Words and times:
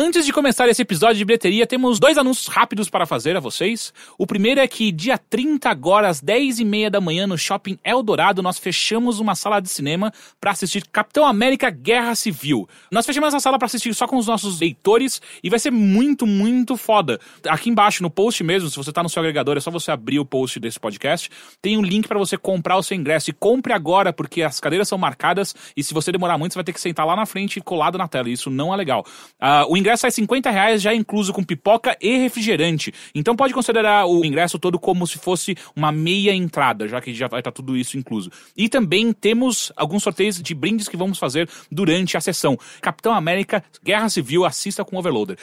Antes 0.00 0.24
de 0.24 0.32
começar 0.32 0.68
esse 0.68 0.80
episódio 0.80 1.16
de 1.16 1.24
bilheteria, 1.24 1.66
temos 1.66 1.98
dois 1.98 2.16
anúncios 2.16 2.46
rápidos 2.46 2.88
para 2.88 3.04
fazer 3.04 3.36
a 3.36 3.40
vocês. 3.40 3.92
O 4.16 4.28
primeiro 4.28 4.60
é 4.60 4.68
que 4.68 4.92
dia 4.92 5.18
30 5.18 5.68
agora, 5.68 6.06
às 6.08 6.20
10 6.20 6.60
e 6.60 6.64
meia 6.64 6.88
da 6.88 7.00
manhã, 7.00 7.26
no 7.26 7.36
Shopping 7.36 7.76
Eldorado, 7.82 8.40
nós 8.40 8.60
fechamos 8.60 9.18
uma 9.18 9.34
sala 9.34 9.58
de 9.58 9.68
cinema 9.68 10.12
para 10.40 10.52
assistir 10.52 10.86
Capitão 10.86 11.26
América 11.26 11.68
Guerra 11.68 12.14
Civil. 12.14 12.68
Nós 12.92 13.04
fechamos 13.04 13.26
essa 13.26 13.40
sala 13.40 13.58
para 13.58 13.66
assistir 13.66 13.92
só 13.92 14.06
com 14.06 14.16
os 14.16 14.28
nossos 14.28 14.60
leitores 14.60 15.20
e 15.42 15.50
vai 15.50 15.58
ser 15.58 15.72
muito, 15.72 16.24
muito 16.28 16.76
foda. 16.76 17.18
Aqui 17.48 17.68
embaixo, 17.68 18.00
no 18.00 18.08
post 18.08 18.44
mesmo, 18.44 18.70
se 18.70 18.76
você 18.76 18.92
tá 18.92 19.02
no 19.02 19.08
seu 19.08 19.18
agregador, 19.18 19.56
é 19.56 19.60
só 19.60 19.72
você 19.72 19.90
abrir 19.90 20.20
o 20.20 20.24
post 20.24 20.60
desse 20.60 20.78
podcast, 20.78 21.28
tem 21.60 21.76
um 21.76 21.82
link 21.82 22.06
para 22.06 22.20
você 22.20 22.38
comprar 22.38 22.76
o 22.76 22.84
seu 22.84 22.96
ingresso. 22.96 23.30
E 23.30 23.32
compre 23.32 23.72
agora, 23.72 24.12
porque 24.12 24.42
as 24.42 24.60
cadeiras 24.60 24.86
são 24.86 24.96
marcadas 24.96 25.56
e 25.76 25.82
se 25.82 25.92
você 25.92 26.12
demorar 26.12 26.38
muito, 26.38 26.52
você 26.52 26.58
vai 26.58 26.64
ter 26.64 26.72
que 26.72 26.80
sentar 26.80 27.04
lá 27.04 27.16
na 27.16 27.26
frente 27.26 27.60
colado 27.60 27.98
na 27.98 28.06
tela. 28.06 28.30
Isso 28.30 28.48
não 28.48 28.72
é 28.72 28.76
legal. 28.76 29.04
Uh, 29.42 29.72
o 29.72 29.76
ingresso 29.76 29.87
é 29.92 30.10
50 30.10 30.50
reais, 30.50 30.82
já 30.82 30.94
incluso 30.94 31.32
com 31.32 31.42
pipoca 31.42 31.96
e 32.00 32.16
refrigerante. 32.18 32.92
Então 33.14 33.36
pode 33.36 33.54
considerar 33.54 34.06
o 34.06 34.24
ingresso 34.24 34.58
todo 34.58 34.78
como 34.78 35.06
se 35.06 35.18
fosse 35.18 35.56
uma 35.74 35.92
meia 35.92 36.34
entrada, 36.34 36.88
já 36.88 37.00
que 37.00 37.14
já 37.14 37.28
vai 37.28 37.40
estar 37.40 37.52
tudo 37.52 37.76
isso 37.76 37.96
incluso. 37.96 38.30
E 38.56 38.68
também 38.68 39.12
temos 39.12 39.72
alguns 39.76 40.02
sorteios 40.02 40.40
de 40.42 40.54
brindes 40.54 40.88
que 40.88 40.96
vamos 40.96 41.18
fazer 41.18 41.48
durante 41.70 42.16
a 42.16 42.20
sessão. 42.20 42.58
Capitão 42.80 43.12
América, 43.12 43.64
Guerra 43.82 44.08
Civil, 44.08 44.44
assista 44.44 44.84
com 44.84 44.96
Overloader. 44.96 45.38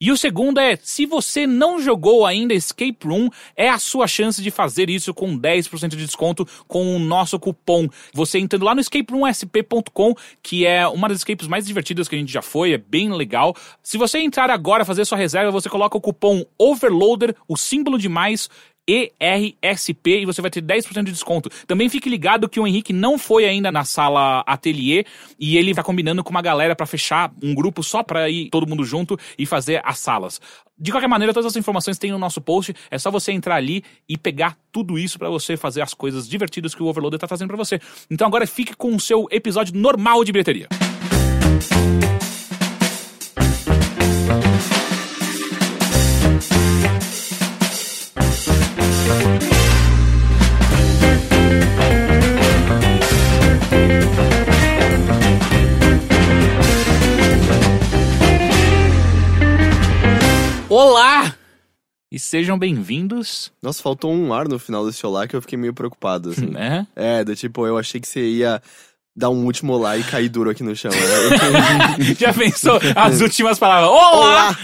E 0.00 0.12
o 0.12 0.16
segundo 0.16 0.60
é, 0.60 0.78
se 0.80 1.04
você 1.04 1.44
não 1.44 1.80
jogou 1.80 2.24
ainda 2.24 2.54
Escape 2.54 2.98
Room, 3.04 3.28
é 3.56 3.68
a 3.68 3.80
sua 3.80 4.06
chance 4.06 4.40
de 4.40 4.48
fazer 4.48 4.88
isso 4.88 5.12
com 5.12 5.36
10% 5.36 5.88
de 5.88 5.96
desconto 5.96 6.46
com 6.68 6.94
o 6.94 7.00
nosso 7.00 7.36
cupom. 7.36 7.88
Você 8.14 8.38
entrando 8.38 8.64
lá 8.64 8.76
no 8.76 8.80
escaperoomsp.com, 8.80 10.14
que 10.40 10.64
é 10.64 10.86
uma 10.86 11.08
das 11.08 11.18
escapes 11.18 11.48
mais 11.48 11.66
divertidas 11.66 12.06
que 12.06 12.14
a 12.14 12.18
gente 12.18 12.32
já 12.32 12.42
foi, 12.42 12.74
é 12.74 12.78
bem 12.78 13.12
legal. 13.12 13.56
Se 13.82 13.98
você 13.98 14.20
entrar 14.20 14.50
agora 14.50 14.84
fazer 14.84 15.04
sua 15.04 15.18
reserva, 15.18 15.50
você 15.50 15.68
coloca 15.68 15.98
o 15.98 16.00
cupom 16.00 16.44
OVERLOADER, 16.56 17.34
o 17.48 17.56
símbolo 17.56 17.98
de 17.98 18.08
mais, 18.08 18.48
ERSP 18.88 20.22
e 20.22 20.26
você 20.26 20.40
vai 20.40 20.50
ter 20.50 20.62
10% 20.62 21.04
de 21.04 21.12
desconto. 21.12 21.50
Também 21.66 21.88
fique 21.88 22.08
ligado 22.08 22.48
que 22.48 22.58
o 22.58 22.66
Henrique 22.66 22.92
não 22.92 23.18
foi 23.18 23.44
ainda 23.44 23.70
na 23.70 23.84
sala 23.84 24.42
ateliê 24.46 25.04
e 25.38 25.58
ele 25.58 25.74
tá 25.74 25.82
combinando 25.82 26.24
com 26.24 26.30
uma 26.30 26.40
galera 26.40 26.74
para 26.74 26.86
fechar 26.86 27.30
um 27.42 27.54
grupo 27.54 27.82
só 27.82 28.02
para 28.02 28.30
ir 28.30 28.48
todo 28.48 28.66
mundo 28.66 28.84
junto 28.84 29.18
e 29.38 29.44
fazer 29.44 29.82
as 29.84 29.98
salas. 29.98 30.40
De 30.78 30.92
qualquer 30.92 31.08
maneira, 31.08 31.34
todas 31.34 31.52
as 31.52 31.56
informações 31.56 31.98
tem 31.98 32.12
no 32.12 32.18
nosso 32.18 32.40
post. 32.40 32.72
É 32.90 32.98
só 32.98 33.10
você 33.10 33.32
entrar 33.32 33.56
ali 33.56 33.82
e 34.08 34.16
pegar 34.16 34.56
tudo 34.70 34.98
isso 34.98 35.18
para 35.18 35.28
você 35.28 35.56
fazer 35.56 35.82
as 35.82 35.92
coisas 35.92 36.28
divertidas 36.28 36.74
que 36.74 36.82
o 36.82 36.86
Overloader 36.86 37.18
tá 37.18 37.26
trazendo 37.26 37.48
para 37.48 37.56
você. 37.56 37.80
Então 38.08 38.26
agora 38.26 38.46
fique 38.46 38.76
com 38.76 38.94
o 38.94 39.00
seu 39.00 39.26
episódio 39.30 39.74
normal 39.74 40.24
de 40.24 40.32
bilheteria. 40.32 40.68
Olá! 60.80 61.34
E 62.08 62.20
sejam 62.20 62.56
bem-vindos. 62.56 63.50
Nossa, 63.60 63.82
faltou 63.82 64.12
um 64.12 64.32
ar 64.32 64.46
no 64.46 64.60
final 64.60 64.86
desse 64.86 65.04
olá 65.04 65.26
que 65.26 65.34
eu 65.34 65.42
fiquei 65.42 65.58
meio 65.58 65.74
preocupado, 65.74 66.30
assim. 66.30 66.46
Né? 66.46 66.86
É, 66.94 67.24
do 67.24 67.34
tipo, 67.34 67.66
eu 67.66 67.76
achei 67.76 68.00
que 68.00 68.06
você 68.06 68.20
ia 68.20 68.62
dar 69.16 69.28
um 69.28 69.44
último 69.44 69.72
olá 69.72 69.98
e 69.98 70.04
cair 70.04 70.28
duro 70.28 70.50
aqui 70.50 70.62
no 70.62 70.76
chão. 70.76 70.92
né? 70.92 72.14
Já 72.16 72.32
pensou 72.32 72.78
as 72.94 73.18
últimas 73.20 73.58
palavras? 73.58 73.90
Olá! 73.90 74.56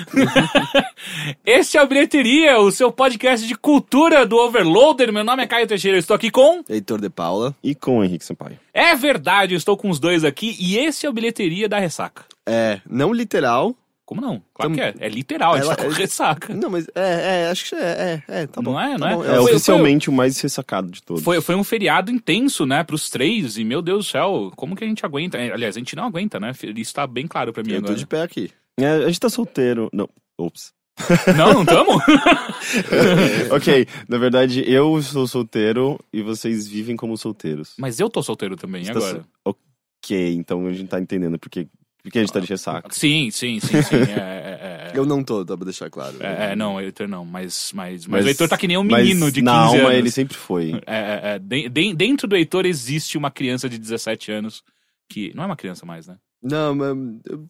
Este 1.45 1.79
é 1.79 1.83
o 1.83 1.89
Bilheteria, 1.89 2.61
o 2.61 2.71
seu 2.71 2.93
podcast 2.93 3.45
de 3.45 3.57
cultura 3.57 4.25
do 4.25 4.37
Overloader. 4.37 5.13
Meu 5.13 5.25
nome 5.25 5.43
é 5.43 5.49
Caio 5.49 5.67
Teixeira, 5.67 5.97
eu 5.97 6.01
estou 6.01 6.15
aqui 6.15 6.31
com... 6.31 6.63
Heitor 6.69 7.01
de 7.01 7.11
Paula. 7.11 7.57
E 7.61 7.75
com 7.75 7.99
o 7.99 8.05
Henrique 8.05 8.25
Sampaio. 8.25 8.57
É 8.73 8.95
verdade, 8.95 9.55
eu 9.55 9.59
estou 9.59 9.77
com 9.77 9.91
os 9.91 9.99
dois 9.99 10.23
aqui 10.23 10.57
e 10.61 10.79
esse 10.79 11.07
é 11.07 11.11
o 11.11 11.13
Bilheteria 11.13 11.69
da 11.69 11.81
Ressaca. 11.81 12.25
É, 12.47 12.81
não 12.89 13.13
literal. 13.13 13.75
Como 14.07 14.21
não? 14.21 14.43
Claro 14.53 14.71
Tam- 14.71 14.75
que 14.75 14.81
é. 14.83 14.95
É 15.01 15.09
literal, 15.09 15.57
Ela- 15.57 15.75
tá 15.75 15.85
com 15.85 15.89
ressaca. 15.91 16.53
Não, 16.55 16.69
mas 16.69 16.87
é, 16.95 17.45
é, 17.45 17.51
acho 17.51 17.71
que 17.71 17.75
é, 17.75 18.23
é, 18.29 18.43
é, 18.43 18.47
tá 18.47 18.61
bom. 18.61 18.73
Não 18.73 18.81
é, 18.81 18.91
não 18.93 18.99
tá 18.99 19.11
é? 19.11 19.13
É 19.13 19.41
Foi- 19.41 19.53
oficialmente 19.53 20.11
o 20.11 20.13
mais 20.13 20.39
ressacado 20.41 20.91
de 20.91 21.03
todos. 21.03 21.23
Foi, 21.25 21.41
foi 21.41 21.55
um 21.55 21.65
feriado 21.65 22.11
intenso, 22.11 22.67
né, 22.67 22.85
pros 22.85 23.09
três, 23.09 23.57
e 23.57 23.65
meu 23.65 23.81
Deus 23.81 24.07
do 24.07 24.11
céu, 24.11 24.53
como 24.57 24.77
que 24.77 24.85
a 24.85 24.87
gente 24.87 25.05
aguenta? 25.07 25.39
É, 25.39 25.51
Aliás, 25.53 25.75
a 25.77 25.79
gente 25.79 25.97
não 25.97 26.05
aguenta, 26.05 26.39
né? 26.39 26.53
Isso 26.77 26.93
tá 26.95 27.07
bem 27.07 27.27
claro 27.27 27.53
pra 27.53 27.63
mim 27.63 27.71
Eu 27.73 27.81
tô 27.81 27.87
agora. 27.87 27.99
de 27.99 28.07
pé 28.07 28.23
aqui. 28.23 28.51
É, 28.79 28.87
a 28.89 29.07
gente 29.07 29.21
tá 29.21 29.29
solteiro. 29.31 29.89
Não, 29.93 30.09
ops. 30.39 30.73
Não, 31.37 31.53
não 31.55 31.65
tamo? 31.65 31.99
ok, 33.51 33.87
na 34.09 34.19
verdade, 34.19 34.63
eu 34.71 35.01
sou 35.03 35.27
solteiro 35.27 35.99
e 36.13 36.23
vocês 36.23 36.67
vivem 36.69 36.97
como 36.97 37.17
solteiros. 37.17 37.75
Mas 37.79 37.99
eu 38.01 38.09
tô 38.09 38.23
solteiro 38.23 38.57
também, 38.57 38.85
Você 38.85 38.93
tá 38.93 38.99
agora? 38.99 39.21
so- 39.47 39.57
Ok, 40.05 40.35
então 40.35 40.67
a 40.67 40.73
gente 40.73 40.89
tá 40.89 41.01
entendendo 41.01 41.39
porque, 41.39 41.67
porque 42.05 42.19
a 42.19 42.21
gente 42.23 42.33
tá 42.33 42.39
de 42.39 42.47
ressaca. 42.47 42.89
Sim, 42.93 43.31
sim, 43.31 43.59
sim, 43.59 43.83
sim. 43.83 43.97
É, 43.97 44.91
é, 44.91 44.91
é, 44.95 44.99
Eu 44.99 45.07
não 45.07 45.25
tô, 45.25 45.43
dá 45.43 45.57
pra 45.57 45.65
deixar 45.65 45.89
claro. 45.89 46.15
é, 46.21 46.53
é, 46.53 46.57
não, 46.57 46.75
o 46.75 46.81
Heitor 46.81 47.09
não, 47.09 47.25
mas, 47.25 47.73
mas, 47.75 48.07
mas, 48.07 48.25
o 48.25 48.29
Heitor 48.29 48.47
tá 48.49 48.59
que 48.59 48.69
nem 48.69 48.77
um 48.77 48.85
menino 48.85 49.21
mas 49.25 49.33
de 49.33 49.41
15 49.41 49.43
na 49.43 49.53
alma 49.59 49.79
anos. 49.85 49.95
ele 49.95 50.11
sempre 50.11 50.37
foi. 50.37 50.73
É, 50.87 50.97
é, 50.97 51.21
é, 51.35 51.39
de- 51.39 51.69
de- 51.71 51.95
dentro 51.95 52.29
do 52.29 52.37
Heitor 52.37 52.67
existe 52.67 53.17
uma 53.17 53.31
criança 53.31 53.69
de 53.69 53.79
17 53.79 54.31
anos 54.31 54.63
que. 55.09 55.33
Não 55.35 55.43
é 55.45 55.47
uma 55.47 55.57
criança 55.57 55.85
mais, 55.87 56.07
né? 56.07 56.17
Não, 56.43 56.75
mas 56.75 56.95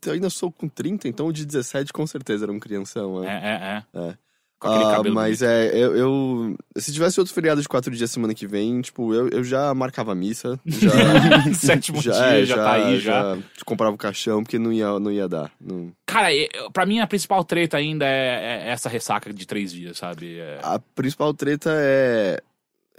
eu 0.07 0.13
ainda 0.13 0.31
sou 0.31 0.53
com 0.53 0.69
30, 0.69 1.09
então 1.09 1.27
o 1.27 1.33
de 1.33 1.45
17 1.45 1.93
com 1.93 2.07
certeza 2.07 2.45
era 2.45 2.53
um 2.53 2.61
crianção. 2.61 3.25
É, 3.25 3.27
né? 3.27 3.85
é, 3.93 3.99
é. 3.99 4.09
É. 4.11 4.19
Com 4.65 4.71
aquele 4.73 4.91
Ah, 4.91 4.97
cabelo. 4.97 5.15
mas 5.15 5.43
é, 5.43 5.69
eu, 5.77 5.95
eu- 5.97 6.57
Se 6.77 6.93
tivesse 6.93 7.21
outro 7.21 7.35
feriado 7.35 7.61
de 7.61 7.69
quatro 7.69 7.95
dias 7.95 8.11
semana 8.11 8.35
que 8.35 8.47
vem, 8.47 8.81
tipo, 8.81 9.13
eu, 9.13 9.29
eu 9.29 9.45
já 9.45 9.73
marcava 9.75 10.13
a 10.13 10.15
missa. 10.15 10.59
Já, 10.65 10.91
bonito. 10.91 11.55
Sétimo 11.61 12.01
dia, 12.01 12.13
é, 12.15 12.45
já, 12.45 12.57
tá 12.57 12.73
aí, 12.73 12.99
já. 12.99 13.37
comprava 13.67 13.95
o 13.95 13.99
caixão, 13.99 14.43
porque 14.43 14.59
não 14.59 14.73
ia, 14.73 14.99
não 14.99 15.13
ia 15.13 15.29
dar. 15.29 15.51
Não- 15.61 15.93
Cara, 16.07 16.29
pra 16.73 16.87
mim 16.87 17.01
a 17.01 17.07
principal 17.07 17.45
treta 17.45 17.77
ainda 17.77 18.07
é, 18.07 18.65
é 18.67 18.71
essa 18.71 18.89
ressaca 18.89 19.33
de 19.33 19.47
três 19.47 19.73
dias, 19.73 19.99
sabe? 19.99 20.39
É, 20.39 20.59
A 20.63 20.79
principal 20.79 21.35
treta 21.35 21.71
é. 21.75 22.41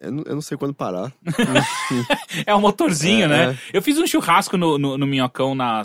Eu 0.02 0.12
não, 0.12 0.24
eu 0.28 0.36
não 0.36 0.42
sei 0.42 0.58
quando 0.58 0.74
parar. 0.74 1.12
é 2.46 2.54
o 2.54 2.60
motorzinho, 2.62 3.26
É, 3.26 3.28
né? 3.28 3.52
é. 3.74 3.78
Eu 3.78 3.82
fiz 3.82 3.98
um 3.98 4.06
churrasco 4.06 4.58
no, 4.58 4.78
no, 4.78 4.98
no 4.98 5.08
Minhocão 5.08 5.56
na, 5.56 5.82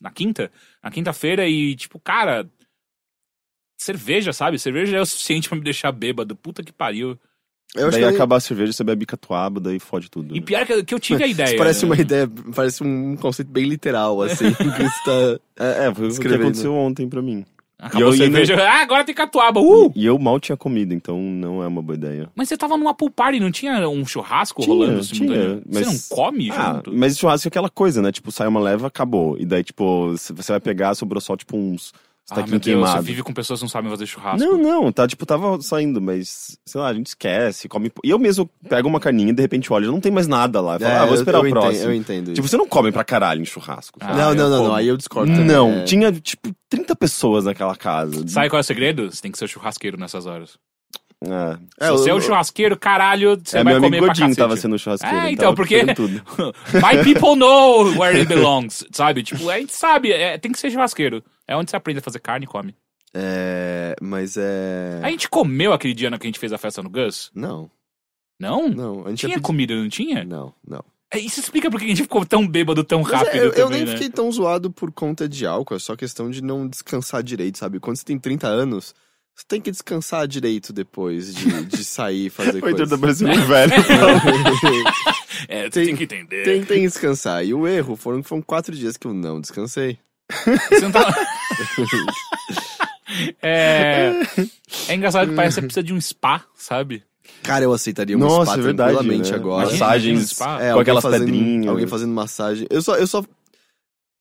na 0.00 0.10
quinta, 0.10 0.50
na 0.82 0.90
quinta-feira, 0.90 1.48
e 1.48 1.74
tipo, 1.76 1.98
cara. 2.00 2.46
Cerveja, 3.76 4.32
sabe? 4.32 4.58
Cerveja 4.58 4.96
é 4.96 5.00
o 5.00 5.06
suficiente 5.06 5.48
pra 5.48 5.58
me 5.58 5.64
deixar 5.64 5.92
bêbado. 5.92 6.34
Puta 6.34 6.62
que 6.62 6.72
pariu. 6.72 7.18
Eu 7.74 7.88
acho 7.88 7.98
daí 7.98 8.08
que 8.08 8.14
acabar 8.14 8.36
a 8.36 8.40
cerveja, 8.40 8.72
você 8.72 8.82
bebe 8.84 9.04
catuaba, 9.04 9.60
daí 9.60 9.78
fode 9.78 10.08
tudo. 10.10 10.34
E 10.34 10.40
né? 10.40 10.46
pior 10.46 10.64
que, 10.64 10.82
que 10.84 10.94
eu 10.94 11.00
tive 11.00 11.22
a 11.24 11.26
ideia. 11.28 11.48
Isso 11.48 11.56
parece 11.58 11.84
né? 11.84 11.92
uma 11.92 12.00
ideia, 12.00 12.30
parece 12.54 12.82
um 12.82 13.16
conceito 13.16 13.50
bem 13.50 13.64
literal, 13.64 14.22
assim. 14.22 14.50
que 14.54 14.64
você 14.64 15.04
tá- 15.04 15.40
É, 15.58 15.86
é, 15.86 15.94
foi 15.94 16.08
o 16.08 16.18
que 16.18 16.28
aconteceu 16.28 16.72
ontem 16.74 17.08
pra 17.08 17.20
mim. 17.20 17.44
Acabou 17.78 18.00
E 18.00 18.04
a 18.04 18.14
eu 18.14 18.16
cerveja. 18.16 18.56
Ah, 18.62 18.80
agora 18.80 19.04
tem 19.04 19.14
catuaba. 19.14 19.60
Uh! 19.60 19.92
E 19.94 20.06
eu 20.06 20.18
mal 20.18 20.40
tinha 20.40 20.56
comido, 20.56 20.94
então 20.94 21.20
não 21.20 21.62
é 21.62 21.66
uma 21.66 21.82
boa 21.82 21.94
ideia. 21.96 22.30
Mas 22.34 22.48
você 22.48 22.56
tava 22.56 22.78
numa 22.78 22.94
pool 22.94 23.10
party, 23.10 23.38
não 23.38 23.50
tinha 23.50 23.86
um 23.86 24.06
churrasco 24.06 24.62
Tinha, 24.62 24.74
rolando 24.74 25.00
tinha, 25.02 25.14
simultâneo? 25.28 25.62
Você 25.68 25.84
mas- 25.84 25.86
não 26.10 26.16
come 26.16 26.50
Ah, 26.52 26.72
junto? 26.76 26.96
mas 26.96 27.18
churrasco 27.18 27.46
é 27.46 27.50
aquela 27.50 27.68
coisa, 27.68 28.00
né? 28.00 28.10
Tipo, 28.10 28.32
sai 28.32 28.46
uma 28.48 28.60
leva, 28.60 28.86
acabou. 28.86 29.36
E 29.38 29.44
daí, 29.44 29.62
tipo, 29.62 30.12
você 30.12 30.32
vai 30.52 30.60
pegar, 30.60 30.94
sobrou 30.94 31.20
só, 31.20 31.36
tipo, 31.36 31.54
uns 31.58 31.92
Ah, 32.28 32.34
meu 32.34 32.44
taquinhos 32.44 32.62
Deus, 32.64 32.90
você 32.90 33.00
vive 33.02 33.22
com 33.22 33.32
pessoas 33.32 33.60
que 33.60 33.64
não 33.64 33.68
sabem 33.70 33.88
fazer 33.88 34.04
churrasco. 34.06 34.44
Não, 34.44 34.58
não, 34.58 34.90
tá, 34.90 35.06
tipo, 35.06 35.24
tava 35.24 35.60
saindo, 35.62 36.00
mas, 36.02 36.58
sei 36.66 36.80
lá, 36.80 36.88
a 36.88 36.94
gente 36.94 37.06
esquece, 37.06 37.68
come... 37.68 37.92
E 38.02 38.10
eu 38.10 38.18
mesmo 38.18 38.50
pego 38.68 38.88
uma 38.88 38.98
carninha 38.98 39.30
e 39.30 39.32
de 39.32 39.40
repente 39.40 39.72
olho, 39.72 39.92
não 39.92 40.00
tem 40.00 40.10
mais 40.10 40.26
nada 40.26 40.60
lá. 40.60 40.74
Eu 40.74 40.80
falo, 40.80 40.90
É, 40.92 40.96
ah, 40.96 41.04
vou 41.04 41.14
eu- 41.14 41.20
esperar 41.20 41.38
eu 41.38 41.42
o 41.44 41.46
entendo, 41.46 41.60
próximo. 41.62 41.84
eu 41.84 41.94
entendo 41.94 42.24
Tipo, 42.32 42.40
isso. 42.40 42.48
você 42.48 42.56
não 42.56 42.66
come 42.66 42.90
pra 42.90 43.04
caralho 43.04 43.40
em 43.42 43.44
churrasco. 43.44 43.98
Ah, 44.02 44.12
não, 44.14 44.28
eu 44.30 44.34
não, 44.34 44.50
não, 44.50 44.56
como. 44.58 44.68
não, 44.70 44.74
aí 44.74 44.88
eu 44.88 44.96
discordo. 44.96 45.30
Não, 45.30 45.70
É. 45.72 45.84
tinha, 45.84 46.10
tipo, 46.12 46.50
30 46.68 46.96
pessoas 46.96 47.44
naquela 47.44 47.76
casa. 47.76 48.26
Sabe 48.26 48.48
qual 48.50 48.58
é 48.58 48.60
o 48.60 48.64
segredo? 48.64 49.08
Você 49.10 49.22
tem 49.22 49.30
que 49.30 49.38
ser 49.38 49.44
o 49.44 49.48
churrasqueiro 49.48 49.96
nessas 49.96 50.26
horas. 50.26 50.58
É, 51.24 51.56
É, 51.80 51.86
Se 51.86 51.92
você 51.92 52.10
é 52.10 52.12
eu- 52.12 52.16
o 52.16 52.20
churrasqueiro, 52.20 52.76
caralho, 52.76 53.40
você 53.42 53.58
é 53.58 53.64
vai 53.64 53.72
meu 53.72 53.82
comer 53.82 53.98
amigo 53.98 54.06
cacete. 54.12 54.36
tava 54.36 54.56
sendo 54.56 54.76
churrasqueiro. 54.78 55.16
É, 55.16 55.30
então, 55.30 55.54
porque-. 55.54 55.82
My 56.74 57.02
people 57.04 57.36
know 57.36 57.84
where 57.98 58.18
it 58.18 58.26
belongs, 58.28 58.84
sabe? 58.92 59.22
Tipo, 59.22 59.48
a 59.48 59.58
gente 59.58 59.72
sabe, 59.72 60.12
é, 60.12 60.36
tem 60.38 60.50
que 60.52 60.58
ser 60.58 60.70
churrasqueiro. 60.70 61.22
É 61.48 61.56
onde 61.56 61.70
você 61.70 61.76
aprende 61.76 61.98
a 62.00 62.02
fazer 62.02 62.18
carne 62.20 62.44
e 62.44 62.48
come. 62.48 62.74
É, 63.14 63.94
mas 64.00 64.36
é... 64.36 65.00
A 65.02 65.10
gente 65.10 65.28
comeu 65.28 65.72
aquele 65.72 65.94
dia 65.94 66.10
na 66.10 66.18
que 66.18 66.26
a 66.26 66.28
gente 66.28 66.38
fez 66.38 66.52
a 66.52 66.58
festa 66.58 66.82
no 66.82 66.90
Gus? 66.90 67.30
Não, 67.34 67.70
Não? 68.38 68.68
não, 68.68 69.06
a 69.06 69.10
gente 69.10 69.20
Tinha 69.20 69.30
ia 69.30 69.34
pedir- 69.36 69.46
comida, 69.46 69.74
não 69.74 69.88
tinha? 69.88 70.24
Não, 70.24 70.52
não. 70.66 70.84
É, 71.10 71.18
Isso 71.18 71.38
explica 71.40 71.70
por 71.70 71.78
que 71.78 71.86
a 71.86 71.88
gente 71.88 72.02
ficou 72.02 72.26
tão 72.26 72.46
bêbado 72.46 72.82
tão 72.84 73.02
Mas 73.02 73.12
rápido 73.12 73.36
é, 73.36 73.38
eu, 73.38 73.44
eu 73.44 73.52
também, 73.54 73.78
nem 73.78 73.86
né? 73.86 73.92
fiquei 73.92 74.10
tão 74.10 74.30
zoado 74.30 74.70
por 74.72 74.90
conta 74.92 75.28
de 75.28 75.46
álcool, 75.46 75.76
é 75.76 75.78
só 75.78 75.94
questão 75.96 76.28
de 76.30 76.42
não 76.42 76.66
descansar 76.68 77.22
direito, 77.22 77.58
sabe? 77.58 77.78
Quando 77.80 77.96
você 77.96 78.04
tem 78.04 78.18
30 78.18 78.48
anos, 78.48 78.92
você 79.34 79.44
tem 79.46 79.60
que 79.60 79.70
descansar 79.70 80.26
direito 80.26 80.72
depois 80.72 81.32
de, 81.34 81.64
de 81.66 81.84
sair 81.84 82.26
e 82.26 82.30
fazer 82.30 82.60
O 82.62 82.68
Heitor 82.68 82.88
coisas. 82.88 82.90
tá 82.90 82.98
parecendo 82.98 83.30
um 83.30 83.44
velho. 83.46 83.72
É, 85.48 85.64
você 85.64 85.70
Tem- 85.70 85.84
tem 85.86 85.96
que 85.96 86.04
entender. 86.04 86.44
tem, 86.44 86.64
tem 86.64 86.80
que 86.80 86.86
descansar. 86.88 87.44
E 87.44 87.52
o 87.54 87.68
erro 87.68 87.94
foram, 87.94 88.22
foram 88.22 88.42
quatro 88.42 88.74
dias 88.74 88.96
que 88.96 89.06
eu 89.06 89.12
não 89.14 89.40
descansei. 89.40 89.98
Você 90.70 90.80
não 90.80 90.90
tá... 90.90 91.14
É, 93.42 94.12
é 94.88 94.94
engraçado 94.94 95.28
que 95.30 95.34
parece 95.36 95.56
que 95.56 95.60
você 95.60 95.66
precisa 95.66 95.82
de 95.82 95.92
um 95.92 96.00
spa, 96.00 96.44
sabe? 96.54 97.04
Cara, 97.42 97.64
eu 97.64 97.72
aceitaria 97.72 98.16
um 98.16 98.20
Nossa, 98.20 98.52
spa 98.52 98.60
é 98.60 98.62
verdade, 98.62 98.92
tranquilamente 98.94 99.30
né? 99.30 99.36
agora. 99.36 99.66
Massagens 99.70 100.30
spa. 100.30 100.62
É, 100.62 100.72
com 100.72 100.80
aquelas 100.80 101.02
fazendo, 101.02 101.24
pedrinhas. 101.24 101.68
Alguém 101.68 101.86
fazendo 101.86 102.12
massagem. 102.12 102.66
Eu 102.70 102.82
só, 102.82 102.96
eu 102.96 103.06
só. 103.06 103.24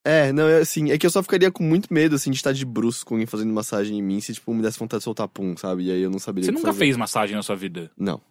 É, 0.04 0.32
não, 0.32 0.48
é 0.48 0.60
assim, 0.60 0.92
é 0.92 0.98
que 0.98 1.06
eu 1.06 1.10
só 1.10 1.24
ficaria 1.24 1.52
com 1.52 1.64
muito 1.64 1.92
medo, 1.92 2.16
assim, 2.16 2.30
de 2.30 2.38
estar 2.38 2.52
de 2.52 2.64
bruços 2.64 3.04
com 3.04 3.16
alguém 3.16 3.26
fazendo 3.26 3.52
massagem 3.52 3.98
em 3.98 4.02
mim 4.04 4.22
se, 4.22 4.34
tipo, 4.34 4.54
me 4.54 4.62
desse 4.62 4.78
vontade 4.78 5.00
de 5.00 5.06
soltar 5.06 5.28
pum, 5.28 5.58
sabe? 5.58 5.86
E 5.86 5.92
aí 5.92 6.02
eu 6.02 6.12
não 6.12 6.20
saberia 6.20 6.46
Você 6.46 6.52
nunca 6.52 6.68
fazer. 6.68 6.80
fez 6.80 6.96
massagem 6.98 7.36
na 7.36 7.42
sua 7.42 7.56
vida? 7.56 7.90
Não. 7.98 8.22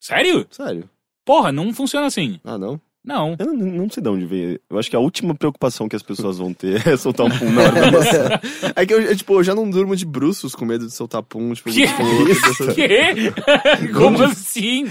Sério? 0.00 0.46
Sério. 0.50 0.90
Porra, 1.24 1.52
não 1.52 1.72
funciona 1.72 2.06
assim. 2.06 2.40
Ah, 2.42 2.58
não? 2.58 2.80
Não. 3.02 3.34
Eu 3.38 3.46
não, 3.46 3.54
não 3.54 3.90
sei 3.90 4.02
de 4.02 4.08
onde 4.10 4.26
veio. 4.26 4.60
Eu 4.68 4.78
acho 4.78 4.90
que 4.90 4.94
a 4.96 4.98
última 4.98 5.34
preocupação 5.34 5.88
que 5.88 5.96
as 5.96 6.02
pessoas 6.02 6.36
vão 6.38 6.52
ter 6.52 6.84
é 6.86 6.96
soltar 6.96 7.26
um 7.26 7.30
pum 7.30 7.50
na 7.50 7.62
hora 7.62 7.80
da 7.80 7.90
massagem. 7.92 8.38
é 8.76 8.86
que 8.86 8.92
eu, 8.92 9.00
eu, 9.00 9.16
tipo, 9.16 9.32
eu 9.34 9.42
já 9.42 9.54
não 9.54 9.68
durmo 9.70 9.96
de 9.96 10.04
bruços 10.04 10.54
com 10.54 10.64
medo 10.66 10.86
de 10.86 10.92
soltar 10.92 11.22
pum, 11.22 11.52
tipo, 11.54 11.70
Que 11.70 11.86
pessoa- 11.86 12.74
Que? 12.74 13.32
Como 13.94 14.22
assim? 14.22 14.84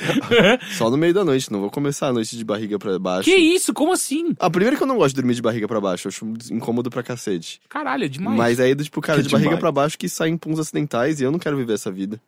só 0.75 0.89
no 0.89 0.97
meio 0.97 1.13
da 1.13 1.23
noite, 1.23 1.51
não 1.51 1.59
vou 1.61 1.69
começar 1.69 2.07
a 2.07 2.13
noite 2.13 2.35
de 2.35 2.43
barriga 2.43 2.79
pra 2.79 2.97
baixo. 2.97 3.29
que 3.29 3.35
isso? 3.35 3.73
Como 3.73 3.93
assim? 3.93 4.33
Ah, 4.39 4.49
primeiro 4.49 4.75
que 4.75 4.83
eu 4.83 4.87
não 4.87 4.97
gosto 4.97 5.09
de 5.15 5.21
dormir 5.21 5.35
de 5.35 5.41
barriga 5.41 5.67
pra 5.67 5.79
baixo, 5.79 6.07
eu 6.07 6.09
acho 6.09 6.25
incômodo 6.51 6.89
pra 6.89 7.03
cacete. 7.03 7.61
Caralho, 7.69 8.05
é 8.05 8.07
demais. 8.07 8.37
Mas 8.37 8.59
aí, 8.59 8.75
tipo, 8.75 9.01
cara, 9.01 9.19
Que 9.21 9.27
de 9.27 9.31
barriga 9.31 9.49
demais. 9.49 9.59
pra 9.61 9.71
baixo 9.71 9.97
que 9.97 10.09
saem 10.09 10.35
puns 10.35 10.59
acidentais 10.59 11.19
e 11.21 11.23
eu 11.23 11.31
não 11.31 11.39
quero 11.39 11.57
viver 11.57 11.73
essa 11.73 11.91
vida. 11.91 12.19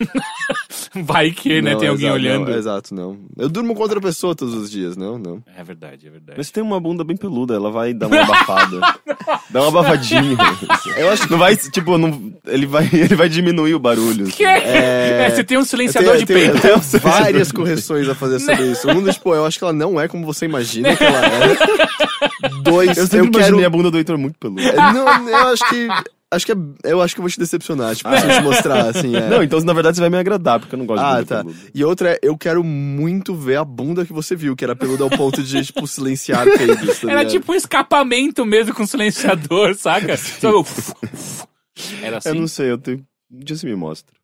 Vai 0.94 1.30
que, 1.30 1.60
né? 1.60 1.72
Não, 1.72 1.80
Tem 1.80 1.88
alguém 1.88 2.06
exato, 2.06 2.20
olhando. 2.20 2.50
Não, 2.50 2.58
exato, 2.58 2.94
não. 2.94 3.18
Eu 3.36 3.48
durmo 3.48 3.74
com 3.74 3.82
outra 3.82 4.00
pessoa 4.00 4.34
todos 4.34 4.54
os 4.54 4.70
dias, 4.70 4.96
não, 4.96 5.18
não. 5.18 5.42
É 5.56 5.62
verdade, 5.62 6.06
é 6.06 6.10
verdade. 6.10 6.36
Mas 6.36 6.50
tem 6.50 6.62
uma 6.62 6.78
bunda 6.80 7.04
bem 7.04 7.16
peluda, 7.16 7.54
ela 7.54 7.70
vai 7.70 7.92
dar 7.92 8.06
uma 8.06 8.22
abafada. 8.22 8.80
Dá 9.50 9.60
uma 9.60 9.68
abafadinha. 9.68 10.36
Eu 10.96 11.10
acho 11.10 11.24
que 11.24 11.30
não 11.30 11.38
vai, 11.38 11.56
tipo, 11.56 11.98
não, 11.98 12.32
ele, 12.46 12.66
vai, 12.66 12.88
ele 12.92 13.14
vai 13.14 13.28
diminuir 13.28 13.74
o 13.74 13.78
barulho. 13.78 14.26
Que? 14.26 14.44
É, 14.44 15.30
você 15.30 15.44
tem 15.44 15.58
um 15.58 15.64
silenciador 15.64 16.16
de 16.16 16.26
tenho, 16.26 16.38
eu 16.38 16.60
peito. 16.60 16.62
tenho 16.62 17.00
várias 17.02 17.52
correções 17.52 18.08
a 18.08 18.14
fazer 18.14 18.40
sobre 18.40 18.72
isso. 18.72 18.88
Um, 18.88 19.04
tipo, 19.10 19.34
eu 19.34 19.44
acho 19.44 19.58
que 19.58 19.64
ela 19.64 19.72
não 19.72 20.00
é 20.00 20.08
como 20.08 20.26
você 20.26 20.44
imagina 20.44 20.94
que 20.96 21.04
ela 21.04 21.20
é. 21.26 22.48
Dois, 22.62 22.96
Eu 22.96 23.04
eu, 23.04 23.08
quero... 23.08 23.26
imaginei 23.26 23.64
a 23.64 23.70
bunda 23.70 23.90
do 23.90 23.98
Heitor 23.98 24.18
muito 24.18 24.38
peluda. 24.38 24.72
Não, 24.92 25.28
eu 25.28 25.36
acho 25.48 25.68
que... 25.68 25.88
Acho 26.34 26.46
que 26.46 26.52
é, 26.52 26.56
eu 26.84 27.00
acho 27.00 27.14
que 27.14 27.20
eu 27.20 27.22
vou 27.22 27.30
te 27.30 27.38
decepcionar, 27.38 27.94
tipo, 27.94 28.08
se 28.10 28.26
eu 28.26 28.30
te 28.30 28.42
mostrar, 28.42 28.88
assim, 28.94 29.14
é. 29.16 29.28
Não, 29.28 29.42
então 29.42 29.60
na 29.60 29.72
verdade 29.72 29.96
você 29.96 30.00
vai 30.00 30.10
me 30.10 30.18
agradar, 30.18 30.60
porque 30.60 30.74
eu 30.74 30.78
não 30.78 30.86
gosto 30.86 31.02
de 31.02 31.06
Ah, 31.08 31.16
bunda 31.16 31.26
tá. 31.26 31.44
E 31.74 31.84
outra 31.84 32.10
é, 32.12 32.18
eu 32.22 32.36
quero 32.36 32.62
muito 32.62 33.34
ver 33.34 33.56
a 33.56 33.64
bunda 33.64 34.04
que 34.04 34.12
você 34.12 34.36
viu, 34.36 34.54
que 34.56 34.64
era 34.64 34.76
peluda 34.76 35.04
ao 35.04 35.10
ponto 35.10 35.42
de, 35.42 35.64
tipo, 35.64 35.86
silenciar 35.86 36.44
peidos, 36.44 37.00
tá 37.00 37.10
Era 37.10 37.24
tipo 37.24 37.52
um 37.52 37.54
escapamento 37.54 38.44
mesmo 38.44 38.74
com 38.74 38.86
silenciador, 38.86 39.74
saca? 39.74 40.14
Era 42.02 42.18
assim. 42.18 42.28
Eu 42.28 42.34
não 42.36 42.46
sei, 42.46 42.70
eu 42.70 42.78
tenho... 42.78 43.04
Um 43.32 43.40
dia 43.40 43.56
você 43.56 43.66
me 43.66 43.74
mostra. 43.74 44.14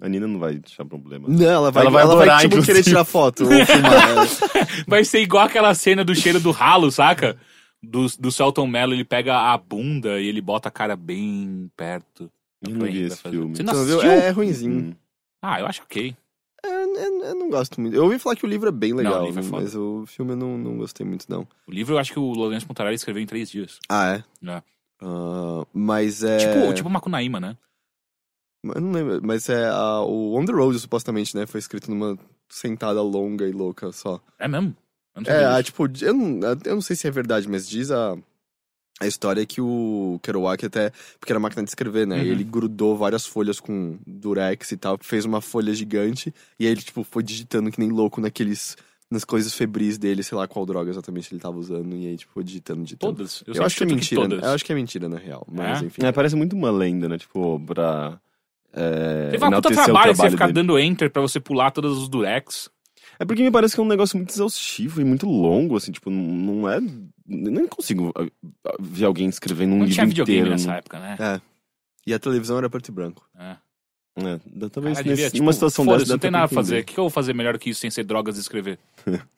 A 0.00 0.08
Nina 0.08 0.26
não 0.26 0.38
vai 0.38 0.54
deixar 0.54 0.84
problema. 0.84 1.28
Não, 1.28 1.44
ela 1.44 1.70
vai, 1.70 1.82
Ela 1.82 1.90
vai 1.90 2.02
ela 2.02 2.12
adorar, 2.12 2.26
vai 2.36 2.42
tipo, 2.42 2.54
inclusive. 2.54 2.72
querer 2.72 2.84
tirar 2.84 3.04
foto 3.04 3.44
ou 3.44 3.50
filmar. 3.66 4.18
é. 4.56 4.84
Vai 4.86 5.04
ser 5.04 5.20
igual 5.20 5.44
aquela 5.44 5.74
cena 5.74 6.04
do 6.04 6.14
cheiro 6.14 6.40
do 6.40 6.50
ralo, 6.52 6.90
saca? 6.90 7.36
Do, 7.82 8.06
do 8.18 8.30
Celton 8.30 8.66
Mello, 8.66 8.92
ele 8.92 9.04
pega 9.04 9.36
a 9.52 9.56
bunda 9.56 10.20
e 10.20 10.26
ele 10.26 10.40
bota 10.40 10.68
a 10.68 10.72
cara 10.72 10.94
bem 10.96 11.70
perto. 11.76 12.30
Eu 12.62 12.74
não 12.74 12.86
vi 12.86 13.02
esse 13.02 13.16
fazer. 13.16 13.36
filme. 13.36 13.56
Você 13.56 13.62
não 13.62 13.72
não 13.72 13.84
viu? 13.86 13.98
assistiu? 14.00 14.10
É, 14.20 14.26
é 14.26 14.30
ruinzinho. 14.30 14.90
Hum. 14.90 14.94
Ah, 15.42 15.60
eu 15.60 15.66
acho 15.66 15.82
ok. 15.82 16.14
É, 16.62 16.68
eu, 16.68 17.24
eu 17.24 17.34
não 17.34 17.48
gosto 17.48 17.80
muito. 17.80 17.94
Eu 17.96 18.04
ouvi 18.04 18.18
falar 18.18 18.36
que 18.36 18.44
o 18.44 18.48
livro 18.48 18.68
é 18.68 18.72
bem 18.72 18.92
legal, 18.92 19.22
o 19.22 19.26
livro 19.26 19.40
é 19.40 19.42
foda. 19.42 19.62
mas 19.62 19.74
o 19.74 20.04
filme 20.06 20.32
eu 20.32 20.36
não, 20.36 20.58
não 20.58 20.76
gostei 20.76 21.06
muito, 21.06 21.24
não. 21.28 21.48
O 21.66 21.72
livro 21.72 21.94
eu 21.94 21.98
acho 21.98 22.12
que 22.12 22.18
o 22.18 22.32
Lourenço 22.32 22.66
Pontarelli 22.66 22.96
escreveu 22.96 23.22
em 23.22 23.26
três 23.26 23.50
dias. 23.50 23.78
Ah, 23.88 24.16
é? 24.16 24.24
É. 24.46 24.62
Ah, 25.00 25.66
mas 25.72 26.22
é... 26.22 26.36
Tipo, 26.52 26.74
tipo 26.74 26.90
Macunaíma, 26.90 27.40
né? 27.40 27.56
Eu 28.62 28.78
não 28.80 28.92
lembro, 28.92 29.20
mas 29.24 29.48
é 29.48 29.66
a- 29.70 30.02
o 30.02 30.34
On 30.38 30.44
The 30.44 30.52
Road, 30.52 30.78
supostamente, 30.78 31.34
né? 31.34 31.46
Foi 31.46 31.58
escrito 31.58 31.90
numa 31.90 32.18
sentada 32.50 33.00
longa 33.00 33.48
e 33.48 33.52
louca 33.52 33.90
só. 33.90 34.20
É 34.38 34.46
mesmo? 34.46 34.76
Eu 35.26 35.32
não 35.34 35.40
É, 35.40 35.58
a, 35.58 35.62
tipo, 35.62 35.88
eu 36.00 36.14
não, 36.14 36.40
eu 36.64 36.74
não 36.74 36.80
sei 36.82 36.96
se 36.96 37.06
é 37.06 37.10
verdade, 37.10 37.48
mas 37.48 37.68
diz 37.68 37.90
a, 37.90 38.16
a 39.00 39.06
história 39.06 39.44
que 39.46 39.60
o 39.60 40.18
Kerouac 40.22 40.64
até... 40.64 40.90
Porque 41.18 41.32
era 41.32 41.40
máquina 41.40 41.62
de 41.62 41.70
escrever, 41.70 42.06
né? 42.06 42.16
Uhum. 42.16 42.22
E 42.24 42.28
ele 42.28 42.44
grudou 42.44 42.96
várias 42.96 43.26
folhas 43.26 43.60
com 43.60 43.98
durex 44.06 44.72
e 44.72 44.76
tal, 44.76 44.98
fez 45.00 45.24
uma 45.24 45.40
folha 45.40 45.72
gigante, 45.74 46.34
e 46.58 46.66
aí 46.66 46.72
ele, 46.72 46.82
tipo, 46.82 47.04
foi 47.04 47.22
digitando 47.22 47.70
que 47.70 47.78
nem 47.80 47.90
louco 47.90 48.20
naqueles... 48.20 48.76
Nas 49.12 49.24
coisas 49.24 49.52
febris 49.52 49.98
dele, 49.98 50.22
sei 50.22 50.38
lá 50.38 50.46
qual 50.46 50.64
droga 50.64 50.88
exatamente 50.88 51.34
ele 51.34 51.40
tava 51.40 51.58
usando, 51.58 51.96
e 51.96 52.06
aí, 52.06 52.16
tipo, 52.16 52.32
foi 52.32 52.44
digitando, 52.44 52.84
digitando. 52.84 53.16
Todas. 53.16 53.42
Eu, 53.44 53.54
sempre 53.54 53.66
acho 53.66 53.76
que 53.76 53.82
é 53.82 53.86
mentira. 53.86 54.20
todas. 54.20 54.44
Eu 54.44 54.50
acho 54.50 54.64
que 54.64 54.70
é 54.70 54.74
mentira, 54.76 55.08
na 55.08 55.18
real. 55.18 55.44
Mas, 55.50 55.82
É? 55.82 55.86
enfim. 55.86 56.04
É, 56.04 56.12
parece 56.12 56.36
muito 56.36 56.54
uma 56.54 56.70
lenda, 56.70 57.08
né? 57.08 57.18
Tipo, 57.18 57.58
pra. 57.66 58.20
É, 58.72 59.30
Teve 59.32 59.42
uma 59.44 59.56
puta 59.56 59.72
enaltecer 59.72 59.82
o 59.82 59.84
trabalho 59.84 60.14
você 60.14 60.30
ficar 60.30 60.46
dele. 60.46 60.54
dando 60.54 60.78
enter 60.78 61.10
pra 61.10 61.20
você 61.20 61.40
pular 61.40 61.72
todos 61.72 61.98
os 61.98 62.08
durex. 62.08 62.70
É 63.20 63.24
porque 63.26 63.42
me 63.42 63.50
parece 63.50 63.74
que 63.74 63.80
é 63.80 63.84
um 63.84 63.88
negócio 63.88 64.16
muito 64.16 64.30
exaustivo 64.30 65.00
e 65.00 65.04
muito 65.04 65.28
longo, 65.28 65.76
assim, 65.76 65.92
tipo, 65.92 66.08
não, 66.10 66.22
não 66.62 66.68
é. 66.70 66.80
Nem 67.26 67.68
consigo 67.68 68.12
ah, 68.16 68.26
ah, 68.66 68.76
ver 68.80 69.04
alguém 69.04 69.28
escrevendo 69.28 69.74
um 69.74 69.78
Não 69.78 69.84
livro 69.84 69.94
tinha 69.94 70.06
videogame 70.06 70.38
inteiro. 70.40 70.50
nessa 70.50 70.74
época, 70.78 70.98
né? 70.98 71.16
É. 71.20 71.40
E 72.06 72.14
a 72.14 72.18
televisão 72.18 72.56
era 72.58 72.68
preto 72.70 72.88
e 72.88 72.92
branco. 72.92 73.28
É. 73.38 73.56
É, 74.16 74.40
talvez 74.70 74.72
Cara, 74.72 74.88
nesse, 74.88 75.02
devia, 75.04 75.30
tipo, 75.30 75.38
numa 75.44 75.52
situação 75.52 75.86
dessa. 75.86 76.06
não 76.12 76.18
tem 76.18 76.30
nada 76.30 76.46
entender. 76.46 76.54
fazer. 76.60 76.80
O 76.80 76.84
que 76.84 76.94
que 76.94 76.98
eu 77.00 77.04
vou 77.04 77.10
fazer 77.10 77.34
melhor 77.34 77.56
que 77.58 77.70
isso 77.70 77.80
sem 77.80 77.90
ser 77.90 78.04
drogas 78.04 78.36
e 78.36 78.40
escrever? 78.40 78.78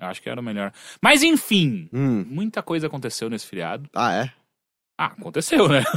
Eu 0.00 0.06
acho 0.06 0.22
que 0.22 0.30
era 0.30 0.40
o 0.40 0.44
melhor. 0.44 0.72
Mas 1.02 1.22
enfim, 1.22 1.86
Hum. 1.92 2.24
muita 2.30 2.62
coisa 2.62 2.86
aconteceu 2.86 3.28
nesse 3.28 3.46
feriado. 3.46 3.90
Ah, 3.94 4.10
é? 4.14 4.32
Ah, 4.98 5.06
aconteceu, 5.18 5.68
né? 5.68 5.84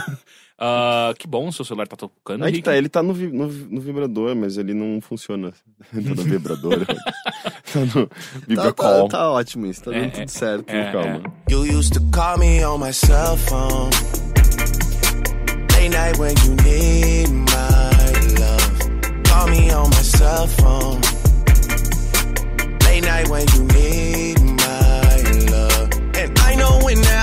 Ah, 0.61 1.13
que 1.17 1.25
bom, 1.25 1.49
seu 1.53 1.63
celular 1.63 1.87
tá 1.87 1.95
tocando. 1.95 2.43
Aí 2.43 2.51
que 2.51 2.61
tá, 2.61 2.75
ele 2.75 2.89
tá 2.89 3.01
no, 3.01 3.13
vi- 3.13 3.31
no, 3.31 3.47
no 3.47 3.79
vibrador, 3.79 4.35
mas 4.35 4.57
ele 4.57 4.73
não 4.73 4.99
funciona. 4.99 5.51
tá 5.89 6.01
no 6.01 6.15
vibrador. 6.21 6.83
tá 7.71 7.79
no 7.95 8.07
Tá, 8.07 8.15
vibracall. 8.45 9.07
tá, 9.07 9.19
tá 9.19 9.31
ótimo 9.31 9.67
isso, 9.67 9.85
tá 9.85 9.91
dando 9.91 10.03
É, 10.03 10.09
tudo 10.09 10.23
é, 10.23 10.27
certo. 10.27 10.69
é. 10.69 10.91
Calma. 10.91 11.21
You 11.49 11.63
used 11.79 11.93
to 11.93 12.01
call 12.11 12.37
me 12.39 12.61
on 12.65 12.79
my 12.81 12.91
cell 12.91 13.37
phone. 13.37 13.89
Late 15.77 15.91
night 15.91 16.17
when 16.19 16.35
you 16.43 16.55
need 16.65 17.29
my 17.29 18.35
love. 18.37 19.23
Call 19.29 19.47
me 19.47 19.71
on 19.71 19.89
my 19.91 20.03
cell 20.03 20.45
phone. 20.59 20.99
Late 22.83 23.05
night 23.05 23.29
when 23.29 23.45
you 23.55 23.63
need 23.63 24.39
my 24.41 25.49
love. 25.49 25.89
And 26.19 26.37
I 26.39 26.55
know 26.55 26.79
when 26.83 26.99
that 27.03 27.18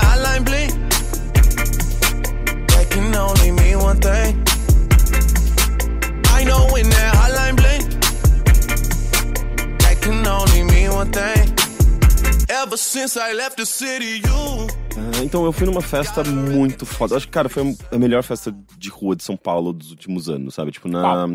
can 2.97 3.15
only 3.15 3.53
mean 3.53 3.79
one 3.79 3.99
thing. 4.01 4.33
I 6.39 6.45
know 6.45 6.67
when 6.73 6.89
that 6.89 7.13
hotline 7.21 7.57
blink, 7.61 7.85
that 9.81 9.97
can 10.01 10.27
only 10.27 10.63
mean 10.63 10.91
one 10.91 11.11
thing. 11.13 11.45
Ever 12.49 12.79
since 12.79 13.19
I 13.19 13.35
left 13.35 13.59
the 13.59 13.67
city, 13.67 14.23
you. 14.25 14.67
Ah, 14.97 15.23
então 15.23 15.45
eu 15.45 15.53
fui 15.53 15.67
numa 15.67 15.83
festa 15.83 16.25
muito 16.25 16.87
foda. 16.87 17.17
Acho 17.17 17.27
que, 17.27 17.33
cara, 17.33 17.51
foi 17.51 17.77
a 17.93 17.99
melhor 17.99 18.23
festa 18.23 18.55
de 18.79 18.89
rua 18.89 19.15
de 19.15 19.23
São 19.23 19.37
Paulo 19.37 19.75
dos 19.75 19.91
últimos 19.91 20.31
anos, 20.31 20.55
sabe? 20.55 20.71
Tipo, 20.71 20.89
na. 20.89 21.27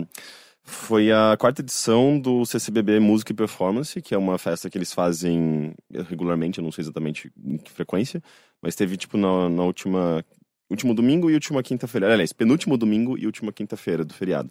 Foi 0.64 1.12
a 1.12 1.36
quarta 1.40 1.62
edição 1.62 2.20
do 2.20 2.46
CCBB 2.46 3.00
Música 3.00 3.32
e 3.32 3.36
Performance, 3.36 4.00
que 4.00 4.14
é 4.14 4.18
uma 4.18 4.38
festa 4.38 4.70
que 4.70 4.78
eles 4.78 4.94
fazem 4.94 5.74
regularmente, 6.08 6.60
eu 6.60 6.64
não 6.64 6.72
sei 6.72 6.84
exatamente 6.84 7.32
em 7.44 7.58
que 7.58 7.72
frequência, 7.72 8.22
mas 8.62 8.76
teve, 8.76 8.96
tipo, 8.96 9.18
na, 9.18 9.50
na 9.50 9.64
última. 9.64 10.24
Último 10.72 10.94
domingo 10.96 11.30
e 11.30 11.34
última 11.34 11.62
quinta-feira. 11.62 12.12
Aliás, 12.12 12.32
penúltimo 12.34 12.78
domingo 12.78 13.18
e 13.18 13.26
última 13.26 13.52
quinta-feira 13.52 14.04
do 14.06 14.14
feriado. 14.14 14.50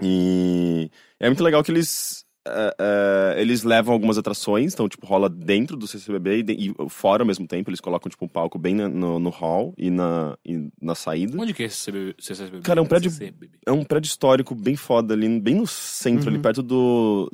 E 0.00 0.90
é 1.18 1.28
muito 1.28 1.42
legal 1.42 1.62
que 1.62 1.70
eles. 1.72 2.24
eh, 2.46 2.74
eh, 2.78 3.34
eles 3.42 3.62
levam 3.62 3.92
algumas 3.92 4.16
atrações, 4.16 4.72
então, 4.72 4.88
tipo, 4.88 5.04
rola 5.06 5.28
dentro 5.28 5.76
do 5.76 5.86
CCBB 5.86 6.38
e, 6.38 6.42
de- 6.42 6.52
e 6.70 6.74
fora 6.88 7.22
ao 7.22 7.26
mesmo 7.26 7.46
tempo. 7.46 7.68
Eles 7.68 7.80
colocam, 7.80 8.08
tipo, 8.08 8.24
um 8.24 8.28
palco 8.28 8.58
bem 8.58 8.74
na- 8.74 8.88
no, 8.88 9.18
no 9.18 9.28
hall 9.28 9.74
e 9.76 9.90
na, 9.90 10.38
e 10.46 10.70
na 10.80 10.94
saída. 10.94 11.36
Onde 11.38 11.52
que 11.52 11.64
é 11.64 11.66
esse 11.66 11.90
CBB? 11.90 12.14
CCBB? 12.18 12.60
Cara, 12.62 12.80
é 12.80 12.82
um 12.82 12.86
prédio- 12.86 13.10
CCBB. 13.10 13.50
É 13.66 13.72
um 13.72 13.84
prédio 13.84 14.08
histórico 14.08 14.54
bem 14.54 14.76
foda 14.76 15.12
ali, 15.12 15.28
bem 15.40 15.56
no 15.56 15.66
centro, 15.66 16.28
ali 16.28 16.36
Uhum. 16.36 16.42
perto 16.42 16.62
do. 16.62 17.30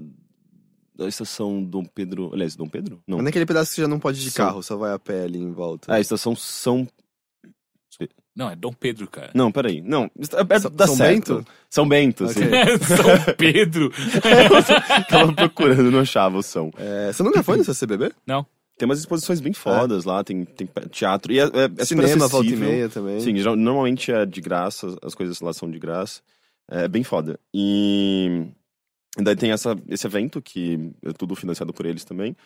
Da 0.96 1.06
estação 1.08 1.62
Dom 1.62 1.84
Pedro. 1.84 2.30
Aliás, 2.32 2.54
Dom 2.56 2.68
Pedro? 2.68 3.00
Não. 3.06 3.18
É 3.18 3.22
naquele 3.22 3.44
pedaço 3.46 3.70
que 3.70 3.74
você 3.76 3.82
já 3.82 3.88
não 3.88 3.98
pode 4.00 4.20
ir 4.20 4.24
de 4.24 4.30
São- 4.30 4.46
carro, 4.46 4.62
só 4.62 4.76
vai 4.76 4.92
a 4.92 4.98
pé 4.98 5.24
ali 5.24 5.38
em 5.38 5.52
volta. 5.52 5.92
Ah, 5.92 5.96
a 5.96 6.00
estação 6.00 6.34
São. 6.36 6.88
Não, 8.36 8.50
é 8.50 8.56
Dom 8.56 8.72
Pedro, 8.72 9.06
cara. 9.08 9.30
Não, 9.34 9.52
peraí. 9.52 9.80
Não, 9.80 10.10
é 10.32 10.44
perto 10.44 10.62
São- 10.62 10.70
da 10.72 10.86
São 10.88 10.96
certo. 10.96 11.34
Bento? 11.36 11.46
São 11.70 11.88
Bento, 11.88 12.24
Ok. 12.24 12.34
sim. 12.34 12.48
São 12.96 13.34
Pedro. 13.36 13.92
Tava 15.08 15.32
procurando, 15.32 15.90
não 15.90 16.00
achava 16.00 16.38
o 16.38 16.42
som. 16.42 16.70
É, 16.76 17.12
você 17.12 17.22
nunca 17.22 17.42
foi 17.42 17.56
no 17.58 17.64
CCBB? 17.64 18.12
Tem 18.76 18.86
umas 18.86 18.98
exposições 18.98 19.40
bem 19.40 19.52
fodas 19.52 20.04
lá, 20.04 20.24
tem, 20.24 20.44
tem 20.44 20.68
teatro. 20.90 21.32
E 21.32 21.38
é, 21.38 21.44
é, 21.44 21.48
é 21.78 21.84
super 21.84 22.08
Cinema, 22.08 22.26
volta 22.26 22.50
e 22.50 22.56
meia 22.56 22.88
também. 22.88 23.20
Sim, 23.20 23.32
normalmente 23.56 24.10
é 24.10 24.26
de 24.26 24.40
graça, 24.40 24.96
as 25.00 25.14
coisas 25.14 25.40
lá 25.40 25.52
são 25.52 25.70
de 25.70 25.78
graça. 25.78 26.20
É 26.68 26.88
bem 26.88 27.04
foda. 27.04 27.38
E 27.54 28.46
daí 29.16 29.36
tem 29.36 29.52
essa, 29.52 29.76
esse 29.88 30.06
evento, 30.08 30.42
que 30.42 30.90
é 31.04 31.12
tudo 31.12 31.36
financiado 31.36 31.72
por 31.72 31.86
eles 31.86 32.04
também. 32.04 32.36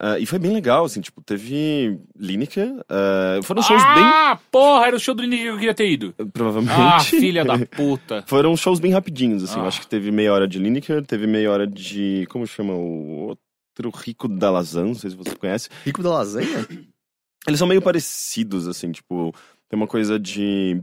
Ah, 0.00 0.16
e 0.18 0.24
foi 0.26 0.38
bem 0.38 0.52
legal, 0.52 0.84
assim, 0.84 1.00
tipo, 1.00 1.20
teve 1.22 1.98
Lineker, 2.16 2.72
ah, 2.88 3.40
foram 3.42 3.60
shows 3.62 3.82
Ah, 3.84 4.38
porra, 4.50 4.86
era 4.86 4.96
o 4.96 5.00
show 5.00 5.12
do 5.14 5.24
Nick 5.24 5.42
que 5.42 5.48
eu 5.48 5.56
queria 5.56 5.74
ter 5.74 5.90
ido. 5.90 6.14
bem, 6.16 6.28
provavelmente... 6.28 6.72
Ah, 6.80 7.00
filha 7.00 7.44
da 7.44 7.58
puta. 7.66 8.22
Foram 8.28 8.56
shows 8.56 8.78
bem 8.78 8.92
rapidinhos, 8.92 9.42
assim. 9.42 9.58
Ah. 9.58 9.62
Eu 9.62 9.66
acho 9.66 9.80
que 9.80 9.88
teve 9.88 10.10
meia 10.12 10.32
hora 10.32 10.46
de 10.46 10.58
Lineker, 10.58 11.04
teve 11.04 11.26
meia 11.26 11.50
hora 11.50 11.66
de. 11.66 12.26
Como 12.30 12.46
chama 12.46 12.74
o 12.74 13.26
outro 13.26 13.90
Rico 13.92 14.28
da 14.28 14.50
Lazan? 14.50 14.86
Não 14.86 14.94
sei 14.94 15.10
se 15.10 15.16
você 15.16 15.34
conhece. 15.34 15.68
Rico 15.84 16.02
da 16.02 16.10
lasanha? 16.10 16.66
Eles 17.46 17.58
são 17.58 17.66
meio 17.66 17.82
parecidos, 17.82 18.68
assim, 18.68 18.92
tipo. 18.92 19.34
Tem 19.68 19.76
uma 19.76 19.86
coisa 19.88 20.16
de. 20.18 20.80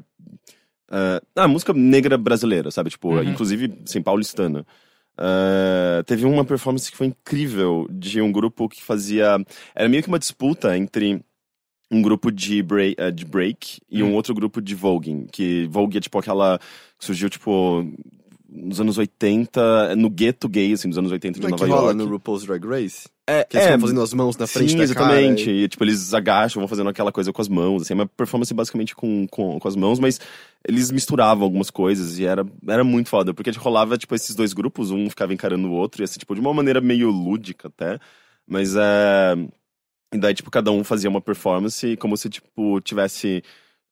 ah, 0.92 1.22
ah, 1.38 1.48
música 1.48 1.74
negra 1.74 2.18
brasileira, 2.18 2.70
sabe? 2.70 2.90
Tipo, 2.90 3.14
Uhum. 3.16 3.24
inclusive, 3.24 3.74
assim, 3.88 4.02
paulistana. 4.02 4.66
Ah, 5.18 6.04
teve 6.06 6.26
uma 6.26 6.44
performance 6.46 6.90
que 6.92 6.98
foi 6.98 7.08
incrível 7.08 7.88
de 7.90 8.22
um 8.22 8.32
grupo 8.32 8.68
que 8.70 8.82
fazia. 8.84 9.38
Era 9.74 9.88
meio 9.90 10.04
que 10.04 10.10
uma 10.10 10.20
disputa 10.20 10.78
entre 10.78 11.22
um 11.92 12.02
grupo 12.02 12.32
de 12.32 12.62
break, 12.64 12.96
eh, 13.00 13.12
de 13.12 13.24
break 13.26 13.80
e 13.90 14.02
um 14.04 14.08
Hum. 14.08 14.14
outro 14.16 14.34
grupo 14.34 14.62
de 14.62 14.74
voguing. 14.76 15.28
Que 15.32 15.68
vogue 15.68 15.98
é 15.98 16.02
tipo 16.02 16.18
aquela. 16.18 16.60
que 16.98 17.06
surgiu, 17.06 17.30
tipo. 17.30 17.86
Nos 18.48 18.80
anos 18.80 18.98
80, 18.98 19.96
no 19.96 20.10
gueto 20.10 20.48
gay, 20.48 20.72
assim, 20.74 20.88
dos 20.88 20.98
anos 20.98 21.12
80 21.12 21.40
de 21.40 21.42
Não 21.42 21.48
é 21.48 21.52
Nova 21.52 21.66
que 21.66 21.72
rola 21.72 21.84
York. 21.88 21.98
no 21.98 22.06
RuPaul's 22.08 22.44
Drag 22.46 22.64
Race? 22.66 23.10
É, 23.28 23.44
Que 23.44 23.58
eles 23.58 23.68
é, 23.68 23.80
fazendo 23.80 24.02
as 24.02 24.14
mãos 24.14 24.38
na 24.38 24.46
frente 24.46 24.72
Sim, 24.72 24.78
da 24.78 24.84
exatamente. 24.84 25.46
cara. 25.46 25.58
E, 25.58 25.68
tipo, 25.68 25.84
eles 25.84 26.14
agacham, 26.14 26.62
vão 26.62 26.68
fazendo 26.68 26.90
aquela 26.90 27.12
coisa 27.12 27.34
com 27.34 27.42
as 27.42 27.48
mãos, 27.48 27.82
assim, 27.82 27.94
é 27.94 27.96
uma 27.96 28.06
performance 28.06 28.54
basicamente 28.54 28.96
com, 28.96 29.28
com, 29.28 29.60
com 29.60 29.68
as 29.68 29.76
mãos, 29.76 30.00
mas 30.00 30.20
eles 30.68 30.92
misturavam 30.92 31.44
algumas 31.44 31.72
coisas 31.72 32.20
e 32.20 32.26
era, 32.26 32.46
era 32.68 32.84
muito 32.84 33.10
foda, 33.10 33.34
porque 33.34 33.50
rolava, 33.52 33.98
tipo, 33.98 34.14
esses 34.14 34.36
dois 34.36 34.54
grupos, 34.54 34.92
um 34.92 35.10
ficava 35.10 35.34
encarando 35.34 35.68
o 35.68 35.74
outro, 35.74 36.02
e 36.02 36.06
assim, 36.06 36.20
tipo, 36.20 36.36
de 36.36 36.42
uma 36.42 36.54
maneira 36.54 36.80
meio 36.80 37.10
lúdica 37.10 37.68
até, 37.68 38.00
mas 38.48 38.76
é... 38.76 39.36
E 40.14 40.18
daí, 40.20 40.34
tipo, 40.36 40.52
cada 40.52 40.72
um 40.72 40.84
fazia 40.84 41.10
uma 41.10 41.20
performance 41.20 41.98
como 41.98 42.16
se, 42.16 42.30
tipo, 42.30 42.80
tivesse... 42.82 43.44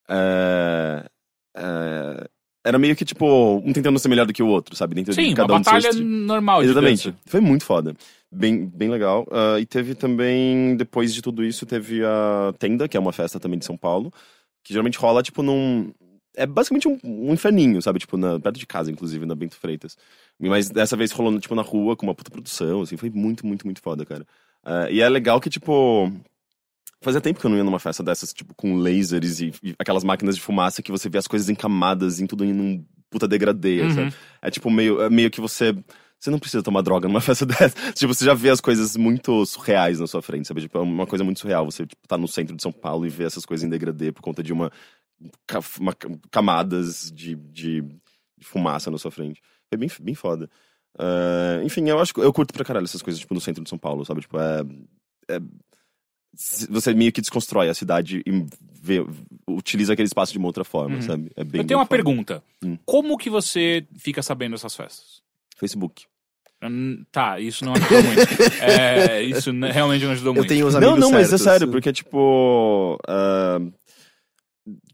é, 0.07 1.09
é, 1.55 2.29
Era 2.65 2.79
meio 2.79 2.95
que, 2.95 3.03
tipo, 3.03 3.57
um 3.57 3.73
tentando 3.73 3.99
ser 3.99 4.07
melhor 4.07 4.25
do 4.25 4.31
que 4.31 4.41
o 4.41 4.47
outro, 4.47 4.75
sabe? 4.75 4.95
Dentro 4.95 5.13
Sim, 5.13 5.23
de 5.23 5.29
uma 5.29 5.35
cada 5.35 5.53
um 5.53 5.57
dos 5.57 5.65
batalha 5.65 5.93
normal 6.01 6.63
Exatamente. 6.63 7.11
dança. 7.11 7.19
Foi 7.25 7.41
muito 7.41 7.65
foda. 7.65 7.93
Bem, 8.31 8.65
bem 8.65 8.89
legal. 8.89 9.27
Ah, 9.29 9.59
e 9.59 9.65
teve 9.65 9.93
também, 9.95 10.75
depois 10.77 11.13
de 11.13 11.21
tudo 11.21 11.43
isso, 11.43 11.65
teve 11.65 12.03
a 12.05 12.53
Tenda, 12.57 12.87
que 12.87 12.95
é 12.95 12.99
uma 12.99 13.11
festa 13.11 13.39
também 13.39 13.59
de 13.59 13.65
São 13.65 13.77
Paulo, 13.77 14.11
que 14.63 14.73
geralmente 14.73 14.97
rola, 14.97 15.21
tipo, 15.21 15.43
num. 15.43 15.93
É 16.35 16.47
basicamente 16.47 16.87
um, 16.87 16.97
um 17.03 17.33
inferninho, 17.33 17.81
sabe? 17.81 17.99
Tipo, 17.99 18.17
na, 18.17 18.39
perto 18.39 18.57
de 18.57 18.65
casa, 18.65 18.89
inclusive, 18.89 19.25
na 19.25 19.35
Bento 19.35 19.55
Freitas. 19.55 19.97
Mas 20.39 20.69
dessa 20.69 20.95
vez 20.95 21.11
rolou, 21.11 21.37
tipo, 21.39 21.53
na 21.53 21.61
rua, 21.61 21.95
com 21.95 22.07
uma 22.07 22.15
puta 22.15 22.31
produção, 22.31 22.81
assim. 22.81 22.95
Foi 22.97 23.09
muito, 23.09 23.45
muito, 23.45 23.67
muito 23.67 23.81
foda, 23.81 24.05
cara. 24.05 24.25
Ah, 24.63 24.89
e 24.89 25.01
é 25.01 25.09
legal 25.09 25.41
que, 25.41 25.49
tipo. 25.49 26.11
Fazia 27.01 27.19
tempo 27.21 27.39
que 27.39 27.45
eu 27.45 27.49
não 27.49 27.57
ia 27.57 27.63
numa 27.63 27.79
festa 27.79 28.01
dessas, 28.01 28.31
tipo, 28.33 28.53
com 28.55 28.75
lasers 28.77 29.41
e, 29.41 29.53
e 29.61 29.75
aquelas 29.77 30.03
máquinas 30.03 30.35
de 30.35 30.41
fumaça 30.41 30.81
que 30.81 30.91
você 30.91 31.09
vê 31.09 31.17
as 31.17 31.27
coisas 31.27 31.49
em 31.49 31.55
camadas, 31.55 32.19
em 32.21 32.25
tudo 32.27 32.45
em 32.45 32.53
um 32.53 32.85
puta 33.09 33.27
degradê, 33.27 33.81
Uhum. 33.81 34.09
É 34.41 34.49
tipo 34.49 34.69
meio, 34.71 35.01
é 35.01 35.09
meio 35.09 35.29
que 35.29 35.41
você. 35.41 35.75
Você 36.19 36.31
não 36.31 36.39
precisa 36.39 36.63
tomar 36.63 36.81
droga 36.81 37.05
numa 37.07 37.19
festa 37.21 37.45
dessa. 37.45 37.75
Tipo, 37.93 38.13
você 38.13 38.23
já 38.23 38.33
vê 38.33 38.49
as 38.49 38.61
coisas 38.61 38.95
muito 38.95 39.45
surreais 39.45 39.99
na 39.99 40.07
sua 40.07 40.21
frente, 40.21 40.47
sabe? 40.47 40.61
Tipo, 40.61 40.77
é 40.77 40.81
uma 40.81 41.05
coisa 41.05 41.21
muito 41.23 41.41
surreal. 41.41 41.65
Você 41.65 41.85
tipo, 41.85 42.07
tá 42.07 42.17
no 42.17 42.27
centro 42.29 42.55
de 42.55 42.61
São 42.63 42.71
Paulo 42.71 43.05
e 43.05 43.09
vê 43.09 43.25
essas 43.25 43.45
coisas 43.45 43.65
em 43.65 43.69
degradê 43.69 44.09
por 44.13 44.21
conta 44.21 44.41
de 44.41 44.53
uma, 44.53 44.71
uma 45.79 45.93
ca- 45.93 46.09
camadas 46.31 47.11
de, 47.13 47.35
de, 47.35 47.81
de 47.81 48.45
fumaça 48.45 48.89
na 48.89 48.97
sua 48.97 49.11
frente. 49.11 49.41
Foi 49.69 49.77
bem, 49.77 49.89
bem 50.01 50.15
foda. 50.15 50.49
Ah, 50.97 51.61
enfim, 51.63 51.87
eu 51.89 51.99
acho 51.99 52.13
que 52.13 52.21
eu 52.21 52.31
curto 52.31 52.53
pra 52.53 52.63
caralho 52.63 52.85
essas 52.85 53.01
coisas, 53.01 53.19
tipo, 53.19 53.33
no 53.33 53.41
centro 53.41 53.61
de 53.63 53.69
São 53.69 53.77
Paulo, 53.77 54.05
sabe? 54.05 54.21
Tipo, 54.21 54.39
é. 54.39 54.61
é- 55.29 55.41
você 56.69 56.93
meio 56.93 57.11
que 57.11 57.21
desconstrói 57.21 57.69
a 57.69 57.73
cidade 57.73 58.23
e 58.25 58.45
vê, 58.81 59.05
utiliza 59.47 59.93
aquele 59.93 60.07
espaço 60.07 60.31
de 60.31 60.37
uma 60.37 60.47
outra 60.47 60.63
forma, 60.63 60.95
Uhum. 60.95 61.01
sabe? 61.01 61.31
É 61.35 61.43
bem, 61.43 61.61
Eu 61.61 61.67
tenho 61.67 61.79
uma 61.79 61.85
foda. 61.85 61.95
pergunta. 61.95 62.43
Hum. 62.63 62.77
Como 62.85 63.17
que 63.17 63.29
você 63.29 63.85
fica 63.97 64.21
sabendo 64.23 64.51
dessas 64.53 64.75
festas? 64.75 65.21
Facebook. 65.57 66.05
Hum, 66.63 67.03
Tá, 67.11 67.39
isso 67.39 67.63
não 67.65 67.73
ajudou 67.73 68.03
muito. 68.03 68.21
É, 68.61 69.21
isso 69.21 69.51
realmente 69.51 70.05
não 70.05 70.11
ajudou 70.13 70.31
Eu 70.31 70.37
muito. 70.37 70.49
tenho 70.49 70.65
os 70.65 70.73
Não, 70.73 70.79
amigos 70.81 70.99
não, 70.99 71.11
mas 71.11 71.27
é 71.27 71.29
certos. 71.37 71.43
sério, 71.43 71.67
porque, 71.71 71.91
tipo. 71.93 72.97
ah, 73.07 73.59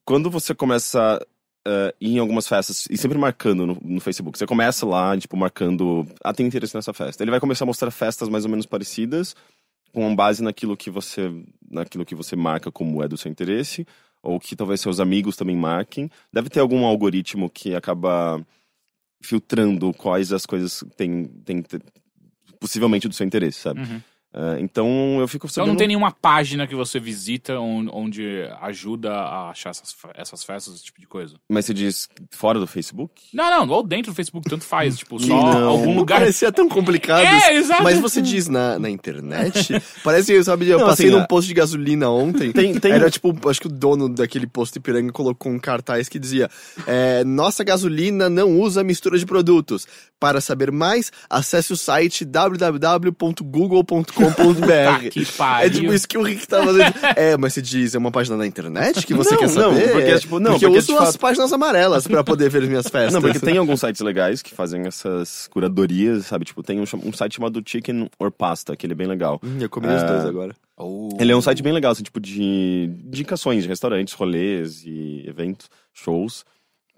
quando 0.04 0.30
você 0.30 0.56
começa 0.56 1.20
a 1.68 1.94
ir 2.02 2.16
em 2.16 2.20
algumas 2.20 2.48
festas, 2.48 2.88
e 2.90 2.98
sempre 2.98 3.18
marcando 3.18 3.68
no, 3.68 3.78
no 3.84 4.00
Facebook, 4.02 4.38
você 4.38 4.46
começa 4.48 4.86
lá, 4.86 5.16
tipo, 5.18 5.38
marcando. 5.38 6.08
Ah, 6.24 6.34
tem 6.34 6.48
interesse 6.48 6.74
nessa 6.76 6.94
festa. 6.94 7.24
Ele 7.24 7.32
vai 7.32 7.40
começar 7.40 7.66
a 7.66 7.68
mostrar 7.68 7.92
festas 7.92 8.30
mais 8.30 8.46
ou 8.46 8.50
menos 8.52 8.66
parecidas, 8.66 9.36
com 9.94 10.16
base 10.16 10.44
naquilo 10.44 10.78
que 10.78 10.90
você. 10.90 11.32
naquilo 11.70 12.06
que 12.06 12.16
você 12.16 12.36
marca 12.36 12.72
como 12.72 13.04
é 13.04 13.08
do 13.08 13.18
seu 13.18 13.32
interesse, 13.32 13.86
ou 14.22 14.40
que 14.40 14.56
talvez 14.56 14.82
seus 14.82 15.00
amigos 15.00 15.36
também 15.36 15.56
marquem. 15.56 16.10
Deve 16.32 16.50
ter 16.50 16.60
algum 16.60 16.86
algoritmo 16.86 17.50
que 17.50 17.76
acaba 17.76 18.46
filtrando 19.22 19.94
quais 19.94 20.32
as 20.32 20.46
coisas 20.46 20.84
têm, 20.96 21.26
têm 21.44 21.64
possivelmente 22.60 23.08
do 23.08 23.14
seu 23.14 23.26
interesse, 23.26 23.60
sabe? 23.60 23.82
Uhum. 23.82 24.02
Ah, 24.32 24.58
então 24.60 25.18
eu 25.20 25.28
fico 25.28 25.48
Então 25.48 25.56
sabendo. 25.64 25.70
não 25.72 25.76
tem 25.78 25.88
nenhuma 25.88 26.12
página 26.12 26.68
que 26.68 26.76
você 26.76 27.00
visita 27.00 27.60
on- 27.60 27.90
onde 27.92 28.48
ajuda 28.62 29.12
a 29.12 29.50
achar 29.50 29.72
essas, 29.72 29.96
essas 30.14 30.44
festas, 30.44 30.76
esse 30.76 30.84
tipo 30.84 31.00
de 31.00 31.08
coisa? 31.08 31.36
Mas 31.50 31.66
você 31.66 31.74
diz 31.74 32.08
fora 32.30 32.60
do 32.60 32.68
Facebook? 32.68 33.24
Não, 33.34 33.50
não, 33.66 33.74
ou 33.76 33.82
dentro 33.82 34.12
do 34.12 34.16
Facebook, 34.16 34.48
tanto 34.48 34.64
faz. 34.66 34.98
Tipo, 35.00 35.20
só 35.20 35.28
Não. 35.28 35.70
algum 35.70 35.88
Não 35.88 35.96
lugar. 35.96 36.20
parecia 36.20 36.52
tão 36.52 36.70
complicado. 36.70 37.22
É, 37.26 37.56
exato. 37.56 37.82
Mas 37.84 38.00
você 38.00 38.22
diz 38.22 38.48
na, 38.48 38.78
na 38.78 38.88
internet. 38.90 39.70
Parece 40.04 40.32
que, 40.32 40.44
sabe, 40.44 40.68
eu 40.70 40.78
Não, 40.78 40.86
passei 40.86 41.08
assim, 41.08 41.16
num 41.16 41.24
a- 41.24 41.28
posto 41.28 41.48
de 41.48 41.54
gasolina 41.56 42.10
ontem. 42.10 42.52
Tem- 42.52 42.80
tem- 42.80 42.92
Era 42.92 43.10
tipo, 43.10 43.36
acho 43.50 43.60
que 43.62 43.68
o 43.68 43.72
dono 43.72 44.08
daquele 44.08 44.46
posto 44.46 44.74
de 44.74 44.80
Ipiranga 44.80 45.12
colocou 45.12 45.52
um 45.52 45.58
cartaz 45.60 46.08
que 46.08 46.20
dizia: 46.20 46.50
é, 46.86 47.24
Nossa 47.24 47.64
gasolina 47.64 48.30
não 48.30 48.60
usa 48.60 48.84
mistura 48.84 49.18
de 49.18 49.26
produtos. 49.26 49.88
Para 50.20 50.42
saber 50.42 50.70
mais, 50.72 51.12
acesse 51.30 51.72
o 51.74 51.78
site 51.78 52.26
www.google.com.br. 54.20 55.10
Tá. 55.40 55.64
É 55.64 55.70
tipo 55.70 55.94
isso 55.94 56.08
que 56.08 56.18
o 56.18 56.22
Rick 56.24 56.48
tá 56.48 56.64
fazendo. 56.64 56.94
É, 57.16 57.38
mas 57.38 57.54
você 57.54 57.62
diz, 57.62 57.96
é 57.96 57.98
uma 57.98 58.12
página 58.12 58.36
na 58.36 58.46
internet 58.46 59.06
que 59.06 59.14
você 59.14 59.32
Não, 59.32 59.38
quer 59.38 59.48
não, 59.48 59.54
saber? 59.74 59.92
porque, 59.92 60.08
É, 60.10 60.18
tipo, 60.20 60.40
não, 60.40 60.52
porque 60.52 60.66
eu 60.66 60.70
porque, 60.70 60.80
uso 60.80 60.88
de 60.88 60.94
as 60.98 61.06
fato- 61.12 61.20
páginas 61.20 61.54
amarelas 61.54 62.08
pra 62.08 62.24
poder 62.24 62.50
ver 62.50 62.64
as 62.64 62.68
minhas 62.70 62.88
festas. 62.90 63.14
Não, 63.14 63.22
porque 63.22 63.40
tem 63.40 63.58
alguns 63.58 63.80
sites 63.80 64.02
legais 64.02 64.42
que 64.42 64.54
fazem 64.54 64.82
essas 64.86 65.48
curadorias, 65.48 66.26
sabe? 66.26 66.46
Tipo, 66.46 66.62
tem 66.64 66.80
um, 66.80 66.84
um 67.06 67.14
site 67.14 67.36
chamado 67.36 67.62
Chicken 67.66 68.10
or 68.20 68.32
Pasta, 68.32 68.76
que 68.76 68.86
ele 68.86 68.94
é 68.94 68.96
bem 68.96 69.08
legal. 69.08 69.40
Hum, 69.44 69.58
eu 69.60 69.70
comi 69.70 69.88
os 69.88 70.02
É. 70.02 70.06
dois 70.06 70.26
agora. 70.26 70.56
Oh. 70.78 71.10
Ele 71.20 71.32
é 71.32 71.36
um 71.36 71.42
site 71.42 71.62
bem 71.62 71.74
legal, 71.74 71.92
assim, 71.92 72.04
tipo, 72.04 72.20
de 72.20 72.90
indicações 73.06 73.64
de 73.64 73.70
restaurantes, 73.70 74.14
rolês 74.14 74.84
e 74.86 75.24
eventos, 75.28 75.70
shows. 75.94 76.46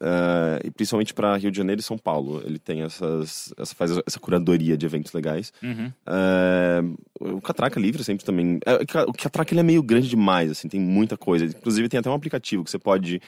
Ah, 0.03 0.60
e 0.63 0.72
principalmente 0.72 1.13
pra 1.13 1.38
Rio 1.38 1.51
de 1.51 1.58
Janeiro 1.58 1.79
e 1.79 1.84
São 1.84 1.96
Paulo. 1.98 2.41
Ele 2.43 2.58
tem 2.58 2.81
essas. 2.81 3.53
Essa, 3.55 3.75
faz 3.75 3.91
essa 4.05 4.20
curadoria 4.20 4.75
de 4.75 4.84
eventos 4.86 5.13
legais. 5.13 5.53
Uhum. 5.62 5.91
É, 6.08 6.81
o 7.20 7.39
Catraca 7.39 7.79
Livre 7.79 8.03
sempre 8.03 8.25
também. 8.25 8.60
é, 8.65 8.74
o 9.08 9.13
Catraca 9.13 9.53
ele 9.53 9.60
é 9.60 9.63
meio 9.63 9.84
grande 9.84 10.10
demais, 10.10 10.50
assim, 10.50 10.67
tem 10.67 10.79
muita 10.79 11.15
coisa. 11.15 11.46
Inclusive 11.46 11.88
tem 11.88 12.00
até 12.00 12.10
um 12.10 12.13
aplicativo 12.15 12.63
que 12.63 12.72
você 12.72 12.79
pode 12.79 13.22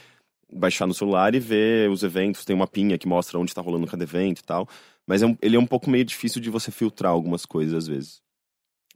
baixar 0.51 0.88
no 0.88 0.94
celular 0.96 1.36
e 1.36 1.39
ver 1.39 1.92
os 1.92 2.01
eventos. 2.01 2.44
Tem 2.44 2.56
uma 2.56 2.68
pinha 2.68 2.98
que 2.98 3.08
mostra 3.08 3.38
onde 3.38 3.53
tá 3.53 3.62
rolando 3.62 3.86
cada 3.86 4.03
evento 4.03 4.39
e 4.39 4.44
tal. 4.44 4.68
Mas 5.06 5.22
é 5.22 5.27
um- 5.27 5.38
ele 5.42 5.56
é 5.56 5.60
um 5.60 5.65
pouco 5.68 5.89
meio 5.92 6.03
difícil 6.06 6.42
de 6.42 6.50
você 6.50 6.72
filtrar 6.72 7.12
algumas 7.12 7.46
coisas 7.46 7.74
às 7.75 7.88
vezes. 7.88 8.22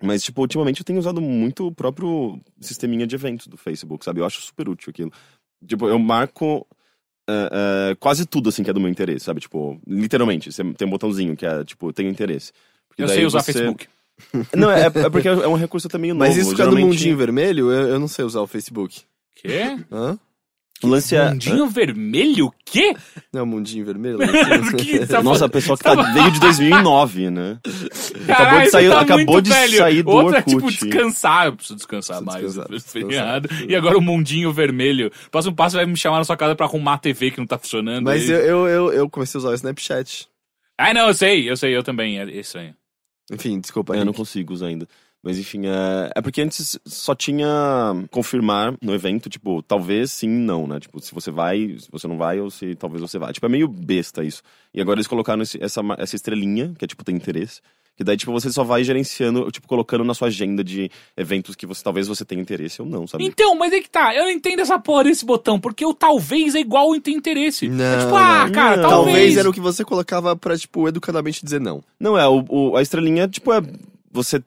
Mas, 0.02 0.24
tipo, 0.24 0.42
ultimamente 0.42 0.80
eu 0.82 0.86
tenho 0.86 1.00
usado 1.00 1.20
muito 1.22 1.68
o 1.68 1.72
próprio 1.72 2.40
sisteminha 2.62 3.06
de 3.06 3.16
eventos 3.16 3.48
do 3.48 3.58
Facebook, 3.58 4.06
sabe? 4.06 4.20
Eu 4.20 4.26
acho 4.26 4.42
super 4.42 4.68
útil 4.70 4.90
aquilo. 4.92 5.12
Tipo, 5.66 5.88
eu 5.88 5.98
marco 6.00 6.66
é, 7.30 7.50
é, 7.92 7.96
quase 7.96 8.26
tudo, 8.26 8.50
assim, 8.50 8.64
que 8.64 8.70
é 8.70 8.74
do 8.74 8.80
meu 8.80 8.90
interesse, 8.90 9.26
sabe? 9.26 9.40
Tipo, 9.42 9.80
literalmente, 9.88 10.52
você 10.52 10.64
tem 10.74 10.88
um 10.88 10.92
botãozinho 10.92 11.36
que 11.36 11.46
é, 11.46 11.64
tipo, 11.64 11.92
tenho 11.94 12.10
interesse. 12.10 12.52
Porque 12.88 13.04
Eu 13.04 13.08
daí 13.08 13.18
sei 13.18 13.26
usar 13.26 13.42
você- 13.42 13.54
Facebook. 13.54 13.88
Não, 14.56 14.72
é, 14.72 14.86
é 14.88 15.10
porque 15.10 15.28
é 15.28 15.48
um 15.48 15.54
recurso 15.56 15.88
também 15.88 16.12
novo. 16.12 16.20
Mas 16.20 16.36
isso 16.38 16.50
fica 16.52 16.66
no 16.66 16.72
geralmente- 16.72 16.86
mundinho 16.96 17.18
vermelho? 17.18 17.72
Eu, 17.72 17.88
eu 17.90 18.00
não 18.00 18.08
sei 18.08 18.26
usar 18.26 18.42
o 18.42 18.48
Facebook. 18.48 19.02
Quê? 19.36 19.78
Hã? 19.92 20.18
O 20.84 20.88
lance 20.88 21.16
é... 21.16 21.32
Mundinho 21.32 21.68
vermelho? 21.68 22.54
Quê? 22.64 22.94
Não 23.34 23.40
é 23.40 23.44
o 23.44 23.48
mundinho 23.48 23.84
vermelho? 23.84 24.20
Que 24.78 25.08
tá 25.08 25.24
Nossa, 25.24 25.46
a 25.46 25.50
pessoa 25.50 25.76
que 25.76 25.84
tá, 25.84 25.96
veio 26.14 26.30
de 26.32 26.40
2009, 26.40 27.32
né? 27.32 27.60
Caralho, 28.28 28.66
de 28.66 28.70
sair- 28.72 28.90
tá 28.90 29.02
acabou 29.02 29.42
de 29.42 29.50
velho. 29.50 29.78
sair 29.78 30.04
do 30.04 30.10
Outra 30.12 30.38
é 30.38 30.40
Orkut. 30.40 30.56
tipo 30.56 30.70
descansar. 30.72 31.46
Eu 31.48 31.56
preciso 31.56 31.76
descansar 31.78 32.24
Preciso 32.24 32.60
mais. 32.60 32.70
descansar, 32.70 33.42
descansar. 33.42 33.70
E 33.70 33.76
agora 33.76 33.98
o 33.98 34.02
mundinho 34.02 34.54
vermelho. 34.54 35.12
Próximo 35.32 35.56
passo 35.56 35.78
vai 35.78 35.86
me 35.88 35.98
chamar 35.98 36.20
na 36.20 36.24
sua 36.26 36.38
casa 36.38 36.56
pra 36.56 36.68
arrumar 36.68 36.94
a 36.94 36.98
TV 37.00 37.32
que 37.32 37.40
não 37.40 37.48
tá 37.48 37.58
funcionando. 37.58 38.04
Mas 38.06 38.24
aí. 38.30 38.30
eu, 38.30 38.40
eu, 38.40 38.68
eu, 38.68 38.94
eu 38.94 39.10
comecei 39.10 39.38
a 39.38 39.40
usar 39.40 39.50
o 39.50 39.54
Snapchat. 39.56 40.28
Ah, 40.78 40.94
não, 40.94 41.08
eu 41.08 41.14
sei, 41.16 41.50
eu 41.50 41.58
sei, 41.58 41.76
eu 41.76 41.82
também. 41.82 42.20
É 42.20 42.26
isso 42.26 42.56
aí. 42.58 42.72
Enfim, 43.32 43.60
desculpa. 43.60 43.96
Eu 43.96 44.06
não 44.06 44.14
consigo 44.14 44.54
usar 44.54 44.68
ainda. 44.68 44.88
Mas 45.24 45.38
enfim, 45.40 45.66
é, 45.66 46.12
é 46.16 46.22
porque 46.22 46.42
antes 46.42 46.80
só 46.86 47.14
tinha 47.14 47.48
confirmar 48.12 48.74
no 48.82 48.94
evento, 48.94 49.30
tipo, 49.30 49.62
talvez 49.64 50.12
sim, 50.12 50.30
não, 50.30 50.68
né? 50.68 50.80
Tipo, 50.80 51.02
se 51.02 51.14
você 51.14 51.32
vai, 51.32 51.76
se 51.80 51.90
você 51.92 52.08
não 52.08 52.18
vai, 52.18 52.40
ou 52.40 52.50
se 52.50 52.76
talvez 52.76 53.02
você 53.02 53.18
vá. 53.20 53.34
Tipo, 53.34 53.46
é 53.46 53.50
meio 53.50 53.68
besta 53.68 54.24
isso. 54.24 54.42
E 54.74 54.80
agora 54.80 54.98
eles 54.98 55.08
colocaram 55.08 55.42
esse- 55.42 55.62
essa, 55.62 55.82
essa 55.98 56.16
estrelinha, 56.16 56.74
que 56.78 56.86
é 56.86 56.88
tipo, 56.88 57.04
tem 57.04 57.16
interesse, 57.16 57.62
Que 57.98 58.04
daí, 58.04 58.16
tipo, 58.16 58.32
você 58.32 58.52
só 58.52 58.64
vai 58.64 58.84
gerenciando, 58.84 59.50
tipo, 59.50 59.68
colocando 59.68 60.04
na 60.04 60.14
sua 60.14 60.28
agenda 60.28 60.64
de 60.64 60.88
eventos 61.18 61.56
que 61.56 61.66
você 61.66 61.84
talvez 61.84 62.08
você 62.08 62.24
tenha 62.24 62.40
interesse 62.40 62.80
ou 62.80 62.88
não, 62.88 63.08
sabe? 63.08 63.26
Então, 63.26 63.56
mas 63.56 63.74
é 63.74 63.82
que 63.82 63.90
tá, 63.90 64.14
eu 64.14 64.26
não 64.26 64.30
entendo 64.30 64.60
essa 64.60 64.78
porra 64.78 65.06
desse 65.06 65.26
botão, 65.26 65.60
porque 65.60 65.84
o 65.84 65.96
talvez 65.96 66.54
é 66.54 66.60
igual 66.60 66.92
o 66.92 67.02
ter 67.02 67.10
interesse. 67.10 67.66
é 67.66 67.70
Não, 67.70 68.00
tipo, 68.02 68.16
ah, 68.16 68.46
não. 68.46 68.52
cara, 68.52 68.76
Não. 68.84 68.88
talvez. 68.88 69.16
Talvez 69.16 69.38
era 69.38 69.50
o 69.50 69.52
que 69.52 69.60
você 69.60 69.84
colocava 69.84 70.36
pra, 70.36 70.56
tipo, 70.56 70.88
educadamente 70.88 71.44
dizer 71.44 71.60
não. 71.60 71.84
Não, 72.00 72.16
é, 72.16 72.28
o, 72.28 72.46
o- 72.48 72.78
a 72.78 72.84
estrelinha, 72.84 73.28
tipo, 73.28 73.52
é. 73.52 73.62
Você. 74.12 74.44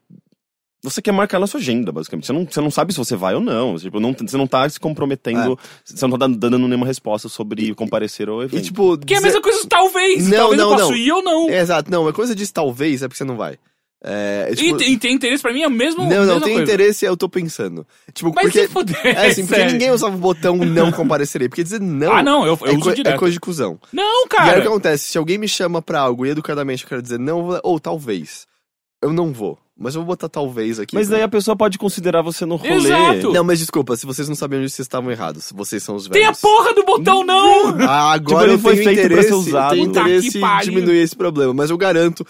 Você 0.83 1.03
quer 1.03 1.13
marcar 1.13 1.39
na 1.39 1.47
sua 1.47 1.61
agenda, 1.61 1.93
basicamente. 1.93 2.27
Você 2.27 2.33
não, 2.33 2.47
você 2.47 2.61
não 2.61 2.71
sabe 2.71 2.93
se 2.93 2.99
você 2.99 3.15
vai 3.15 3.35
ou 3.35 3.41
não. 3.41 3.77
Tipo, 3.77 4.01
não, 4.01 4.15
você 4.15 4.37
não 4.37 4.47
tá 4.47 4.67
se 4.69 4.81
comprometendo. 4.81 5.59
Você 5.85 6.07
não 6.07 6.17
tá 6.19 6.27
dando, 6.27 6.59
nenhuma 6.59 6.87
resposta 6.87 7.29
sobre 7.29 7.75
comparecer 7.75 8.29
ao 8.31 8.43
evento. 8.43 8.61
E, 8.61 8.63
tipo... 8.63 8.97
Que 8.97 9.15
é 9.15 9.19
a 9.19 9.21
mesma 9.21 9.43
coisa 9.43 9.61
do 9.61 9.67
talvez. 9.69 10.27
Não, 10.27 10.37
talvez 10.39 10.59
não, 10.63 10.71
eu 10.71 10.77
posso 10.79 10.91
não. 10.91 10.97
ir 10.97 11.13
ou 11.13 11.23
não. 11.23 11.51
É, 11.51 11.61
exato, 11.61 11.91
não, 11.91 12.09
a 12.09 12.13
coisa 12.15 12.35
diz 12.35 12.51
talvez 12.51 13.03
é 13.03 13.09
porque 13.09 13.19
você 13.19 13.25
não 13.25 13.37
vai. 13.37 13.59
É, 14.03 14.47
é, 14.49 14.53
E 14.53 14.57
tipo, 14.57 14.99
tem, 14.99 15.13
interesse 15.13 15.43
pra 15.43 15.53
mim 15.53 15.61
é 15.61 15.69
o 15.69 15.71
mesmo. 15.71 16.03
não, 16.09 16.25
não, 16.25 16.41
tem 16.41 16.55
coisa. 16.55 16.63
interesse, 16.63 17.05
eu 17.05 17.15
tô 17.15 17.29
pensando. 17.29 17.87
Tipo, 18.15 18.33
Mas 18.35 18.45
porque... 18.45 18.63
se 18.63 18.69
fuder. 18.69 18.97
É 19.05 19.27
assim, 19.27 19.43
porque 19.43 19.57
sério. 19.61 19.73
ninguém 19.73 19.91
usava 19.91 20.17
o 20.17 20.19
botão 20.19 20.57
não 20.57 20.91
comparecerei. 20.91 21.51
Porque 21.51 21.63
dizer 21.63 21.83
não... 21.83 22.11
Ah, 22.11 22.23
não, 22.23 22.47
eu, 22.47 22.59
eu 22.63 22.67
é, 22.69 22.71
uso 22.71 22.81
co- 22.85 22.95
direto. 22.95 23.15
é 23.15 23.19
coisa 23.19 23.35
de 23.35 23.41
cuzão. 23.41 23.79
Não, 23.93 24.03
E 24.03 24.07
aí 24.23 24.25
o 24.25 24.29
cara. 24.29 24.61
que 24.63 24.67
acontece? 24.69 25.09
Se 25.09 25.19
alguém 25.19 25.37
me 25.37 25.47
chama 25.47 25.83
pra 25.83 26.01
algo 26.01 26.25
e 26.25 26.31
educadamente 26.31 26.85
eu 26.85 26.89
quero 26.89 27.03
dizer 27.03 27.19
não, 27.19 27.41
eu 27.41 27.45
vou- 27.45 27.61
ou 27.63 27.79
talvez. 27.79 28.47
Eu 29.03 29.13
não 29.13 29.35
vou. 29.35 29.59
Mas 29.83 29.95
eu 29.95 30.03
vou 30.03 30.09
botar 30.09 30.29
talvez 30.29 30.79
aqui. 30.79 30.95
Mas 30.95 31.09
daí 31.09 31.23
a 31.23 31.29
pessoa 31.29 31.57
pode 31.57 31.79
considerar 31.79 32.21
você 32.21 32.45
no 32.45 32.57
rolê. 32.57 32.75
Exato. 32.75 33.33
Não, 33.33 33.43
mas 33.43 33.59
desculpa, 33.59 33.97
se 33.97 34.05
vocês 34.05 34.29
não 34.29 34.35
sabiam 34.37 34.61
disso, 34.61 34.77
vocês 34.77 34.85
estavam 34.85 35.11
errados. 35.11 35.51
Vocês 35.57 35.83
são 35.83 35.95
os 35.97 36.07
Tem 36.07 36.23
a 36.23 36.27
velhos. 36.27 36.41
porra 36.43 36.75
do 36.75 36.85
botão 36.85 37.25
não! 37.25 37.69
Ah, 37.81 38.13
agora 38.15 38.41
Tipo, 38.41 38.43
ele 38.43 38.53
eu 38.53 38.59
foi 38.59 38.73
tenho 38.75 38.85
feito 38.85 38.97
pra 38.99 39.07
interesse, 39.07 39.29
ser 39.29 39.35
usado. 39.35 39.65
eu 39.75 39.79
tenho 39.79 39.89
interesse 39.89 40.31
que 40.33 40.45
em 40.45 40.61
diminuir 40.61 40.99
esse 40.99 41.17
problema, 41.17 41.55
mas 41.55 41.71
eu 41.71 41.79
garanto. 41.79 42.27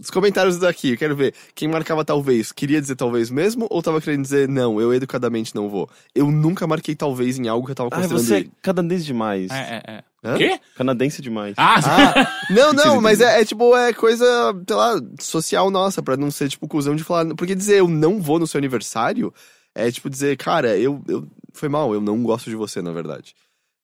Os 0.00 0.10
comentários 0.10 0.58
daqui, 0.58 0.92
eu 0.92 0.96
quero 0.96 1.16
ver. 1.16 1.34
Quem 1.54 1.66
marcava 1.66 2.04
talvez, 2.04 2.52
queria 2.52 2.80
dizer 2.80 2.94
talvez 2.94 3.30
mesmo 3.30 3.66
ou 3.68 3.82
tava 3.82 4.00
querendo 4.00 4.22
dizer 4.22 4.48
não, 4.48 4.80
eu 4.80 4.94
educadamente 4.94 5.54
não 5.54 5.68
vou? 5.68 5.90
Eu 6.14 6.30
nunca 6.30 6.66
marquei 6.68 6.94
talvez 6.94 7.36
em 7.38 7.48
algo 7.48 7.66
que 7.66 7.72
eu 7.72 7.76
tava 7.76 7.88
Ah, 7.92 7.96
considerando 7.96 8.24
você 8.24 8.34
é 8.34 8.38
ir. 8.40 8.50
canadense 8.62 9.04
demais. 9.04 9.50
É, 9.50 9.82
é, 9.86 9.92
é. 9.92 10.04
Hã? 10.24 10.36
Quê? 10.36 10.60
Canadense 10.76 11.20
demais. 11.20 11.54
Ah, 11.56 11.80
Ah, 11.84 12.32
não, 12.50 12.72
não, 12.72 13.00
mas 13.00 13.20
é, 13.20 13.40
é 13.40 13.44
tipo, 13.44 13.76
é 13.76 13.92
coisa, 13.92 14.24
sei 14.66 14.76
lá, 14.76 15.00
social 15.20 15.70
nossa, 15.70 16.00
pra 16.02 16.16
não 16.16 16.30
ser, 16.30 16.48
tipo, 16.48 16.68
cuzão 16.68 16.94
de 16.94 17.02
falar. 17.02 17.34
Porque 17.34 17.54
dizer 17.54 17.78
eu 17.78 17.88
não 17.88 18.20
vou 18.22 18.38
no 18.38 18.46
seu 18.46 18.58
aniversário 18.58 19.32
é 19.74 19.90
tipo 19.90 20.08
dizer, 20.10 20.36
cara, 20.36 20.76
eu, 20.76 21.02
eu 21.08 21.26
foi 21.52 21.68
mal, 21.68 21.92
eu 21.92 22.00
não 22.00 22.22
gosto 22.22 22.50
de 22.50 22.56
você, 22.56 22.80
na 22.82 22.92
verdade. 22.92 23.34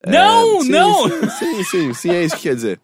É, 0.02 0.10
Não, 0.12 0.60
sim, 0.60 0.68
não! 0.70 1.08
Sim, 1.08 1.30
sim, 1.30 1.64
sim, 1.64 1.94
sim, 1.94 2.10
é 2.10 2.24
isso 2.24 2.36
que 2.36 2.42
quer 2.42 2.54
dizer. 2.54 2.80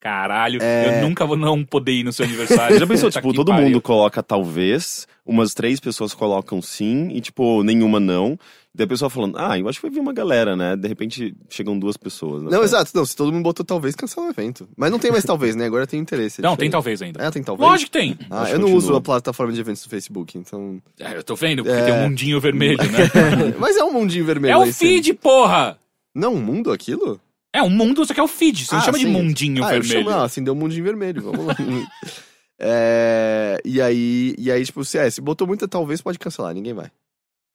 Caralho, 0.00 0.60
É. 0.62 0.98
eu 1.02 1.08
nunca 1.08 1.26
vou 1.26 1.36
não 1.36 1.64
poder 1.64 1.92
ir 1.92 2.04
no 2.04 2.12
seu 2.12 2.24
aniversário. 2.24 2.78
Já 2.78 2.86
pensou, 2.86 3.10
tipo, 3.10 3.32
todo 3.32 3.48
pariu. 3.50 3.66
mundo 3.66 3.80
coloca 3.80 4.22
talvez, 4.22 5.06
umas 5.26 5.52
três 5.54 5.80
pessoas 5.80 6.14
colocam 6.14 6.62
sim, 6.62 7.08
e 7.12 7.20
tipo, 7.20 7.62
nenhuma 7.64 7.98
não. 7.98 8.38
Daí 8.72 8.84
a 8.84 8.88
pessoa 8.88 9.10
falando, 9.10 9.36
ah, 9.38 9.58
eu 9.58 9.68
acho 9.68 9.80
que 9.80 9.86
vai 9.86 9.90
vir 9.92 9.98
uma 9.98 10.12
galera, 10.12 10.54
né? 10.54 10.76
De 10.76 10.86
repente 10.86 11.34
chegam 11.50 11.76
duas 11.76 11.96
pessoas. 11.96 12.44
Não, 12.44 12.62
exato, 12.62 12.92
não, 12.94 13.04
se 13.04 13.16
todo 13.16 13.32
mundo 13.32 13.42
botou 13.42 13.66
talvez, 13.66 13.96
cancela 13.96 14.28
o 14.28 14.30
evento. 14.30 14.68
Mas 14.76 14.92
não 14.92 15.00
tem 15.00 15.10
mais 15.10 15.24
talvez, 15.24 15.56
né? 15.56 15.64
Agora 15.66 15.84
tem 15.84 15.98
interesse. 15.98 16.40
é 16.40 16.42
Não, 16.42 16.50
tem 16.50 16.68
diferente. 16.68 16.72
talvez 16.72 17.02
ainda. 17.02 17.20
É, 17.24 17.30
tem 17.32 17.42
talvez. 17.42 17.68
Lógico 17.68 17.90
que 17.90 17.98
tem. 17.98 18.16
Ah, 18.30 18.42
Acho 18.42 18.52
eu 18.52 18.58
não 18.60 18.68
uso 18.68 18.74
continua. 18.76 18.98
a 18.98 19.00
plataforma 19.00 19.52
de 19.52 19.58
eventos 19.60 19.82
do 19.82 19.88
Facebook, 19.88 20.38
então. 20.38 20.80
É, 21.00 21.16
eu 21.16 21.24
tô 21.24 21.34
vendo, 21.34 21.64
porque 21.64 21.76
É. 21.80 21.84
tem 21.86 21.94
um 21.94 22.02
mundinho 22.08 22.40
vermelho, 22.40 22.78
né? 22.78 23.08
Mas 23.58 23.76
é 23.76 23.82
um 23.82 23.92
mundinho 23.92 24.24
vermelho 24.24 24.52
é 24.52 24.56
o 24.56 24.72
feed, 24.72 25.12
porra! 25.14 25.76
Não, 26.14 26.34
um 26.34 26.40
mundo 26.40 26.70
aquilo? 26.70 27.20
É 27.52 27.62
um 27.62 27.70
mundo, 27.70 28.04
só 28.04 28.12
que 28.14 28.20
é 28.20 28.22
o 28.22 28.28
feed. 28.28 28.66
Você 28.66 28.74
não 28.74 28.82
Ah, 28.82 28.84
chama 28.84 28.98
de 28.98 29.04
sim. 29.04 29.10
mundinho 29.12 29.64
ah, 29.64 29.74
eu 29.74 29.82
vermelho. 29.82 30.04
chamo, 30.04 30.10
ah, 30.10 30.24
assim, 30.24 30.44
deu 30.44 30.52
um 30.54 30.56
mundinho 30.56 30.84
vermelho, 30.84 31.22
vamos 31.22 31.46
lá. 31.46 31.54
É, 32.60 33.60
e 33.64 33.80
aí, 33.80 34.34
e 34.36 34.50
aí, 34.50 34.64
tipo, 34.64 34.84
se, 34.84 34.98
é, 34.98 35.08
se 35.08 35.20
botou 35.20 35.46
muita 35.46 35.68
talvez, 35.68 36.02
pode 36.02 36.18
cancelar, 36.18 36.52
ninguém 36.52 36.74
vai. 36.74 36.90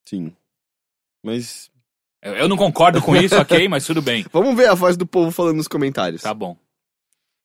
Sim. 0.07 0.31
Mas. 1.21 1.69
Eu 2.21 2.33
eu 2.35 2.47
não 2.47 2.55
concordo 2.55 3.01
com 3.01 3.13
isso, 3.13 3.35
ok, 3.35 3.67
mas 3.67 3.85
tudo 3.85 4.01
bem. 4.01 4.25
Vamos 4.31 4.55
ver 4.55 4.69
a 4.69 4.73
voz 4.73 4.95
do 4.95 5.05
povo 5.05 5.29
falando 5.29 5.57
nos 5.57 5.67
comentários. 5.67 6.21
Tá 6.21 6.33
bom. 6.33 6.55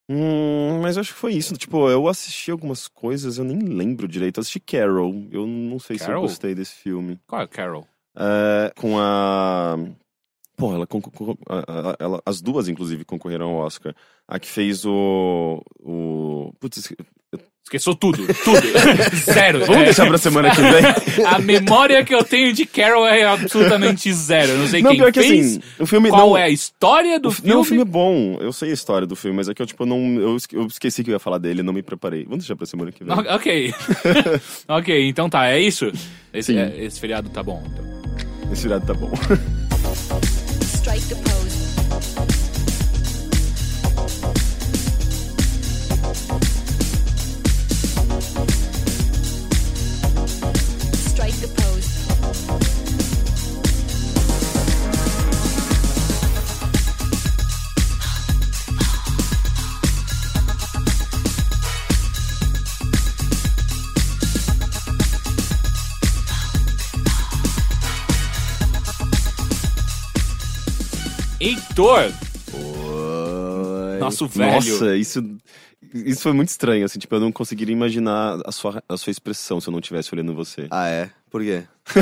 Hum, 0.09 0.81
mas 0.81 0.97
eu 0.97 1.01
acho 1.01 1.13
que 1.13 1.19
foi 1.19 1.35
isso. 1.35 1.55
Tipo, 1.57 1.91
eu 1.91 2.07
assisti 2.09 2.51
algumas 2.53 2.87
coisas, 2.87 3.39
eu 3.39 3.45
nem 3.45 3.59
lembro 3.59 4.07
direito. 4.07 4.39
Eu 4.39 4.43
assisti 4.43 4.61
Carol. 4.61 5.27
Eu 5.33 5.45
não 5.45 5.81
sei 5.81 5.99
se 5.99 6.07
Carol? 6.07 6.23
eu 6.23 6.29
gostei 6.29 6.55
desse 6.55 6.77
filme. 6.77 7.19
Qual 7.27 7.43
é 7.43 7.45
o 7.45 7.49
Carol? 7.49 7.87
É, 8.17 8.73
com 8.77 8.99
a. 9.01 9.77
Pô, 10.59 10.75
ela, 10.75 10.87
concor- 10.89 11.13
concor- 11.13 11.37
a- 11.49 11.91
a- 11.91 11.97
ela- 12.01 12.23
As 12.27 12.41
duas, 12.43 12.69
inclusive, 12.69 13.05
concorreram 13.05 13.51
ao 13.51 13.65
Oscar. 13.65 13.95
A 14.27 14.39
que 14.41 14.49
fez 14.49 14.85
o. 14.85 15.63
o... 15.81 16.53
Putz, 16.61 16.79
esque- 16.79 16.97
Esqueceu 17.65 17.95
tudo, 17.95 18.27
tudo. 18.43 18.63
zero. 19.31 19.61
vamos 19.67 19.83
É, 19.83 19.85
deixar 19.85 20.07
pra 20.09 20.17
semana 20.17 20.51
que 20.51 20.61
vem. 20.63 20.83
A 21.27 21.39
memória 21.39 22.03
que 22.03 22.15
eu 22.15 22.25
tenho 22.25 22.51
de 22.55 22.65
Carol 22.65 23.07
é 23.07 23.25
absolutamente 23.25 24.11
zero. 24.11 24.53
Eu 24.53 24.59
não 24.61 24.67
sei 24.67 24.81
não, 24.83 24.91
quem 24.91 24.99
pior 25.01 25.13
que 25.13 25.21
fez, 25.21 25.47
assim, 25.59 25.61
o 25.79 25.85
filme. 25.87 26.09
qual 26.09 26.31
não, 26.31 26.39
é 26.39 26.45
a 26.45 26.49
história 26.49 27.21
do 27.21 27.29
o, 27.29 27.31
filme. 27.31 27.51
Não, 27.53 27.61
o 27.61 27.65
filme 27.65 27.83
é 27.83 27.85
bom. 27.85 28.39
Eu 28.41 28.55
sei 28.55 28.71
a 28.71 28.73
história 28.73 29.07
do 29.07 29.15
filme, 29.15 29.37
mas 29.37 29.51
é 29.51 29.55
que 29.55 29.61
eu, 29.61 29.67
tipo, 29.67 29.85
não. 29.85 29.99
Eu, 30.15 30.37
eu 30.55 30.67
esqueci 30.67 31.05
que 31.05 31.11
eu 31.11 31.13
ia 31.13 31.19
falar 31.19 31.37
dele, 31.37 31.63
não 31.63 31.75
me 31.75 31.83
preparei. 31.83 32.25
Vamos 32.25 32.39
deixar 32.39 32.57
pra 32.57 32.65
semana 32.67 32.91
que 32.91 33.05
vem. 33.05 33.15
Ok. 33.15 33.75
ok, 34.67 35.07
então 35.09 35.29
tá, 35.29 35.49
é 35.51 35.61
isso? 35.61 35.93
Esse, 36.33 36.57
é- 36.57 36.75
esse 36.85 36.99
feriado 36.99 37.29
tá 37.29 37.43
bom. 37.43 37.63
Então. 37.67 38.51
Esse 38.51 38.63
virado 38.63 38.87
tá 38.87 38.95
bom. 38.95 39.11
Strike 40.89 41.09
the 41.11 41.17
pose. 41.17 41.58
Heitor, 71.49 72.13
Oi. 72.53 73.99
nosso 73.99 74.27
velho. 74.29 74.53
Nossa, 74.53 74.95
isso. 74.95 75.25
Isso 75.95 76.21
foi 76.21 76.35
muito 76.35 76.51
estranho, 76.51 76.85
assim, 76.85 76.99
tipo, 76.99 77.15
eu 77.15 77.21
não 77.21 77.33
conseguiria 77.33 77.73
imaginar 77.73 78.39
a 78.45 78.53
sua, 78.53 78.83
a 78.87 78.97
sua 78.99 79.11
expressão 79.11 79.59
se 79.59 79.69
eu 79.69 79.73
não 79.73 79.79
estivesse 79.79 80.15
olhando 80.15 80.35
você. 80.35 80.67
Ah, 80.71 80.87
é? 80.89 81.09
Por 81.31 81.43
quê? 81.43 81.65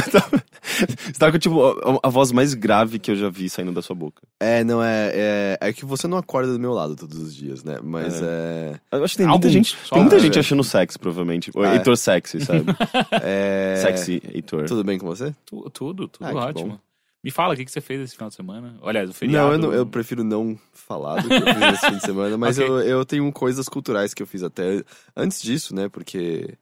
Você 0.66 1.12
tava 1.18 1.32
com, 1.32 1.38
tipo, 1.38 1.64
a, 1.64 2.00
a 2.02 2.08
voz 2.10 2.32
mais 2.32 2.52
grave 2.54 2.98
que 2.98 3.10
eu 3.12 3.16
já 3.16 3.28
vi 3.30 3.48
saindo 3.48 3.70
da 3.72 3.80
sua 3.82 3.94
boca. 3.94 4.20
É, 4.40 4.64
não 4.64 4.82
é, 4.82 5.10
é. 5.14 5.58
É 5.60 5.72
que 5.72 5.84
você 5.84 6.06
não 6.08 6.18
acorda 6.18 6.52
do 6.52 6.58
meu 6.58 6.72
lado 6.72 6.94
todos 6.96 7.16
os 7.18 7.34
dias, 7.34 7.62
né? 7.64 7.78
Mas 7.82 8.20
é. 8.22 8.78
Eu 8.90 9.04
acho 9.04 9.14
que 9.14 9.18
tem 9.18 9.26
muita 9.26 9.46
Alguns, 9.46 9.52
gente. 9.52 9.76
só 9.84 9.94
Tem 9.94 10.02
muita 10.02 10.16
alguns. 10.16 10.22
gente 10.26 10.38
achando 10.40 10.64
sexy, 10.64 10.98
provavelmente. 10.98 11.50
O 11.54 11.62
Ah, 11.62 11.68
é. 11.68 11.76
Heitor 11.76 11.96
sexy, 11.96 12.44
sabe? 12.44 12.64
é... 13.22 13.76
Sexy, 13.82 14.20
Heitor. 14.34 14.64
Tudo 14.66 14.82
bem 14.84 14.98
com 14.98 15.06
você? 15.06 15.32
Tu- 15.44 15.70
tudo, 15.70 16.08
tudo 16.08 16.26
Ah, 16.26 16.30
que 16.30 16.36
ótimo. 16.36 16.80
Me 17.26 17.32
fala 17.32 17.54
o 17.54 17.56
que, 17.56 17.64
que 17.64 17.72
você 17.72 17.80
fez 17.80 18.00
esse 18.00 18.14
final 18.14 18.28
de 18.28 18.36
semana. 18.36 18.78
Aliás, 18.84 19.10
o 19.10 19.12
feriado. 19.12 19.46
Não 19.48 19.52
eu, 19.52 19.58
não, 19.58 19.72
eu 19.72 19.84
prefiro 19.84 20.22
não 20.22 20.56
falar 20.72 21.20
do 21.20 21.28
que 21.28 21.34
eu 21.34 21.54
fiz 21.54 21.74
esse 21.74 21.86
fim 21.90 21.96
de 21.96 22.02
semana, 22.02 22.38
mas 22.38 22.56
Ok. 22.56 22.68
eu, 22.68 22.78
eu 22.80 23.04
tenho 23.04 23.32
coisas 23.32 23.68
culturais 23.68 24.14
que 24.14 24.22
eu 24.22 24.26
fiz 24.28 24.44
até 24.44 24.84
antes 25.16 25.42
disso, 25.42 25.74
né? 25.74 25.88
Porque 25.88 26.56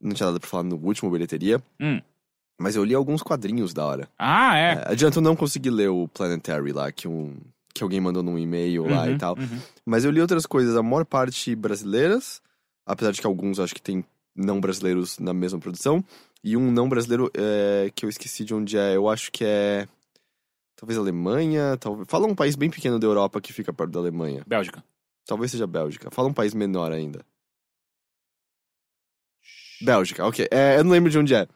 não 0.00 0.12
tinha 0.14 0.28
nada 0.28 0.40
pra 0.40 0.48
falar 0.48 0.62
no 0.62 0.76
último 0.76 1.10
bilheteria. 1.10 1.62
Hum. 1.78 2.00
Mas 2.58 2.76
eu 2.76 2.82
li 2.84 2.94
alguns 2.94 3.22
quadrinhos 3.22 3.74
da 3.74 3.84
hora. 3.84 4.08
Ah, 4.18 4.56
é. 4.56 4.72
É, 4.72 4.84
adianta 4.92 5.18
eu 5.18 5.22
não 5.22 5.36
conseguir 5.36 5.68
ler 5.68 5.90
o 5.90 6.08
Planetary 6.08 6.72
lá, 6.72 6.90
que, 6.90 7.06
um, 7.06 7.36
que 7.74 7.82
alguém 7.82 8.00
mandou 8.00 8.22
num 8.22 8.38
e-mail 8.38 8.88
lá 8.88 9.04
Uhum, 9.04 9.10
e 9.12 9.18
tal. 9.18 9.36
uhum. 9.38 9.58
Mas 9.84 10.06
eu 10.06 10.10
li 10.10 10.20
outras 10.22 10.46
coisas, 10.46 10.76
a 10.76 10.82
maior 10.82 11.04
parte 11.04 11.54
brasileiras, 11.54 12.40
apesar 12.86 13.12
de 13.12 13.20
que 13.20 13.26
alguns 13.26 13.60
acho 13.60 13.74
que 13.74 13.82
tem 13.82 14.02
não 14.34 14.60
brasileiros 14.60 15.18
na 15.18 15.32
mesma 15.32 15.58
produção. 15.58 16.04
E 16.42 16.56
um 16.56 16.70
não 16.70 16.88
brasileiro 16.88 17.30
é, 17.34 17.90
que 17.94 18.04
eu 18.04 18.08
esqueci 18.08 18.44
de 18.44 18.54
onde 18.54 18.76
é, 18.78 18.96
eu 18.96 19.08
acho 19.08 19.30
que 19.30 19.44
é. 19.44 19.86
Talvez 20.76 20.98
Alemanha, 20.98 21.76
talvez. 21.76 22.08
Fala 22.08 22.26
um 22.26 22.34
país 22.34 22.56
bem 22.56 22.70
pequeno 22.70 22.98
da 22.98 23.06
Europa 23.06 23.40
que 23.40 23.52
fica 23.52 23.72
perto 23.72 23.90
da 23.90 24.00
Alemanha. 24.00 24.42
Bélgica. 24.46 24.82
Talvez 25.26 25.50
seja 25.50 25.66
Bélgica. 25.66 26.10
Fala 26.10 26.28
um 26.28 26.32
país 26.32 26.54
menor 26.54 26.90
ainda. 26.90 27.24
Bélgica, 29.82 30.26
ok. 30.26 30.48
É, 30.50 30.78
eu 30.78 30.84
não 30.84 30.90
lembro 30.90 31.10
de 31.10 31.18
onde 31.18 31.34
é. 31.34 31.46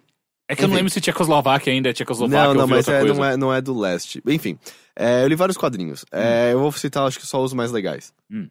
É 0.48 0.54
que 0.54 0.62
eu 0.62 0.68
não 0.68 0.74
Enfim. 0.74 0.82
lembro 0.82 0.90
se 0.90 1.00
Tchecoslováquia 1.00 1.72
ainda 1.72 1.88
é 1.88 1.92
Tchecoslováquia 1.92 2.42
Não, 2.42 2.50
ou 2.50 2.54
não, 2.54 2.66
mas 2.66 2.87
outra 2.87 2.94
é, 2.96 3.00
coisa. 3.00 3.14
não, 3.14 3.24
é, 3.24 3.37
não 3.37 3.54
é 3.54 3.62
do 3.62 3.78
leste. 3.78 4.22
Enfim, 4.26 4.58
é, 4.94 5.24
eu 5.24 5.28
li 5.28 5.34
vários 5.34 5.56
quadrinhos. 5.56 6.04
É, 6.12 6.52
eu 6.52 6.58
vou 6.60 6.70
citar, 6.72 7.06
acho 7.06 7.18
que 7.18 7.26
só 7.26 7.42
os 7.42 7.54
mais 7.54 7.72
legais. 7.72 8.12
Hum. 8.30 8.48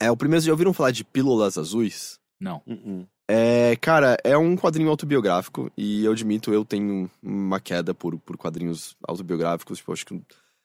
É, 0.00 0.10
o 0.10 0.16
primeiro, 0.16 0.40
vocês 0.40 0.46
já 0.46 0.52
ouviram 0.52 0.72
falar 0.72 0.92
de 0.92 1.04
Pílulas 1.04 1.58
Azuis? 1.58 2.18
Não. 2.40 2.62
Uh-uh. 2.66 3.06
É, 3.28 3.74
cara, 3.76 4.16
é 4.22 4.36
um 4.38 4.56
quadrinho 4.56 4.88
autobiográfico 4.88 5.70
e 5.76 6.04
eu 6.04 6.12
admito, 6.12 6.52
eu 6.52 6.64
tenho 6.64 7.10
uma 7.22 7.58
queda 7.58 7.92
por, 7.92 8.16
por 8.18 8.36
quadrinhos 8.36 8.96
autobiográficos. 9.06 9.78
Tipo, 9.78 9.92
acho 9.92 10.06
que, 10.06 10.20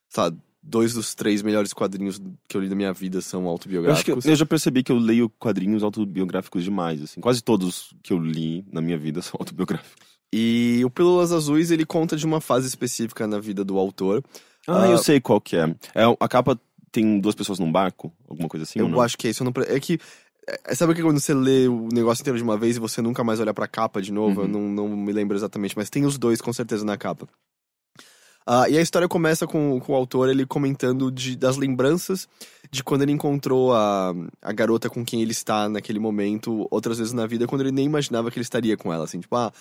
sabe, 0.09 0.37
dois 0.61 0.93
dos 0.93 1.15
três 1.15 1.41
melhores 1.41 1.73
quadrinhos 1.73 2.21
que 2.47 2.55
eu 2.55 2.61
li 2.61 2.69
na 2.69 2.75
minha 2.75 2.93
vida 2.93 3.19
são 3.19 3.41
Eu, 3.41 3.45
acho 3.47 3.51
autobiográficos. 3.53 4.23
que 4.23 4.29
eu 4.29 4.35
já 4.35 4.45
percebi 4.45 4.83
que 4.83 4.91
eu 4.91 4.97
leio 4.97 5.27
quadrinhos 5.39 5.81
autobiográficos 5.81 6.63
demais, 6.63 7.01
assim. 7.01 7.19
Quase 7.19 7.41
todos 7.41 7.93
que 8.03 8.13
eu 8.13 8.19
li 8.19 8.63
na 8.71 8.81
minha 8.81 8.97
vida 8.97 9.21
são 9.23 9.37
autobiográficos. 9.39 10.11
E 10.33 10.81
o 10.85 10.89
Pílulas 10.89 11.31
Azuis, 11.31 11.71
ele 11.71 11.85
conta 11.85 12.15
de 12.15 12.25
uma 12.25 12.39
fase 12.39 12.67
específica 12.67 13.27
na 13.27 13.39
vida 13.39 13.65
do 13.65 13.77
autor. 13.77 14.23
Ah, 14.67 14.83
Ah, 14.83 14.87
eu 14.87 14.97
sei 14.97 15.19
qual 15.19 15.41
que 15.41 15.57
é. 15.57 15.63
é. 15.95 16.03
A 16.19 16.27
capa 16.27 16.57
tem 16.91 17.19
duas 17.19 17.35
pessoas 17.35 17.57
num 17.59 17.71
barco? 17.71 18.13
Alguma 18.29 18.47
coisa 18.47 18.63
assim 18.63 18.79
eu 18.79 19.01
acho 19.01 19.17
que 19.17 19.27
é 19.27 19.31
isso. 19.31 19.43
não 19.43 19.51
É 19.67 19.79
que. 19.79 19.99
É- 20.65 20.75
Sabe 20.75 20.93
que 20.93 21.01
quando 21.01 21.19
você 21.19 21.33
lê 21.33 21.67
o 21.67 21.87
negócio 21.91 22.21
inteiro 22.21 22.37
de 22.37 22.43
uma 22.43 22.57
vez 22.57 22.77
e 22.77 22.79
você 22.79 23.01
nunca 23.01 23.23
mais 23.23 23.39
olha 23.39 23.53
pra 23.53 23.67
capa 23.67 24.01
de 24.01 24.11
novo? 24.11 24.41
Uhum. 24.41 24.47
Eu 24.47 24.51
não, 24.51 24.69
não 24.69 24.97
me 24.97 25.11
lembro 25.11 25.35
exatamente, 25.37 25.75
mas 25.77 25.89
tem 25.89 26.05
os 26.05 26.17
dois 26.17 26.41
com 26.41 26.51
certeza 26.51 26.85
na 26.85 26.97
capa. 26.97 27.27
Ah, 28.45 28.67
e 28.67 28.77
a 28.77 28.81
história 28.81 29.07
começa 29.07 29.45
com, 29.45 29.79
com 29.79 29.93
o 29.93 29.95
autor 29.95 30.27
ele 30.27 30.45
comentando 30.47 31.11
de, 31.11 31.35
das 31.35 31.57
lembranças 31.57 32.27
de 32.71 32.83
quando 32.83 33.03
ele 33.03 33.11
encontrou 33.11 33.71
a, 33.73 34.13
a 34.41 34.51
garota 34.51 34.89
com 34.89 35.05
quem 35.05 35.21
ele 35.21 35.31
está 35.31 35.69
naquele 35.69 35.99
momento, 35.99 36.67
outras 36.71 36.97
vezes 36.97 37.13
na 37.13 37.27
vida, 37.27 37.45
quando 37.45 37.61
ele 37.61 37.71
nem 37.71 37.85
imaginava 37.85 38.31
que 38.31 38.37
ele 38.37 38.43
estaria 38.43 38.75
com 38.75 38.91
ela. 38.91 39.03
Assim, 39.03 39.19
tipo, 39.19 39.35
ah, 39.35 39.53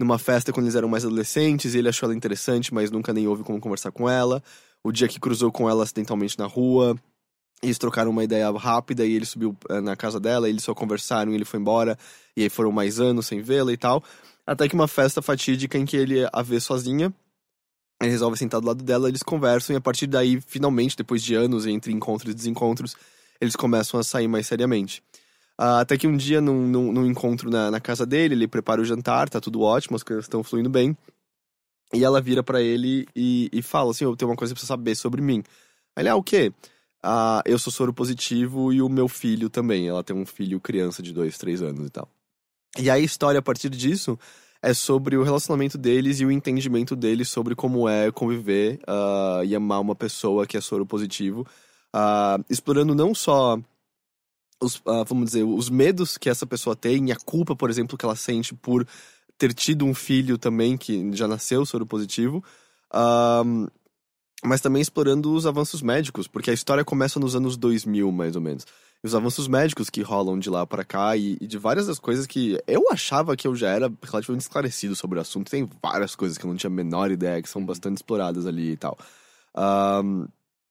numa 0.00 0.18
festa 0.18 0.50
quando 0.52 0.64
eles 0.64 0.74
eram 0.74 0.88
mais 0.88 1.04
adolescentes, 1.04 1.74
e 1.74 1.78
ele 1.78 1.88
achou 1.90 2.06
ela 2.06 2.16
interessante, 2.16 2.72
mas 2.72 2.90
nunca 2.90 3.12
nem 3.12 3.28
houve 3.28 3.44
como 3.44 3.60
conversar 3.60 3.92
com 3.92 4.08
ela. 4.08 4.42
O 4.82 4.90
dia 4.90 5.06
que 5.08 5.20
cruzou 5.20 5.52
com 5.52 5.68
ela 5.68 5.82
acidentalmente 5.84 6.38
na 6.38 6.46
rua. 6.46 6.96
Eles 7.62 7.78
trocaram 7.78 8.10
uma 8.10 8.24
ideia 8.24 8.50
rápida 8.50 9.06
e 9.06 9.14
ele 9.14 9.24
subiu 9.24 9.56
eh, 9.68 9.80
na 9.80 9.94
casa 9.94 10.18
dela, 10.18 10.48
eles 10.48 10.64
só 10.64 10.74
conversaram 10.74 11.32
e 11.32 11.34
ele 11.34 11.44
foi 11.44 11.60
embora. 11.60 11.96
E 12.36 12.42
aí 12.42 12.48
foram 12.48 12.72
mais 12.72 12.98
anos 12.98 13.26
sem 13.26 13.40
vê-la 13.40 13.72
e 13.72 13.76
tal. 13.76 14.02
Até 14.46 14.68
que 14.68 14.74
uma 14.74 14.88
festa 14.88 15.22
fatídica 15.22 15.78
em 15.78 15.84
que 15.84 15.96
ele 15.96 16.28
a 16.32 16.42
vê 16.42 16.58
sozinha. 16.58 17.12
Ele 18.00 18.10
resolve 18.10 18.36
sentar 18.36 18.60
do 18.60 18.66
lado 18.66 18.82
dela, 18.82 19.08
eles 19.08 19.22
conversam 19.22 19.74
e 19.74 19.76
a 19.76 19.80
partir 19.80 20.08
daí, 20.08 20.40
finalmente, 20.40 20.96
depois 20.96 21.22
de 21.22 21.36
anos 21.36 21.66
entre 21.66 21.92
encontros 21.92 22.32
e 22.32 22.34
desencontros, 22.34 22.96
eles 23.40 23.54
começam 23.54 24.00
a 24.00 24.02
sair 24.02 24.26
mais 24.26 24.46
seriamente. 24.48 25.02
Ah, 25.56 25.80
até 25.80 25.96
que 25.96 26.08
um 26.08 26.16
dia, 26.16 26.40
num, 26.40 26.66
num, 26.66 26.92
num 26.92 27.06
encontro 27.06 27.48
na, 27.48 27.70
na 27.70 27.80
casa 27.80 28.04
dele, 28.04 28.34
ele 28.34 28.48
prepara 28.48 28.80
o 28.80 28.84
jantar, 28.84 29.28
tá 29.28 29.40
tudo 29.40 29.60
ótimo, 29.60 29.94
as 29.94 30.02
coisas 30.02 30.24
estão 30.24 30.42
fluindo 30.42 30.68
bem. 30.68 30.96
E 31.94 32.02
ela 32.02 32.20
vira 32.20 32.42
pra 32.42 32.60
ele 32.60 33.06
e, 33.14 33.48
e 33.52 33.62
fala 33.62 33.90
assim: 33.90 34.04
Eu 34.04 34.16
tenho 34.16 34.30
uma 34.30 34.36
coisa 34.36 34.54
pra 34.54 34.60
você 34.60 34.66
saber 34.66 34.94
sobre 34.96 35.20
mim. 35.20 35.44
Aí 35.94 36.02
ele, 36.02 36.08
ah, 36.08 36.16
o 36.16 36.22
quê? 36.22 36.52
Ah, 37.02 37.42
eu 37.44 37.58
sou 37.58 37.72
soro 37.72 37.92
positivo 37.92 38.72
e 38.72 38.80
o 38.80 38.88
meu 38.88 39.08
filho 39.08 39.50
também. 39.50 39.88
Ela 39.88 40.04
tem 40.04 40.14
um 40.14 40.24
filho 40.26 40.60
criança 40.60 41.02
de 41.02 41.12
dois, 41.12 41.36
três 41.36 41.60
anos 41.62 41.86
e 41.86 41.90
tal. 41.90 42.08
E 42.78 42.88
a 42.88 42.98
história, 42.98 43.38
a 43.40 43.42
partir 43.42 43.68
disso, 43.70 44.18
é 44.62 44.72
sobre 44.72 45.16
o 45.16 45.22
relacionamento 45.22 45.76
deles 45.76 46.20
e 46.20 46.24
o 46.24 46.30
entendimento 46.30 46.94
deles 46.94 47.28
sobre 47.28 47.54
como 47.54 47.88
é 47.88 48.10
conviver 48.12 48.80
ah, 48.86 49.42
e 49.44 49.54
amar 49.54 49.80
uma 49.80 49.94
pessoa 49.94 50.46
que 50.46 50.56
é 50.56 50.60
soro 50.60 50.86
positivo. 50.86 51.46
ah, 51.92 52.38
explorando 52.48 52.94
não 52.94 53.14
só 53.14 53.58
os, 54.60 54.80
ah, 54.86 55.04
vamos 55.04 55.26
dizer, 55.26 55.42
os 55.42 55.68
medos 55.68 56.16
que 56.16 56.30
essa 56.30 56.46
pessoa 56.46 56.76
tem 56.76 57.08
e 57.08 57.12
a 57.12 57.16
culpa, 57.16 57.56
por 57.56 57.68
exemplo, 57.68 57.98
que 57.98 58.04
ela 58.04 58.16
sente 58.16 58.54
por 58.54 58.86
ter 59.36 59.52
tido 59.52 59.84
um 59.84 59.94
filho 59.94 60.38
também 60.38 60.76
que 60.76 61.10
já 61.14 61.26
nasceu 61.26 61.66
soro 61.66 61.84
positivo. 61.84 62.42
Mas 64.44 64.60
também 64.60 64.82
explorando 64.82 65.32
os 65.32 65.46
avanços 65.46 65.82
médicos, 65.82 66.26
porque 66.26 66.50
a 66.50 66.54
história 66.54 66.84
começa 66.84 67.20
nos 67.20 67.36
anos 67.36 67.56
2000, 67.56 68.10
mais 68.10 68.34
ou 68.36 68.42
menos. 68.42 68.66
E 69.02 69.06
os 69.06 69.14
avanços 69.14 69.48
médicos 69.48 69.90
que 69.90 70.00
rolam 70.00 70.38
de 70.38 70.48
lá 70.48 70.64
para 70.66 70.84
cá 70.84 71.16
e, 71.16 71.36
e 71.40 71.46
de 71.46 71.58
várias 71.58 71.86
das 71.88 71.98
coisas 71.98 72.26
que 72.26 72.58
eu 72.66 72.84
achava 72.90 73.36
que 73.36 73.46
eu 73.48 73.54
já 73.54 73.68
era 73.68 73.92
relativamente 74.02 74.42
esclarecido 74.42 74.94
sobre 74.94 75.18
o 75.18 75.22
assunto. 75.22 75.50
Tem 75.50 75.68
várias 75.82 76.14
coisas 76.14 76.38
que 76.38 76.44
eu 76.44 76.48
não 76.50 76.56
tinha 76.56 76.70
a 76.70 76.74
menor 76.74 77.10
ideia, 77.10 77.42
que 77.42 77.48
são 77.48 77.64
bastante 77.64 77.96
exploradas 77.96 78.46
ali 78.46 78.72
e 78.72 78.76
tal. 78.76 78.96
Ah, 79.54 80.02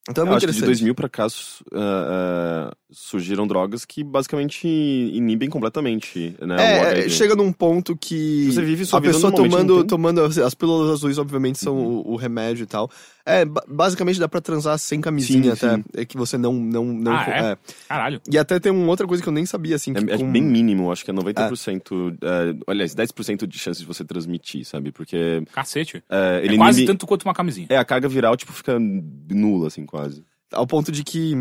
então 0.09 0.23
é 0.23 0.27
Eu 0.27 0.31
muito 0.31 0.37
acho 0.37 0.47
que 0.47 0.51
de 0.53 0.57
interessante. 0.57 0.79
2000 0.79 0.95
pra 0.95 1.07
cá 1.07 1.27
ah, 1.27 2.69
ah, 2.71 2.75
surgiram 2.89 3.45
drogas 3.45 3.85
que 3.85 4.03
basicamente 4.03 4.67
inibem 4.67 5.47
completamente, 5.49 6.35
né? 6.41 7.01
É, 7.05 7.09
chega 7.09 7.35
num 7.35 7.53
ponto 7.53 7.95
que 7.95 8.51
Você 8.51 8.63
vive 8.63 8.83
sua 8.85 8.97
a 8.97 9.01
pessoa 9.01 9.31
tomando, 9.31 9.75
tem- 9.79 9.87
tomando 9.87 10.21
as, 10.23 10.37
as 10.39 10.55
pílulas 10.55 10.89
azuis, 10.91 11.19
obviamente, 11.19 11.59
são 11.59 11.77
o, 11.77 12.13
o 12.13 12.15
remédio 12.15 12.63
e 12.63 12.67
tal. 12.67 12.89
É, 13.25 13.45
ba- 13.45 13.63
basicamente 13.67 14.19
dá 14.19 14.27
pra 14.27 14.41
transar 14.41 14.77
sem 14.79 14.99
camisinha 14.99 15.55
Sim, 15.55 15.67
até. 15.67 15.75
sim. 15.77 15.83
É 15.95 16.05
que 16.05 16.17
você 16.17 16.37
não. 16.37 16.53
não, 16.53 16.85
não 16.85 17.11
Ah, 17.11 17.25
é? 17.27 17.51
é. 17.51 17.57
Caralho. 17.87 18.21
E 18.31 18.37
até 18.37 18.59
tem 18.59 18.71
uma 18.71 18.87
outra 18.87 19.05
coisa 19.05 19.21
que 19.21 19.29
eu 19.29 19.33
nem 19.33 19.45
sabia, 19.45 19.75
assim. 19.75 19.93
Que 19.93 19.99
É, 20.11 20.15
é 20.15 20.17
com- 20.17 20.31
bem 20.31 20.41
mínimo, 20.41 20.91
acho 20.91 21.05
que 21.05 21.11
é 21.11 21.13
90%. 21.13 22.17
é, 22.21 22.55
aliás, 22.71 22.95
10% 22.95 23.45
de 23.47 23.59
chance 23.59 23.79
de 23.79 23.85
você 23.85 24.03
transmitir, 24.03 24.65
sabe? 24.65 24.91
Porque 24.91 25.43
Cacete. 25.53 26.03
é, 26.09 26.41
ele 26.43 26.55
é 26.55 26.57
quase 26.57 26.85
tanto 26.85 27.05
quanto 27.05 27.23
uma 27.23 27.33
camisinha. 27.33 27.67
É, 27.69 27.77
a 27.77 27.85
carga 27.85 28.07
viral, 28.07 28.35
tipo, 28.35 28.51
fica 28.53 28.77
nula, 28.79 29.67
assim, 29.67 29.85
quase. 29.85 30.23
Ao 30.51 30.65
ponto 30.65 30.91
de 30.91 31.03
que 31.03 31.33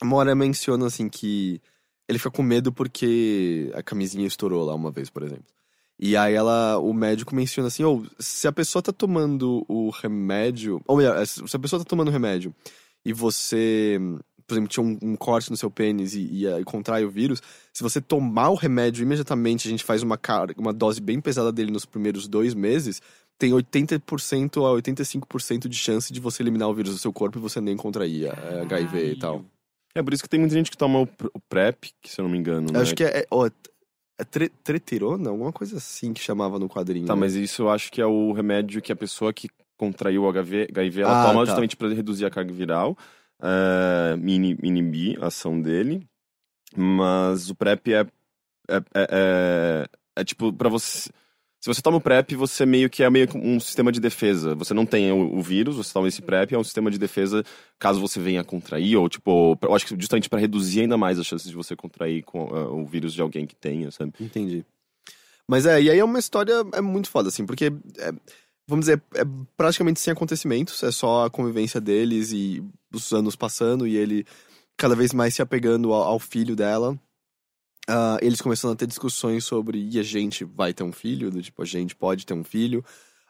a 0.00 0.04
Mora 0.04 0.34
menciona, 0.34 0.86
assim, 0.86 1.08
que 1.08 1.60
ele 2.08 2.18
fica 2.18 2.30
com 2.30 2.42
medo 2.42 2.72
porque 2.72 3.70
a 3.74 3.82
camisinha 3.82 4.26
estourou 4.26 4.64
lá 4.64 4.74
uma 4.74 4.90
vez, 4.90 5.08
por 5.10 5.22
exemplo. 5.22 5.44
E 5.98 6.16
aí 6.16 6.34
ela, 6.34 6.78
o 6.78 6.92
médico 6.92 7.34
menciona 7.34 7.68
assim, 7.68 7.84
ou 7.84 8.04
se 8.18 8.48
a 8.48 8.52
pessoa 8.52 8.82
tá 8.82 8.92
tomando 8.92 9.64
o 9.68 9.90
remédio, 9.90 10.80
ou 10.86 10.96
melhor, 10.96 11.24
se 11.26 11.40
a 11.54 11.58
pessoa 11.58 11.82
tá 11.82 11.88
tomando 11.88 12.08
o 12.08 12.10
remédio 12.10 12.52
e 13.04 13.12
você, 13.12 14.00
por 14.46 14.54
exemplo, 14.54 14.68
tinha 14.68 14.84
um, 14.84 14.98
um 15.00 15.16
corte 15.16 15.50
no 15.50 15.56
seu 15.56 15.70
pênis 15.70 16.14
e, 16.14 16.28
e, 16.32 16.48
aí 16.48 16.64
contrai 16.64 17.04
o 17.04 17.10
vírus, 17.10 17.40
se 17.72 17.82
você 17.82 18.00
tomar 18.00 18.50
o 18.50 18.54
remédio 18.54 19.02
imediatamente, 19.02 19.68
a 19.68 19.70
gente 19.70 19.84
faz 19.84 20.02
uma, 20.02 20.18
carga, 20.18 20.60
uma 20.60 20.72
dose 20.72 21.00
bem 21.00 21.20
pesada 21.20 21.52
dele 21.52 21.70
nos 21.70 21.86
primeiros 21.86 22.26
dois 22.26 22.54
meses, 22.54 23.00
tem 23.38 23.52
80% 23.52 24.56
a 24.56 24.82
85% 24.82 25.68
de 25.68 25.76
chance 25.76 26.12
de 26.12 26.20
você 26.20 26.42
eliminar 26.42 26.68
o 26.68 26.74
vírus 26.74 26.92
do 26.92 26.98
seu 26.98 27.12
corpo 27.12 27.38
e 27.38 27.40
você 27.40 27.60
nem 27.60 27.76
contrair 27.76 28.30
a 28.30 28.62
HIV 28.62 29.12
e 29.12 29.18
tal. 29.18 29.44
É 29.94 30.02
por 30.02 30.12
isso 30.12 30.24
que 30.24 30.28
tem 30.28 30.40
muita 30.40 30.54
gente 30.54 30.70
que 30.72 30.76
toma 30.76 31.00
o, 31.00 31.06
pr- 31.06 31.30
o 31.32 31.40
PrEP, 31.40 31.92
que 32.02 32.10
se 32.10 32.20
eu 32.20 32.24
não 32.24 32.30
me 32.30 32.36
engano, 32.36 32.72
né? 32.72 32.80
Acho 32.80 32.96
que 32.96 33.04
é, 33.04 33.20
é, 33.20 33.26
é 34.18 34.24
tre, 34.24 34.48
tretirona, 34.48 35.30
alguma 35.30 35.52
coisa 35.52 35.76
assim 35.76 36.12
que 36.12 36.20
chamava 36.20 36.58
no 36.58 36.68
quadrinho. 36.68 37.06
Tá, 37.06 37.14
né? 37.14 37.20
mas 37.20 37.34
isso 37.34 37.62
eu 37.62 37.70
acho 37.70 37.90
que 37.90 38.00
é 38.00 38.06
o 38.06 38.32
remédio 38.32 38.80
que 38.82 38.92
a 38.92 38.96
pessoa 38.96 39.32
que 39.32 39.48
contraiu 39.76 40.22
o 40.22 40.28
HIV, 40.28 40.68
HIV 40.70 41.00
ela 41.02 41.20
Ah, 41.20 41.26
toma 41.26 41.40
tá. 41.40 41.46
justamente 41.46 41.76
pra 41.76 41.88
reduzir 41.88 42.24
a 42.24 42.30
carga 42.30 42.52
viral, 42.52 42.96
é, 43.42 44.14
ini- 44.18 44.56
inibir 44.62 45.22
a 45.22 45.26
ação 45.26 45.60
dele. 45.60 46.06
Mas 46.76 47.50
o 47.50 47.54
PrEP 47.54 47.92
é, 47.92 48.00
é, 48.68 48.76
é, 48.76 49.06
é, 49.10 49.86
é 50.16 50.24
tipo, 50.24 50.52
pra 50.52 50.68
você. 50.68 51.10
Se 51.64 51.68
você 51.68 51.80
toma 51.80 51.96
o 51.96 52.00
PrEP, 52.00 52.34
você 52.34 52.66
meio 52.66 52.90
que 52.90 53.02
é 53.02 53.08
meio 53.08 53.26
um 53.36 53.58
sistema 53.58 53.90
de 53.90 53.98
defesa. 53.98 54.54
Você 54.54 54.74
não 54.74 54.84
tem 54.84 55.10
o, 55.10 55.34
o 55.34 55.40
vírus, 55.40 55.76
você 55.76 55.94
toma 55.94 56.06
esse 56.06 56.20
PrEP, 56.20 56.52
é 56.52 56.58
um 56.58 56.62
sistema 56.62 56.90
de 56.90 56.98
defesa 56.98 57.42
caso 57.78 57.98
você 58.02 58.20
venha 58.20 58.44
contrair, 58.44 58.98
ou 58.98 59.08
tipo, 59.08 59.58
eu 59.62 59.74
acho 59.74 59.86
que 59.86 59.98
justamente 59.98 60.28
pra 60.28 60.38
reduzir 60.38 60.82
ainda 60.82 60.98
mais 60.98 61.18
as 61.18 61.24
chances 61.24 61.48
de 61.48 61.56
você 61.56 61.74
contrair 61.74 62.22
com, 62.22 62.54
ah, 62.54 62.68
o 62.70 62.84
vírus 62.84 63.14
de 63.14 63.22
alguém 63.22 63.46
que 63.46 63.56
tenha, 63.56 63.90
sabe? 63.90 64.12
Entendi. 64.20 64.62
Mas 65.48 65.64
é, 65.64 65.80
e 65.80 65.88
aí 65.88 65.98
é 65.98 66.04
uma 66.04 66.18
história 66.18 66.52
é 66.74 66.82
muito 66.82 67.08
foda, 67.08 67.30
assim, 67.30 67.46
porque, 67.46 67.72
é, 67.96 68.12
vamos 68.68 68.84
dizer, 68.84 69.02
é 69.14 69.24
praticamente 69.56 70.00
sem 70.00 70.12
acontecimentos, 70.12 70.82
é 70.82 70.92
só 70.92 71.24
a 71.24 71.30
convivência 71.30 71.80
deles 71.80 72.30
e 72.30 72.62
os 72.92 73.10
anos 73.10 73.36
passando 73.36 73.86
e 73.86 73.96
ele 73.96 74.26
cada 74.76 74.94
vez 74.94 75.14
mais 75.14 75.34
se 75.34 75.40
apegando 75.40 75.94
ao, 75.94 76.02
ao 76.02 76.18
filho 76.18 76.54
dela. 76.54 76.94
Ah, 77.88 78.18
eles 78.22 78.40
começando 78.40 78.72
a 78.72 78.76
ter 78.76 78.86
discussões 78.86 79.44
sobre 79.44 79.78
e 79.90 79.98
a 79.98 80.02
gente 80.02 80.44
vai 80.44 80.72
ter 80.72 80.82
um 80.82 80.92
filho, 80.92 81.30
do 81.30 81.42
tipo, 81.42 81.62
a 81.62 81.66
gente 81.66 81.94
pode 81.94 82.24
ter 82.24 82.34
um 82.34 82.44
filho. 82.44 82.84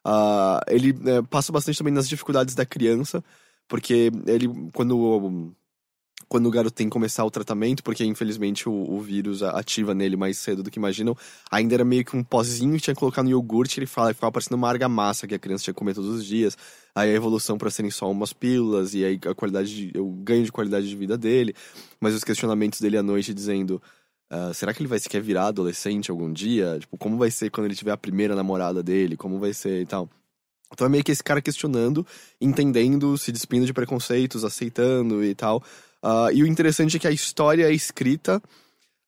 Ah, 0.04 0.60
ele 0.68 0.94
é, 1.10 1.22
passa 1.22 1.52
bastante 1.52 1.78
também 1.78 1.92
nas 1.92 2.08
dificuldades 2.08 2.54
da 2.54 2.66
criança, 2.66 3.22
porque 3.68 4.10
ele, 4.26 4.48
quando 4.72 5.54
quando 6.28 6.46
o 6.46 6.50
garoto 6.50 6.74
tem 6.74 6.86
que 6.88 6.92
começar 6.92 7.24
o 7.24 7.30
tratamento, 7.30 7.82
porque 7.82 8.04
infelizmente 8.04 8.68
o, 8.68 8.72
o 8.72 9.00
vírus 9.00 9.42
ativa 9.42 9.94
nele 9.94 10.16
mais 10.16 10.38
cedo 10.38 10.62
do 10.62 10.70
que 10.70 10.78
imaginam, 10.78 11.16
ainda 11.50 11.74
era 11.74 11.84
meio 11.84 12.04
que 12.04 12.16
um 12.16 12.24
pozinho 12.24 12.74
que 12.76 12.82
tinha 12.82 12.94
que 12.94 13.00
colocar 13.00 13.22
no 13.22 13.30
iogurte, 13.30 13.78
ele 13.78 13.86
fala, 13.86 14.14
ficava 14.14 14.32
parecendo 14.32 14.56
uma 14.56 14.68
argamassa 14.68 15.26
que 15.26 15.34
a 15.34 15.38
criança 15.38 15.64
tinha 15.64 15.74
que 15.74 15.78
comer 15.78 15.94
todos 15.94 16.10
os 16.10 16.24
dias. 16.24 16.56
Aí 16.94 17.10
a 17.10 17.14
evolução 17.14 17.58
para 17.58 17.70
serem 17.70 17.90
só 17.90 18.10
umas 18.10 18.32
pílulas, 18.32 18.94
e 18.94 19.04
aí 19.04 19.20
a 19.26 19.34
qualidade, 19.34 19.90
de, 19.90 19.98
o 19.98 20.10
ganho 20.10 20.44
de 20.44 20.52
qualidade 20.52 20.88
de 20.88 20.96
vida 20.96 21.18
dele, 21.18 21.54
mas 22.00 22.14
os 22.14 22.24
questionamentos 22.24 22.80
dele 22.80 22.96
à 22.96 23.02
noite 23.02 23.34
dizendo. 23.34 23.82
"Ah, 24.34 24.52
será 24.52 24.74
que 24.74 24.82
ele 24.82 24.88
vai 24.88 24.98
sequer 24.98 25.22
virar 25.22 25.46
adolescente 25.46 26.10
algum 26.10 26.32
dia? 26.32 26.78
Tipo, 26.80 26.98
como 26.98 27.16
vai 27.16 27.30
ser 27.30 27.50
quando 27.50 27.66
ele 27.66 27.76
tiver 27.76 27.92
a 27.92 27.96
primeira 27.96 28.34
namorada 28.34 28.82
dele? 28.82 29.16
Como 29.16 29.38
vai 29.38 29.54
ser 29.54 29.82
e 29.82 29.86
tal? 29.86 30.10
Então 30.72 30.86
é 30.86 30.90
meio 30.90 31.04
que 31.04 31.12
esse 31.12 31.22
cara 31.22 31.40
questionando, 31.40 32.04
entendendo, 32.40 33.16
se 33.16 33.30
despindo 33.30 33.64
de 33.64 33.72
preconceitos, 33.72 34.44
aceitando 34.44 35.24
e 35.24 35.34
tal. 35.34 35.62
Ah, 36.02 36.30
e 36.32 36.42
o 36.42 36.46
interessante 36.46 36.96
é 36.96 37.00
que 37.00 37.06
a 37.06 37.12
história 37.12 37.70
é 37.70 37.72
escrita 37.72 38.42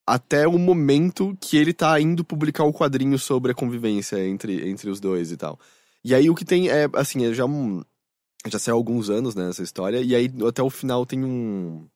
até 0.06 0.46
o 0.46 0.56
momento 0.56 1.36
que 1.40 1.56
ele 1.56 1.72
tá 1.72 2.00
indo 2.00 2.24
publicar 2.24 2.62
o 2.64 2.72
quadrinho 2.72 3.18
sobre 3.18 3.50
a 3.50 3.54
convivência 3.54 4.24
entre, 4.24 4.68
entre 4.68 4.88
os 4.88 5.00
dois 5.00 5.32
e 5.32 5.36
tal. 5.36 5.58
E 6.04 6.14
aí 6.14 6.30
o 6.30 6.34
que 6.36 6.44
tem 6.44 6.68
é, 6.68 6.88
assim, 6.94 7.26
é 7.26 7.34
já 7.34 7.44
um. 7.44 7.82
Já 8.46 8.60
saiu 8.60 8.76
alguns 8.76 9.10
anos, 9.10 9.34
né, 9.34 9.50
história, 9.58 10.00
e 10.00 10.14
aí 10.14 10.30
até 10.48 10.62
o 10.62 10.70
final 10.70 11.04
tem 11.04 11.24
um. 11.24 11.88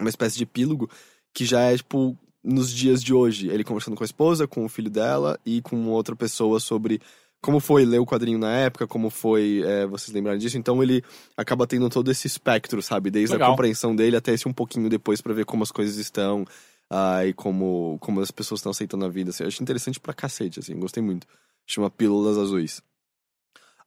Uma 0.00 0.08
espécie 0.08 0.38
de 0.38 0.44
epílogo 0.44 0.88
que 1.34 1.44
já 1.44 1.60
é, 1.60 1.76
tipo, 1.76 2.16
nos 2.42 2.70
dias 2.72 3.02
de 3.02 3.12
hoje. 3.12 3.48
Ele 3.48 3.64
conversando 3.64 3.96
com 3.96 4.04
a 4.04 4.06
esposa, 4.06 4.46
com 4.46 4.64
o 4.64 4.68
filho 4.68 4.90
dela 4.90 5.38
e 5.44 5.60
com 5.62 5.88
outra 5.88 6.16
pessoa 6.16 6.60
sobre 6.60 7.00
como 7.40 7.60
foi 7.60 7.84
ler 7.84 8.00
o 8.00 8.06
quadrinho 8.06 8.38
na 8.38 8.52
época, 8.52 8.86
como 8.86 9.10
foi 9.10 9.62
é, 9.64 9.86
vocês 9.86 10.12
lembrarem 10.12 10.40
disso. 10.40 10.58
Então 10.58 10.82
ele 10.82 11.02
acaba 11.36 11.66
tendo 11.66 11.88
todo 11.88 12.10
esse 12.10 12.26
espectro, 12.26 12.82
sabe? 12.82 13.10
Desde 13.10 13.34
Legal. 13.34 13.48
a 13.48 13.50
compreensão 13.52 13.94
dele 13.94 14.16
até 14.16 14.32
esse 14.32 14.48
um 14.48 14.52
pouquinho 14.52 14.88
depois 14.88 15.20
pra 15.20 15.32
ver 15.32 15.44
como 15.44 15.62
as 15.62 15.70
coisas 15.70 15.96
estão 15.96 16.44
ah, 16.90 17.24
e 17.24 17.32
como, 17.32 17.96
como 18.00 18.20
as 18.20 18.30
pessoas 18.30 18.60
estão 18.60 18.70
aceitando 18.70 19.04
a 19.04 19.08
vida. 19.08 19.30
Assim. 19.30 19.44
Eu 19.44 19.48
acho 19.48 19.62
interessante 19.62 20.00
pra 20.00 20.12
cacete, 20.12 20.58
assim, 20.58 20.78
gostei 20.78 21.02
muito. 21.02 21.26
Chama 21.66 21.90
Pílulas 21.90 22.38
Azuis. 22.38 22.82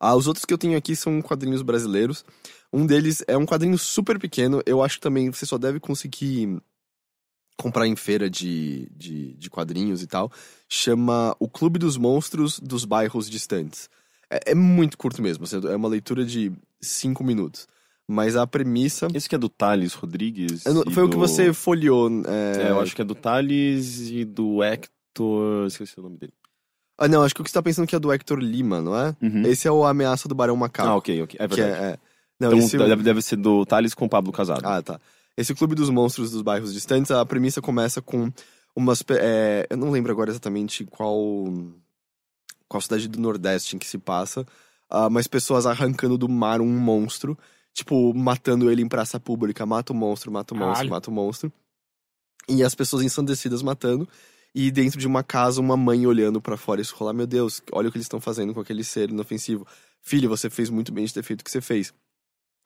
Ah, 0.00 0.16
os 0.16 0.26
outros 0.26 0.44
que 0.44 0.52
eu 0.52 0.58
tenho 0.58 0.76
aqui 0.76 0.96
são 0.96 1.20
quadrinhos 1.20 1.62
brasileiros. 1.62 2.24
Um 2.72 2.86
deles 2.86 3.22
é 3.28 3.36
um 3.36 3.46
quadrinho 3.46 3.76
super 3.78 4.18
pequeno. 4.18 4.62
Eu 4.64 4.82
acho 4.82 4.96
que 4.96 5.02
também 5.02 5.30
você 5.30 5.44
só 5.44 5.58
deve 5.58 5.78
conseguir 5.78 6.60
comprar 7.56 7.86
em 7.86 7.94
feira 7.96 8.28
de, 8.30 8.88
de, 8.96 9.34
de 9.34 9.50
quadrinhos 9.50 10.02
e 10.02 10.06
tal. 10.06 10.30
Chama 10.68 11.36
O 11.38 11.48
Clube 11.48 11.78
dos 11.78 11.96
Monstros 11.96 12.58
dos 12.58 12.84
Bairros 12.84 13.28
Distantes. 13.30 13.88
É, 14.30 14.52
é 14.52 14.54
muito 14.54 14.96
curto 14.98 15.20
mesmo. 15.22 15.44
assim, 15.44 15.60
É 15.68 15.76
uma 15.76 15.88
leitura 15.88 16.24
de 16.24 16.50
cinco 16.80 17.22
minutos. 17.22 17.68
Mas 18.08 18.36
a 18.36 18.46
premissa. 18.46 19.06
Esse 19.14 19.28
que 19.28 19.34
é 19.34 19.38
do 19.38 19.48
Thales 19.48 19.94
Rodrigues. 19.94 20.64
Não- 20.64 20.82
foi 20.90 21.04
o 21.04 21.08
que 21.08 21.14
do- 21.16 21.18
você 21.20 21.52
folheou. 21.52 22.10
É, 22.26 22.62
É... 22.64 22.70
eu 22.70 22.80
acho 22.80 22.94
que 22.96 23.02
é 23.02 23.04
do 23.04 23.14
Thales 23.14 24.00
e 24.10 24.24
do 24.24 24.62
Hector. 24.62 25.66
Esqueci 25.66 25.98
o 25.98 26.02
nome 26.02 26.16
dele. 26.18 26.32
Ah, 26.98 27.08
não, 27.08 27.22
acho 27.22 27.34
que 27.34 27.40
o 27.40 27.44
que 27.44 27.50
você 27.50 27.54
tá 27.54 27.62
pensando 27.62 27.86
que 27.86 27.94
é 27.96 27.98
do 27.98 28.12
Hector 28.12 28.38
Lima, 28.38 28.80
não 28.80 28.96
é? 28.98 29.16
Uhum. 29.22 29.42
Esse 29.46 29.66
é 29.66 29.70
o 29.72 29.84
Ameaça 29.84 30.28
do 30.28 30.34
Barão 30.34 30.56
Macaco. 30.56 30.88
Ah, 30.88 30.96
ok, 30.96 31.22
ok. 31.22 31.36
É 31.40 31.46
verdade. 31.48 31.70
é, 31.84 31.84
é. 31.92 31.98
Não, 32.40 32.48
então 32.52 32.58
esse... 32.58 32.76
deve, 32.78 33.02
deve 33.02 33.22
ser 33.22 33.36
do 33.36 33.64
Thales 33.64 33.94
com 33.94 34.04
o 34.04 34.08
Pablo 34.08 34.32
Casado. 34.32 34.64
Ah, 34.66 34.82
tá. 34.82 35.00
Esse 35.36 35.54
Clube 35.54 35.74
dos 35.74 35.88
Monstros 35.88 36.30
dos 36.30 36.42
Bairros 36.42 36.72
Distantes, 36.72 37.10
a 37.10 37.24
premissa 37.24 37.62
começa 37.62 38.02
com 38.02 38.30
umas. 38.76 39.02
é, 39.10 39.66
eu 39.70 39.76
não 39.76 39.90
lembro 39.90 40.12
agora 40.12 40.30
exatamente 40.30 40.84
qual. 40.84 41.18
qual 42.68 42.80
cidade 42.80 43.08
do 43.08 43.20
Nordeste 43.20 43.76
em 43.76 43.78
que 43.78 43.86
se 43.86 43.98
passa, 43.98 44.46
ah, 44.90 45.08
mas 45.08 45.26
pessoas 45.26 45.66
arrancando 45.66 46.18
do 46.18 46.28
mar 46.28 46.60
um 46.60 46.78
monstro, 46.78 47.38
tipo, 47.72 48.12
matando 48.14 48.70
ele 48.70 48.82
em 48.82 48.88
praça 48.88 49.18
pública. 49.18 49.64
Mata 49.64 49.92
o 49.92 49.96
monstro, 49.96 50.30
mata 50.30 50.54
o 50.54 50.56
monstro, 50.56 50.74
Caralho. 50.74 50.90
mata 50.90 51.10
o 51.10 51.12
monstro. 51.12 51.52
E 52.48 52.62
as 52.62 52.74
pessoas 52.74 53.02
ensandecidas 53.02 53.62
matando. 53.62 54.08
E 54.54 54.70
dentro 54.70 55.00
de 55.00 55.06
uma 55.06 55.22
casa, 55.22 55.62
uma 55.62 55.78
mãe 55.78 56.06
olhando 56.06 56.40
pra 56.42 56.58
fora 56.58 56.82
e 56.82 56.84
falar: 56.84 57.14
Meu 57.14 57.26
Deus, 57.26 57.62
olha 57.72 57.88
o 57.88 57.92
que 57.92 57.96
eles 57.96 58.04
estão 58.04 58.20
fazendo 58.20 58.52
com 58.52 58.60
aquele 58.60 58.84
ser 58.84 59.08
inofensivo. 59.08 59.66
Filho, 60.02 60.28
você 60.28 60.50
fez 60.50 60.68
muito 60.68 60.92
bem 60.92 61.06
de 61.06 61.14
ter 61.14 61.22
feito 61.22 61.40
o 61.40 61.44
que 61.44 61.50
você 61.50 61.62
fez. 61.62 61.94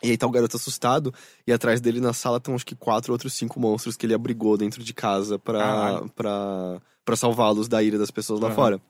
E 0.03 0.11
aí 0.11 0.17
tá 0.17 0.27
o 0.27 0.31
garoto 0.31 0.57
assustado, 0.57 1.13
e 1.47 1.53
atrás 1.53 1.81
dele 1.81 2.01
na 2.01 2.13
sala 2.13 2.37
estão 2.37 2.55
acho 2.55 2.67
que 2.67 2.75
quatro 2.75 3.13
outros 3.13 3.33
cinco 3.33 3.59
monstros 3.59 3.97
que 3.97 4.05
ele 4.05 4.15
abrigou 4.15 4.57
dentro 4.57 4.85
de 4.85 4.93
casa 4.93 5.39
pra, 5.39 6.03
pra, 6.15 6.83
pra 7.05 7.17
salvá-los 7.17 7.67
da 7.67 7.83
ira 7.83 7.99
das 7.99 8.11
pessoas 8.11 8.41
lá 8.41 8.49
Aham. 8.49 8.55
fora. 8.55 8.81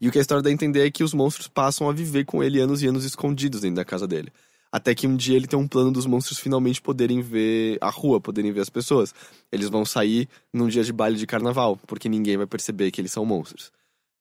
E 0.00 0.08
o 0.08 0.12
que 0.12 0.18
a 0.18 0.20
história 0.20 0.42
dá 0.42 0.50
a 0.50 0.52
entender 0.52 0.84
é 0.84 0.90
que 0.90 1.04
os 1.04 1.14
monstros 1.14 1.46
passam 1.46 1.88
a 1.88 1.92
viver 1.92 2.24
com 2.24 2.42
ele 2.42 2.60
anos 2.60 2.82
e 2.82 2.86
anos 2.88 3.04
escondidos 3.04 3.60
dentro 3.60 3.76
da 3.76 3.84
casa 3.84 4.06
dele. 4.06 4.32
Até 4.72 4.92
que 4.92 5.06
um 5.06 5.14
dia 5.14 5.36
ele 5.36 5.46
tem 5.46 5.56
um 5.56 5.68
plano 5.68 5.92
dos 5.92 6.04
monstros 6.04 6.40
finalmente 6.40 6.82
poderem 6.82 7.20
ver 7.20 7.78
a 7.80 7.90
rua, 7.90 8.20
poderem 8.20 8.50
ver 8.50 8.60
as 8.60 8.68
pessoas. 8.68 9.14
Eles 9.52 9.68
vão 9.68 9.84
sair 9.84 10.28
num 10.52 10.66
dia 10.66 10.82
de 10.82 10.92
baile 10.92 11.16
de 11.16 11.28
carnaval, 11.28 11.76
porque 11.86 12.08
ninguém 12.08 12.36
vai 12.36 12.46
perceber 12.46 12.90
que 12.90 13.00
eles 13.00 13.12
são 13.12 13.24
monstros. 13.24 13.70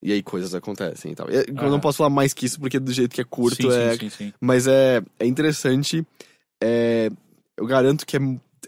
E 0.03 0.11
aí 0.11 0.21
coisas 0.21 0.53
acontecem 0.53 1.13
e 1.13 1.15
tal. 1.15 1.29
Eu 1.29 1.45
Aham. 1.57 1.69
não 1.69 1.79
posso 1.79 1.99
falar 1.99 2.09
mais 2.09 2.33
que 2.33 2.45
isso, 2.45 2.59
porque 2.59 2.77
do 2.77 2.91
jeito 2.91 3.15
que 3.15 3.21
é 3.21 3.23
curto 3.23 3.71
sim, 3.71 3.71
é 3.71 3.93
sim, 3.93 3.99
sim, 3.99 4.09
sim. 4.09 4.33
mas 4.39 4.67
é, 4.67 5.01
é 5.17 5.25
interessante. 5.25 6.05
É, 6.61 7.09
eu 7.55 7.65
garanto 7.65 8.05
que 8.05 8.17
é, 8.17 8.19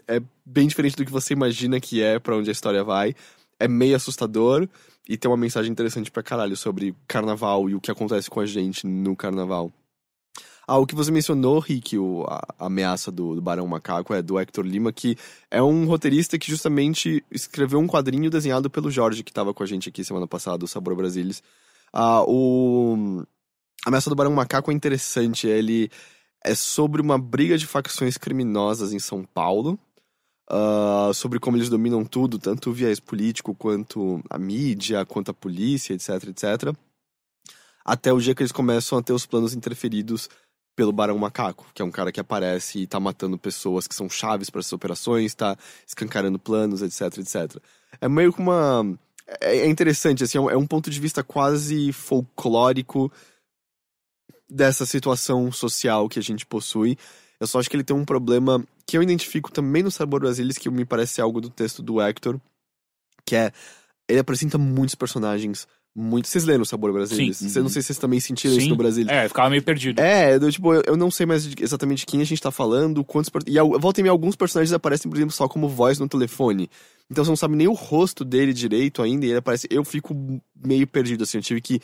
é 0.08 0.22
bem 0.44 0.66
diferente 0.66 0.96
do 0.96 1.04
que 1.04 1.12
você 1.12 1.34
imagina 1.34 1.78
que 1.78 2.02
é 2.02 2.18
pra 2.18 2.36
onde 2.36 2.48
a 2.48 2.52
história 2.52 2.82
vai. 2.82 3.14
É 3.60 3.68
meio 3.68 3.94
assustador 3.94 4.66
e 5.06 5.16
tem 5.16 5.30
uma 5.30 5.36
mensagem 5.36 5.70
interessante 5.70 6.10
pra 6.10 6.22
caralho 6.22 6.56
sobre 6.56 6.94
carnaval 7.06 7.68
e 7.68 7.74
o 7.74 7.80
que 7.80 7.90
acontece 7.90 8.30
com 8.30 8.40
a 8.40 8.46
gente 8.46 8.86
no 8.86 9.14
carnaval. 9.14 9.70
O 10.68 10.84
que 10.84 10.96
você 10.96 11.12
mencionou, 11.12 11.60
Rick, 11.60 11.96
o, 11.96 12.24
a, 12.28 12.42
a 12.58 12.66
ameaça 12.66 13.12
do, 13.12 13.36
do 13.36 13.40
Barão 13.40 13.66
Macaco 13.68 14.12
é 14.12 14.20
do 14.20 14.36
Hector 14.38 14.64
Lima, 14.64 14.92
que 14.92 15.16
é 15.48 15.62
um 15.62 15.86
roteirista 15.86 16.36
que 16.38 16.50
justamente 16.50 17.24
escreveu 17.30 17.78
um 17.78 17.86
quadrinho 17.86 18.28
desenhado 18.28 18.68
pelo 18.68 18.90
Jorge, 18.90 19.22
que 19.22 19.30
estava 19.30 19.54
com 19.54 19.62
a 19.62 19.66
gente 19.66 19.88
aqui 19.88 20.02
semana 20.02 20.26
passada, 20.26 20.64
o 20.64 20.68
Sabor 20.68 20.96
Brasilis. 20.96 21.40
Ah, 21.92 22.24
o 22.26 23.24
a 23.84 23.88
Ameaça 23.88 24.10
do 24.10 24.16
Barão 24.16 24.32
Macaco 24.32 24.72
é 24.72 24.74
interessante. 24.74 25.46
Ele 25.46 25.88
é 26.44 26.54
sobre 26.56 27.00
uma 27.00 27.16
briga 27.18 27.56
de 27.56 27.66
facções 27.66 28.16
criminosas 28.16 28.92
em 28.92 28.98
São 28.98 29.24
Paulo. 29.24 29.78
ah, 30.50 31.12
sobre 31.14 31.38
como 31.40 31.56
eles 31.56 31.68
dominam 31.68 32.04
tudo, 32.04 32.38
tanto 32.38 32.70
o 32.70 32.72
viés 32.72 33.00
político 33.00 33.54
quanto 33.54 34.20
a 34.30 34.38
mídia, 34.38 35.06
quanto 35.06 35.30
a 35.30 35.34
polícia, 35.34 35.94
etc, 35.94 36.10
etc. 36.28 36.74
Até 37.84 38.12
o 38.12 38.20
dia 38.20 38.34
que 38.34 38.42
eles 38.42 38.52
começam 38.52 38.98
a 38.98 39.02
ter 39.02 39.12
os 39.12 39.26
planos 39.26 39.54
interferidos 39.54 40.28
pelo 40.76 40.92
Barão 40.92 41.18
Macaco, 41.18 41.66
que 41.74 41.80
é 41.82 41.84
um 41.84 41.90
cara 41.90 42.12
que 42.12 42.20
aparece 42.20 42.80
e 42.80 42.86
tá 42.86 43.00
matando 43.00 43.38
pessoas 43.38 43.86
que 43.88 43.94
são 43.94 44.08
chaves 44.08 44.50
para 44.50 44.60
essas 44.60 44.72
operações, 44.74 45.34
tá 45.34 45.56
escancarando 45.86 46.38
planos, 46.38 46.82
etc, 46.82 47.18
etc. 47.18 47.56
É 48.00 48.08
meio 48.08 48.32
que 48.32 48.40
uma. 48.40 48.84
É 49.40 49.56
é 49.60 49.66
interessante, 49.66 50.22
assim, 50.22 50.38
é 50.38 50.40
um- 50.40 50.50
é 50.50 50.56
um 50.56 50.66
ponto 50.66 50.90
de 50.90 51.00
vista 51.00 51.24
quase 51.24 51.92
folclórico 51.92 53.10
dessa 54.48 54.86
situação 54.86 55.50
social 55.50 56.08
que 56.08 56.18
a 56.18 56.22
gente 56.22 56.46
possui. 56.46 56.96
Eu 57.40 57.46
só 57.46 57.58
acho 57.58 57.68
que 57.68 57.76
ele 57.76 57.84
tem 57.84 57.96
um 57.96 58.04
problema 58.04 58.64
que 58.86 58.96
eu 58.96 59.02
identifico 59.02 59.50
também 59.50 59.82
no 59.82 59.90
Sabor 59.90 60.20
Brasilis, 60.20 60.58
que 60.58 60.70
me 60.70 60.84
parece 60.84 61.20
algo 61.20 61.40
do 61.40 61.50
texto 61.50 61.82
do 61.82 62.00
Hector, 62.00 62.40
que 63.24 63.34
é. 63.34 63.52
Ele 64.08 64.20
apresenta 64.20 64.56
muitos 64.56 64.94
personagens. 64.94 65.66
Muito... 65.98 66.28
Vocês 66.28 66.44
leram 66.44 66.60
o 66.60 66.66
Sabor 66.66 66.92
Brasilis? 66.92 67.38
Sim. 67.38 67.48
Vocês 67.48 67.62
não 67.62 67.70
sei 67.70 67.80
se 67.80 67.86
vocês 67.86 67.98
também 67.98 68.20
sentiram 68.20 68.52
isso 68.54 68.64
Sim. 68.64 68.68
no 68.68 68.76
Brasil. 68.76 69.06
É, 69.08 69.26
ficava 69.28 69.48
meio 69.48 69.62
perdido. 69.62 69.98
É, 69.98 70.34
eu, 70.34 70.52
tipo, 70.52 70.74
eu, 70.74 70.82
eu 70.88 70.96
não 70.96 71.10
sei 71.10 71.24
mais 71.24 71.44
de- 71.48 71.64
exatamente 71.64 72.04
quem 72.04 72.20
a 72.20 72.24
gente 72.24 72.42
tá 72.42 72.50
falando, 72.50 73.02
quantos. 73.02 73.30
E 73.46 73.58
volta 73.78 74.00
e 74.00 74.02
meia, 74.02 74.10
alguns 74.10 74.36
personagens 74.36 74.74
aparecem, 74.74 75.10
por 75.10 75.16
exemplo, 75.16 75.32
só 75.32 75.48
como 75.48 75.68
voz 75.70 75.98
no 75.98 76.06
telefone. 76.06 76.68
Então 77.10 77.24
você 77.24 77.30
não 77.30 77.36
sabe 77.36 77.56
nem 77.56 77.66
o 77.66 77.72
rosto 77.72 78.26
dele 78.26 78.52
direito 78.52 79.00
ainda, 79.00 79.24
e 79.24 79.30
ele 79.30 79.38
aparece. 79.38 79.66
Eu 79.70 79.84
fico 79.84 80.14
meio 80.62 80.86
perdido, 80.86 81.24
assim. 81.24 81.38
Eu 81.38 81.42
tive 81.42 81.62
que 81.62 81.80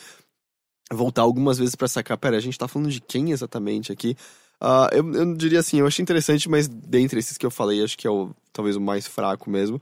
voltar 0.92 1.22
algumas 1.22 1.56
vezes 1.56 1.74
pra 1.74 1.88
sacar. 1.88 2.18
Pera, 2.18 2.36
a 2.36 2.40
gente 2.40 2.58
tá 2.58 2.68
falando 2.68 2.90
de 2.90 3.00
quem 3.00 3.30
exatamente 3.30 3.90
aqui? 3.90 4.14
Ah, 4.60 4.90
eu, 4.92 5.10
eu 5.14 5.34
diria 5.34 5.60
assim, 5.60 5.80
eu 5.80 5.86
achei 5.86 6.02
interessante, 6.02 6.50
mas 6.50 6.68
dentre 6.68 7.18
esses 7.18 7.38
que 7.38 7.46
eu 7.46 7.50
falei, 7.50 7.82
acho 7.82 7.96
que 7.96 8.06
é 8.06 8.10
o 8.10 8.30
talvez 8.52 8.76
o 8.76 8.80
mais 8.80 9.06
fraco 9.06 9.48
mesmo. 9.48 9.80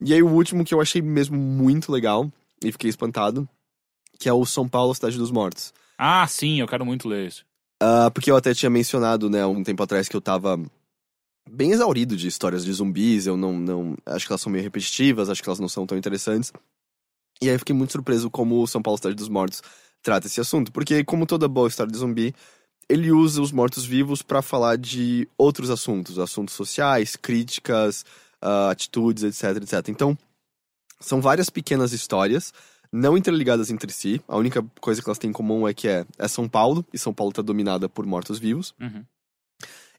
E 0.00 0.14
aí 0.14 0.22
o 0.22 0.28
último 0.28 0.64
que 0.64 0.72
eu 0.72 0.80
achei 0.80 1.02
mesmo 1.02 1.36
muito 1.36 1.90
legal, 1.92 2.30
e 2.64 2.70
fiquei 2.72 2.88
espantado, 2.88 3.48
que 4.18 4.28
é 4.28 4.32
o 4.32 4.44
São 4.44 4.68
Paulo, 4.68 4.94
Cidade 4.94 5.18
dos 5.18 5.30
Mortos. 5.30 5.72
Ah, 5.98 6.26
sim, 6.26 6.60
eu 6.60 6.66
quero 6.66 6.84
muito 6.84 7.08
ler 7.08 7.28
isso. 7.28 7.44
Ah, 7.82 8.10
porque 8.12 8.30
eu 8.30 8.36
até 8.36 8.54
tinha 8.54 8.70
mencionado, 8.70 9.28
né, 9.28 9.44
um 9.44 9.62
tempo 9.62 9.82
atrás 9.82 10.08
que 10.08 10.16
eu 10.16 10.20
tava 10.20 10.58
bem 11.50 11.72
exaurido 11.72 12.16
de 12.16 12.28
histórias 12.28 12.64
de 12.64 12.72
zumbis, 12.72 13.26
eu 13.26 13.36
não, 13.36 13.52
não. 13.58 13.96
Acho 14.06 14.26
que 14.26 14.32
elas 14.32 14.40
são 14.40 14.52
meio 14.52 14.64
repetitivas, 14.64 15.28
acho 15.28 15.42
que 15.42 15.48
elas 15.48 15.60
não 15.60 15.68
são 15.68 15.86
tão 15.86 15.98
interessantes. 15.98 16.52
E 17.40 17.48
aí 17.48 17.54
eu 17.54 17.58
fiquei 17.58 17.74
muito 17.74 17.92
surpreso 17.92 18.30
como 18.30 18.62
o 18.62 18.66
São 18.66 18.80
Paulo 18.80 18.98
Cidade 18.98 19.16
dos 19.16 19.28
Mortos 19.28 19.62
trata 20.02 20.26
esse 20.26 20.40
assunto, 20.40 20.72
porque, 20.72 21.04
como 21.04 21.26
toda 21.26 21.48
boa 21.48 21.68
história 21.68 21.92
de 21.92 21.98
zumbi, 21.98 22.34
ele 22.88 23.12
usa 23.12 23.40
os 23.40 23.52
mortos-vivos 23.52 24.22
pra 24.22 24.42
falar 24.42 24.76
de 24.76 25.28
outros 25.38 25.70
assuntos, 25.70 26.18
assuntos 26.18 26.54
sociais, 26.54 27.16
críticas, 27.16 28.04
ah, 28.40 28.70
atitudes, 28.70 29.22
etc, 29.22 29.62
etc. 29.62 29.88
Então, 29.88 30.16
são 31.00 31.20
várias 31.20 31.48
pequenas 31.48 31.92
histórias, 31.92 32.52
não 32.92 33.16
interligadas 33.16 33.70
entre 33.70 33.90
si. 33.92 34.20
A 34.28 34.36
única 34.36 34.62
coisa 34.80 35.00
que 35.00 35.08
elas 35.08 35.18
têm 35.18 35.30
em 35.30 35.32
comum 35.32 35.66
é 35.66 35.72
que 35.72 35.88
é, 35.88 36.04
é 36.18 36.28
São 36.28 36.48
Paulo, 36.48 36.84
e 36.92 36.98
São 36.98 37.12
Paulo 37.14 37.32
tá 37.32 37.40
dominada 37.42 37.88
por 37.88 38.04
mortos-vivos, 38.06 38.74
Uhum. 38.80 39.04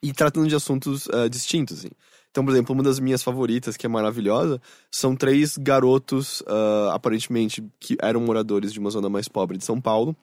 e 0.02 0.14
tratando 0.14 0.48
de 0.48 0.56
assuntos 0.56 1.08
ah, 1.10 1.28
distintos, 1.28 1.80
assim. 1.80 1.90
Então, 2.30 2.44
por 2.44 2.52
exemplo, 2.52 2.74
uma 2.74 2.84
das 2.84 3.00
minhas 3.00 3.22
favoritas, 3.22 3.78
que 3.78 3.86
é 3.86 3.90
maravilhosa, 3.90 4.60
são 4.92 5.16
três 5.16 5.58
garotos, 5.58 6.44
ah, 6.48 6.92
aparentemente, 6.94 7.64
que 7.80 7.98
eram 8.02 8.22
moradores 8.22 8.72
de 8.74 8.80
uma 8.80 8.90
zona 8.90 9.10
mais 9.10 9.28
pobre 9.28 9.58
de 9.58 9.64
São 9.66 9.80
Paulo, 9.82 10.16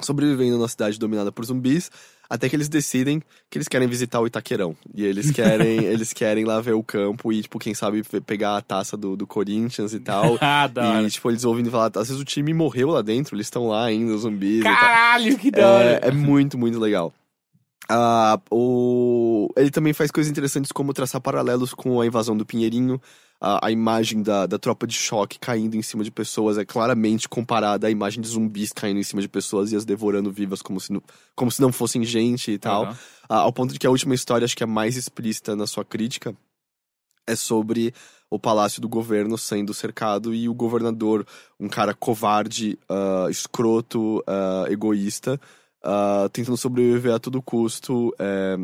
sobrevivendo 0.00 0.58
na 0.58 0.68
cidade 0.68 0.98
dominada 0.98 1.32
por 1.32 1.44
zumbis, 1.44 1.90
até 2.28 2.48
que 2.48 2.56
eles 2.56 2.68
decidem 2.68 3.22
que 3.48 3.56
eles 3.56 3.68
querem 3.68 3.86
visitar 3.88 4.20
o 4.20 4.26
Itaquerão. 4.26 4.76
E 4.94 5.04
eles 5.04 5.30
querem, 5.30 5.78
eles 5.86 6.12
querem 6.12 6.44
lá 6.44 6.60
ver 6.60 6.72
o 6.74 6.82
campo 6.82 7.32
e, 7.32 7.42
tipo, 7.42 7.58
quem 7.58 7.72
sabe 7.72 8.02
pe- 8.02 8.20
pegar 8.20 8.56
a 8.56 8.60
taça 8.60 8.96
do, 8.96 9.16
do 9.16 9.26
Corinthians 9.26 9.92
e 9.94 10.00
tal. 10.00 10.36
Ah, 10.48 10.66
da 10.66 11.02
e, 11.02 11.10
tipo, 11.10 11.30
eles 11.30 11.44
ouvindo 11.44 11.70
falar, 11.70 11.86
às 11.96 12.08
vezes 12.08 12.20
o 12.20 12.24
time 12.24 12.52
morreu 12.52 12.88
lá 12.90 13.00
dentro, 13.02 13.34
eles 13.36 13.46
estão 13.46 13.68
lá 13.68 13.84
ainda, 13.84 14.12
os 14.14 14.22
zumbis. 14.22 14.62
Caralho, 14.62 15.38
que 15.38 15.50
da 15.50 15.68
hora. 15.70 16.00
É, 16.02 16.08
é 16.08 16.10
muito, 16.10 16.58
muito 16.58 16.78
legal. 16.78 17.12
Ah, 17.88 18.40
o... 18.50 19.48
Ele 19.56 19.70
também 19.70 19.92
faz 19.92 20.10
coisas 20.10 20.30
interessantes 20.30 20.72
como 20.72 20.92
traçar 20.92 21.20
paralelos 21.20 21.72
com 21.72 22.00
a 22.00 22.06
invasão 22.06 22.36
do 22.36 22.44
Pinheirinho. 22.44 23.00
A, 23.40 23.66
a 23.66 23.70
imagem 23.70 24.22
da, 24.22 24.46
da 24.46 24.58
tropa 24.58 24.86
de 24.86 24.94
choque 24.94 25.38
caindo 25.38 25.76
em 25.76 25.82
cima 25.82 26.02
de 26.02 26.10
pessoas 26.10 26.56
é 26.56 26.64
claramente 26.64 27.28
comparada 27.28 27.86
à 27.86 27.90
imagem 27.90 28.22
de 28.22 28.28
zumbis 28.28 28.72
caindo 28.72 28.98
em 28.98 29.02
cima 29.02 29.20
de 29.20 29.28
pessoas 29.28 29.72
e 29.72 29.76
as 29.76 29.84
devorando 29.84 30.30
vivas 30.32 30.62
como 30.62 30.80
se 30.80 30.90
não, 30.90 31.02
como 31.34 31.50
se 31.50 31.60
não 31.60 31.70
fossem 31.70 32.02
gente 32.02 32.50
e 32.50 32.58
tal. 32.58 32.84
Aham. 32.84 32.98
Ah, 33.28 33.38
ao 33.40 33.52
ponto 33.52 33.72
de 33.72 33.78
que 33.78 33.86
a 33.86 33.90
última 33.90 34.14
história, 34.14 34.44
acho 34.44 34.56
que 34.56 34.62
é 34.62 34.66
mais 34.66 34.96
explícita 34.96 35.54
na 35.54 35.66
sua 35.66 35.84
crítica, 35.84 36.34
é 37.26 37.36
sobre 37.36 37.92
o 38.30 38.38
palácio 38.38 38.80
do 38.80 38.88
governo 38.88 39.36
sendo 39.36 39.74
cercado 39.74 40.34
e 40.34 40.48
o 40.48 40.54
governador, 40.54 41.26
um 41.58 41.68
cara 41.68 41.94
covarde, 41.94 42.78
escroto, 43.30 44.22
egoísta, 44.68 45.40
ah, 45.88 46.28
tentando 46.32 46.56
sobreviver 46.56 47.14
a 47.14 47.18
todo 47.20 47.40
custo, 47.40 48.12
eh, 48.18 48.56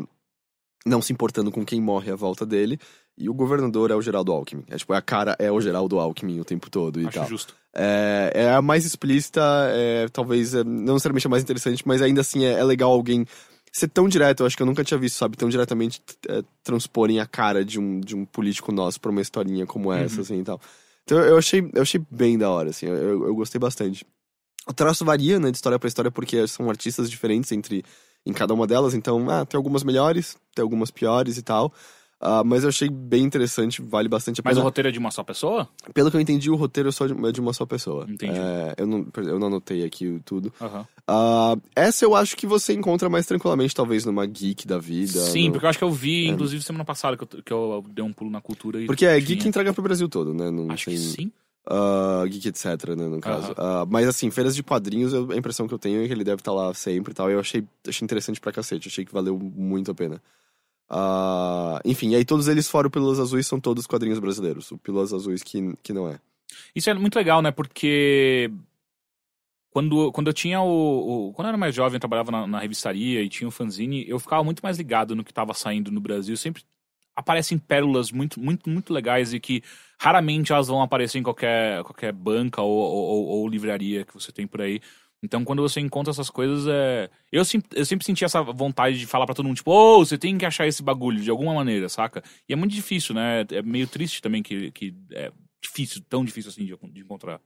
não 0.85 1.01
se 1.01 1.13
importando 1.13 1.53
com 1.53 1.63
quem 1.63 1.81
morre 1.81 2.11
à 2.11 2.15
volta 2.15 2.45
dele. 2.45 2.77
E 3.17 3.29
o 3.29 3.33
governador 3.33 3.91
é 3.91 3.95
o 3.95 4.01
Geraldo 4.01 4.33
Alckmin. 4.33 4.65
É 4.67 4.75
tipo, 4.75 4.91
a 4.91 5.01
cara 5.01 5.33
é 5.39 5.49
o 5.49 5.61
Geraldo 5.61 5.99
Alckmin 5.99 6.41
o 6.41 6.43
tempo 6.43 6.69
todo 6.69 6.99
e 6.99 7.05
Acho 7.05 7.19
tal. 7.19 7.27
justo. 7.29 7.55
É, 7.73 8.31
é 8.33 8.51
a 8.51 8.61
mais 8.61 8.85
explícita, 8.85 9.41
é, 9.69 10.07
talvez 10.09 10.53
é, 10.53 10.65
não 10.65 10.95
necessariamente 10.95 11.27
a 11.27 11.29
mais 11.29 11.43
interessante, 11.43 11.87
mas 11.87 12.01
ainda 12.01 12.19
assim 12.21 12.43
é, 12.43 12.53
é 12.59 12.63
legal 12.63 12.91
alguém 12.91 13.25
ser 13.71 13.87
tão 13.87 14.09
direto. 14.09 14.41
Eu 14.41 14.47
acho 14.47 14.57
que 14.57 14.61
eu 14.61 14.67
nunca 14.67 14.83
tinha 14.83 14.99
visto, 14.99 15.15
sabe, 15.15 15.37
tão 15.37 15.47
diretamente 15.47 16.01
é, 16.27 16.43
transporem 16.61 17.21
a 17.21 17.25
cara 17.25 17.63
de 17.63 17.79
um, 17.79 18.01
de 18.01 18.15
um 18.15 18.25
político 18.25 18.71
nosso 18.71 18.99
pra 18.99 19.11
uma 19.11 19.21
historinha 19.21 19.65
como 19.65 19.93
essa, 19.93 20.19
assim 20.21 20.39
e 20.39 20.43
tal. 20.43 20.59
Então 21.03 21.19
eu 21.19 21.37
achei, 21.37 21.69
eu 21.73 21.81
achei 21.81 22.01
bem 22.11 22.37
da 22.37 22.49
hora, 22.49 22.71
assim, 22.71 22.87
eu, 22.87 23.27
eu 23.27 23.35
gostei 23.35 23.59
bastante. 23.59 24.05
O 24.67 24.73
traço 24.73 25.03
varia, 25.03 25.39
né, 25.39 25.51
de 25.51 25.57
história 25.57 25.77
pra 25.77 25.87
história, 25.87 26.09
porque 26.11 26.47
são 26.47 26.69
artistas 26.69 27.09
diferentes 27.09 27.51
entre 27.51 27.83
em 28.25 28.31
cada 28.31 28.53
uma 28.53 28.65
delas, 28.65 28.93
então, 28.93 29.29
ah, 29.29 29.45
tem 29.45 29.57
algumas 29.57 29.83
melhores, 29.83 30.37
tem 30.55 30.63
algumas 30.63 30.89
piores 30.89 31.37
e 31.37 31.41
tal. 31.41 31.73
Ah, 32.25 32.41
mas 32.41 32.63
eu 32.63 32.69
achei 32.69 32.87
bem 32.89 33.21
interessante, 33.25 33.81
vale 33.81 34.07
bastante 34.07 34.39
a 34.39 34.43
Mas 34.45 34.53
pena. 34.53 34.61
o 34.61 34.63
roteiro 34.63 34.87
é 34.87 34.91
de 34.93 34.97
uma 34.99 35.11
só 35.11 35.21
pessoa? 35.25 35.67
Pelo 35.93 36.09
que 36.09 36.15
eu 36.15 36.21
entendi, 36.21 36.49
o 36.49 36.55
roteiro 36.55 36.87
é 36.87 36.91
só 36.93 37.05
de, 37.05 37.13
é 37.27 37.31
de 37.33 37.41
uma 37.41 37.51
só 37.51 37.65
pessoa. 37.65 38.05
Entendi. 38.09 38.39
É, 38.39 38.75
eu, 38.77 38.87
não, 38.87 39.05
eu 39.17 39.37
não 39.37 39.47
anotei 39.47 39.83
aqui 39.83 40.21
tudo. 40.23 40.53
Aham. 40.61 40.87
Ah, 41.05 41.57
essa 41.75 42.05
eu 42.05 42.15
acho 42.15 42.37
que 42.37 42.47
você 42.47 42.71
encontra 42.71 43.09
mais 43.09 43.25
tranquilamente, 43.25 43.75
talvez, 43.75 44.05
numa 44.05 44.25
geek 44.25 44.65
da 44.65 44.77
vida. 44.77 45.19
Sim, 45.19 45.47
no- 45.47 45.51
porque 45.51 45.65
eu 45.65 45.69
acho 45.69 45.77
que 45.79 45.83
eu 45.83 45.91
vi, 45.91 46.29
inclusive, 46.29 46.63
semana 46.63 46.85
passada, 46.85 47.17
que 47.17 47.23
eu, 47.23 47.43
que 47.43 47.51
eu 47.51 47.83
dei 47.89 48.05
um 48.05 48.13
pulo 48.13 48.31
na 48.31 48.39
cultura 48.39 48.81
e. 48.81 48.85
Porque 48.85 49.05
é 49.05 49.15
tinha. 49.15 49.25
geek 49.27 49.45
entrega 49.45 49.73
pro 49.73 49.83
Brasil 49.83 50.07
todo, 50.07 50.33
né? 50.33 50.49
Não 50.49 50.71
Acho 50.71 50.85
tem, 50.85 50.93
que 50.95 51.01
sim. 51.01 51.31
Ah, 51.65 52.23
geek 52.27 52.47
etc, 52.49 52.65
né, 52.97 53.07
no 53.07 53.19
caso. 53.21 53.53
Ah, 53.57 53.85
mas 53.89 54.07
assim, 54.07 54.29
feiras 54.31 54.55
de 54.55 54.63
quadrinhos, 54.63 55.13
eu- 55.13 55.31
a 55.31 55.35
impressão 55.37 55.67
que 55.67 55.73
eu 55.73 55.79
tenho 55.79 56.03
é 56.03 56.07
que 56.07 56.13
ele 56.13 56.23
deve 56.23 56.41
estar 56.41 56.51
lá 56.53 56.73
sempre 56.73 57.11
e 57.11 57.15
tal. 57.15 57.29
Eu 57.29 57.39
achei, 57.39 57.63
achei 57.87 58.03
interessante 58.05 58.39
pra 58.41 58.51
cacete, 58.51 58.87
achei 58.87 59.05
que 59.05 59.13
valeu 59.13 59.37
muito 59.39 59.91
a 59.91 59.95
pena. 59.95 60.21
Ah, 60.89 61.79
enfim, 61.85 62.09
e 62.11 62.15
aí 62.15 62.25
todos 62.25 62.47
eles 62.47 62.67
fora 62.69 62.87
o 62.87 62.91
Pílulas 62.91 63.19
Azuis 63.19 63.47
são 63.47 63.59
todos 63.59 63.87
quadrinhos 63.87 64.19
brasileiros. 64.19 64.69
O 64.71 64.77
Pílulas 64.77 65.13
Azuis 65.13 65.41
que, 65.41 65.73
que 65.81 65.93
não 65.93 66.07
é. 66.09 66.19
Isso 66.75 66.89
é 66.89 66.93
muito 66.93 67.15
legal, 67.15 67.41
né? 67.41 67.49
Porque 67.51 68.51
quando, 69.71 70.11
quando 70.11 70.27
eu 70.27 70.33
tinha 70.33 70.61
o, 70.61 71.29
o- 71.29 71.33
Quando 71.33 71.47
eu 71.47 71.49
era 71.49 71.57
mais 71.57 71.73
jovem, 71.73 71.95
eu 71.95 71.99
trabalhava 71.99 72.31
na, 72.31 72.45
na 72.45 72.59
revistaria 72.59 73.21
e 73.23 73.29
tinha 73.29 73.47
o 73.47 73.51
fanzine, 73.51 74.07
eu 74.07 74.19
ficava 74.19 74.43
muito 74.43 74.61
mais 74.61 74.77
ligado 74.77 75.15
no 75.15 75.23
que 75.23 75.31
estava 75.31 75.53
saindo 75.53 75.91
no 75.91 75.99
Brasil. 75.99 76.37
Sempre 76.37 76.63
aparecem 77.15 77.57
pérolas 77.57 78.11
muito, 78.11 78.39
muito, 78.39 78.69
muito 78.69 78.93
legais 78.93 79.33
e 79.33 79.39
que 79.39 79.61
raramente 79.99 80.51
elas 80.51 80.67
vão 80.67 80.81
aparecer 80.81 81.19
em 81.19 81.23
qualquer, 81.23 81.83
qualquer 81.83 82.11
banca 82.11 82.61
ou, 82.61 82.71
ou, 82.71 83.03
ou- 83.05 83.25
ou 83.27 83.47
livraria 83.47 84.03
que 84.05 84.13
você 84.13 84.31
tem 84.31 84.45
por 84.47 84.61
aí. 84.61 84.79
Então, 85.23 85.45
quando 85.45 85.61
você 85.61 85.79
encontra 85.79 86.11
essas 86.11 86.29
coisas, 86.29 86.67
é. 86.67 87.09
Eu, 87.31 87.45
sim- 87.45 87.61
eu 87.73 87.85
sempre 87.85 88.05
senti 88.05 88.25
essa 88.25 88.41
vontade 88.41 88.99
de 88.99 89.05
falar 89.07 89.25
pra 89.25 89.33
todo 89.33 89.45
mundo, 89.45 89.55
tipo, 89.55 89.71
ô, 89.71 90.03
você 90.05 90.17
tem 90.17 90.37
que 90.37 90.45
achar 90.45 90.67
esse 90.67 90.83
bagulho 90.83 91.21
de 91.21 91.29
alguma 91.29 91.53
maneira, 91.53 91.87
saca? 91.87 92.21
E 92.49 92.51
é 92.51 92.55
muito 92.57 92.73
difícil, 92.73 93.15
né? 93.15 93.45
É 93.51 93.61
meio 93.61 93.87
triste 93.87 94.21
também 94.21 94.43
que, 94.43 94.69
que 94.71 94.93
é 95.11 95.31
difícil, 95.61 96.01
tão 96.09 96.25
difícil 96.25 96.49
assim 96.51 96.65
de, 96.65 96.75
de 96.91 96.99
encontrar. 96.99 97.39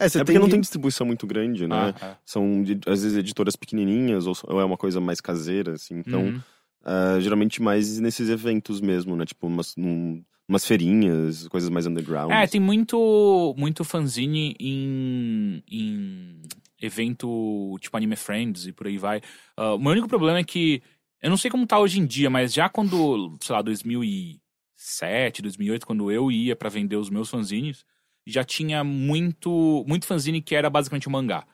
É, 0.00 0.08
você 0.08 0.18
É 0.20 0.24
porque 0.24 0.38
não 0.38 0.48
tem 0.48 0.60
distribuição 0.60 1.06
muito 1.06 1.26
grande, 1.28 1.68
né? 1.68 1.94
Ah, 2.00 2.06
é. 2.08 2.16
São, 2.26 2.64
às 2.86 3.02
vezes, 3.04 3.16
editoras 3.16 3.54
pequenininhas 3.54 4.26
ou, 4.26 4.34
ou 4.48 4.60
é 4.60 4.64
uma 4.64 4.76
coisa 4.76 5.00
mais 5.00 5.20
caseira, 5.20 5.74
assim. 5.74 5.98
Então, 5.98 6.24
Uhum. 6.24 6.40
Ah, 6.84 7.18
geralmente 7.20 7.60
mais 7.62 7.98
nesses 7.98 8.28
eventos 8.28 8.80
mesmo, 8.80 9.16
né? 9.16 9.24
Tipo, 9.24 9.46
umas, 9.46 9.74
num- 9.76 10.22
umas 10.48 10.64
feirinhas, 10.66 11.46
coisas 11.48 11.70
mais 11.70 11.86
underground. 11.86 12.32
É, 12.32 12.46
tem 12.46 12.60
muito, 12.60 13.54
muito 13.56 13.84
fanzine 13.84 14.54
em, 14.58 15.62
em 15.70 16.42
evento 16.80 17.76
tipo 17.80 17.96
Anime 17.96 18.16
Friends 18.16 18.66
e 18.66 18.72
por 18.72 18.86
aí 18.86 18.98
vai. 18.98 19.20
Ah, 19.56 19.74
o 19.74 19.78
meu 19.78 19.92
único 19.92 20.08
problema 20.08 20.38
é 20.38 20.44
que, 20.44 20.82
eu 21.22 21.30
não 21.30 21.36
sei 21.36 21.50
como 21.50 21.66
tá 21.66 21.78
hoje 21.78 22.00
em 22.00 22.06
dia, 22.06 22.28
mas 22.30 22.52
já 22.52 22.68
quando, 22.68 23.36
sei 23.40 23.54
lá, 23.54 23.62
2007, 23.62 25.42
2008, 25.42 25.86
quando 25.86 26.10
eu 26.10 26.30
ia 26.30 26.56
pra 26.56 26.68
vender 26.68 26.96
os 26.96 27.10
meus 27.10 27.28
fanzines, 27.30 27.84
já 28.26 28.42
tinha 28.44 28.82
muito, 28.84 29.84
muito 29.86 30.06
fanzine 30.06 30.40
que 30.40 30.54
era 30.54 30.70
basicamente 30.70 31.08
um 31.08 31.12
mangá. 31.12 31.46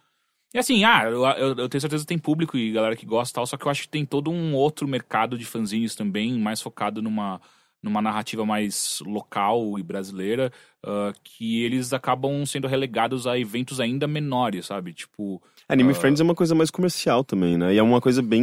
E 0.54 0.58
assim, 0.58 0.84
ah, 0.84 1.04
eu, 1.04 1.24
eu- 1.24 1.56
eu 1.56 1.68
tenho 1.68 1.80
certeza 1.80 2.02
que 2.04 2.08
tem 2.08 2.18
público 2.18 2.56
e 2.56 2.72
galera 2.72 2.96
que 2.96 3.04
gosta 3.06 3.34
tal, 3.34 3.46
só 3.46 3.56
que 3.56 3.66
eu 3.66 3.70
acho 3.70 3.82
que 3.82 3.88
tem 3.88 4.06
todo 4.06 4.30
um 4.30 4.54
outro 4.54 4.88
mercado 4.88 5.36
de 5.36 5.44
fanzines 5.44 5.94
também, 5.94 6.38
mais 6.38 6.62
focado 6.62 7.02
numa, 7.02 7.40
numa 7.82 8.00
narrativa 8.00 8.44
mais 8.46 9.00
local 9.04 9.78
e 9.78 9.82
brasileira, 9.82 10.50
ah, 10.84 11.12
que 11.22 11.62
eles 11.62 11.92
acabam 11.92 12.44
sendo 12.46 12.66
relegados 12.68 13.26
a 13.26 13.38
eventos 13.38 13.80
ainda 13.80 14.06
menores, 14.06 14.66
sabe? 14.66 14.94
Tipo, 14.94 15.42
Anime 15.68 15.90
Ah. 15.90 15.94
Friends 15.94 16.20
é 16.20 16.22
uma 16.22 16.34
coisa 16.34 16.54
mais 16.54 16.70
comercial 16.70 17.24
também, 17.24 17.56
né? 17.56 17.74
E 17.74 17.78
é 17.78 17.82
uma 17.82 18.00
coisa 18.00 18.22
bem. 18.22 18.42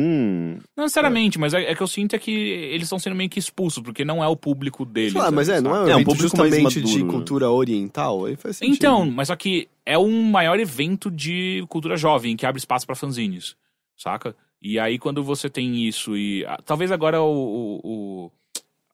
não 0.76 0.84
necessariamente, 0.84 1.40
mas 1.40 1.54
é, 1.54 1.72
é 1.72 1.76
que 1.76 1.82
eu 1.82 1.88
sinto 1.88 2.16
é 2.16 2.20
que 2.20 2.32
eles 2.32 2.84
estão 2.84 3.00
sendo 3.00 3.16
meio 3.16 3.30
que 3.30 3.40
expulsos, 3.40 3.82
porque 3.82 4.04
não 4.04 4.22
é 4.24 4.28
o 4.28 4.36
público 4.36 4.84
deles. 4.86 5.14
Lá, 5.14 5.32
mas 5.32 5.48
é, 5.48 5.62
não 5.62 5.74
é 5.76 5.84
um 5.86 5.88
É, 5.90 5.96
um 5.96 6.04
público 6.04 6.36
mais 6.38 6.50
justamente 6.54 6.82
de 6.82 6.88
maduro, 6.92 7.06
né? 7.06 7.12
cultura 7.14 7.50
oriental? 7.50 8.26
Aí 8.26 8.36
faz 8.36 8.58
sentido. 8.58 8.76
Então, 8.76 9.10
mas 9.10 9.30
só 9.30 9.36
que 9.38 9.70
é 9.86 9.98
um 9.98 10.24
maior 10.24 10.60
evento 10.60 11.10
de 11.10 11.64
cultura 11.70 11.96
jovem, 11.96 12.36
que 12.36 12.46
abre 12.46 12.60
espaço 12.60 12.86
pra 12.86 12.96
fanzines, 12.96 13.56
saca? 13.98 14.36
E 14.62 14.78
aí 14.80 14.98
quando 15.00 15.24
você 15.24 15.50
tem 15.50 15.86
isso 15.88 16.16
e... 16.18 16.46
ah, 16.46 16.60
talvez 16.66 16.92
agora 16.92 17.22
o... 17.22 17.26
o, 17.34 17.80
o- 17.84 18.32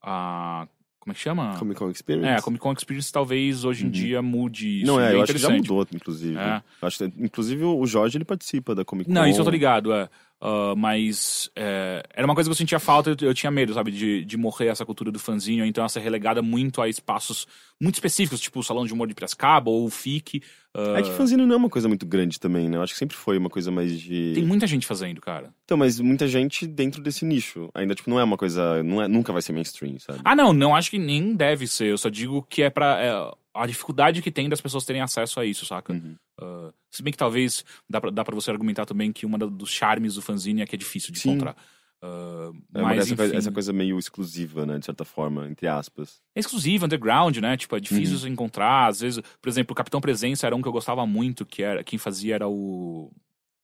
a, 0.02 0.68
como 1.10 1.12
é 1.12 1.16
que 1.16 1.22
chama? 1.22 1.56
Comic 1.58 1.80
Con 1.80 1.90
Experience? 1.90 2.28
É, 2.28 2.36
a 2.36 2.42
Comic 2.42 2.62
Con 2.62 2.74
Experience 2.74 3.12
talvez 3.12 3.64
hoje 3.64 3.86
em 3.86 3.90
dia 3.90 4.22
mude 4.22 4.82
isso. 4.82 4.92
Uhum. 4.92 4.98
não, 4.98 5.04
é, 5.04 5.12
e 5.12 5.16
eu 5.16 5.24
acho 5.24 5.34
que 5.34 5.40
já 5.40 5.50
mudou, 5.50 5.88
inclusive. 5.94 6.38
É. 6.38 6.62
Acho 6.82 6.98
que, 6.98 7.14
inclusive, 7.18 7.64
o 7.64 7.86
Jorge 7.86 8.18
ele 8.18 8.26
participa 8.26 8.76
da 8.76 8.86
Comic 8.86 9.10
Con. 9.10 9.14
Não, 9.14 9.26
isso 9.26 9.40
eu 9.40 9.46
tô 9.46 9.50
ligado, 9.50 9.92
é. 9.92 10.08
Ah, 10.42 10.74
mas 10.78 11.50
é, 11.56 12.04
era 12.14 12.26
uma 12.26 12.34
coisa 12.34 12.50
que 12.50 12.52
eu 12.54 12.58
sentia 12.58 12.80
falta, 12.80 13.10
eu, 13.10 13.16
eu 13.28 13.34
tinha 13.34 13.52
medo, 13.52 13.74
sabe, 13.74 13.92
de, 13.92 14.24
de 14.24 14.38
morrer 14.38 14.68
essa 14.68 14.86
cultura 14.86 15.12
do 15.12 15.20
fanzinho, 15.20 15.66
então 15.66 15.88
ser 15.90 16.00
relegada 16.00 16.42
muito 16.42 16.82
a 16.82 16.88
espaços 16.88 17.46
muito 17.82 17.96
específicos, 17.96 18.40
tipo 18.40 18.60
o 18.60 18.64
Salão 18.64 18.86
de 18.86 18.94
Humor 18.94 19.08
de 19.08 19.14
Piracicaba 19.14 19.70
ou 19.70 19.86
o 19.86 19.90
FIC. 19.90 20.42
ah, 20.74 21.00
É 21.00 21.02
que 21.02 21.12
fanzine 21.12 21.46
não 21.46 21.54
é 21.56 21.58
uma 21.58 21.70
coisa 21.70 21.88
muito 21.88 22.06
grande 22.06 22.40
também, 22.40 22.70
né? 22.70 22.78
Eu 22.78 22.82
acho 22.82 22.94
que 22.94 23.00
sempre 23.00 23.16
foi 23.18 23.38
uma 23.38 23.50
coisa 23.50 23.72
mais 23.72 24.00
de. 24.00 24.34
Tem 24.36 24.46
muita 24.46 24.68
gente 24.68 24.86
fazendo, 24.86 25.20
cara. 25.20 25.54
Então, 25.66 25.78
mas 25.78 26.00
muita 26.00 26.28
gente 26.28 26.68
dentro 26.68 27.02
desse 27.02 27.26
nicho. 27.26 27.70
Ainda, 27.74 27.96
tipo, 27.96 28.10
não 28.10 28.20
é 28.20 28.24
uma 28.24 28.38
coisa. 28.38 28.84
Não 28.84 29.02
é, 29.02 29.08
nunca 29.08 29.34
vai 29.34 29.42
ser 29.42 29.54
mainstream, 29.54 29.98
sabe? 30.00 30.20
Ah, 30.24 30.36
não, 30.36 30.54
não 30.54 30.76
acho 30.76 30.92
que 30.92 31.00
nem 31.00 31.34
deve 31.36 31.68
ser. 31.68 31.88
Eu 31.88 31.98
só 31.98 32.10
digo 32.10 32.46
que 32.50 32.62
é 32.64 32.70
pra. 32.70 33.02
é, 33.02 33.12
a 33.54 33.66
dificuldade 33.66 34.22
que 34.22 34.32
tem 34.32 34.48
das 34.48 34.62
pessoas 34.62 34.86
terem 34.86 35.02
acesso 35.02 35.40
a 35.40 35.46
isso, 35.46 35.66
saca? 35.66 35.92
Uhum. 35.92 36.16
Ah, 36.42 36.72
se 36.92 37.04
bem 37.04 37.12
que 37.12 37.18
talvez 37.18 37.64
dá 37.90 38.00
pra, 38.00 38.10
dá 38.10 38.24
pra 38.24 38.36
você 38.36 38.50
argumentar 38.52 38.86
também 38.86 39.12
que 39.12 39.26
uma 39.26 39.38
da- 39.38 39.46
dos 39.48 39.70
charmes 39.70 40.16
do 40.16 40.22
fanzine 40.22 40.62
é 40.62 40.66
que 40.66 40.76
é 40.76 40.78
difícil 40.80 41.12
de 41.12 41.20
Sim. 41.20 41.32
encontrar. 41.32 41.56
Ah, 42.02 42.52
É 42.76 42.82
mas, 42.82 43.00
essa, 43.00 43.16
coisa, 43.16 43.32
enfim, 43.32 43.38
essa 43.38 43.52
coisa 43.52 43.74
meio 43.74 44.00
exclusiva, 44.00 44.66
né? 44.66 44.78
De 44.80 44.86
certa 44.86 45.04
forma, 45.04 45.50
entre 45.50 45.68
aspas. 45.68 46.22
é 46.34 46.40
exclusivo, 46.40 46.86
underground, 46.86 47.36
né? 47.38 47.58
Tipo, 47.58 47.76
é 47.76 47.80
difícil 47.80 48.16
Uhum. 48.16 48.22
de 48.22 48.30
encontrar. 48.30 48.88
Às 48.88 49.02
vezes, 49.02 49.22
por 49.42 49.50
exemplo, 49.50 49.74
o 49.74 49.76
Capitão 49.76 50.00
Presença 50.00 50.48
era 50.48 50.56
um 50.56 50.62
que 50.62 50.68
eu 50.68 50.72
gostava 50.72 51.06
muito, 51.06 51.46
que 51.46 51.62
era 51.62 51.84
quem 51.84 52.00
fazia 52.00 52.36
era 52.36 52.48
o. 52.48 53.12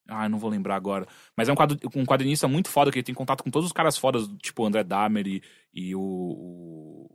Ah, 0.08 0.28
não 0.30 0.38
vou 0.38 0.50
lembrar 0.52 0.76
agora. 0.76 1.08
Mas 1.36 1.48
é 1.50 1.52
um, 1.54 1.56
quadro, 1.56 1.80
um 1.96 2.06
quadrinista 2.06 2.48
muito 2.48 2.70
foda, 2.70 2.92
que 2.92 2.98
ele 3.00 3.04
tem 3.06 3.16
contato 3.16 3.42
com 3.44 3.50
todos 3.50 3.66
os 3.68 3.72
caras 3.74 3.98
fodas, 3.98 4.28
tipo 4.42 4.62
o 4.62 4.66
André 4.68 4.84
Dahmer 4.84 5.26
e, 5.26 5.42
e 5.74 5.96
o, 5.96 6.00
o- 6.02 7.10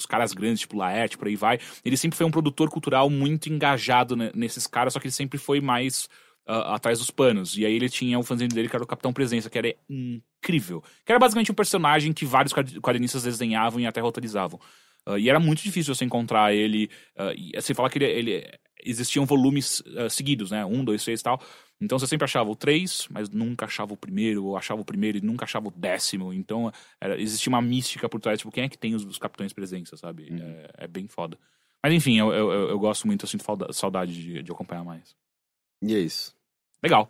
os 0.00 0.06
caras 0.06 0.32
grandes, 0.32 0.60
tipo 0.60 0.76
Laerte, 0.76 1.16
por 1.16 1.28
aí 1.28 1.36
vai. 1.36 1.58
Ele 1.84 1.96
sempre 1.96 2.16
foi 2.16 2.26
um 2.26 2.30
produtor 2.30 2.68
cultural 2.70 3.08
muito 3.08 3.48
engajado 3.48 4.16
ne- 4.16 4.32
nesses 4.34 4.66
caras, 4.66 4.92
só 4.92 4.98
que 5.00 5.06
ele 5.06 5.12
sempre 5.12 5.38
foi 5.38 5.60
mais 5.60 6.08
ah, 6.46 6.74
atrás 6.74 6.98
dos 6.98 7.10
panos. 7.10 7.56
E 7.56 7.64
aí 7.64 7.72
ele 7.74 7.88
tinha 7.88 8.18
o 8.18 8.22
fanzine 8.22 8.48
dele, 8.52 8.68
que 8.68 8.74
era 8.76 8.82
o 8.82 8.86
Capitão 8.86 9.12
Presença, 9.12 9.48
que 9.48 9.58
era 9.58 9.74
incrível. 9.88 10.82
Que 11.04 11.12
era 11.12 11.18
basicamente 11.18 11.52
um 11.52 11.54
personagem 11.54 12.12
que 12.12 12.24
vários 12.24 12.52
quad- 12.52 12.80
quadrinistas 12.80 13.22
desenhavam 13.22 13.80
e 13.80 13.86
até 13.86 14.00
roteirizavam. 14.00 14.58
Ah, 15.06 15.18
e 15.18 15.28
era 15.28 15.38
muito 15.40 15.62
difícil 15.62 15.94
você 15.94 16.04
encontrar 16.04 16.52
ele. 16.54 16.90
ah, 17.16 17.32
e 17.36 17.52
você 17.60 17.74
fala 17.74 17.88
que 17.90 17.98
ele, 17.98 18.06
ele- 18.06 18.50
existiam 18.84 19.26
volumes 19.26 19.82
ah, 19.96 20.08
seguidos, 20.08 20.50
né? 20.50 20.64
Um, 20.64 20.84
dois, 20.84 21.04
três 21.04 21.20
e 21.20 21.22
tal. 21.22 21.40
Então 21.80 21.98
você 21.98 22.06
sempre 22.06 22.24
achava 22.24 22.50
o 22.50 22.54
três, 22.56 23.06
mas 23.10 23.30
nunca 23.30 23.64
achava 23.64 23.94
o 23.94 23.96
primeiro, 23.96 24.44
ou 24.44 24.56
achava 24.56 24.80
o 24.80 24.84
primeiro 24.84 25.16
e 25.18 25.20
nunca 25.22 25.44
achava 25.46 25.68
o 25.68 25.70
décimo. 25.70 26.32
Então 26.32 26.70
era, 27.00 27.18
existia 27.20 27.48
uma 27.50 27.62
mística 27.62 28.08
por 28.08 28.20
trás, 28.20 28.38
tipo, 28.38 28.50
quem 28.52 28.64
é 28.64 28.68
que 28.68 28.76
tem 28.76 28.94
os, 28.94 29.04
os 29.04 29.16
capitães 29.18 29.52
presença, 29.52 29.96
sabe? 29.96 30.28
É, 30.30 30.84
é 30.84 30.86
bem 30.86 31.08
foda. 31.08 31.38
Mas 31.82 31.94
enfim, 31.94 32.18
eu, 32.18 32.30
eu, 32.32 32.52
eu- 32.52 32.78
gosto 32.78 33.06
muito, 33.06 33.24
eu 33.24 33.28
sinto 33.28 33.44
saudade 33.72 34.12
de, 34.12 34.42
de 34.42 34.52
acompanhar 34.52 34.84
mais. 34.84 35.16
E 35.82 35.94
é 35.94 35.98
isso. 36.00 36.34
Legal. 36.82 37.08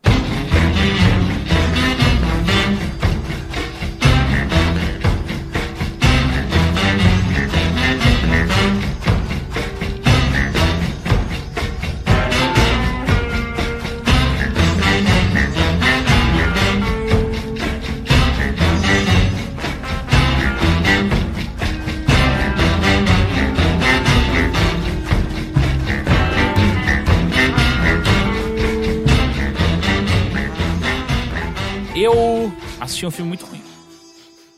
Assisti 33.00 33.06
um 33.06 33.10
filme 33.10 33.28
muito 33.28 33.46
ruim. 33.46 33.62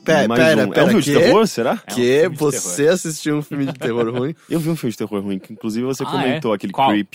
Pera, 0.03 0.27
Mais 0.27 0.43
pera, 0.43 0.67
um. 0.67 0.69
pera, 0.69 0.81
É 0.81 0.83
um 0.83 0.87
filme 0.89 1.03
quê? 1.03 1.13
de 1.13 1.19
terror, 1.19 1.47
será? 1.47 1.71
É 1.71 1.91
um 1.91 1.95
que 1.95 2.19
filme 2.21 2.29
de 2.35 2.37
você 2.37 2.87
assistiu 2.89 3.37
um 3.37 3.41
filme 3.41 3.65
de 3.67 3.73
terror 3.73 4.09
ruim? 4.13 4.35
Eu 4.49 4.59
vi 4.59 4.69
um 4.69 4.75
filme 4.75 4.91
de 4.91 4.97
terror 4.97 5.21
ruim, 5.23 5.39
que 5.39 5.53
inclusive 5.53 5.85
você 5.85 6.03
Ah, 6.03 6.07
comentou, 6.11 6.51
é? 6.51 6.55
aquele 6.55 6.73
Qual? 6.73 6.89
Creep. 6.89 7.13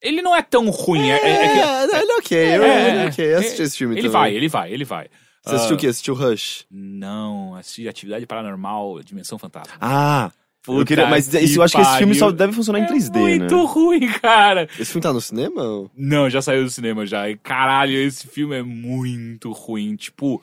Ele 0.00 0.22
não 0.22 0.34
é 0.34 0.42
tão 0.42 0.68
ruim. 0.70 1.10
É, 1.10 1.16
é- 1.16 1.44
é 1.44 1.48
que- 1.48 1.58
É, 1.58 2.02
ele 2.02 2.12
é 2.12 2.16
ok, 2.16 2.38
eu, 2.38 2.62
É, 2.62 2.88
ele 2.88 2.98
é 2.98 3.02
é, 3.04 3.06
ok. 3.08 3.32
Eu 3.34 3.38
assisti 3.38 3.62
esse 3.62 3.76
filme 3.76 3.94
ele 3.94 4.02
também. 4.02 4.12
vai, 4.12 4.34
ele 4.34 4.48
vai, 4.48 4.72
ele 4.72 4.84
vai. 4.84 5.08
Você 5.42 5.54
assistiu 5.54 5.74
Ah, 5.74 5.76
o 5.76 5.80
quê? 5.80 5.86
Assistiu 5.88 6.14
Rush? 6.14 6.66
Não, 6.70 7.54
assisti 7.54 7.86
Atividade 7.88 8.26
Paranormal, 8.26 9.02
Dimensão 9.02 9.38
Fantasma. 9.38 9.74
Ah! 9.80 10.30
Eu 10.68 10.74
Puta 10.78 10.84
queria, 10.86 11.06
mas 11.06 11.28
que 11.28 11.38
isso, 11.38 11.58
eu 11.58 11.62
acho 11.62 11.76
que 11.76 11.82
esse 11.82 11.98
filme 11.98 12.14
só 12.14 12.30
deve 12.30 12.52
funcionar 12.52 12.80
em 12.80 12.84
É 12.84 12.86
3D, 12.88 13.18
muito 13.18 13.56
né? 13.56 13.64
ruim, 13.66 14.12
cara. 14.20 14.68
Esse 14.78 14.92
filme 14.92 15.02
tá 15.02 15.12
no 15.12 15.20
cinema? 15.20 15.62
ou- 15.62 15.90
Não, 15.96 16.28
já 16.28 16.40
saiu 16.42 16.64
do 16.64 16.70
cinema 16.70 17.06
já. 17.06 17.28
E, 17.30 17.36
caralho, 17.36 17.92
esse 17.94 18.26
filme 18.26 18.56
é 18.56 18.62
muito 18.62 19.52
ruim. 19.52 19.96
Tipo. 19.96 20.42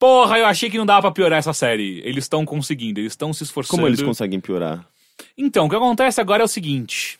Porra, 0.00 0.38
eu 0.38 0.46
achei 0.46 0.68
que 0.68 0.78
não 0.78 0.86
dava 0.86 1.02
pra 1.02 1.10
piorar 1.12 1.38
essa 1.38 1.52
série. 1.52 2.00
Eles 2.04 2.24
estão 2.24 2.44
conseguindo, 2.44 2.98
eles 3.00 3.12
estão 3.12 3.32
se 3.32 3.44
esforçando. 3.44 3.76
Como 3.78 3.86
eles 3.88 4.02
conseguem 4.02 4.40
piorar? 4.40 4.84
Então, 5.38 5.66
o 5.66 5.70
que 5.70 5.76
acontece 5.76 6.20
agora 6.20 6.42
é 6.42 6.44
o 6.44 6.48
seguinte. 6.48 7.18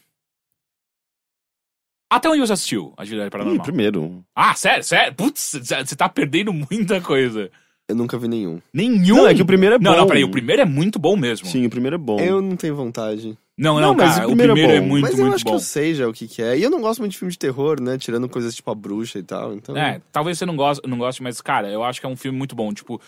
Até 2.12 2.28
onde 2.28 2.40
você 2.40 2.52
assistiu 2.52 2.92
Atividade 2.96 3.28
Hum, 3.28 3.30
Paranormal? 3.30 3.62
primeiro. 3.64 4.24
Ah, 4.34 4.54
sério, 4.54 4.84
sério? 4.84 5.14
Putz, 5.14 5.52
você 5.62 5.96
tá 5.96 6.08
perdendo 6.08 6.52
muita 6.52 7.00
coisa. 7.00 7.50
Eu 7.92 7.96
nunca 7.96 8.18
vi 8.18 8.26
nenhum. 8.28 8.60
Nenhum. 8.72 9.16
Não, 9.18 9.28
é 9.28 9.34
que 9.34 9.42
o 9.42 9.46
primeiro 9.46 9.76
é 9.76 9.78
Não, 9.78 9.92
bom. 9.92 9.98
não, 9.98 10.06
peraí, 10.06 10.24
o 10.24 10.30
primeiro 10.30 10.62
é 10.62 10.64
muito 10.64 10.98
bom 10.98 11.16
mesmo. 11.16 11.46
Sim, 11.46 11.66
o 11.66 11.70
primeiro 11.70 11.96
é 11.96 11.98
bom. 11.98 12.18
Eu 12.18 12.40
não 12.40 12.56
tenho 12.56 12.74
vontade. 12.74 13.36
Não, 13.56 13.74
Não, 13.74 13.88
não, 13.88 13.94
mas 13.94 14.14
cara, 14.14 14.24
o 14.24 14.28
primeiro 14.28 14.56
é 14.58 14.76
é, 14.76 14.80
bom. 14.80 14.86
muito, 14.86 15.02
Mas 15.02 15.12
eu 15.18 15.24
muito 15.26 15.34
acho 15.36 15.44
bom. 15.44 15.50
que 15.50 15.56
eu 15.56 15.60
sei 15.60 15.94
já 15.94 16.08
o 16.08 16.12
que, 16.12 16.26
que 16.26 16.42
é. 16.42 16.58
E 16.58 16.62
eu 16.62 16.70
não 16.70 16.80
gosto 16.80 17.00
muito 17.00 17.12
de 17.12 17.18
filme 17.18 17.30
de 17.30 17.38
terror, 17.38 17.80
né? 17.80 17.98
Tirando 17.98 18.28
coisas 18.28 18.54
tipo 18.54 18.70
a 18.70 18.74
bruxa 18.74 19.18
e 19.18 19.22
tal. 19.22 19.52
Então. 19.54 19.76
É, 19.76 20.00
talvez 20.10 20.38
você 20.38 20.46
não 20.46 20.56
goste, 20.56 20.88
não 20.88 20.96
goste, 20.98 21.22
mas, 21.22 21.40
cara, 21.42 21.70
eu 21.70 21.84
acho 21.84 22.00
que 22.00 22.06
é 22.06 22.08
um 22.08 22.16
filme 22.16 22.36
muito 22.36 22.56
bom. 22.56 22.72
Tipo, 22.72 22.98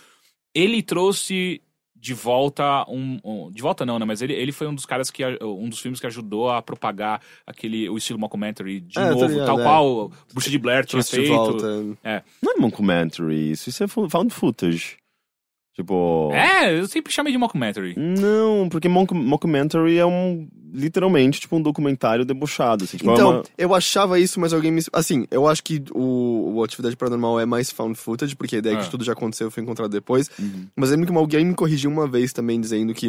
ele 0.55 0.83
trouxe 0.83 1.61
de 2.05 2.13
volta 2.13 2.85
um. 2.87 3.19
um- 3.25 3.51
de 3.51 3.63
volta 3.63 3.87
não, 3.87 3.99
né? 3.99 4.05
Mas 4.05 4.21
ele, 4.21 4.35
ele 4.35 4.53
foi 4.53 4.67
um 4.67 4.75
dos 4.75 4.85
caras 4.85 5.11
que. 5.11 5.23
Um 5.43 5.71
dos 5.71 5.79
filmes 5.81 5.99
que 6.01 6.07
ajudou 6.07 6.51
a 6.51 6.61
propagar 6.61 7.23
aquele, 7.47 7.89
o 7.89 7.97
estilo 7.97 8.19
mockumentary 8.19 8.81
de 8.81 8.99
É, 8.99 9.09
novo, 9.09 9.25
ligado, 9.27 9.47
tal 9.47 9.61
é. 9.61 9.63
qual 9.63 10.13
Bruxa 10.31 10.51
de 10.51 10.59
Blair 10.59 10.85
tinha 10.85 11.03
feito. 11.03 11.29
volta. 11.33 11.67
Não 12.43 12.53
é 12.53 12.61
mockumentary, 12.61 13.53
isso, 13.53 13.71
isso 13.71 13.83
é 13.83 13.87
found 13.89 14.29
footage. 14.35 14.97
Tipo... 15.75 16.31
É, 16.33 16.79
eu 16.79 16.87
sempre 16.87 17.13
chamei 17.13 17.33
de 17.33 17.39
mockumentary. 17.39 17.95
Não, 17.97 18.69
porque 18.69 18.89
mock- 18.89 19.13
mockumentary 19.15 19.99
é 19.99 20.07
um... 20.07 20.49
Literalmente, 20.73 21.41
tipo, 21.41 21.55
um 21.57 21.63
documentário 21.63 22.25
debochado. 22.25 22.83
Assim, 22.85 22.97
tipo, 22.97 23.11
é 23.11 23.15
Então, 23.15 23.31
uma- 23.31 23.43
eu 23.57 23.75
achava 23.75 24.19
isso, 24.19 24.41
mas 24.41 24.53
alguém 24.53 24.73
me. 24.73 24.81
Assim, 24.93 25.25
eu 25.31 25.47
acho 25.47 25.63
que 25.63 25.81
o, 25.95 26.55
o 26.57 26.65
Atividade 26.65 26.97
Paranormal 26.97 27.39
é 27.39 27.47
mais 27.47 27.71
found 27.71 27.95
footage, 27.97 28.35
porque 28.35 28.57
a 28.57 28.59
ideia 28.59 28.75
é 28.75 28.79
Ah. 28.79 28.83
que 28.83 28.91
tudo 28.91 29.05
já 29.05 29.13
aconteceu 29.13 29.47
e 29.47 29.51
foi 29.53 29.63
encontrado 29.63 29.91
depois. 29.93 30.29
Uhum. 30.37 30.67
Mas 30.75 30.91
lembro 30.91 31.07
que 31.07 31.17
alguém 31.17 31.45
me 31.45 31.55
corrigiu 31.55 31.89
uma 31.89 32.09
vez 32.09 32.33
também, 32.33 32.61
dizendo 32.61 32.93
que 32.93 33.09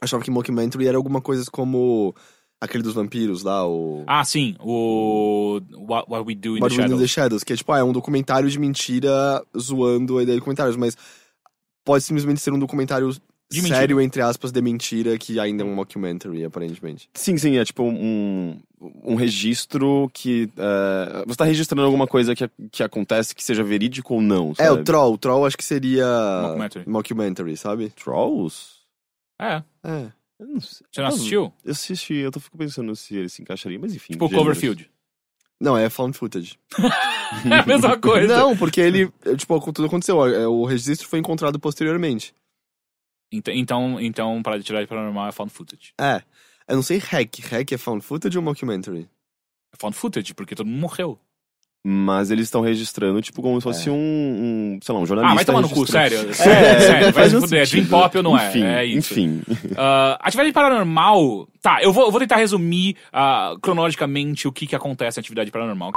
achava 0.00 0.22
que 0.22 0.30
mockumentary 0.30 0.86
era 0.86 0.96
alguma 0.96 1.20
coisa 1.20 1.44
como 1.50 2.14
aquele 2.60 2.84
dos 2.84 2.94
vampiros 2.94 3.42
lá, 3.42 3.66
o. 3.66 4.04
Ah, 4.06 4.24
sim, 4.24 4.54
o. 4.60 5.60
What, 5.76 6.08
What 6.08 6.24
We 6.28 6.36
Do 6.36 6.56
in 6.56 6.60
What 6.60 6.76
the 6.76 6.82
We 6.82 6.88
Do 6.88 6.94
in 6.94 6.96
Shadows. 6.96 7.00
the 7.00 7.08
Shadows, 7.08 7.42
que 7.44 7.52
é 7.54 7.56
tipo, 7.56 7.72
ah, 7.72 7.78
é 7.78 7.82
um 7.82 7.92
documentário 7.92 8.48
de 8.48 8.58
mentira 8.58 9.42
zoando 9.58 10.18
a 10.18 10.22
ideia 10.22 10.38
de 10.38 10.44
comentários, 10.44 10.76
mas 10.76 10.96
pode 11.84 12.02
simplesmente 12.04 12.40
ser 12.40 12.52
um 12.52 12.58
documentário 12.58 13.10
De 13.10 13.58
mentira. 13.60 13.76
sério, 13.76 14.00
entre 14.00 14.22
aspas, 14.22 14.50
de 14.50 14.60
mentira, 14.62 15.16
que 15.18 15.38
ainda 15.38 15.62
é 15.62 15.66
um 15.66 15.74
mockumentary, 15.74 16.44
aparentemente. 16.44 17.08
Sim, 17.14 17.36
sim, 17.36 17.56
é 17.58 17.64
tipo 17.64 17.82
um, 17.84 18.58
um 19.04 19.14
registro 19.14 20.10
que. 20.12 20.48
é, 20.56 21.24
você 21.26 21.36
tá 21.36 21.44
registrando 21.44 21.82
alguma 21.82 22.06
coisa 22.06 22.34
que, 22.34 22.48
que 22.72 22.82
acontece 22.82 23.34
que 23.34 23.44
seja 23.44 23.62
verídico 23.62 24.14
ou 24.14 24.22
não, 24.22 24.52
É, 24.58 24.64
sabe? 24.64 24.80
o 24.80 24.84
Troll. 24.84 25.12
O 25.14 25.18
Troll 25.18 25.46
acho 25.46 25.56
que 25.56 25.64
seria. 25.64 26.06
Mockumentary. 26.42 26.88
Mockumentary, 26.88 27.56
sabe? 27.56 27.90
Trolls? 27.90 28.74
É, 29.40 29.62
É. 29.84 30.10
Eu 30.36 30.48
não 30.48 30.60
sei. 30.60 30.84
você 30.90 31.00
não 31.00 31.08
assistiu? 31.08 31.52
Eu 31.64 31.70
assisti, 31.70 32.14
eu 32.14 32.30
tô 32.32 32.40
fico 32.40 32.58
pensando 32.58 32.94
se 32.96 33.14
ele 33.14 33.28
se 33.28 33.40
encaixaria, 33.40 33.78
mas 33.78 33.94
enfim. 33.94 34.14
Tipo. 34.14 34.28
Cloverfield. 34.28 34.90
Não, 35.60 35.76
é 35.76 35.88
found 35.88 36.16
footage. 36.16 36.58
É 37.50 37.54
a 37.58 37.66
mesma 37.66 37.96
coisa. 37.98 38.26
Não, 38.38 38.56
porque 38.56 38.80
ele. 38.80 39.10
é, 39.24 39.34
Tipo, 39.34 39.58
tudo 39.72 39.86
aconteceu. 39.86 40.24
é, 40.26 40.46
O 40.46 40.64
registro 40.64 41.08
foi 41.08 41.18
encontrado 41.18 41.58
posteriormente. 41.58 42.34
Então, 43.32 43.52
então, 43.54 44.00
então 44.00 44.42
para 44.42 44.62
tirar 44.62 44.82
de 44.82 44.86
paranormal 44.86 45.26
é 45.28 45.32
found 45.32 45.50
footage. 45.52 45.92
É. 46.00 46.22
Eu 46.68 46.76
não 46.76 46.82
sei 46.82 46.98
hack. 46.98 47.40
Hack 47.50 47.72
é 47.72 47.78
found 47.78 48.04
footage 48.04 48.36
ou 48.38 48.44
mockumentary? 48.44 49.08
É 49.72 49.76
found 49.76 49.96
footage, 49.96 50.32
porque 50.34 50.54
todo 50.54 50.66
mundo 50.66 50.80
morreu. 50.80 51.18
Mas 51.86 52.30
eles 52.30 52.46
estão 52.46 52.62
registrando, 52.62 53.20
tipo, 53.20 53.42
como 53.42 53.60
se 53.60 53.62
fosse 53.62 53.90
um, 53.90 53.94
um, 53.94 54.78
sei 54.82 54.94
lá, 54.94 55.00
um 55.02 55.04
jornalista. 55.04 55.32
Ah, 55.32 55.34
vai 55.34 55.44
tomar 55.44 55.60
no 55.60 55.68
cu, 55.68 55.86
sério. 55.86 56.30
É, 56.30 56.32
Sério, 56.32 56.80
sério. 56.80 57.12
Vai 57.12 57.28
se 57.28 57.38
fuder. 57.38 57.62
É 57.62 57.66
Dream. 57.66 57.86
Pop 57.86 58.16
ou 58.16 58.22
não 58.22 58.38
é? 58.38 58.48
Enfim, 58.48 58.62
é 58.62 58.84
isso. 58.86 59.12
enfim. 59.12 59.42
Ah, 59.76 60.18
atividade 60.22 60.52
paranormal. 60.54 61.46
Tá, 61.60 61.82
eu 61.82 61.92
vou, 61.92 62.06
eu 62.06 62.10
vou 62.10 62.18
tentar 62.18 62.36
resumir 62.36 62.96
ah, 63.12 63.54
cronologicamente 63.60 64.48
o 64.48 64.52
que, 64.52 64.66
que 64.66 64.74
acontece 64.74 65.18
em 65.18 65.20
atividade 65.20 65.50
paranormal. 65.50 65.92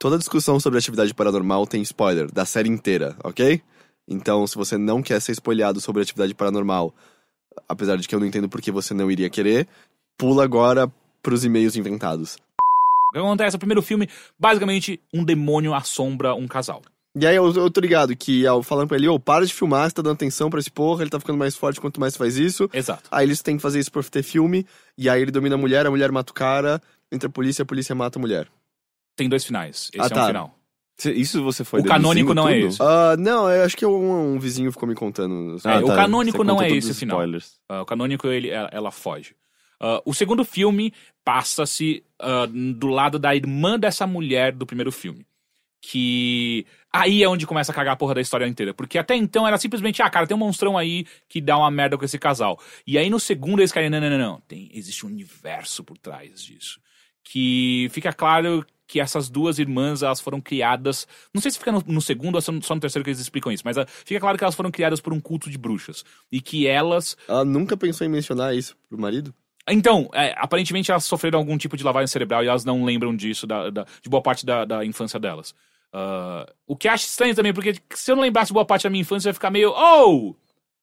Toda 0.00 0.16
discussão 0.16 0.58
sobre 0.58 0.78
atividade 0.78 1.12
paranormal 1.12 1.66
tem 1.66 1.82
spoiler 1.82 2.32
da 2.32 2.46
série 2.46 2.70
inteira, 2.70 3.14
ok? 3.22 3.60
Então, 4.08 4.46
se 4.46 4.56
você 4.56 4.78
não 4.78 5.02
quer 5.02 5.20
ser 5.20 5.32
spoilhado 5.32 5.82
sobre 5.82 6.00
atividade 6.00 6.34
paranormal, 6.34 6.94
apesar 7.68 7.96
de 7.96 8.08
que 8.08 8.14
eu 8.14 8.20
não 8.20 8.26
entendo 8.26 8.48
por 8.48 8.62
que 8.62 8.70
você 8.70 8.94
não 8.94 9.10
iria 9.10 9.28
querer, 9.28 9.68
pula 10.16 10.44
agora 10.44 10.90
pros 11.22 11.44
e-mails 11.44 11.76
inventados. 11.76 12.38
O 13.18 13.22
que 13.22 13.26
acontece? 13.26 13.56
O 13.56 13.58
primeiro 13.58 13.82
filme, 13.82 14.08
basicamente, 14.38 15.00
um 15.12 15.24
demônio 15.24 15.74
assombra 15.74 16.34
um 16.34 16.46
casal. 16.46 16.82
E 17.18 17.26
aí 17.26 17.34
eu, 17.34 17.50
eu 17.54 17.70
tô 17.70 17.80
ligado 17.80 18.14
que 18.14 18.46
ao 18.46 18.62
falando 18.62 18.88
pra 18.88 18.96
ele, 18.98 19.08
ô, 19.08 19.18
para 19.18 19.46
de 19.46 19.54
filmar, 19.54 19.88
você 19.88 19.94
tá 19.94 20.02
dando 20.02 20.14
atenção 20.14 20.50
pra 20.50 20.60
esse 20.60 20.70
porra, 20.70 21.02
ele 21.02 21.08
tá 21.10 21.18
ficando 21.18 21.38
mais 21.38 21.56
forte 21.56 21.80
quanto 21.80 21.98
mais 21.98 22.12
você 22.12 22.18
faz 22.18 22.36
isso. 22.36 22.68
Exato. 22.74 23.08
Aí 23.10 23.24
eles 23.26 23.40
têm 23.40 23.56
que 23.56 23.62
fazer 23.62 23.80
isso 23.80 23.90
por 23.90 24.04
ter 24.04 24.22
filme, 24.22 24.66
e 24.98 25.08
aí 25.08 25.22
ele 25.22 25.30
domina 25.30 25.54
a 25.54 25.58
mulher, 25.58 25.86
a 25.86 25.90
mulher 25.90 26.12
mata 26.12 26.30
o 26.30 26.34
cara, 26.34 26.78
entra 27.10 27.26
a 27.28 27.32
polícia, 27.32 27.62
a 27.62 27.66
polícia 27.66 27.94
mata 27.94 28.18
a 28.18 28.20
mulher. 28.20 28.48
Tem 29.16 29.30
dois 29.30 29.44
finais. 29.46 29.88
Esse 29.94 29.98
Ah, 29.98 30.02
é 30.02 30.06
um 30.06 30.10
tá. 30.10 30.26
final. 30.26 30.54
Isso 31.14 31.42
você 31.42 31.64
foi 31.64 31.80
O 31.80 31.84
canônico 31.84 32.34
não 32.34 32.48
é 32.48 32.54
tudo? 32.60 32.66
esse. 32.68 32.82
Ah, 32.82 33.16
não, 33.18 33.50
eu 33.50 33.64
acho 33.64 33.76
que 33.76 33.86
um, 33.86 34.34
um 34.34 34.38
vizinho 34.38 34.70
ficou 34.70 34.86
me 34.88 34.94
contando. 34.94 35.56
É, 35.64 35.78
o 35.78 35.86
canônico 35.86 36.38
Você 36.38 36.44
não 36.44 36.60
é 36.60 36.70
esse 36.70 36.90
o 36.90 36.94
final. 36.94 37.16
Spoilers. 37.18 37.52
Ah, 37.68 37.80
o 37.80 37.86
canônico, 37.86 38.26
ele, 38.28 38.50
ela, 38.50 38.68
ela 38.70 38.90
foge. 38.90 39.34
Ah, 39.80 40.02
o 40.04 40.14
segundo 40.14 40.44
filme 40.44 40.92
passa-se 41.24 42.02
ah, 42.18 42.46
do 42.46 42.88
lado 42.88 43.18
da 43.18 43.34
irmã 43.34 43.78
dessa 43.78 44.06
mulher 44.06 44.52
do 44.52 44.66
primeiro 44.66 44.92
filme. 44.92 45.26
Que. 45.80 46.66
Aí 46.92 47.22
é 47.22 47.28
onde 47.28 47.46
começa 47.46 47.70
a 47.70 47.74
cagar 47.74 47.94
a 47.94 47.96
porra 47.96 48.14
da 48.14 48.20
história 48.20 48.46
inteira. 48.46 48.72
Porque 48.72 48.98
até 48.98 49.14
então 49.14 49.46
era 49.46 49.58
simplesmente, 49.58 50.02
ah, 50.02 50.10
cara, 50.10 50.26
tem 50.26 50.36
um 50.36 50.40
monstrão 50.40 50.76
aí 50.76 51.06
que 51.28 51.40
dá 51.40 51.56
uma 51.58 51.70
merda 51.70 51.96
com 51.96 52.04
esse 52.04 52.18
casal. 52.18 52.58
E 52.86 52.98
aí 52.98 53.10
no 53.10 53.20
segundo 53.20 53.60
eles 53.60 53.72
caem, 53.72 53.90
não, 53.90 54.00
não, 54.00 54.10
não, 54.10 54.18
não. 54.18 54.40
Tem, 54.48 54.70
existe 54.72 55.04
um 55.04 55.08
universo 55.08 55.84
por 55.84 55.98
trás 55.98 56.42
disso. 56.42 56.80
Que 57.22 57.88
fica 57.92 58.12
claro 58.12 58.64
que 58.86 59.00
essas 59.00 59.28
duas 59.28 59.58
irmãs, 59.58 60.02
elas 60.02 60.20
foram 60.20 60.40
criadas. 60.40 61.06
Não 61.34 61.42
sei 61.42 61.50
se 61.50 61.58
fica 61.58 61.72
no, 61.72 61.82
no 61.86 62.00
segundo 62.00 62.36
ou 62.36 62.40
só 62.40 62.52
no 62.52 62.62
só 62.62 62.74
no 62.74 62.80
terceiro 62.80 63.04
que 63.04 63.10
eles 63.10 63.20
explicam 63.20 63.52
isso, 63.52 63.64
mas 63.64 63.76
ah, 63.76 63.86
fica 63.86 64.20
claro 64.20 64.38
que 64.38 64.44
elas 64.44 64.54
foram 64.54 64.70
criadas 64.70 65.00
por 65.00 65.12
um 65.12 65.20
culto 65.20 65.50
de 65.50 65.58
bruxas. 65.58 66.04
E 66.30 66.40
que 66.40 66.66
elas 66.66 67.16
Ela 67.28 67.44
nunca 67.44 67.76
pensou 67.76 68.06
em 68.06 68.10
mencionar 68.10 68.54
isso 68.56 68.76
pro 68.88 68.98
marido? 68.98 69.34
Então, 69.68 70.08
é, 70.12 70.34
aparentemente 70.38 70.90
elas 70.90 71.04
sofreram 71.04 71.38
algum 71.38 71.56
tipo 71.58 71.76
de 71.76 71.84
lavagem 71.84 72.06
cerebral 72.06 72.44
e 72.44 72.48
elas 72.48 72.64
não 72.64 72.84
lembram 72.84 73.14
disso 73.16 73.46
da, 73.46 73.70
da- 73.70 73.86
de 74.02 74.08
boa 74.08 74.22
parte 74.22 74.44
da, 74.46 74.64
da 74.64 74.84
infância 74.84 75.18
delas. 75.18 75.54
Ah, 75.92 76.46
o 76.66 76.76
que 76.76 76.88
acho 76.88 77.06
estranho 77.06 77.34
também, 77.34 77.52
porque 77.54 77.74
se 77.94 78.10
eu 78.10 78.16
não 78.16 78.22
lembrasse 78.22 78.52
boa 78.52 78.64
parte 78.64 78.82
da 78.84 78.90
minha 78.90 79.00
infância, 79.02 79.28
eu 79.28 79.30
ia 79.30 79.34
ficar 79.34 79.50
meio. 79.50 79.70
Oh! 79.74 80.34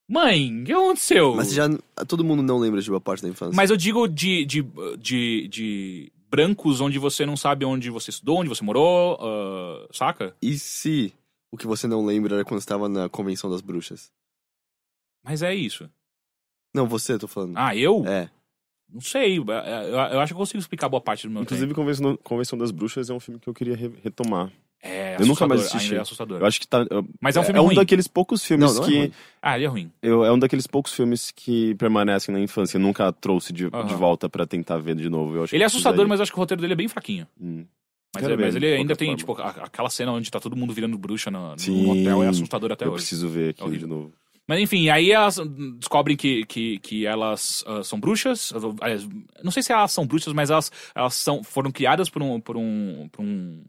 Mãe, 0.09 0.61
o 0.61 0.65
que 0.65 0.73
aconteceu? 0.73 1.33
Mas 1.35 1.53
já 1.53 1.63
todo 2.07 2.23
mundo 2.25 2.43
não 2.43 2.57
lembra 2.57 2.81
de 2.81 2.89
boa 2.89 2.99
parte 2.99 3.23
da 3.23 3.29
infância. 3.29 3.55
Mas 3.55 3.69
eu 3.69 3.77
digo 3.77 4.07
de, 4.07 4.43
de, 4.45 4.65
de, 4.99 5.47
de 5.47 6.11
brancos 6.29 6.81
onde 6.81 6.99
você 6.99 7.25
não 7.25 7.37
sabe 7.37 7.63
onde 7.63 7.89
você 7.89 8.09
estudou, 8.09 8.39
onde 8.39 8.49
você 8.49 8.63
morou, 8.63 9.17
ah, 9.21 9.87
saca? 9.93 10.35
E 10.41 10.57
se 10.57 11.13
o 11.51 11.57
que 11.57 11.65
você 11.67 11.87
não 11.87 12.05
lembra 12.05 12.35
era 12.35 12.45
quando 12.45 12.59
estava 12.59 12.89
na 12.89 13.07
convenção 13.07 13.49
das 13.49 13.61
bruxas? 13.61 14.11
Mas 15.23 15.41
é 15.41 15.55
isso. 15.55 15.89
Não, 16.73 16.85
você, 16.87 17.17
tô 17.17 17.27
falando. 17.27 17.53
Ah, 17.55 17.75
eu? 17.75 18.05
É. 18.05 18.29
Não 18.93 19.01
sei. 19.01 19.37
Eu, 19.39 19.45
eu 19.47 20.19
acho 20.19 20.27
que 20.27 20.33
eu 20.33 20.37
consigo 20.37 20.59
explicar 20.59 20.87
boa 20.87 21.01
parte 21.01 21.25
do 21.27 21.31
meu 21.31 21.41
tempo. 21.41 21.53
Inclusive, 21.55 21.73
Convenção, 21.73 22.17
Convenção 22.23 22.57
das 22.59 22.69
Bruxas 22.71 23.09
é 23.09 23.13
um 23.13 23.19
filme 23.19 23.39
que 23.39 23.47
eu 23.49 23.53
queria 23.53 23.75
re- 23.75 23.91
retomar. 24.03 24.51
É 24.85 25.15
eu 25.17 25.25
nunca 25.25 25.47
mais 25.47 25.61
assisti. 25.61 25.95
É 25.95 25.99
assustador. 25.99 26.41
Eu 26.41 26.45
acho 26.45 26.59
que 26.59 26.67
tá. 26.67 26.85
eu- 26.89 27.07
Mas 27.21 27.37
é 27.37 27.39
um 27.39 27.43
filme 27.43 27.57
é 27.57 27.61
um 27.61 27.65
ruim. 27.67 27.75
daqueles 27.75 28.05
poucos 28.07 28.43
filmes 28.43 28.69
Não, 28.75 28.81
não 28.81 28.83
é 28.83 28.91
que. 28.91 28.97
ruim. 28.99 29.11
Ah, 29.41 29.55
ele 29.55 29.63
é 29.65 29.67
ruim. 29.67 29.91
eu, 30.01 30.25
é 30.25 30.31
um 30.31 30.37
daqueles 30.37 30.67
poucos 30.67 30.93
filmes 30.93 31.31
que 31.31 31.73
permanecem 31.75 32.33
na 32.35 32.39
infância. 32.41 32.77
Eu 32.77 32.81
nunca 32.81 33.11
trouxe 33.13 33.53
de, 33.53 33.65
Aham. 33.67 33.85
de 33.87 33.93
volta 33.95 34.27
pra 34.29 34.45
tentar 34.45 34.77
ver 34.79 34.95
de 34.95 35.09
novo. 35.09 35.35
Eu 35.37 35.43
acho 35.45 35.55
Ele 35.55 35.63
é 35.63 35.65
assustador, 35.65 36.05
mas 36.07 36.19
eu 36.19 36.23
acho 36.23 36.31
que 36.33 36.37
o 36.37 36.41
roteiro 36.41 36.61
dele 36.61 36.73
é 36.73 36.75
bem 36.75 36.87
fraquinho. 36.89 37.25
Hum. 37.39 37.65
Mas, 38.13 38.23
é- 38.27 38.35
mas 38.37 38.55
ele 38.55 38.67
ainda 38.73 38.95
tem, 38.95 39.07
forma. 39.17 39.17
tipo, 39.17 39.61
a- 39.61 39.65
aquela 39.65 39.89
cena 39.89 40.11
onde 40.11 40.29
tá 40.29 40.39
todo 40.39 40.55
mundo 40.55 40.71
virando 40.73 40.97
bruxa 40.97 41.31
no, 41.31 41.53
no 41.53 41.59
Sim. 41.59 41.89
hotel 41.89 42.21
é 42.21 42.27
assustador 42.27 42.71
até 42.71 42.85
Eu 42.85 42.89
hoje. 42.89 42.97
preciso 42.97 43.27
ver 43.29 43.49
aqui 43.51 43.63
horrível. 43.63 43.87
de 43.87 43.93
novo. 43.93 44.11
Mas 44.47 44.59
enfim, 44.59 44.89
aí 44.89 45.11
elas 45.11 45.39
descobrem 45.77 46.17
que, 46.17 46.45
que, 46.45 46.79
que 46.79 47.05
elas 47.05 47.63
ah, 47.65 47.83
são 47.83 47.99
bruxas. 47.99 48.51
Não 49.43 49.51
sei 49.51 49.63
se 49.63 49.71
elas 49.71 49.91
são 49.91 50.05
bruxas, 50.05 50.33
mas 50.33 50.49
elas, 50.49 50.71
elas 50.93 51.13
são, 51.15 51.43
foram 51.43 51.71
criadas 51.71 52.09
por 52.09 52.21
um, 52.21 52.39
por 52.41 52.57
um, 52.57 53.07
por 53.09 53.21
um 53.23 53.63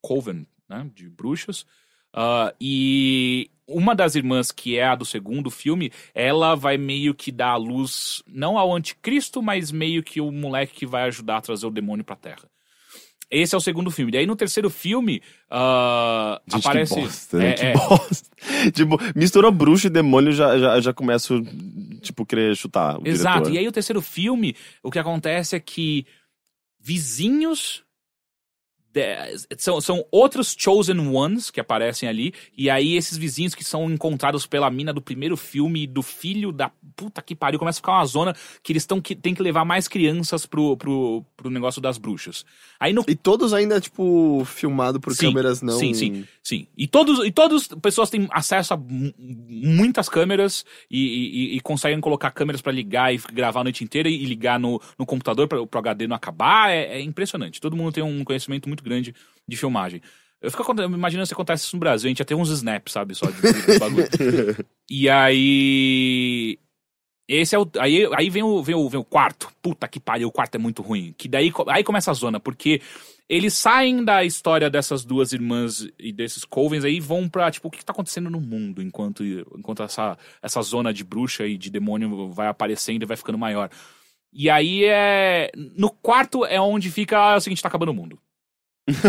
coven. 0.00 0.46
né? 0.68 0.90
De 0.94 1.08
bruxas. 1.08 1.66
Ah, 2.14 2.54
e 2.58 3.50
uma 3.68 3.94
das 3.94 4.14
irmãs, 4.14 4.50
que 4.50 4.78
é 4.78 4.84
a 4.84 4.94
do 4.94 5.04
segundo 5.04 5.50
filme, 5.50 5.92
ela 6.14 6.54
vai 6.54 6.78
meio 6.78 7.14
que 7.14 7.30
dar 7.30 7.50
a 7.50 7.56
luz, 7.56 8.22
não 8.26 8.56
ao 8.56 8.74
anticristo, 8.74 9.42
mas 9.42 9.70
meio 9.70 10.02
que 10.02 10.20
o 10.20 10.30
moleque 10.30 10.74
que 10.74 10.86
vai 10.86 11.02
ajudar 11.04 11.38
a 11.38 11.42
trazer 11.42 11.66
o 11.66 11.70
demônio 11.70 12.04
pra 12.04 12.16
Terra. 12.16 12.48
Esse 13.30 13.54
é 13.54 13.58
o 13.58 13.60
segundo 13.60 13.90
filme. 13.90 14.12
Daí 14.12 14.26
no 14.26 14.36
terceiro 14.36 14.70
filme, 14.70 15.20
ah, 15.50 16.40
Gente, 16.46 16.66
aparece. 16.66 16.94
que 16.94 17.00
bosta, 17.00 17.38
né? 17.38 17.50
é, 17.50 17.52
que 17.54 17.66
é, 17.66 17.72
bosta. 17.72 18.30
tipo, 18.72 18.98
misturou 19.14 19.50
bruxo 19.50 19.88
e 19.88 19.90
demônio, 19.90 20.32
já, 20.32 20.58
já, 20.58 20.80
já 20.80 20.92
começo, 20.92 21.42
tipo, 22.02 22.24
querer 22.24 22.56
chutar 22.56 22.98
Exato. 23.04 23.38
diretor. 23.38 23.54
E 23.54 23.58
aí 23.58 23.68
o 23.68 23.72
terceiro 23.72 24.00
filme, 24.00 24.54
o 24.82 24.90
que 24.90 24.98
acontece 24.98 25.56
é 25.56 25.60
que 25.60 26.06
vizinhos 26.78 27.85
são, 29.58 29.80
são 29.80 30.04
outros 30.10 30.54
Chosen 30.58 30.98
Ones 30.98 31.50
que 31.50 31.60
aparecem 31.60 32.08
ali, 32.08 32.32
e 32.56 32.68
aí 32.70 32.96
esses 32.96 33.16
vizinhos 33.16 33.54
que 33.54 33.64
são 33.64 33.90
encontrados 33.90 34.46
pela 34.46 34.70
mina 34.70 34.92
do 34.92 35.00
primeiro 35.02 35.36
filme 35.36 35.82
e 35.82 35.86
do 35.86 36.02
filho 36.02 36.52
da 36.52 36.70
puta 36.96 37.20
que 37.20 37.34
pariu, 37.34 37.58
começa 37.58 37.78
a 37.78 37.80
ficar 37.82 37.92
uma 37.92 38.06
zona 38.06 38.34
que 38.62 38.72
eles 38.72 38.86
tão, 38.86 39.00
que 39.00 39.14
tem 39.14 39.34
que 39.34 39.42
levar 39.42 39.64
mais 39.64 39.86
crianças 39.88 40.46
pro, 40.46 40.76
pro, 40.76 41.24
pro 41.36 41.50
negócio 41.50 41.80
das 41.80 41.98
bruxas. 41.98 42.44
Aí 42.80 42.92
no 42.92 43.04
E 43.06 43.14
todos 43.14 43.52
ainda, 43.52 43.80
tipo, 43.80 44.42
filmado 44.46 44.98
por 45.00 45.14
Sim, 45.14 45.26
câmeras 45.28 45.62
não. 45.62 45.78
Sim, 45.78 45.94
sim, 45.94 46.24
sim. 46.42 46.66
E 46.76 46.86
todos, 46.86 47.24
e 47.26 47.30
todos 47.30 47.68
pessoas 47.68 48.08
têm 48.10 48.26
acesso 48.30 48.74
a 48.74 48.76
mu- 48.76 49.12
muitas 49.18 50.08
câmeras 50.08 50.64
e, 50.90 51.52
e- 51.52 51.56
e 51.56 51.60
conseguem 51.60 52.00
colocar 52.00 52.30
câmeras 52.30 52.60
pra 52.62 52.72
ligar 52.72 53.14
e 53.14 53.20
gravar 53.32 53.60
a 53.60 53.64
noite 53.64 53.84
inteira 53.84 54.08
e 54.08 54.24
ligar 54.24 54.58
no, 54.58 54.80
no 54.98 55.04
computador 55.06 55.48
para 55.48 55.60
o 55.60 55.68
HD 55.72 56.06
não 56.06 56.16
acabar. 56.16 56.70
É, 56.70 56.98
é 56.98 57.00
impressionante. 57.00 57.60
Todo 57.60 57.76
mundo 57.76 57.92
tem 57.92 58.02
um 58.02 58.24
conhecimento 58.24 58.68
muito 58.68 58.82
grande 58.88 59.14
de 59.46 59.56
filmagem. 59.56 60.00
Eu 60.40 60.50
fico 60.50 60.82
imaginando 60.82 61.26
se 61.26 61.32
acontece 61.32 61.64
isso 61.64 61.76
no 61.76 61.80
Brasil, 61.80 62.06
a 62.06 62.10
gente 62.10 62.18
ia 62.20 62.24
ter 62.24 62.34
uns 62.34 62.50
snaps, 62.50 62.92
sabe, 62.92 63.14
só 63.14 63.26
de, 63.26 63.40
de 63.40 63.78
bagulho. 63.78 64.06
e 64.90 65.08
aí. 65.08 66.58
Esse 67.28 67.56
é 67.56 67.58
o. 67.58 67.68
Aí, 67.78 68.08
aí 68.14 68.30
vem, 68.30 68.42
o, 68.42 68.62
vem, 68.62 68.74
o, 68.74 68.88
vem 68.88 69.00
o 69.00 69.04
quarto. 69.04 69.50
Puta 69.60 69.88
que 69.88 69.98
pariu, 69.98 70.28
o 70.28 70.32
quarto 70.32 70.54
é 70.54 70.58
muito 70.58 70.82
ruim. 70.82 71.14
Que 71.18 71.26
daí 71.26 71.50
aí 71.68 71.82
começa 71.82 72.10
a 72.10 72.14
zona, 72.14 72.38
porque 72.38 72.80
eles 73.28 73.54
saem 73.54 74.04
da 74.04 74.22
história 74.22 74.70
dessas 74.70 75.04
duas 75.04 75.32
irmãs 75.32 75.88
e 75.98 76.12
desses 76.12 76.44
Covens 76.44 76.84
aí 76.84 76.96
e 76.96 77.00
vão 77.00 77.28
pra, 77.28 77.50
tipo, 77.50 77.66
o 77.66 77.70
que 77.70 77.78
que 77.78 77.84
tá 77.84 77.92
acontecendo 77.92 78.30
no 78.30 78.40
mundo 78.40 78.80
enquanto, 78.80 79.24
enquanto 79.24 79.82
essa, 79.82 80.16
essa 80.40 80.62
zona 80.62 80.94
de 80.94 81.02
bruxa 81.02 81.44
e 81.44 81.58
de 81.58 81.68
demônio 81.68 82.30
vai 82.30 82.46
aparecendo 82.46 83.02
e 83.02 83.06
vai 83.06 83.16
ficando 83.16 83.38
maior. 83.38 83.68
E 84.32 84.48
aí 84.48 84.84
é. 84.84 85.50
No 85.76 85.90
quarto 85.90 86.44
é 86.44 86.60
onde 86.60 86.90
fica 86.90 87.30
ah, 87.30 87.34
é 87.34 87.36
o 87.36 87.40
seguinte, 87.40 87.62
tá 87.62 87.68
acabando 87.68 87.90
o 87.90 87.94
mundo. 87.94 88.18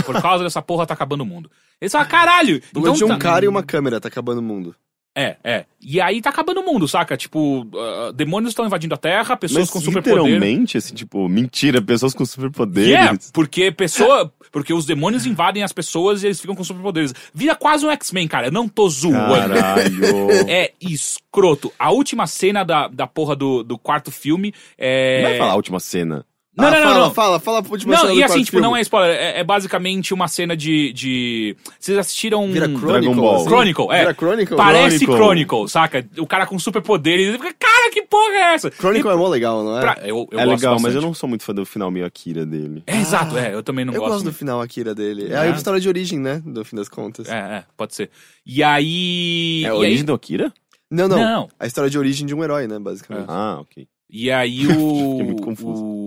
Por 0.06 0.22
causa 0.22 0.44
dessa 0.44 0.62
porra 0.62 0.86
tá 0.86 0.94
acabando 0.94 1.22
o 1.22 1.26
mundo. 1.26 1.50
Eles 1.80 1.92
falam, 1.92 2.08
caralho! 2.08 2.62
Então, 2.76 2.94
de 2.94 3.04
um 3.04 3.10
tá- 3.10 3.18
cara 3.18 3.46
e 3.46 3.48
uma 3.48 3.64
câmera, 3.64 4.00
tá 4.00 4.08
acabando 4.08 4.40
o 4.40 4.44
mundo. 4.44 4.76
é, 5.16 5.36
é. 5.44 5.66
E 5.82 6.00
aí 6.02 6.22
tá 6.22 6.30
acabando 6.30 6.60
o 6.62 6.64
mundo, 6.66 6.88
saca? 6.88 7.16
Tipo, 7.18 7.68
ah, 7.76 8.12
demônios 8.14 8.52
estão 8.52 8.66
invadindo 8.66 8.94
a 8.94 8.98
Terra, 8.98 9.36
pessoas 9.38 9.62
Mas 9.62 9.70
com 9.70 9.80
superpoder. 9.82 10.24
literalmente, 10.24 10.78
assim, 10.78 10.94
tipo, 10.94 11.28
mentira, 11.30 11.82
pessoas 11.82 12.14
com 12.14 12.26
superpoderes. 12.26 12.90
Yeah, 12.92 13.18
porque 13.34 13.72
pessoa, 13.72 14.32
porque 14.52 14.74
os 14.74 14.86
demônios 14.86 15.26
invadem 15.26 15.64
as 15.64 15.72
pessoas 15.74 16.22
e 16.24 16.28
eles 16.28 16.40
ficam 16.40 16.56
com 16.56 16.64
superpoderes. 16.64 17.14
Vira 17.34 17.56
quase 17.56 17.86
um 17.86 17.90
X-Men, 17.92 18.28
cara. 18.28 18.48
Eu 18.48 18.52
não 18.52 18.68
tô 18.68 18.88
zoando. 18.90 19.56
Caralho. 19.56 20.28
É 20.48 20.72
escroto. 20.82 21.72
A 21.80 21.92
última 21.92 22.28
cena 22.28 22.64
da, 22.64 22.88
da 22.88 23.08
porra 23.08 23.36
do, 23.36 23.64
do 23.64 23.78
quarto 23.78 24.12
filme 24.12 24.54
é. 24.78 25.22
Não 25.24 25.30
vai 25.30 25.38
falar 25.40 25.52
a 25.54 25.56
última 25.56 25.80
cena. 25.80 26.26
Não, 26.58 26.68
Ah, 26.68 26.72
não, 26.72 26.80
não, 26.80 26.82
fala, 26.88 27.00
não. 27.06 27.14
Fala, 27.14 27.40
fala, 27.40 27.60
a 27.60 27.72
última 27.72 27.96
Não, 27.96 28.12
e 28.14 28.24
assim, 28.24 28.44
tipo, 28.44 28.58
não 28.60 28.70
filme. 28.70 28.80
é 28.80 28.82
spoiler. 28.82 29.16
É, 29.16 29.40
é 29.40 29.44
basicamente 29.44 30.14
uma 30.14 30.28
cena 30.28 30.58
de. 30.58 30.92
de... 30.92 31.56
Vocês 31.80 31.96
assistiram. 31.98 32.48
Vira 32.52 32.68
Dragon 32.68 32.80
Chronicle. 32.88 33.16
Ball. 33.16 33.36
assim? 33.36 33.46
Chronicle, 33.48 33.86
é. 33.92 34.00
Vira 34.00 34.14
Chronicle? 34.16 34.58
Parece 34.58 34.98
Chronicle. 35.06 35.16
Chronicle, 35.16 35.70
saca? 35.70 36.08
O 36.18 36.26
cara 36.26 36.48
com 36.48 36.58
superpoderes. 36.58 37.28
Ele 37.28 37.38
fica, 37.38 37.54
Cara, 37.60 37.92
que 37.92 38.02
porra 38.02 38.34
é 38.34 38.54
essa? 38.56 38.72
Chronicle 38.72 39.12
é 39.12 39.16
mó 39.16 39.28
legal, 39.28 39.64
não 39.64 39.78
é? 39.78 39.82
Pra- 39.82 39.98
Eu, 40.02 40.28
eu 40.32 40.40
é 40.40 40.46
gosto 40.46 40.56
legal, 40.62 40.74
mas 40.74 40.82
bastante. 40.82 40.96
eu 40.96 41.02
não 41.04 41.14
sou 41.14 41.30
muito 41.30 41.44
fã 41.44 41.54
do 41.54 41.64
final 41.66 41.92
meio 41.92 42.06
Akira 42.08 42.44
dele. 42.46 42.82
É, 42.88 42.98
exato, 42.98 43.38
é. 43.38 43.54
Eu 43.54 43.62
também 43.62 43.86
não 43.86 43.94
eu 43.94 44.00
gosto. 44.00 44.14
gosto 44.14 44.26
do 44.26 44.34
final 44.34 44.60
Akira 44.60 44.96
dele. 44.96 45.28
É, 45.32 45.34
É? 45.36 45.38
a 45.42 45.50
história 45.52 45.80
de 45.80 45.88
origem, 45.88 46.18
né? 46.20 46.42
No 46.44 46.66
fim 46.66 46.76
das 46.76 46.90
contas. 46.90 47.30
É, 47.30 47.38
é, 47.38 47.64
pode 47.78 47.94
ser. 47.94 48.10
E 48.46 48.64
aí. 48.64 49.62
É 49.64 49.68
e 49.68 49.70
a 49.70 49.76
origem 49.76 49.98
aí, 50.00 50.04
do 50.04 50.14
Akira? 50.14 50.52
Não, 50.90 51.08
não, 51.08 51.18
Não. 51.20 51.50
A 51.60 51.68
história 51.68 51.90
de 51.90 51.98
origem 52.00 52.26
de 52.26 52.34
um 52.34 52.44
herói, 52.44 52.66
né? 52.68 52.80
Basicamente. 52.80 53.26
Ah, 53.28 53.58
ok. 53.62 53.88
E 54.10 54.32
aí 54.32 54.60
Fiquei 54.66 54.76
o. 54.78 55.24
muito 55.24 55.44
confuso. 55.44 55.84
o... 55.84 56.07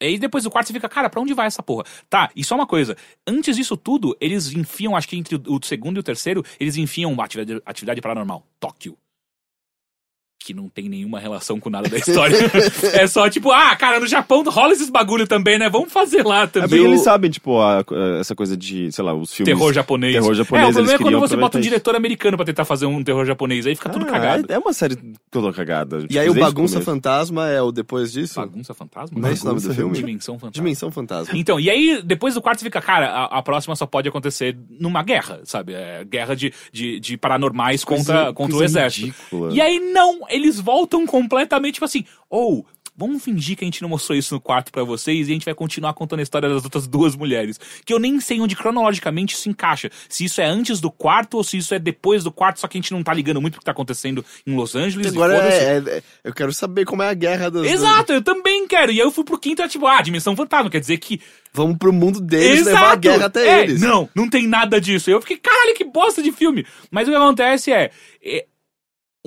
Aí 0.00 0.18
depois 0.18 0.44
do 0.44 0.50
quarto 0.50 0.68
você 0.68 0.72
fica, 0.72 0.88
cara, 0.88 1.10
pra 1.10 1.20
onde 1.20 1.34
vai 1.34 1.46
essa 1.46 1.62
porra? 1.62 1.84
Tá, 2.08 2.30
e 2.34 2.44
só 2.44 2.54
uma 2.54 2.66
coisa. 2.66 2.96
Antes 3.26 3.56
disso 3.56 3.76
tudo, 3.76 4.16
eles 4.20 4.52
enfiam, 4.52 4.96
acho 4.96 5.08
que 5.08 5.16
entre 5.16 5.36
o 5.46 5.60
segundo 5.62 5.96
e 5.96 6.00
o 6.00 6.04
terceiro, 6.04 6.44
eles 6.58 6.76
enfiam 6.76 7.20
atividade, 7.20 7.62
atividade 7.66 8.00
paranormal. 8.00 8.46
Tóquio. 8.60 8.96
Que 10.48 10.54
não 10.54 10.66
tem 10.66 10.88
nenhuma 10.88 11.20
relação 11.20 11.60
com 11.60 11.68
nada 11.68 11.90
da 11.90 11.98
história. 12.00 12.38
é 12.94 13.06
só 13.06 13.28
tipo, 13.28 13.52
ah, 13.52 13.76
cara, 13.76 14.00
no 14.00 14.06
Japão 14.06 14.42
rola 14.44 14.72
esses 14.72 14.88
bagulho 14.88 15.26
também, 15.26 15.58
né? 15.58 15.68
Vamos 15.68 15.92
fazer 15.92 16.24
lá 16.24 16.44
É 16.44 16.46
também. 16.46 16.68
porque 16.70 16.82
o- 16.82 16.86
eles 16.86 17.02
sabem, 17.02 17.30
tipo, 17.30 17.60
a- 17.60 17.84
essa 18.18 18.34
coisa 18.34 18.56
de, 18.56 18.90
sei 18.90 19.04
lá, 19.04 19.12
os 19.12 19.34
filmes... 19.34 19.54
Terror 19.54 19.70
japonês. 19.74 20.14
Terror 20.14 20.32
japonês, 20.34 20.64
É, 20.68 20.70
o 20.70 20.72
problema 20.72 20.94
é 20.94 20.98
quando 21.02 21.20
você 21.20 21.36
bota 21.36 21.58
um 21.58 21.60
diretor 21.60 21.94
americano 21.94 22.38
pra 22.38 22.46
tentar 22.46 22.64
fazer 22.64 22.86
um 22.86 23.04
terror 23.04 23.26
japonês, 23.26 23.66
aí 23.66 23.74
fica 23.76 23.90
tudo 23.90 24.06
Ah, 24.06 24.08
cagado. 24.10 24.46
É, 24.50 24.54
é 24.54 24.58
uma 24.58 24.72
série 24.72 24.96
toda 25.30 25.52
cagada. 25.52 25.98
E 25.98 26.06
tipo, 26.06 26.18
aí 26.18 26.30
o 26.30 26.32
desde 26.32 26.40
Bagunça. 26.40 26.80
Fantasma 26.80 27.46
é 27.50 27.60
o 27.60 27.70
depois 27.70 28.10
disso? 28.10 28.40
Bagunça 28.40 28.72
fantasma? 28.72 29.20
Não 29.20 29.28
é 29.28 29.32
esse 29.34 29.42
o 29.42 29.48
nome 29.48 29.60
do 29.60 29.74
filme? 29.74 29.94
Dimensão 29.94 30.34
fantasma. 30.38 30.52
Dimensão 30.52 30.90
Fantasma. 30.90 31.36
Então, 31.36 31.60
e 31.60 31.68
aí, 31.68 32.00
depois 32.02 32.32
do 32.32 32.40
quarto, 32.40 32.60
você 32.60 32.64
fica, 32.64 32.80
cara, 32.80 33.08
a, 33.10 33.38
a 33.38 33.42
próxima 33.42 33.76
só 33.76 33.84
pode 33.84 34.08
acontecer 34.08 34.56
numa 34.80 35.02
guerra, 35.02 35.40
sabe? 35.44 35.74
É, 35.74 36.04
guerra 36.08 36.34
de, 36.34 36.54
de, 36.72 36.98
de 36.98 37.18
paranormais 37.18 37.84
contra, 37.84 38.14
Coisa- 38.14 38.32
contra 38.32 38.54
o 38.54 38.58
coisa 38.60 38.78
exército. 38.80 39.06
ridícula. 39.08 39.52
E 39.52 39.60
aí, 39.60 39.78
não, 39.80 40.20
eles 40.38 40.58
voltam 40.60 41.06
completamente, 41.06 41.74
tipo 41.74 41.84
assim, 41.84 42.04
ou. 42.30 42.66
Vamos 43.00 43.22
fingir 43.22 43.56
que 43.56 43.62
a 43.62 43.64
gente 43.64 43.80
não 43.80 43.88
mostrou 43.88 44.18
isso 44.18 44.34
no 44.34 44.40
quarto 44.40 44.72
pra 44.72 44.82
vocês 44.82 45.28
e 45.28 45.30
a 45.30 45.32
gente 45.32 45.44
vai 45.44 45.54
continuar 45.54 45.94
contando 45.94 46.18
a 46.18 46.22
história 46.24 46.48
das 46.48 46.64
outras 46.64 46.84
duas 46.88 47.14
mulheres. 47.14 47.56
Que 47.86 47.94
eu 47.94 47.98
nem 48.00 48.18
sei 48.18 48.40
onde 48.40 48.56
cronologicamente 48.56 49.36
isso 49.36 49.48
encaixa. 49.48 49.88
Se 50.08 50.24
isso 50.24 50.40
é 50.40 50.46
antes 50.46 50.80
do 50.80 50.90
quarto 50.90 51.34
ou 51.36 51.44
se 51.44 51.56
isso 51.58 51.72
é 51.72 51.78
depois 51.78 52.24
do 52.24 52.32
quarto, 52.32 52.58
só 52.58 52.66
que 52.66 52.76
a 52.76 52.80
gente 52.80 52.90
não 52.90 53.04
tá 53.04 53.14
ligando 53.14 53.40
muito 53.40 53.52
pro 53.52 53.60
que 53.60 53.64
tá 53.66 53.70
acontecendo 53.70 54.24
em 54.44 54.52
Los 54.56 54.74
Angeles. 54.74 55.12
Agora 55.12 55.34
é, 55.36 55.76
é- 55.76 55.98
é- 55.98 56.02
Eu 56.24 56.34
quero 56.34 56.52
saber 56.52 56.84
como 56.86 57.00
é 57.00 57.08
a 57.08 57.14
guerra 57.14 57.48
das. 57.52 57.68
Exato, 57.68 58.12
eu 58.12 58.20
também 58.20 58.66
quero. 58.66 58.90
E 58.90 58.94
aí 59.00 59.06
eu 59.06 59.12
fui 59.12 59.22
pro 59.22 59.38
quinto 59.38 59.62
e 59.62 59.64
é 59.64 59.68
tipo, 59.68 59.86
ah, 59.86 60.02
Dimensão 60.02 60.34
Fantasma. 60.34 60.68
Quer 60.68 60.80
dizer 60.80 60.98
que 60.98 61.20
Vamos 61.52 61.78
pro 61.78 61.92
mundo 61.92 62.20
deles 62.20 62.66
levar 62.66 62.92
a 62.92 62.96
guerra 62.96 63.26
até 63.26 63.60
É, 63.60 63.62
eles. 63.62 63.80
Não, 63.80 64.08
não 64.12 64.28
tem 64.28 64.46
nada 64.48 64.80
disso. 64.80 65.08
Eu 65.08 65.20
fiquei, 65.20 65.36
caralho, 65.36 65.74
que 65.76 65.84
bosta 65.84 66.20
de 66.20 66.32
filme. 66.32 66.66
Mas 66.90 67.06
o 67.06 67.12
que 67.12 67.16
acontece 67.16 67.72
é. 67.72 67.92
é, 68.24 68.44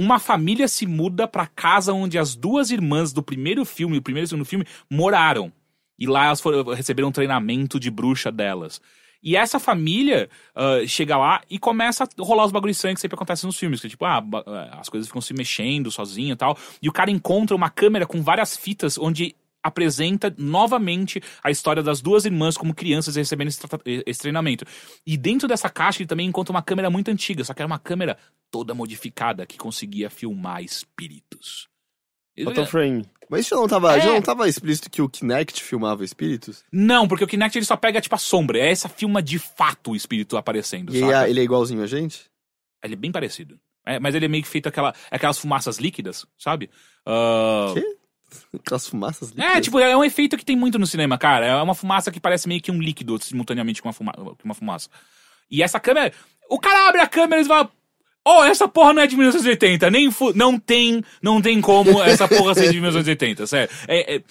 uma 0.02 0.18
família 0.18 0.68
se 0.68 0.88
muda 0.88 1.28
pra 1.28 1.46
casa 1.46 1.94
onde 1.94 2.18
as 2.18 2.36
duas 2.36 2.72
irmãs 2.72 3.14
do 3.14 3.22
primeiro 3.22 3.64
filme, 3.64 4.00
o 4.00 4.02
primeiro 4.02 4.26
e 4.26 4.28
o 4.28 4.30
segundo 4.30 4.46
filme, 4.46 4.66
moraram. 4.90 5.54
E 6.00 6.08
lá 6.08 6.26
elas 6.26 6.42
foram, 6.42 6.64
receberam 6.74 7.10
um 7.10 7.12
treinamento 7.12 7.80
de 7.80 7.92
bruxa 7.92 8.32
delas. 8.32 8.82
E 9.22 9.36
essa 9.36 9.60
família 9.60 10.28
ah, 10.56 10.80
chega 10.88 11.16
lá 11.16 11.42
e 11.48 11.60
começa 11.60 12.04
a 12.04 12.08
rolar 12.18 12.46
os 12.46 12.52
bagulhos 12.52 12.78
estranhos 12.78 12.98
que 12.98 13.02
sempre 13.02 13.14
acontecem 13.14 13.48
nos 13.48 13.58
filmes. 13.58 13.80
Que 13.80 13.90
tipo, 13.90 14.04
ah, 14.04 14.24
ah, 14.48 14.80
as 14.80 14.90
coisas 14.90 15.08
ficam 15.08 15.22
se 15.22 15.36
mexendo 15.36 15.92
sozinho 15.92 16.34
e 16.34 16.36
tal. 16.36 16.58
E 16.82 16.90
o 16.90 16.92
cara 16.92 17.12
encontra 17.12 17.56
uma 17.56 17.70
câmera 17.70 18.08
com 18.08 18.24
várias 18.24 18.58
fitas 18.58 18.98
onde 18.98 19.36
apresenta 19.64 20.34
novamente 20.38 21.22
a 21.44 21.52
história 21.52 21.84
das 21.84 22.02
duas 22.02 22.26
irmãs 22.26 22.58
como 22.58 22.74
crianças 22.74 23.16
recebendo 23.16 23.50
esse, 23.50 23.60
esse 24.06 24.20
treinamento. 24.20 24.66
E 25.06 25.18
dentro 25.18 25.48
dessa 25.48 25.70
caixa 25.70 26.02
ele 26.02 26.08
também 26.08 26.28
encontra 26.28 26.52
uma 26.52 26.62
câmera 26.62 26.90
muito 26.90 27.10
antiga, 27.12 27.44
só 27.44 27.54
que 27.54 27.62
era 27.62 27.68
uma 27.68 27.80
câmera 27.80 28.18
toda 28.50 28.74
modificada 28.74 29.46
que 29.46 29.58
conseguia 29.58 30.10
filmar 30.10 30.64
espíritos. 30.64 31.70
Photo 32.44 32.66
frame. 32.66 33.06
Mas 33.30 33.42
isso 33.42 33.52
já 33.52 33.56
não 33.58 33.68
tava, 33.68 33.96
É. 33.98 34.02
já 34.02 34.12
não 34.12 34.22
tava 34.22 34.48
explícito 34.48 34.90
que 34.90 35.02
o 35.02 35.08
Kinect 35.10 35.62
filmava 35.64 36.04
espíritos? 36.04 36.64
Não, 36.72 37.08
porque 37.08 37.24
o 37.24 37.28
Kinect 37.28 37.58
ele 37.58 37.66
só 37.66 37.78
pega 37.78 38.02
tipo 38.02 38.16
a 38.16 38.18
sombra. 38.18 38.58
É 38.58 38.70
essa 38.72 38.90
filma 38.90 39.22
de 39.22 39.38
fato 39.40 39.92
o 39.92 39.96
espírito 39.96 40.36
aparecendo. 40.38 40.94
E 40.96 41.00
saca? 41.00 41.30
ele 41.30 41.40
é 41.40 41.44
igualzinho 41.44 41.84
a 41.84 41.88
gente? 41.88 42.26
Ele 42.84 42.94
é 42.94 42.98
bem 42.98 43.12
parecido. 43.12 43.60
É, 43.86 44.00
mas 44.00 44.16
ele 44.16 44.26
é 44.26 44.28
meio 44.28 44.44
que 44.44 44.50
feito 44.50 44.68
aquela, 44.68 44.94
aquelas 45.10 45.38
fumaças 45.38 45.78
líquidas, 45.78 46.26
sabe? 46.38 46.70
Ah, 47.06 47.72
Quê? 47.74 47.84
Aquelas 48.56 48.88
fumaças 48.88 49.32
É, 49.32 49.36
líquidas? 49.42 49.64
tipo, 49.64 49.80
é 49.80 49.96
um 49.98 50.04
efeito 50.04 50.38
que 50.38 50.46
tem 50.46 50.56
muito 50.56 50.78
no 50.80 50.86
cinema, 50.88 51.18
cara. 51.18 51.46
É 51.46 51.56
uma 51.56 51.76
fumaça 51.76 52.12
que 52.12 52.20
parece 52.20 52.48
meio 52.48 52.62
que 52.62 52.72
um 52.72 52.82
líquido 52.82 53.22
simultaneamente 53.24 53.82
com 53.82 53.88
uma, 53.90 53.94
fuma 53.94 54.14
uma 54.44 54.54
fumaça. 54.54 54.90
E 55.50 55.62
essa 55.64 55.80
câmera. 55.80 56.14
O 56.50 56.60
cara 56.60 56.90
abre 56.90 57.02
a 57.02 57.08
câmera 57.08 57.42
e 57.42 57.46
fala. 57.46 57.70
Oh, 58.24 58.44
essa 58.44 58.68
porra 58.68 58.94
não 58.94 59.02
é 59.02 59.08
de 59.08 59.16
1980. 59.18 59.90
Nem 59.90 60.12
fu 60.12 60.32
não 60.36 60.60
tem, 60.60 61.04
não 61.24 61.42
tem 61.42 61.60
como 61.60 62.02
essa 62.04 62.28
porra 62.28 62.54
ser 62.54 62.68
de 62.72 62.80
1980, 62.80 63.48
sério. 63.48 63.74
É, 63.88 64.16
é- 64.18 64.22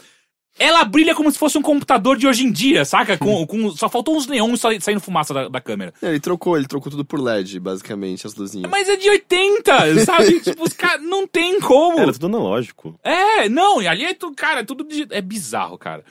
ela 0.61 0.85
brilha 0.85 1.15
como 1.15 1.31
se 1.33 1.39
fosse 1.39 1.57
um 1.59 1.63
computador 1.63 2.17
de 2.17 2.27
hoje 2.27 2.45
em 2.45 2.53
dia, 2.53 2.85
saca? 2.85 3.17
Com, 3.19 3.45
com, 3.47 3.71
só 3.73 3.89
faltou 3.89 4.17
uns 4.17 4.27
neons 4.27 4.61
sa- 4.61 4.79
saindo 4.79 5.01
fumaça 5.01 5.33
da, 5.35 5.49
da 5.49 5.61
câmera. 5.61 5.93
É, 6.03 6.11
Ele 6.11 6.21
trocou, 6.21 6.57
ele 6.57 6.69
trocou 6.69 6.91
tudo 6.91 7.05
por 7.05 7.19
LED, 7.19 7.59
basicamente, 7.59 8.27
as 8.27 8.35
luzinhas. 8.35 8.71
Mas 8.71 8.89
é 8.89 8.95
de 8.97 9.09
80, 9.09 10.05
sabe? 10.05 10.39
tipo, 10.41 10.63
os 10.63 10.73
caras. 10.75 11.03
Não 11.03 11.27
tem 11.27 11.59
como. 11.61 11.99
Era 11.99 12.13
tudo 12.13 12.27
analógico. 12.27 12.95
É, 13.03 13.49
não, 13.49 13.81
e 13.83 13.89
ali 13.89 14.05
é 14.05 14.15
tudo, 14.15 14.37
cara, 14.37 14.61
é 14.61 14.65
tudo 14.65 14.87
é 15.11 15.21
bizarro, 15.23 15.79
cara. 15.79 16.05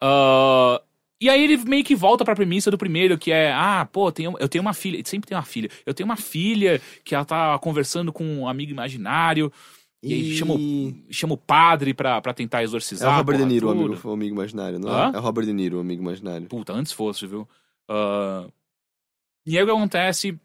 Ah, 0.00 0.80
E 1.22 1.28
aí 1.28 1.42
ele 1.44 1.58
meio 1.58 1.84
que 1.84 1.94
volta 1.94 2.24
pra 2.24 2.34
premissa 2.34 2.70
do 2.70 2.78
primeiro, 2.78 3.18
que 3.18 3.30
é, 3.30 3.52
ah, 3.52 3.86
pô, 3.92 4.10
tenho- 4.10 4.36
eu 4.40 4.48
tenho 4.48 4.62
uma 4.62 4.72
filha, 4.72 5.02
sempre 5.04 5.28
tem 5.28 5.36
uma 5.36 5.42
filha. 5.44 5.68
Eu 5.84 5.92
tenho 5.92 6.06
uma 6.08 6.16
filha 6.16 6.80
que 7.04 7.14
ela 7.14 7.24
tá 7.26 7.58
conversando 7.58 8.10
com 8.12 8.24
um 8.24 8.48
amigo 8.48 8.70
imaginário. 8.72 9.52
E 10.02 10.14
aí 10.14 10.34
chama, 10.36 10.54
o- 10.54 10.94
chama 11.10 11.34
o 11.34 11.36
padre 11.36 11.92
pra, 11.92 12.20
pra 12.22 12.32
tentar 12.32 12.60
É 12.60 12.64
exorcizar. 12.64 13.12
o 13.12 13.16
Robert 13.18 13.36
De 13.38 13.44
Niro, 13.44 13.68
o 13.68 13.70
amigo, 13.70 14.08
o 14.08 14.12
amigo 14.12 14.34
imaginário, 14.34 14.78
não 14.78 14.88
Hã? 14.90 15.10
é? 15.12 15.16
É 15.16 15.18
o 15.18 15.22
Robert 15.22 15.44
De 15.44 15.52
Niro, 15.52 15.76
o 15.76 15.80
amigo 15.80 16.00
imaginário. 16.02 16.46
Puta, 16.46 16.72
antes 16.72 16.92
fosse, 16.92 17.26
viu? 17.26 17.46
Ah, 17.88 18.46
E 19.46 19.56
aí 19.58 19.62
o 19.62 19.66
que 19.66 19.72
acontece 19.72 20.38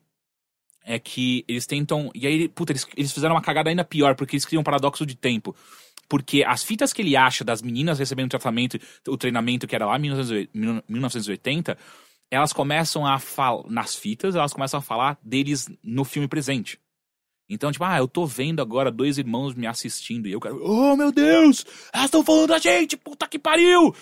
é 0.83 0.99
que 0.99 1.43
eles 1.47 1.65
tentam. 1.65 2.11
E 2.13 2.27
aí, 2.27 2.47
puta, 2.49 2.71
eles, 2.73 2.85
eles 2.97 3.11
fizeram 3.13 3.35
uma 3.35 3.41
cagada 3.41 3.69
ainda 3.69 3.83
pior, 3.83 4.15
porque 4.15 4.35
eles 4.35 4.45
criam 4.45 4.61
um 4.61 4.63
paradoxo 4.63 5.05
de 5.05 5.15
tempo. 5.15 5.55
Porque 6.07 6.43
as 6.43 6.63
fitas 6.63 6.93
que 6.93 7.01
ele 7.01 7.15
acha 7.15 7.43
das 7.43 7.61
meninas 7.61 7.97
recebendo 7.97 8.29
tratamento, 8.29 8.77
o 9.07 9.17
treinamento 9.17 9.65
que 9.67 9.75
era 9.75 9.85
lá 9.87 9.97
em 9.97 10.01
1980, 10.01 10.83
1980, 10.87 11.77
elas 12.29 12.53
começam 12.53 13.05
a 13.07 13.17
falar. 13.19 13.63
Nas 13.69 13.95
fitas, 13.95 14.35
elas 14.35 14.53
começam 14.53 14.77
a 14.79 14.81
falar 14.83 15.17
deles 15.23 15.67
no 15.83 16.03
filme 16.03 16.27
presente. 16.27 16.77
Então, 17.49 17.71
tipo, 17.71 17.83
ah, 17.83 17.97
eu 17.97 18.07
tô 18.07 18.25
vendo 18.25 18.61
agora 18.61 18.91
dois 18.91 19.17
irmãos 19.17 19.53
me 19.53 19.67
assistindo. 19.67 20.27
E 20.27 20.31
eu 20.31 20.39
quero, 20.39 20.59
oh 20.63 20.95
meu 20.95 21.11
Deus, 21.11 21.65
elas 21.93 22.05
estão 22.05 22.23
falando 22.23 22.47
da 22.47 22.57
gente, 22.57 22.97
puta 22.97 23.27
que 23.27 23.37
pariu! 23.37 23.93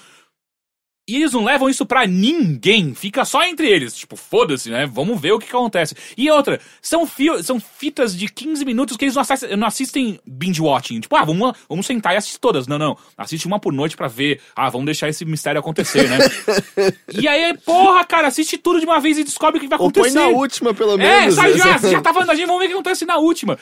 E 1.06 1.18
eles 1.18 1.34
não 1.34 1.44
levam 1.44 1.68
isso 1.70 1.86
pra 1.86 2.08
ninguém, 2.08 2.94
fica 2.96 3.26
só 3.26 3.44
entre 3.44 3.68
eles. 3.68 3.94
Tipo, 3.94 4.16
foda-se, 4.16 4.70
né? 4.70 4.86
Vamos 4.86 5.20
ver 5.20 5.34
o 5.34 5.40
que, 5.40 5.48
que 5.48 5.56
acontece. 5.56 5.94
E 6.16 6.32
outra, 6.32 6.62
são, 6.82 7.06
fio, 7.06 7.44
são 7.44 7.60
fitas 7.60 8.16
de 8.16 8.30
15 8.30 8.64
minutos 8.64 8.96
que 8.96 9.04
eles 9.04 9.14
não 9.16 9.22
assistem, 9.22 9.58
não 9.58 9.68
assistem 9.68 10.20
binge-watching. 10.26 11.02
Tipo, 11.02 11.16
ah, 11.18 11.26
vamos, 11.26 11.58
vamos 11.68 11.86
sentar 11.86 12.14
e 12.14 12.18
assistir 12.18 12.40
todas. 12.40 12.68
Não, 12.68 12.78
não. 12.80 12.98
Assiste 13.18 13.46
uma 13.46 13.60
por 13.60 13.74
noite 13.74 13.98
pra 13.98 14.08
ver. 14.08 14.40
Ah, 14.56 14.70
vamos 14.70 14.86
deixar 14.86 15.10
esse 15.10 15.26
mistério 15.26 15.60
acontecer, 15.60 16.08
né? 16.10 16.20
e 17.14 17.28
aí, 17.28 17.54
porra, 17.66 18.06
cara, 18.06 18.30
assiste 18.30 18.58
tudo 18.58 18.80
de 18.80 18.86
uma 18.86 19.02
vez 19.02 19.18
e 19.18 19.26
descobre 19.26 19.58
o 19.58 19.62
que 19.62 19.68
vai 19.68 19.78
Ou 19.80 19.92
põe 19.92 20.04
acontecer. 20.04 20.20
na 20.20 20.28
última, 20.28 20.74
pelo 20.74 20.94
É, 20.94 20.98
menos. 21.20 21.36
sai 21.36 21.52
né? 21.52 21.58
já, 21.58 21.78
já 21.80 22.02
tá 22.02 22.14
falando 22.14 22.28
da 22.30 22.36
gente, 22.36 22.48
vamos 22.48 22.62
ver 22.62 22.68
o 22.68 22.70
que 22.70 22.74
acontece 22.76 23.06
na 23.06 23.18
última. 23.18 23.60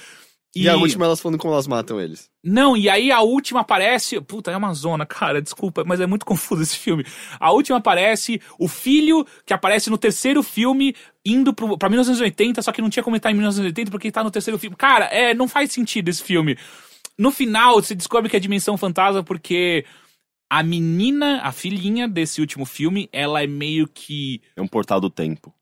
E 0.53 0.67
a 0.67 0.75
última 0.75 1.05
elas 1.05 1.21
falando 1.21 1.37
como 1.37 1.53
elas 1.53 1.65
matam 1.65 1.99
eles. 1.99 2.29
Não, 2.43 2.75
e 2.75 2.89
aí 2.89 3.09
a 3.11 3.21
última 3.21 3.61
aparece. 3.61 4.19
Puta, 4.19 4.51
é 4.51 4.57
uma 4.57 4.73
zona, 4.73 5.05
cara, 5.05 5.41
desculpa, 5.41 5.83
mas 5.85 6.01
é 6.01 6.05
muito 6.05 6.25
confuso 6.27 6.61
esse 6.61 6.77
filme. 6.77 7.05
A 7.39 7.51
última 7.51 7.77
aparece 7.77 8.41
o 8.59 8.67
filho 8.67 9.25
que 9.45 9.53
aparece 9.53 9.89
no 9.89 9.97
terceiro 9.97 10.43
filme 10.43 10.93
indo 11.25 11.53
pro, 11.53 11.77
pra 11.77 11.87
1980, 11.89 12.61
só 12.61 12.71
que 12.71 12.81
não 12.81 12.89
tinha 12.89 13.03
como 13.03 13.15
estar 13.15 13.31
em 13.31 13.33
1980 13.35 13.89
porque 13.89 14.07
ele 14.07 14.11
tá 14.11 14.23
no 14.23 14.31
terceiro 14.31 14.59
filme. 14.59 14.75
Cara, 14.75 15.05
é, 15.05 15.33
não 15.33 15.47
faz 15.47 15.71
sentido 15.71 16.09
esse 16.09 16.23
filme. 16.23 16.57
No 17.17 17.31
final, 17.31 17.75
você 17.75 17.95
descobre 17.95 18.29
que 18.29 18.35
é 18.35 18.39
Dimensão 18.39 18.77
Fantasma 18.77 19.23
porque 19.23 19.85
a 20.49 20.61
menina, 20.63 21.39
a 21.43 21.51
filhinha 21.53 22.09
desse 22.09 22.41
último 22.41 22.65
filme, 22.65 23.07
ela 23.13 23.41
é 23.41 23.47
meio 23.47 23.87
que 23.87 24.41
É 24.55 24.61
um 24.61 24.67
portal 24.67 24.99
do 24.99 25.09
tempo. 25.09 25.53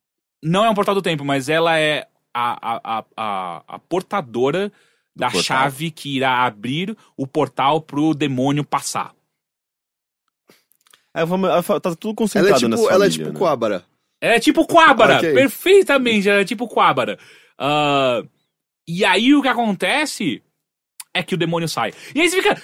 não 0.42 0.66
é 0.66 0.70
um 0.70 0.74
portal 0.74 0.96
do 0.96 1.02
tempo, 1.02 1.24
mas 1.24 1.48
ela 1.48 1.78
é 1.78 2.08
a, 2.34 3.00
a, 3.00 3.06
a, 3.18 3.64
a, 3.68 3.80
portadora 3.80 4.72
da 5.16 5.28
portal. 5.32 5.44
chave 5.44 5.92
que 5.92 6.16
irá 6.18 6.46
abrir 6.46 6.96
o 7.18 7.26
portal 7.28 7.82
pro 7.82 8.14
demônio 8.14 8.64
passar. 8.64 9.14
Vamos- 11.26 11.50
tá 11.82 11.96
tudo 11.96 12.10
Ela 12.10 12.16
concentrado 12.16 12.56
é 12.56 12.60
tipo, 12.60 12.70
nessa 12.70 12.94
ela 12.94 13.06
é 13.06 13.10
tipo 13.10 13.30
né? 13.30 13.34
Coabara. 13.38 13.86
Ela 14.22 14.36
é 14.36 14.40
tipo 14.40 14.66
Quabara, 14.68 15.18
Ok. 15.18 15.34
perfeitamente, 15.34 16.28
ela 16.30 16.42
é 16.42 16.46
tipo 16.46 16.68
Quabara. 16.68 17.18
Ah, 17.58 18.22
e 18.88 19.04
aí 19.06 19.34
o 19.34 19.42
que 19.42 19.48
acontece 19.48 20.44
é 21.14 21.24
que 21.24 21.34
o 21.36 21.38
demônio 21.38 21.68
sai. 21.70 21.94
E 22.14 22.22
aí 22.22 22.30
você 22.30 22.42
fica. 22.42 22.62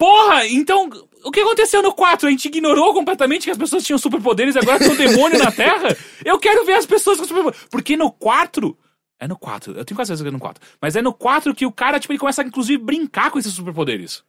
Porra, 0.00 0.46
então. 0.46 0.88
O 1.22 1.30
que 1.30 1.40
aconteceu 1.40 1.82
no 1.82 1.92
4? 1.92 2.26
A 2.26 2.30
gente 2.30 2.46
ignorou 2.46 2.94
completamente 2.94 3.44
que 3.44 3.50
as 3.50 3.58
pessoas 3.58 3.84
tinham 3.84 3.98
superpoderes 3.98 4.54
e 4.54 4.58
agora 4.58 4.78
tem 4.78 4.88
um 4.88 4.96
demônio 4.96 5.38
na 5.38 5.52
Terra? 5.52 5.94
Eu 6.24 6.38
quero 6.38 6.64
ver 6.64 6.72
as 6.72 6.86
pessoas 6.86 7.18
com 7.18 7.24
superpoderes. 7.24 7.66
Porque 7.70 7.98
no 7.98 8.10
4. 8.10 8.74
É 9.20 9.28
no 9.28 9.36
4, 9.36 9.76
eu 9.76 9.84
tenho 9.84 9.96
quase 9.96 10.08
certeza 10.08 10.24
que 10.24 10.28
é 10.28 10.32
no 10.32 10.40
4. 10.40 10.66
Mas 10.80 10.96
é 10.96 11.02
no 11.02 11.12
4 11.12 11.54
que 11.54 11.66
o 11.66 11.70
cara, 11.70 12.00
tipo, 12.00 12.14
ele 12.14 12.18
começa 12.18 12.40
a 12.40 12.44
inclusive 12.46 12.82
brincar 12.82 13.30
com 13.30 13.38
esses 13.38 13.52
superpoderes. 13.52 14.24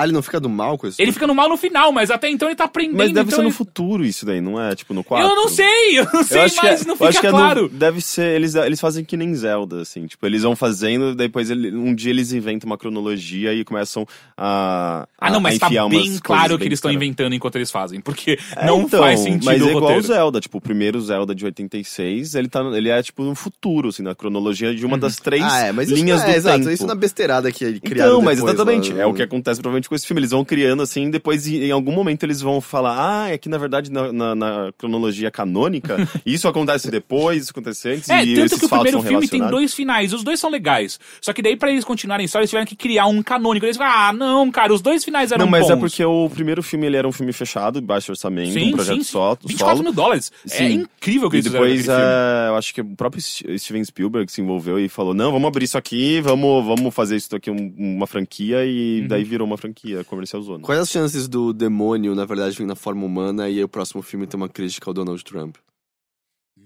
Ah, 0.00 0.04
ele 0.04 0.12
não 0.12 0.22
fica 0.22 0.38
do 0.38 0.48
mal 0.48 0.78
com 0.78 0.86
isso? 0.86 1.00
Ele 1.02 1.10
fica 1.12 1.26
no 1.26 1.34
mal 1.34 1.48
no 1.48 1.56
final, 1.56 1.90
mas 1.92 2.10
até 2.10 2.28
então 2.28 2.48
ele 2.48 2.54
tá 2.56 2.64
aprendendo. 2.64 2.96
Mas 2.98 3.08
deve 3.12 3.26
então 3.26 3.36
ser 3.38 3.42
no 3.42 3.48
ele- 3.48 3.54
futuro 3.54 4.04
isso 4.04 4.24
daí, 4.24 4.40
não 4.40 4.60
é? 4.60 4.74
Tipo, 4.74 4.94
no 4.94 5.02
4. 5.02 5.28
Eu 5.28 5.34
não 5.34 5.48
sei, 5.48 5.98
eu 5.98 6.04
não 6.12 6.22
sei 6.22 6.38
Eu 6.38 6.42
acho 6.44 6.54
que 6.60 6.66
mais, 6.66 6.82
é- 6.82 6.84
não 6.86 6.96
eu 6.98 7.06
acho 7.06 7.18
fica 7.18 7.20
que 7.20 7.26
é 7.26 7.30
no- 7.30 7.36
claro. 7.38 7.68
deve 7.68 8.00
ser. 8.00 8.34
Eles, 8.34 8.54
eles 8.54 8.80
fazem 8.80 9.04
que 9.04 9.16
nem 9.16 9.34
Zelda, 9.34 9.82
assim. 9.82 10.06
Tipo, 10.06 10.24
eles 10.26 10.42
vão 10.42 10.54
fazendo, 10.56 11.14
depois 11.14 11.50
ele- 11.50 11.74
um 11.74 11.94
dia 11.94 12.10
eles 12.10 12.32
inventam 12.32 12.66
uma 12.68 12.78
cronologia 12.78 13.52
e 13.54 13.64
começam 13.64 14.06
a. 14.36 15.06
Ah, 15.18 15.30
não, 15.30 15.38
a 15.38 15.40
mas 15.40 15.58
tá 15.58 15.68
bem 15.68 16.18
claro 16.22 16.52
que 16.54 16.58
bem 16.58 16.66
eles 16.68 16.76
estão 16.78 16.92
inventando 16.92 17.34
enquanto 17.34 17.56
eles 17.56 17.70
fazem, 17.70 18.00
porque 18.00 18.38
É, 18.56 18.66
não 18.66 18.82
então, 18.82 19.00
faz 19.00 19.20
sentido 19.20 19.44
Mas 19.46 19.60
é 19.60 19.64
igual 19.66 19.80
roteiro. 19.80 20.00
o 20.00 20.06
Zelda, 20.06 20.40
tipo, 20.40 20.58
o 20.58 20.60
primeiro 20.60 21.00
Zelda 21.00 21.34
de 21.34 21.44
86, 21.44 22.34
ele, 22.34 22.48
tá, 22.48 22.60
ele 22.74 22.88
é 22.88 23.02
tipo 23.02 23.22
no 23.24 23.34
futuro, 23.34 23.88
assim, 23.88 24.02
na 24.02 24.14
cronologia 24.14 24.74
de 24.74 24.84
uma 24.86 24.94
Uhum. 24.94 25.00
das 25.00 25.16
três 25.16 25.42
Ah, 25.42 25.66
é, 25.66 25.72
mas 25.72 25.88
linhas 25.90 26.20
não 26.20 26.28
é, 26.28 26.32
do 26.32 26.36
exato, 26.36 26.58
tempo. 26.60 26.70
isso 26.70 26.86
na 26.86 26.94
besteirada 26.94 27.50
que 27.50 27.64
ele 27.64 27.80
criaram 27.80 28.12
Então, 28.12 28.22
mas 28.22 28.38
exatamente, 28.38 28.92
lá, 28.92 29.02
é 29.02 29.06
o 29.06 29.10
no- 29.10 29.14
que 29.14 29.22
acontece 29.22 29.60
provavelmente 29.60 29.87
com 29.88 29.94
esse 29.94 30.06
filme. 30.06 30.20
Eles 30.20 30.30
vão 30.30 30.44
criando 30.44 30.82
assim, 30.82 31.10
depois 31.10 31.46
em 31.46 31.70
algum 31.70 31.92
momento 31.92 32.22
eles 32.24 32.40
vão 32.40 32.60
falar, 32.60 33.24
ah, 33.24 33.30
é 33.30 33.38
que 33.38 33.48
na 33.48 33.58
verdade 33.58 33.90
na, 33.90 34.12
na- 34.12 34.34
na 34.34 34.72
cronologia 34.76 35.30
canônica, 35.30 35.96
isso 36.26 36.46
acontece 36.48 36.90
depois, 36.90 37.42
isso 37.44 37.50
acontece 37.52 37.88
antes, 37.88 38.08
É, 38.10 38.24
e 38.24 38.34
tanto 38.34 38.58
que 38.58 38.64
o 38.66 38.68
primeiro 38.68 39.02
filme 39.02 39.28
tem 39.28 39.40
dois 39.48 39.72
finais, 39.74 40.12
os 40.12 40.22
dois 40.22 40.38
são 40.38 40.50
legais. 40.50 40.98
Só 41.20 41.32
que 41.32 41.42
daí 41.42 41.56
pra 41.56 41.70
eles 41.70 41.84
continuarem 41.84 42.24
história, 42.26 42.42
eles 42.44 42.50
tiveram 42.50 42.66
que 42.66 42.76
criar 42.76 43.06
um 43.06 43.22
canônico. 43.22 43.64
Eles 43.66 43.76
falaram, 43.76 43.98
ah, 43.98 44.12
não, 44.12 44.50
cara, 44.50 44.72
os 44.72 44.80
dois 44.80 45.04
finais 45.04 45.32
eram 45.32 45.44
Não, 45.44 45.50
mas 45.50 45.62
bons. 45.66 45.70
é 45.72 45.76
porque 45.76 46.04
o 46.04 46.28
primeiro 46.30 46.62
filme 46.62 46.86
ele 46.86 46.96
era 46.96 47.06
um 47.08 47.12
filme 47.12 47.32
fechado, 47.32 47.80
baixo 47.80 48.12
orçamento, 48.12 48.52
Sim, 48.52 48.68
um 48.68 48.72
projeto 48.72 48.96
sim, 48.98 49.02
só, 49.04 49.36
24 49.44 49.74
solo. 49.76 49.82
mil 49.84 49.92
dólares. 49.92 50.30
É 50.44 50.48
Sim. 50.48 50.72
incrível 50.98 51.28
o 51.28 51.30
que 51.30 51.36
E 51.36 51.38
eles 51.38 51.46
fizeram 51.46 51.64
depois, 51.66 51.84
filme. 51.86 52.00
é, 52.00 52.48
eu 52.48 52.56
acho 52.56 52.74
que 52.74 52.80
o 52.80 52.84
próprio 52.84 53.22
Steven 53.22 53.84
Spielberg 53.84 54.30
se 54.30 54.40
envolveu 54.40 54.78
e 54.78 54.88
falou: 54.88 55.14
não, 55.14 55.32
vamos 55.32 55.48
abrir 55.48 55.64
isso 55.64 55.78
aqui, 55.78 56.20
vamos, 56.20 56.64
vamos 56.64 56.94
fazer 56.94 57.16
isso 57.16 57.34
aqui 57.34 57.50
um- 57.50 57.72
uma 57.78 58.06
franquia, 58.06 58.64
e 58.64 59.00
Uhum. 59.02 59.08
daí 59.08 59.24
virou 59.24 59.46
uma 59.46 59.56
franquia 59.56 59.77
comercial 60.06 60.42
zona. 60.42 60.64
Quais 60.64 60.80
as 60.80 60.90
chances 60.90 61.28
do 61.28 61.52
demônio, 61.52 62.14
na 62.14 62.24
verdade, 62.24 62.56
vir 62.56 62.66
na 62.66 62.74
forma 62.74 63.04
humana 63.04 63.48
e 63.48 63.58
aí 63.58 63.64
o 63.64 63.68
próximo 63.68 64.02
filme 64.02 64.26
ter 64.26 64.36
uma 64.36 64.48
crítica 64.48 64.90
ao 64.90 64.94
Donald 64.94 65.22
Trump? 65.24 65.56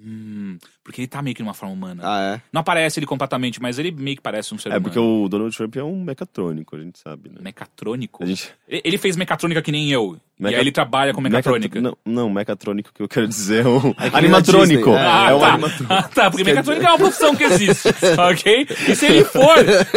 Hum, 0.04 0.58
porque 0.82 1.00
ele 1.02 1.06
tá 1.08 1.22
meio 1.22 1.36
que 1.36 1.42
numa 1.42 1.54
forma 1.54 1.72
humana. 1.74 2.02
Ah, 2.04 2.34
é? 2.34 2.40
Não 2.52 2.60
aparece 2.60 2.98
ele 2.98 3.06
completamente, 3.06 3.62
mas 3.62 3.78
ele 3.78 3.92
meio 3.92 4.16
que 4.16 4.22
parece 4.22 4.52
um 4.52 4.58
ser 4.58 4.68
É 4.68 4.72
humano. 4.72 4.82
porque 4.84 4.98
o 4.98 5.28
Donald 5.28 5.56
Trump 5.56 5.76
é 5.76 5.82
um 5.84 6.02
mecatrônico, 6.02 6.74
a 6.74 6.80
gente 6.80 6.98
sabe, 6.98 7.28
né? 7.28 7.36
Mecatrônico? 7.40 8.24
A 8.24 8.26
gente... 8.26 8.50
E- 8.68 8.82
Ele 8.84 8.98
fez 8.98 9.16
mecatrônica 9.16 9.62
que 9.62 9.70
nem 9.70 9.90
eu. 9.92 10.18
E 10.40 10.42
Meca- 10.42 10.56
aí 10.56 10.62
ele 10.62 10.72
trabalha 10.72 11.14
com 11.14 11.20
mecatrônica. 11.20 11.80
Mecat- 11.80 11.96
Não, 12.04 12.12
não, 12.24 12.30
mecatrônico 12.30 12.90
que 12.92 13.00
eu 13.00 13.06
quero 13.08 13.28
dizer 13.28 13.64
é 13.64 13.68
um 13.68 13.92
que 13.94 14.16
animatrônico. 14.16 14.90
Disney, 14.90 14.98
Ah, 15.06 15.30
é 15.30 15.34
um 15.34 15.38
tá. 15.38 15.48
animatrônico. 15.52 15.92
Ah, 15.94 16.02
tá, 16.02 16.30
porque 16.30 16.44
Quer 16.44 16.50
mecatrônica 16.50 16.84
é 16.86 16.90
uma 16.90 16.98
profissão 16.98 17.36
que 17.36 17.44
existe, 17.44 17.88
ok? 18.18 18.66
E 18.88 18.96
se 18.96 19.06
ele 19.06 19.24
for, 19.24 19.54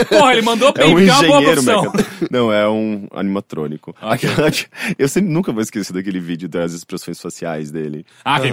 porra, 0.08 0.34
ele 0.34 0.43
mandou 0.43 0.70
É 0.70 0.74
bem, 0.74 0.89
um 0.89 0.91
porque 0.97 1.10
é 1.10 1.14
uma 1.14 1.24
boa 1.28 1.41
profissão. 1.41 1.82
mecatrônico. 1.84 2.28
Não, 2.30 2.53
é 2.53 2.70
um 2.70 3.08
animatrônico. 3.12 3.95
Ok. 3.99 4.30
Aquela 4.30 4.51
que- 4.51 4.68
Eu 4.99 5.08
sempre 5.08 5.32
nunca 5.32 5.51
vou 5.51 5.64
esquecer 5.64 5.93
daquele 5.93 6.20
vídeo 6.20 6.47
das 6.47 6.74
expressões 6.74 7.20
faciais 7.20 7.72
dele. 7.72 8.06
Ah, 8.24 8.39
que- 8.39 8.51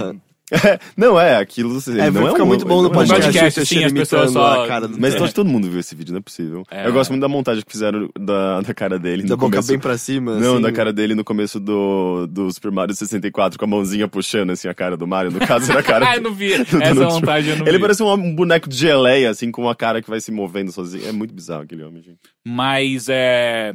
Não, 0.95 1.19
é, 1.19 1.35
aquilo. 1.37 1.79
Ele 1.87 1.99
É, 2.01 2.05
não 2.05 2.13
vai 2.21 2.23
é 2.25 2.31
ficar 2.31 2.43
um- 2.43 2.47
muito 2.47 2.65
bom 2.65 2.81
no 2.81 2.89
é 2.89 2.91
podcast. 2.93 3.23
podcast, 3.23 3.59
o 3.59 3.65
sim, 3.65 3.69
Teixeira 3.75 3.87
as 3.87 3.93
pessoas 3.93 4.31
só- 4.31 4.63
a 4.63 4.67
cara 4.67 4.87
do 4.87 4.99
Mas 4.99 5.13
É. 5.15 5.17
eu 5.17 5.23
acho 5.23 5.33
que 5.33 5.35
todo 5.35 5.49
mundo 5.49 5.69
viu 5.69 5.79
esse 5.79 5.95
vídeo, 5.95 6.11
não 6.11 6.19
é 6.19 6.21
possível. 6.21 6.63
É. 6.69 6.85
Eu 6.87 6.93
gosto 6.93 7.09
muito 7.09 7.21
da 7.21 7.27
montagem 7.27 7.63
que 7.63 7.71
fizeram 7.71 8.09
da, 8.19 8.61
da 8.61 8.73
cara 8.73 8.97
dele. 8.99 9.23
Da 9.23 9.35
boca 9.35 9.49
começo. 9.51 9.67
bem 9.69 9.79
pra 9.79 9.97
cima, 9.97 10.39
Não, 10.39 10.53
assim. 10.53 10.61
da 10.61 10.71
cara 10.71 10.93
dele 10.93 11.15
no 11.15 11.23
começo 11.23 11.59
do, 11.59 12.27
do 12.27 12.51
Super 12.51 12.71
Mario 12.71 12.95
64, 12.95 13.57
com 13.57 13.65
a 13.65 13.67
mãozinha 13.67 14.07
puxando 14.07 14.51
assim 14.51 14.67
a 14.67 14.73
cara 14.73 14.95
do 14.95 15.07
Mario. 15.07 15.31
No 15.31 15.39
caso, 15.39 15.71
era 15.71 15.79
a 15.79 15.83
cara. 15.83 16.03
Ah, 16.13 16.17
eu 16.17 16.21
não 16.21 16.33
vi. 16.33 16.57
do 16.65 16.81
Essa 16.83 16.93
montagem 17.05 17.51
eu 17.51 17.57
não 17.59 17.67
Ele 17.67 17.77
vi. 17.77 17.81
parece 17.81 18.03
um, 18.03 18.35
boneco 18.35 18.69
de 18.69 18.75
geleia, 18.75 19.29
assim, 19.29 19.51
com 19.51 19.61
uma 19.63 19.75
cara 19.75 20.01
que 20.01 20.09
vai 20.09 20.19
se 20.21 20.31
movendo 20.31 20.71
sozinho. 20.71 21.07
É 21.07 21.11
muito 21.11 21.33
bizarro 21.33 21.63
aquele 21.63 21.83
homem, 21.83 22.01
gente. 22.03 22.19
Mas 22.47 23.07
é. 23.09 23.73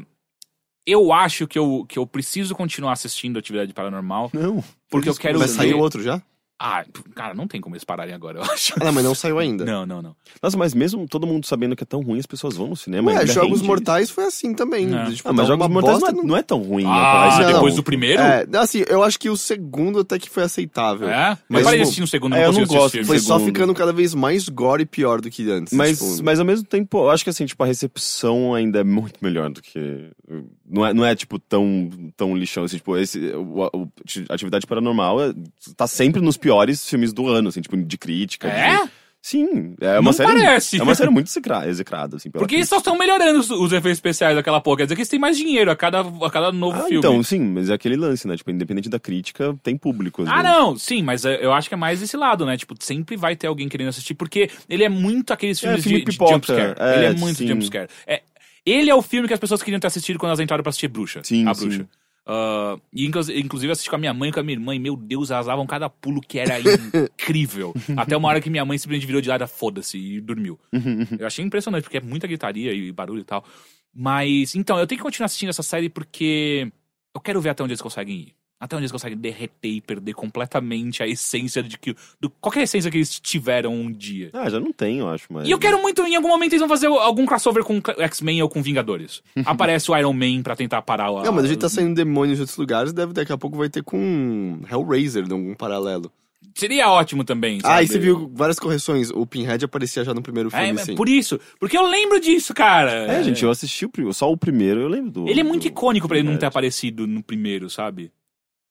Eu 0.87 1.12
acho 1.12 1.47
que 1.47 1.59
eu, 1.59 1.85
que 1.87 1.99
eu 1.99 2.07
preciso 2.07 2.55
continuar 2.55 2.93
assistindo 2.93 3.39
Atividade 3.39 3.74
Paranormal. 3.74 4.31
Não. 4.33 4.64
Porque 4.91 5.09
eu 5.09 5.14
quero 5.14 5.39
ver. 5.39 5.49
saiu 5.49 5.79
outro 5.79 6.03
já? 6.03 6.22
Ah, 6.61 6.84
cara, 7.14 7.34
não 7.34 7.46
tem 7.46 7.61
como 7.61 7.74
eles 7.76 7.84
pararem 7.84 8.12
agora, 8.12 8.38
eu 8.38 8.42
acho. 8.50 8.74
Ah, 8.80 8.84
não, 8.84 8.92
mas 8.92 9.04
não 9.04 9.14
saiu 9.14 9.38
ainda. 9.38 9.64
Não, 9.64 9.86
não, 9.86 10.02
não. 10.02 10.16
Nossa, 10.42 10.56
mas 10.56 10.74
mesmo 10.74 11.06
todo 11.06 11.26
mundo 11.26 11.46
sabendo 11.46 11.76
que 11.76 11.84
é 11.84 11.86
tão 11.86 12.00
ruim, 12.02 12.18
as 12.18 12.26
pessoas 12.26 12.56
vão 12.56 12.66
no 12.66 12.74
cinema. 12.76 13.12
Ué, 13.12 13.18
ainda 13.18 13.32
Jogos 13.32 13.59
rende 13.59 13.66
Mortais 13.68 14.11
foi 14.11 14.24
assim 14.24 14.52
também. 14.54 14.92
É. 14.92 15.11
Tipo, 15.12 15.28
Ah, 15.28 15.32
mas 15.32 15.46
tá 15.46 15.52
Jogos 15.54 15.68
Mortais 15.68 16.00
não 16.00 16.09
é, 16.09 16.12
não 16.12 16.36
é 16.36 16.42
tão 16.42 16.61
ruim. 16.61 16.84
Ah, 16.84 17.36
né? 17.38 17.44
não. 17.46 17.52
depois 17.54 17.76
do 17.76 17.82
primeiro? 17.84 18.20
É, 18.20 18.44
assim, 18.54 18.82
eu 18.88 19.04
acho 19.04 19.18
que 19.20 19.30
o 19.30 19.36
segundo 19.36 20.00
até 20.00 20.18
que 20.18 20.28
foi 20.28 20.42
aceitável. 20.42 21.09
É? 21.09 21.38
Mas, 21.48 21.61
eu 21.61 21.64
parei 21.64 21.64
de 21.64 21.70
tipo, 21.70 21.82
assistir 21.84 22.00
no 22.00 22.06
segundo, 22.09 22.34
é, 22.34 22.38
não 22.40 22.44
eu 22.46 22.52
consigo 22.52 22.74
não 22.74 22.80
gosto. 22.80 23.04
Foi 23.04 23.18
só 23.20 23.38
ficando 23.38 23.72
cada 23.72 23.92
vez 23.92 24.12
mais 24.12 24.48
gore 24.48 24.82
e 24.82 24.86
pior 24.86 25.20
do 25.20 25.30
que 25.30 25.48
antes. 25.48 25.72
Mas, 25.72 25.98
tipo, 26.00 26.24
mas 26.24 26.40
ao 26.40 26.44
mesmo 26.44 26.66
tempo, 26.66 26.98
eu 26.98 27.11
acho 27.11 27.22
que 27.22 27.30
assim, 27.30 27.46
tipo, 27.46 27.62
a 27.62 27.66
recepção 27.66 28.52
ainda 28.52 28.80
é 28.80 28.84
muito 28.84 29.14
melhor 29.22 29.48
do 29.50 29.62
que. 29.62 30.11
Não 30.68 30.84
é, 30.84 30.92
não 30.92 31.04
é 31.04 31.14
tipo, 31.14 31.38
tão, 31.38 31.88
tão 32.16 32.36
lixão. 32.36 32.64
Assim, 32.64 32.78
tipo, 32.78 32.96
esse, 32.96 33.18
o, 33.32 33.64
o- 33.72 33.88
Atividade 34.28 34.66
Paranormal 34.66 35.22
é- 35.22 35.34
tá 35.76 35.86
sempre 35.86 36.20
nos 36.20 36.36
piores 36.36 36.47
filmes 36.88 37.12
do 37.12 37.28
ano, 37.28 37.49
assim, 37.49 37.61
tipo, 37.61 37.76
de 37.76 37.99
crítica. 37.99 38.49
É? 38.49 38.84
de- 38.84 38.90
Sim, 39.20 39.74
é 39.80 39.94
uma 39.99 40.03
Não 40.03 40.12
série. 40.12 40.32
parece. 40.32 40.78
É 40.78 40.82
uma 40.82 40.94
série 40.94 41.11
muito 41.11 41.26
execra- 41.26 41.66
execrada, 41.68 42.16
assim. 42.16 42.30
Porque 42.30 42.55
eles 42.55 42.68
só 42.68 42.78
estão 42.78 42.96
melhorando 42.96 43.40
os, 43.40 43.51
os 43.51 43.72
efeitos 43.72 43.99
especiais 43.99 44.36
daquela 44.36 44.61
porra. 44.61 44.78
Quer 44.78 44.82
dizer 44.84 44.94
que 44.94 45.01
eles 45.01 45.09
têm 45.09 45.18
mais 45.18 45.36
dinheiro 45.36 45.70
a 45.72 45.76
cada, 45.76 46.01
a 46.01 46.30
cada 46.30 46.53
novo 46.53 46.76
Ah, 46.78 46.82
filme. 46.84 46.99
então, 46.99 47.20
sim, 47.24 47.40
mas 47.40 47.68
é 47.68 47.74
aquele 47.74 47.96
lance, 47.96 48.28
né? 48.28 48.36
Tipo, 48.36 48.53
independente 48.53 48.88
da 48.88 48.99
crítica, 48.99 49.59
tem 49.62 49.76
público. 49.76 50.22
Ah, 50.22 50.36
vezes. 50.36 50.42
não, 50.44 50.78
sim, 50.78 51.03
mas 51.03 51.24
é, 51.24 51.44
eu 51.44 51.53
acho 51.53 51.68
que 51.68 51.74
é 51.74 51.76
mais 51.76 51.99
desse 51.99 52.16
lado, 52.16 52.46
né? 52.46 52.57
Tipo, 52.57 52.74
sempre 52.78 53.16
vai 53.16 53.34
ter 53.34 53.49
alguém 53.49 53.68
querendo 53.68 53.88
assistir, 53.88 54.14
porque 54.14 54.49
ele 54.68 54.84
é 54.84 54.88
muito 54.88 55.32
aqueles 55.32 55.59
filmes 55.59 55.82
filme 55.82 55.99
de, 55.99 56.05
de 56.05 56.12
pipoca, 56.12 56.32
jumpscare. 56.34 56.74
é, 56.78 56.96
ele 56.96 57.05
é 57.07 57.12
muito 57.14 57.38
sim. 57.38 57.49
jumpscare. 57.49 57.88
É, 58.07 58.22
ele 58.64 58.88
é 58.88 58.94
o 58.94 59.03
filme 59.03 59.26
que 59.26 59.34
as 59.34 59.40
pessoas 59.40 59.62
queriam 59.62 59.80
ter 59.80 59.88
assistido 59.88 60.18
quando 60.18 60.30
elas 60.30 60.40
entraram 60.40 60.62
pra 60.62 60.70
assistir 60.70 60.88
Bruxa. 60.88 61.22
Sim, 61.24 61.46
a 61.49 61.55
sim. 61.55 61.64
E 62.93 63.07
inclus- 63.07 63.29
inclusive 63.31 63.72
assisti 63.72 63.89
com 63.89 63.97
a 63.97 63.99
minha 63.99 64.12
mãe 64.12 64.29
e 64.29 64.33
com 64.33 64.41
a 64.41 64.43
minha 64.43 64.55
irmã, 64.57 64.74
e 64.74 64.79
meu 64.79 64.97
Deus, 64.97 65.31
elas 65.31 65.47
davam 65.47 65.66
cada 65.66 65.89
pulo 65.89 66.20
que 66.20 66.39
era 66.39 66.57
incrível. 66.61 67.74
Até 67.97 68.16
uma 68.16 68.29
hora 68.29 68.41
que 68.41 68.51
minha 68.51 68.64
mãe 68.64 68.76
simplesmente 68.79 69.07
virou 69.07 69.20
de 69.22 69.29
lado, 69.29 69.43
"Ah, 69.43 69.47
foda-se, 69.47 69.97
e 69.99 70.20
dormiu. 70.20 70.59
eu 71.18 71.26
achei 71.26 71.45
impressionante, 71.45 71.85
porque 71.85 71.97
é 71.99 72.01
muita 72.01 72.26
gritaria 72.26 72.72
e 72.72 72.93
barulho 72.93 73.20
e 73.20 73.24
tal. 73.24 73.45
Mas, 73.95 74.55
então, 74.55 74.79
eu 74.79 74.87
tenho 74.87 74.99
que 74.99 75.03
continuar 75.03 75.26
assistindo 75.26 75.49
essa 75.49 75.62
série 75.62 75.89
porque 75.89 76.70
eu 77.14 77.20
quero 77.20 77.41
ver 77.41 77.49
até 77.51 77.62
onde 77.62 77.72
eles 77.72 77.81
conseguem 77.83 78.16
ir. 78.16 78.35
Até 78.61 78.74
onde 78.74 78.82
eles 78.82 78.92
conseguem 78.92 79.16
derreter 79.16 79.68
e 79.68 79.80
perder 79.80 80.14
completamente 80.14 81.00
a 81.02 81.06
essência 81.06 81.62
de 81.62 81.78
que. 81.78 81.94
Do, 82.20 82.28
qualquer 82.28 82.62
essência 82.64 82.90
que 82.90 82.96
eles 82.96 83.20
tiveram 83.20 83.72
um 83.72 83.90
dia. 83.92 84.30
Ah, 84.32 84.50
já 84.50 84.59
não 84.59 84.72
tem, 84.72 84.98
eu 84.98 85.09
acho, 85.09 85.26
mas. 85.30 85.46
E 85.46 85.50
eu 85.50 85.59
quero 85.59 85.80
muito, 85.80 86.02
em 86.02 86.16
algum 86.16 86.28
momento, 86.28 86.52
eles 86.54 86.61
vão 86.61 86.68
fazer 86.68 86.88
algum 86.88 87.24
crossover 87.24 87.62
com 87.62 87.80
X-Men 87.98 88.42
ou 88.42 88.48
com 88.48 88.61
Vingadores. 88.61 89.22
Aparece 89.46 89.90
o 89.90 89.96
Iron 89.96 90.12
Man 90.12 90.42
pra 90.42 90.56
tentar 90.56 90.82
parar 90.82 91.06
a. 91.09 91.22
Não, 91.22 91.32
mas 91.32 91.44
a 91.44 91.48
gente 91.48 91.59
tá 91.61 91.68
saindo 91.68 91.94
demônios 91.94 92.38
de 92.38 92.42
outros 92.42 92.59
lugares, 92.59 92.92
deve 92.92 93.12
daqui 93.12 93.32
a 93.32 93.38
pouco 93.38 93.56
vai 93.56 93.68
ter 93.68 93.82
com 93.84 94.61
Hellraiser, 94.70 95.22
de 95.24 95.32
algum 95.32 95.54
paralelo. 95.54 96.11
Seria 96.54 96.90
ótimo 96.90 97.22
também. 97.22 97.61
Ah, 97.62 97.80
e 97.80 97.86
sabe? 97.86 97.86
você 97.86 97.98
viu 98.00 98.32
várias 98.34 98.59
correções. 98.59 99.11
O 99.11 99.24
Pinhead 99.24 99.64
aparecia 99.64 100.02
já 100.02 100.12
no 100.12 100.20
primeiro 100.20 100.50
filme, 100.50 100.80
É, 100.80 100.84
sim. 100.84 100.96
por 100.96 101.09
isso. 101.09 101.38
Porque 101.61 101.78
eu 101.78 101.86
lembro 101.86 102.18
disso, 102.18 102.52
cara. 102.52 102.90
É, 103.12 103.22
gente, 103.22 103.44
eu 103.44 103.50
assisti 103.50 103.86
o, 103.86 104.12
só 104.12 104.32
o 104.32 104.36
primeiro, 104.36 104.80
eu 104.80 104.88
lembro 104.88 105.11
do. 105.12 105.28
Ele 105.28 105.38
é 105.38 105.44
muito 105.44 105.62
do- 105.62 105.68
icônico 105.68 106.09
pra 106.09 106.18
ele 106.18 106.28
não 106.28 106.36
ter 106.36 106.46
É. 106.46 106.48
aparecido 106.48 107.06
no 107.06 107.22
primeiro, 107.22 107.70
sabe? 107.70 108.11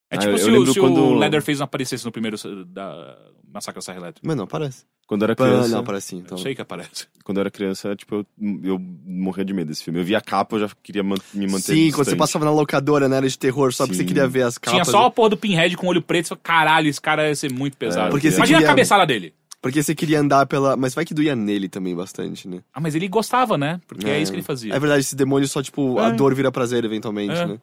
É 0.09 0.15
Ah, 0.15 0.19
tipo 0.19 0.31
eu- 0.33 0.37
se, 0.37 0.43
eu 0.45 0.49
o, 0.49 0.57
lembro 0.57 0.73
se 0.73 0.79
quando- 0.79 0.99
o 1.03 1.13
Leatherface 1.15 1.59
não 1.59 1.65
aparecesse 1.65 2.05
no 2.05 2.11
primeiro 2.11 2.37
da 2.65 3.17
Massacre 3.53 3.77
da 3.79 3.81
Serra 3.81 3.97
Elétrica. 3.99 4.25
Mas 4.25 4.37
não, 4.37 4.45
aparece. 4.45 4.85
Quando 5.05 5.21
eu 5.21 5.25
era 5.25 5.33
Ah, 5.33 5.35
criança. 5.37 5.69
não, 5.69 5.79
aparece 5.79 6.07
sim. 6.07 6.17
Então. 6.17 6.37
Eu 6.37 6.41
sei 6.43 6.53
que 6.55 6.61
aparece. 6.61 7.07
Quando 7.23 7.37
eu 7.37 7.41
era 7.41 7.51
criança, 7.51 7.95
tipo, 7.95 8.15
eu, 8.15 8.25
eu 8.63 8.79
morria 9.05 9.43
de 9.45 9.53
medo 9.53 9.67
desse 9.69 9.83
filme. 9.83 9.99
Eu 9.99 10.03
via 10.05 10.17
a 10.17 10.21
capa, 10.21 10.55
eu 10.57 10.61
já 10.61 10.69
queria 10.83 11.01
man- 11.03 11.15
me 11.33 11.45
manter. 11.47 11.61
Sim, 11.73 11.85
quando 11.91 11.95
você 11.95 12.11
distante. 12.11 12.17
passava 12.17 12.45
na 12.45 12.51
locadora, 12.51 13.07
né, 13.07 13.17
era 13.17 13.27
de 13.27 13.37
terror, 13.37 13.73
só 13.73 13.85
porque 13.85 13.95
você 13.95 14.01
Sim. 14.03 14.07
queria 14.07 14.27
ver 14.27 14.43
as 14.43 14.57
capas. 14.57 14.73
Tinha 14.73 14.85
só 14.85 15.05
a 15.05 15.11
porra 15.11 15.29
do 15.31 15.37
Pinhead 15.37 15.75
com 15.77 15.87
o 15.87 15.89
olho 15.89 16.01
preto. 16.01 16.25
Você 16.25 16.29
falou, 16.29 16.41
caralho, 16.43 16.89
esse 16.89 16.99
cara 17.01 17.27
ia 17.27 17.35
ser 17.35 17.51
muito 17.51 17.77
pesado. 17.77 18.07
É, 18.07 18.09
porque 18.11 18.27
Imagina 18.27 18.45
queria- 18.59 18.67
a 18.67 18.69
cabeçada 18.71 19.05
dele. 19.05 19.33
Porque 19.61 19.81
você 19.81 19.95
queria 19.95 20.19
andar 20.19 20.45
pela... 20.45 20.77
Mas 20.77 20.93
vai 20.93 21.03
que 21.03 21.13
doía 21.13 21.35
nele 21.35 21.67
também 21.67 21.95
bastante, 21.95 22.47
né? 22.47 22.59
Ah, 22.73 22.79
mas 22.79 22.93
ele 22.93 23.07
gostava, 23.07 23.57
né? 23.57 23.81
Porque 23.87 24.07
é, 24.07 24.21
isso 24.21 24.31
que 24.31 24.35
ele 24.37 24.43
fazia. 24.43 24.73
É 24.73 24.79
verdade, 24.79 25.01
esse 25.01 25.15
demônio 25.15 25.47
só, 25.47 25.63
tipo, 25.63 25.97
a 25.99 26.09
É. 26.09 26.11
dor 26.13 26.35
vira 26.35 26.51
prazer 26.51 26.85
eventualmente, 26.85 27.33
É. 27.33 27.47
né? 27.47 27.59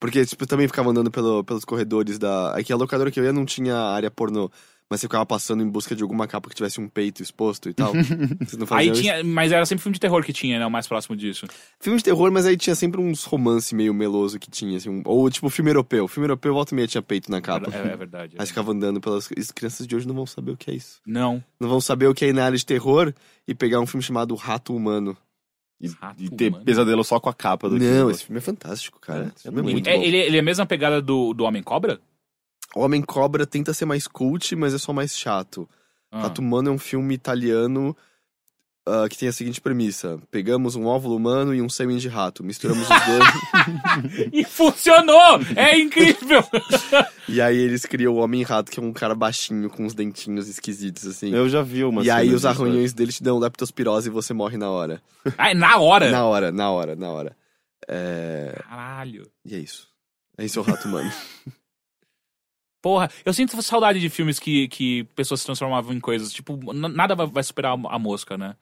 Porque, 0.00 0.24
tipo, 0.24 0.42
eu 0.42 0.48
também 0.48 0.66
ficava 0.66 0.90
andando 0.90 1.10
pelo- 1.10 1.44
pelos 1.44 1.64
corredores 1.64 2.18
da... 2.18 2.54
Aqui 2.56 2.72
a 2.72 2.76
locadora 2.76 3.10
que 3.10 3.20
eu 3.20 3.24
ia 3.24 3.32
não 3.34 3.44
tinha 3.44 3.76
área 3.76 4.10
pornô. 4.10 4.50
Mas 4.90 5.00
você 5.02 5.06
ficava 5.06 5.24
passando 5.24 5.62
em 5.62 5.68
busca 5.68 5.94
de 5.94 6.02
alguma 6.02 6.26
capa 6.26 6.48
que 6.48 6.54
tivesse 6.56 6.80
um 6.80 6.88
peito 6.88 7.22
exposto 7.22 7.68
e 7.68 7.72
tal. 7.74 7.92
Vocês 8.40 8.56
não 8.56 8.66
Aí 8.76 8.88
isso? 8.88 9.00
tinha. 9.00 9.22
Mas 9.22 9.52
era 9.52 9.64
sempre 9.64 9.82
filme 9.84 9.94
de 9.94 10.00
terror 10.00 10.24
que 10.24 10.32
tinha, 10.32 10.58
né? 10.58 10.66
O 10.66 10.70
mais 10.70 10.88
próximo 10.88 11.14
disso. 11.14 11.46
Filme 11.78 11.96
de 11.98 12.02
terror, 12.02 12.32
mas 12.32 12.44
aí 12.44 12.56
tinha 12.56 12.74
sempre 12.74 13.00
uns 13.00 13.22
romance 13.22 13.72
meio 13.72 13.94
meloso 13.94 14.36
que 14.40 14.50
tinha, 14.50 14.78
assim. 14.78 14.88
um- 14.88 15.02
Ou, 15.04 15.30
tipo, 15.30 15.48
filme 15.48 15.70
europeu. 15.70 16.08
Filme 16.08 16.24
europeu, 16.24 16.52
volta 16.54 16.74
e 16.74 16.76
meia 16.76 16.88
tinha 16.88 17.02
peito 17.02 17.30
na 17.30 17.40
capa. 17.40 17.70
É, 17.72 17.92
é 17.92 17.96
verdade. 17.96 18.34
Aí 18.36 18.44
ficava 18.46 18.72
andando 18.72 19.00
pelas... 19.00 19.28
As 19.38 19.52
crianças 19.52 19.86
de 19.86 19.94
hoje 19.94 20.08
não 20.08 20.14
vão 20.14 20.26
saber 20.26 20.50
o 20.50 20.56
que 20.56 20.72
é 20.72 20.74
isso. 20.74 20.98
Não. 21.06 21.44
Não 21.60 21.68
vão 21.68 21.80
saber 21.80 22.08
o 22.08 22.14
que 22.14 22.24
é 22.24 22.28
ir 22.30 22.32
na 22.34 22.46
área 22.46 22.58
de 22.58 22.66
terror 22.66 23.14
e 23.46 23.54
pegar 23.54 23.78
um 23.78 23.86
filme 23.86 24.02
chamado 24.02 24.34
Rato 24.34 24.74
Humano. 24.74 25.16
E, 25.80 25.88
Rato 25.88 26.22
e 26.22 26.28
ter 26.28 26.48
humano. 26.48 26.64
pesadelo 26.64 27.02
só 27.02 27.18
com 27.18 27.28
a 27.30 27.34
capa 27.34 27.68
do 27.68 27.78
Não, 27.78 27.80
filme. 27.86 28.12
esse 28.12 28.24
filme 28.24 28.38
é 28.38 28.42
fantástico, 28.42 29.00
cara. 29.00 29.32
É, 29.44 29.48
é 29.48 29.50
muito 29.50 29.88
É, 29.88 29.96
bom. 29.96 30.02
ele, 30.02 30.16
ele 30.18 30.36
é 30.36 30.40
a 30.40 30.42
mesma 30.42 30.66
pegada 30.66 31.00
do, 31.00 31.32
do 31.32 31.44
Homem-Cobra? 31.44 31.98
O 32.76 32.80
Homem 32.80 33.00
Cobra 33.02 33.46
tenta 33.46 33.72
ser 33.72 33.86
mais 33.86 34.06
cult, 34.06 34.54
mas 34.56 34.74
é 34.74 34.78
só 34.78 34.92
mais 34.92 35.16
chato. 35.16 35.68
Ah. 36.10 36.22
Rato 36.24 36.40
Humano 36.42 36.68
é 36.68 36.72
um 36.72 36.78
filme 36.78 37.14
italiano 37.14 37.96
ah, 38.86 39.08
que 39.08 39.18
tem 39.18 39.28
a 39.28 39.32
seguinte 39.32 39.60
premissa: 39.60 40.18
pegamos 40.30 40.74
um 40.74 40.86
óvulo 40.86 41.14
humano 41.14 41.54
e 41.54 41.60
um 41.60 41.68
sêmen 41.68 41.98
de 41.98 42.08
rato, 42.08 42.42
misturamos 42.42 42.82
os 42.82 42.88
dois, 42.88 44.28
E 44.32 44.44
funcionou! 44.44 45.40
É 45.54 45.78
incrível! 45.78 46.42
e 47.28 47.40
aí 47.40 47.56
eles 47.56 47.84
criam 47.84 48.14
o 48.14 48.18
Homem-Rato, 48.18 48.70
que 48.70 48.80
é 48.80 48.82
um 48.82 48.92
cara 48.92 49.14
baixinho 49.14 49.68
com 49.68 49.84
uns 49.84 49.94
dentinhos 49.94 50.48
esquisitos, 50.48 51.06
assim. 51.06 51.32
Eu 51.34 51.48
já 51.48 51.62
vi 51.62 51.84
uma 51.84 52.02
e 52.02 52.10
aí 52.10 52.32
os 52.32 52.46
arranhões 52.46 52.92
dele 52.92 53.12
te 53.12 53.22
dão 53.22 53.38
leptospirose 53.38 54.08
e 54.08 54.12
você 54.12 54.32
morre 54.32 54.56
na 54.56 54.70
hora. 54.70 55.02
Ai, 55.36 55.54
na 55.54 55.76
hora! 55.76 56.10
Na 56.10 56.24
hora, 56.24 56.50
na 56.50 56.70
hora, 56.70 56.96
na 56.96 57.10
hora. 57.10 57.36
É... 57.86 58.58
Caralho. 58.68 59.30
E 59.44 59.54
é 59.54 59.58
isso. 59.58 59.88
É 60.38 60.44
isso 60.44 60.58
o 60.58 60.62
Rato 60.62 60.88
Humano. 60.88 61.12
Porra, 62.82 63.10
eu 63.26 63.34
sinto 63.34 63.60
saudade 63.62 64.00
de 64.00 64.08
filmes 64.08 64.38
que, 64.38 64.66
que 64.68 65.04
pessoas 65.14 65.40
se 65.40 65.46
transformavam 65.46 65.92
em 65.92 66.00
coisas. 66.00 66.32
Tipo, 66.32 66.58
nada 66.72 67.14
vai, 67.14 67.26
vai 67.26 67.42
superar 67.42 67.72
a 67.72 67.98
mosca, 67.98 68.38
né? 68.38 68.56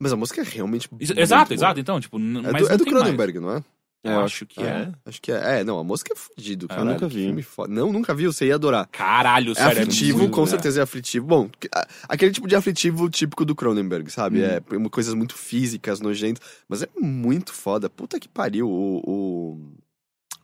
Mas 0.00 0.12
a 0.12 0.16
música 0.16 0.40
é 0.40 0.44
realmente. 0.44 0.88
Muito 0.90 1.18
exato, 1.18 1.48
boa. 1.50 1.54
exato. 1.54 1.78
Então, 1.80 2.00
tipo, 2.00 2.16
É 2.16 2.20
mas 2.20 2.62
do, 2.68 2.72
é 2.72 2.76
do 2.78 2.84
mais. 2.84 2.96
Cronenberg, 3.02 3.38
não 3.38 3.52
é? 3.56 3.64
É, 4.02 4.14
Eu 4.14 4.20
acho 4.20 4.46
que 4.46 4.62
Ah, 4.62 4.66
é. 4.66 4.92
Acho 5.10 5.20
que 5.20 5.30
é. 5.30 5.60
É, 5.60 5.64
não, 5.64 5.78
a 5.78 5.84
música 5.84 6.14
é 6.14 6.16
fudido, 6.16 6.66
cara. 6.66 6.82
nunca 6.84 7.06
vi. 7.06 7.24
Filme 7.26 7.42
foda. 7.42 7.70
Não, 7.70 7.92
nunca 7.92 8.14
vi, 8.14 8.24
você 8.26 8.46
ia 8.46 8.54
adorar. 8.54 8.88
Caralho, 8.90 9.52
É 9.52 9.54
sério. 9.56 9.82
aflitivo, 9.82 10.18
muito- 10.20 10.34
com 10.34 10.42
é. 10.42 10.46
certeza 10.46 10.80
é 10.80 10.82
aflitivo. 10.82 11.26
Bom, 11.26 11.50
aquele 12.08 12.32
tipo 12.32 12.48
de 12.48 12.56
aflitivo 12.56 13.10
típico 13.10 13.44
do 13.44 13.54
Cronenberg, 13.54 14.10
sabe? 14.10 14.40
É 14.42 14.62
uma- 14.70 14.88
coisas 14.88 15.12
muito 15.12 15.34
físicas, 15.36 16.00
nojentas, 16.00 16.42
mas 16.66 16.82
é 16.82 16.88
muito 16.98 17.52
foda. 17.52 17.90
Puta 17.90 18.18
que 18.18 18.26
pariu. 18.26 18.70
O. 18.70 19.02
o- 19.06 19.72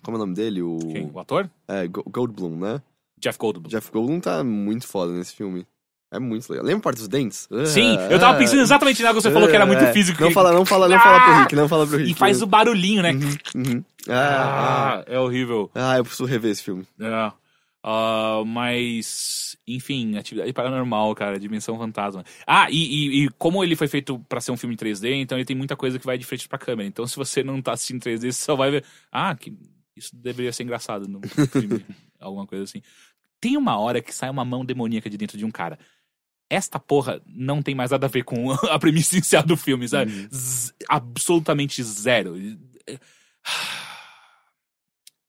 como 0.02 0.16
é 0.16 0.20
o 0.20 0.22
nome 0.22 0.34
dele? 0.34 0.60
O. 0.60 0.76
Quem? 0.92 1.10
O 1.10 1.18
ator? 1.18 1.48
É, 1.66 1.88
Go- 1.88 2.04
Goldblum, 2.10 2.58
né? 2.58 2.82
Jeff 3.18 3.38
Goldblum. 3.38 3.70
Jeff 3.70 3.90
Goldblum 3.90 4.20
tá 4.20 4.44
muito 4.44 4.86
foda 4.86 5.14
nesse 5.14 5.34
filme. 5.34 5.66
É 6.10 6.18
muito 6.18 6.48
legal. 6.50 6.64
Lembra 6.64 6.78
a 6.78 6.82
parte 6.82 6.98
dos 6.98 7.08
dentes? 7.08 7.48
Sim, 7.66 7.96
É, 7.98 8.12
eu 8.14 8.18
tava 8.18 8.38
pensando 8.38 8.60
exatamente 8.60 9.02
na 9.02 9.08
que 9.08 9.14
você 9.14 9.30
falou 9.30 9.48
que 9.48 9.56
era 9.56 9.66
muito 9.66 9.82
É, 9.82 9.92
físico. 9.92 10.22
Não 10.22 10.30
fala, 10.30 10.52
não 10.52 10.64
fala, 10.64 10.88
não 10.88 10.98
fala 11.00 11.20
pro 11.20 11.34
Rick, 11.40 11.56
não 11.56 11.68
fala 11.68 11.86
pro 11.86 11.96
Rick. 11.98 12.10
E 12.12 12.14
faz 12.14 12.40
o 12.42 12.46
barulhinho, 12.46 13.02
né? 13.02 13.12
Uhum. 13.54 13.84
Ah, 14.08 14.98
Ah, 15.00 15.04
é 15.06 15.18
horrível. 15.18 15.68
ah, 15.74 15.92
ah, 15.92 15.98
eu 15.98 16.04
preciso 16.04 16.24
rever 16.24 16.52
esse 16.52 16.62
filme. 16.62 16.86
É. 17.00 17.32
Ah, 17.82 18.42
mas, 18.46 19.56
enfim, 19.66 20.16
atividade 20.16 20.52
paranormal, 20.52 21.14
cara, 21.14 21.38
dimensão 21.38 21.76
fantasma. 21.78 22.24
Ah, 22.46 22.68
e, 22.70 22.76
e- 22.76 23.24
e 23.24 23.28
como 23.30 23.62
ele 23.62 23.76
foi 23.76 23.88
feito 23.88 24.18
pra 24.28 24.40
ser 24.40 24.52
um 24.52 24.56
filme 24.56 24.74
em 24.74 24.78
3D, 24.78 25.12
então 25.14 25.36
ele 25.38 25.44
tem 25.44 25.56
muita 25.56 25.76
coisa 25.76 25.98
que 25.98 26.06
vai 26.06 26.16
de 26.18 26.24
frente 26.24 26.48
pra 26.48 26.58
câmera. 26.58 26.88
Então, 26.88 27.06
se 27.06 27.16
você 27.16 27.42
não 27.42 27.60
tá 27.62 27.72
assistindo 27.72 28.00
3D, 28.00 28.32
você 28.32 28.44
só 28.44 28.54
vai 28.56 28.70
ver. 28.70 28.84
Ah, 29.10 29.34
que 29.34 29.52
isso 29.96 30.14
deveria 30.14 30.52
ser 30.52 30.62
engraçado 30.62 31.06
no 31.08 31.20
filme. 31.48 31.84
alguma 32.20 32.46
coisa 32.46 32.64
assim. 32.64 32.82
Tem 33.40 33.56
uma 33.56 33.78
hora 33.78 34.00
que 34.00 34.12
sai 34.14 34.30
uma 34.30 34.44
mão 34.44 34.64
demoníaca 34.64 35.08
de 35.10 35.16
dentro 35.16 35.36
de 35.38 35.44
um 35.44 35.50
cara. 35.50 35.78
Esta 36.48 36.78
porra 36.78 37.20
não 37.26 37.60
tem 37.60 37.74
mais 37.74 37.90
nada 37.90 38.06
a 38.06 38.10
ver 38.10 38.22
com 38.22 38.52
a 38.70 38.78
premissa 38.78 39.16
inicial 39.16 39.42
do 39.42 39.56
filme, 39.56 39.88
sabe? 39.88 40.28
Z- 40.32 40.72
absolutamente 40.88 41.82
zero. 41.82 42.36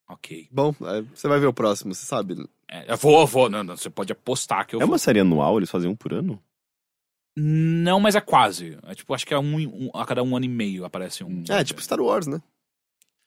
ok. 0.10 0.48
Bom, 0.52 0.74
é, 0.84 1.02
você 1.02 1.28
vai 1.28 1.40
ver 1.40 1.48
o 1.48 1.54
próximo, 1.54 1.94
você 1.94 2.06
sabe. 2.06 2.36
É, 2.70 2.92
eu 2.92 2.98
vou, 2.98 3.22
eu 3.22 3.28
vou. 3.28 3.50
Não, 3.50 3.64
não, 3.64 3.76
você 3.78 3.90
pode 3.90 4.12
apostar 4.12 4.66
que 4.68 4.76
eu 4.76 4.80
É 4.82 4.86
vou. 4.86 4.94
uma 4.94 4.98
série 5.00 5.20
anual, 5.20 5.58
eles 5.58 5.70
fazem 5.72 5.90
um 5.90 5.96
por 5.96 6.14
ano? 6.14 6.42
Não, 7.40 8.00
mas 8.00 8.16
é 8.16 8.22
quase. 8.22 8.78
É 8.84 8.96
tipo, 8.96 9.14
acho 9.14 9.26
que 9.26 9.34
é 9.34 9.40
um, 9.40 9.58
um- 9.58 9.92
a 9.94 10.06
cada 10.06 10.24
um 10.24 10.36
ano 10.36 10.46
e 10.46 10.50
meio 10.50 10.86
aparece 10.86 11.24
um. 11.24 11.44
É, 11.50 11.64
tipo 11.64 11.82
Star 11.82 12.00
Wars, 12.00 12.28
né? 12.28 12.42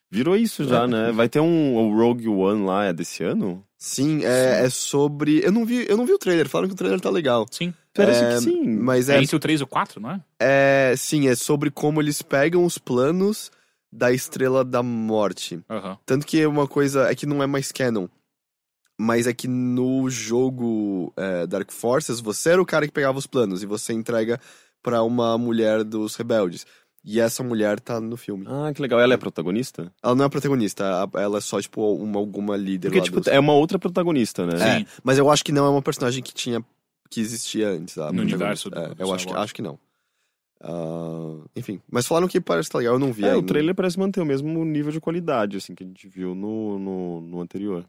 Virou 0.09 0.35
isso 0.35 0.67
já, 0.67 0.85
né? 0.87 1.11
Vai 1.13 1.29
ter 1.29 1.39
um 1.39 1.75
o 1.77 1.95
Rogue 1.97 2.27
One 2.27 2.65
lá, 2.65 2.85
é 2.85 2.93
desse 2.93 3.23
ano? 3.23 3.65
Sim, 3.83 4.23
é, 4.23 4.65
é 4.65 4.69
sobre. 4.69 5.43
Eu 5.43 5.51
não, 5.51 5.65
vi, 5.65 5.87
eu 5.89 5.97
não 5.97 6.05
vi 6.05 6.13
o 6.13 6.19
trailer, 6.19 6.47
falaram 6.47 6.67
que 6.69 6.75
o 6.75 6.77
trailer 6.77 7.01
tá 7.01 7.09
legal. 7.09 7.47
Sim. 7.49 7.73
Parece 7.95 8.23
É, 8.23 8.27
que 8.29 8.41
sim. 8.41 8.63
Mas 8.77 9.09
É 9.09 9.17
é, 9.17 9.21
entre 9.23 9.35
o 9.35 9.39
3 9.39 9.59
e 9.59 9.63
o 9.63 9.67
4, 9.67 9.99
não 9.99 10.11
é? 10.11 10.21
é. 10.39 10.93
Sim, 10.95 11.27
é 11.27 11.33
sobre 11.33 11.71
como 11.71 11.99
eles 11.99 12.21
pegam 12.21 12.63
os 12.63 12.77
planos 12.77 13.51
da 13.91 14.11
Estrela 14.11 14.63
da 14.63 14.83
Morte. 14.83 15.59
Tanto 16.05 16.27
que 16.27 16.39
é 16.39 16.47
uma 16.47 16.67
coisa. 16.67 17.09
É 17.09 17.15
que 17.15 17.25
não 17.25 17.41
é 17.41 17.47
mais 17.47 17.71
canon. 17.71 18.07
Mas 18.99 19.25
é 19.25 19.33
que 19.33 19.47
no 19.47 20.07
jogo 20.11 21.11
é, 21.17 21.47
Dark 21.47 21.71
Forces, 21.71 22.19
você 22.19 22.51
era 22.51 22.61
o 22.61 22.65
cara 22.67 22.85
que 22.85 22.93
pegava 22.93 23.17
os 23.17 23.25
planos 23.25 23.63
e 23.63 23.65
você 23.65 23.93
entrega 23.93 24.39
pra 24.83 25.01
uma 25.01 25.35
mulher 25.39 25.83
dos 25.83 26.15
rebeldes. 26.15 26.67
E 27.03 27.19
essa 27.19 27.41
mulher 27.43 27.79
tá 27.79 27.99
no 27.99 28.15
filme. 28.15 28.45
Ah, 28.47 28.71
que 28.73 28.81
legal. 28.81 28.99
Ela 28.99 29.13
é 29.15 29.17
protagonista? 29.17 29.91
Ela 30.03 30.13
não 30.15 30.23
é 30.23 30.27
a 30.27 30.29
protagonista, 30.29 30.83
ela 31.15 31.37
é 31.39 31.41
só, 31.41 31.59
tipo, 31.59 31.81
uma, 31.95 32.19
alguma 32.19 32.55
líder 32.55 32.89
Porque, 32.89 32.99
lá 32.99 33.03
tipo, 33.05 33.19
dos- 33.19 33.27
é 33.27 33.39
uma 33.39 33.53
outra 33.53 33.79
protagonista, 33.79 34.45
né? 34.45 34.57
Sim. 34.57 34.83
É, 34.83 34.85
mas 35.03 35.17
eu 35.17 35.29
acho 35.29 35.43
que 35.43 35.51
não 35.51 35.65
é 35.65 35.69
uma 35.69 35.81
personagem 35.81 36.21
que 36.21 36.33
tinha 36.33 36.63
que 37.09 37.19
existia 37.19 37.69
antes. 37.69 37.97
a 37.97 38.11
No 38.11 38.21
universo 38.21 38.69
do- 38.69 38.77
É, 38.79 38.87
do 38.89 38.95
eu 39.01 39.05
Star 39.07 39.15
acho 39.15 39.27
que, 39.27 39.33
acho 39.33 39.53
que 39.55 39.61
não. 39.61 39.79
Ah, 40.63 41.39
enfim, 41.55 41.81
mas 41.89 42.05
falaram 42.05 42.27
que 42.27 42.39
parece 42.39 42.69
que 42.69 42.73
tá 42.73 42.79
legal, 42.79 42.93
eu 42.95 42.99
não 42.99 43.11
vi. 43.11 43.25
É, 43.25 43.29
o 43.29 43.35
ainda. 43.35 43.47
trailer 43.47 43.73
parece 43.75 43.97
manter 43.97 44.21
o 44.21 44.25
mesmo 44.25 44.63
nível 44.63 44.91
de 44.91 44.99
qualidade, 45.01 45.57
assim, 45.57 45.73
que 45.73 45.83
a 45.83 45.87
gente 45.87 46.07
viu 46.07 46.35
no, 46.35 46.77
no, 46.77 47.21
no 47.21 47.41
anterior. 47.41 47.83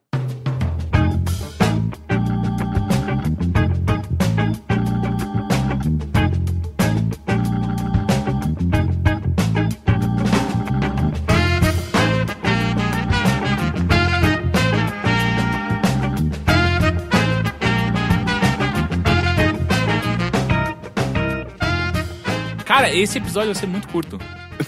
Cara, 22.82 22.96
esse 22.96 23.16
episódio 23.16 23.52
vai 23.52 23.60
ser 23.60 23.68
muito 23.68 23.86
curto. 23.86 24.18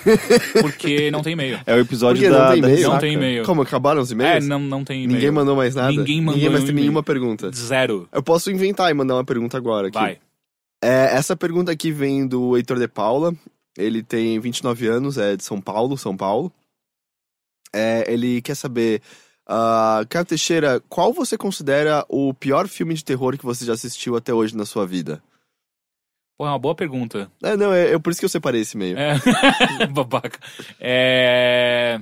Porque 0.62 1.10
não 1.10 1.20
tem 1.20 1.32
e-mail. 1.32 1.58
É 1.66 1.74
o 1.74 1.80
episódio 1.80 2.22
Por 2.22 2.28
quê? 2.28 2.30
da, 2.30 2.44
Não 2.44 2.52
tem 2.52 2.62
da 2.62 2.68
e-mail? 2.68 2.88
Não 2.88 2.98
tem 2.98 3.12
e-mail. 3.14 3.44
Como, 3.44 3.62
acabaram 3.62 4.00
os 4.00 4.12
É, 4.12 4.14
e-mails? 4.14 4.46
não, 4.46 4.60
não 4.60 4.84
tem 4.84 5.02
e-mail. 5.02 5.16
Ninguém 5.16 5.30
mandou 5.32 5.56
mais 5.56 5.74
nada? 5.74 5.90
Ninguém 5.90 6.20
mandou 6.20 6.34
Ninguém 6.34 6.48
mais 6.50 6.62
um 6.62 6.66
tem 6.66 6.72
e-mail. 6.74 6.84
nenhuma 6.84 7.02
pergunta. 7.02 7.50
Zero. 7.52 8.08
Eu 8.12 8.22
posso 8.22 8.52
inventar 8.52 8.88
e 8.88 8.94
mandar 8.94 9.16
uma 9.16 9.24
pergunta 9.24 9.56
agora 9.56 9.88
aqui. 9.88 9.98
Vai. 9.98 10.20
É, 10.80 11.16
essa 11.16 11.34
pergunta 11.34 11.72
aqui 11.72 11.90
vem 11.90 12.24
do 12.24 12.56
Heitor 12.56 12.78
de 12.78 12.86
Paula. 12.86 13.34
Ele 13.76 14.00
tem 14.00 14.38
29 14.38 14.86
anos, 14.86 15.18
é 15.18 15.34
de 15.34 15.42
São 15.42 15.60
Paulo, 15.60 15.98
São 15.98 16.16
Paulo. 16.16 16.52
É, 17.74 18.04
ele 18.06 18.40
quer 18.42 18.54
saber, 18.54 19.02
uh, 19.48 20.06
Caio 20.08 20.24
Teixeira, 20.24 20.80
qual 20.88 21.12
você 21.12 21.36
considera 21.36 22.06
o 22.08 22.32
pior 22.32 22.68
filme 22.68 22.94
de 22.94 23.04
terror 23.04 23.36
que 23.36 23.44
você 23.44 23.64
já 23.64 23.72
assistiu 23.72 24.14
até 24.14 24.32
hoje 24.32 24.56
na 24.56 24.64
sua 24.64 24.86
vida? 24.86 25.20
Pô, 26.36 26.46
é 26.46 26.50
uma 26.50 26.58
boa 26.58 26.74
pergunta. 26.74 27.30
É, 27.42 27.56
não, 27.56 27.72
é, 27.72 27.92
é 27.92 27.98
por 27.98 28.10
isso 28.10 28.20
que 28.20 28.24
eu 28.24 28.30
separei 28.30 28.62
esse 28.62 28.76
meio. 28.76 28.96
É. 28.98 29.14
Babaca. 29.90 30.38
É. 30.80 32.00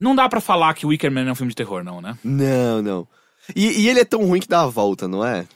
Não 0.00 0.14
dá 0.14 0.28
pra 0.28 0.40
falar 0.40 0.74
que 0.74 0.86
Wicker 0.86 1.10
Man 1.10 1.28
é 1.28 1.32
um 1.32 1.36
filme 1.36 1.50
de 1.50 1.56
terror, 1.56 1.84
não, 1.84 2.00
né? 2.00 2.18
Não, 2.22 2.82
não. 2.82 3.08
E, 3.54 3.82
e 3.82 3.88
ele 3.88 4.00
é 4.00 4.04
tão 4.04 4.24
ruim 4.24 4.40
que 4.40 4.48
dá 4.48 4.62
a 4.62 4.66
volta, 4.66 5.08
não 5.08 5.24
é? 5.24 5.46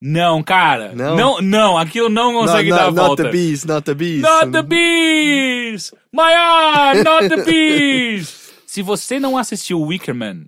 Não, 0.00 0.42
cara. 0.42 0.94
Não? 0.94 1.16
Não, 1.16 1.40
não, 1.40 1.78
aquilo 1.78 2.08
não 2.08 2.32
consegue 2.32 2.70
not, 2.70 2.80
dar 2.80 2.88
a 2.88 2.92
not 2.92 3.06
volta. 3.06 3.22
the 3.24 3.30
bees, 3.30 3.64
not 3.64 3.82
the 3.84 3.94
bees. 3.94 4.22
Not 4.22 4.52
the 4.52 4.62
bees! 4.62 5.92
My 6.12 6.32
eye, 6.32 7.02
not 7.02 7.28
the 7.28 7.42
bees! 7.44 8.52
Se 8.66 8.82
você 8.82 9.18
não 9.18 9.38
assistiu 9.38 9.80
Wicker 9.80 10.14
Man, 10.14 10.44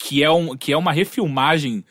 que 0.00 0.22
é, 0.22 0.30
um, 0.30 0.56
que 0.56 0.72
é 0.72 0.76
uma 0.76 0.92
refilmagem 0.92 1.84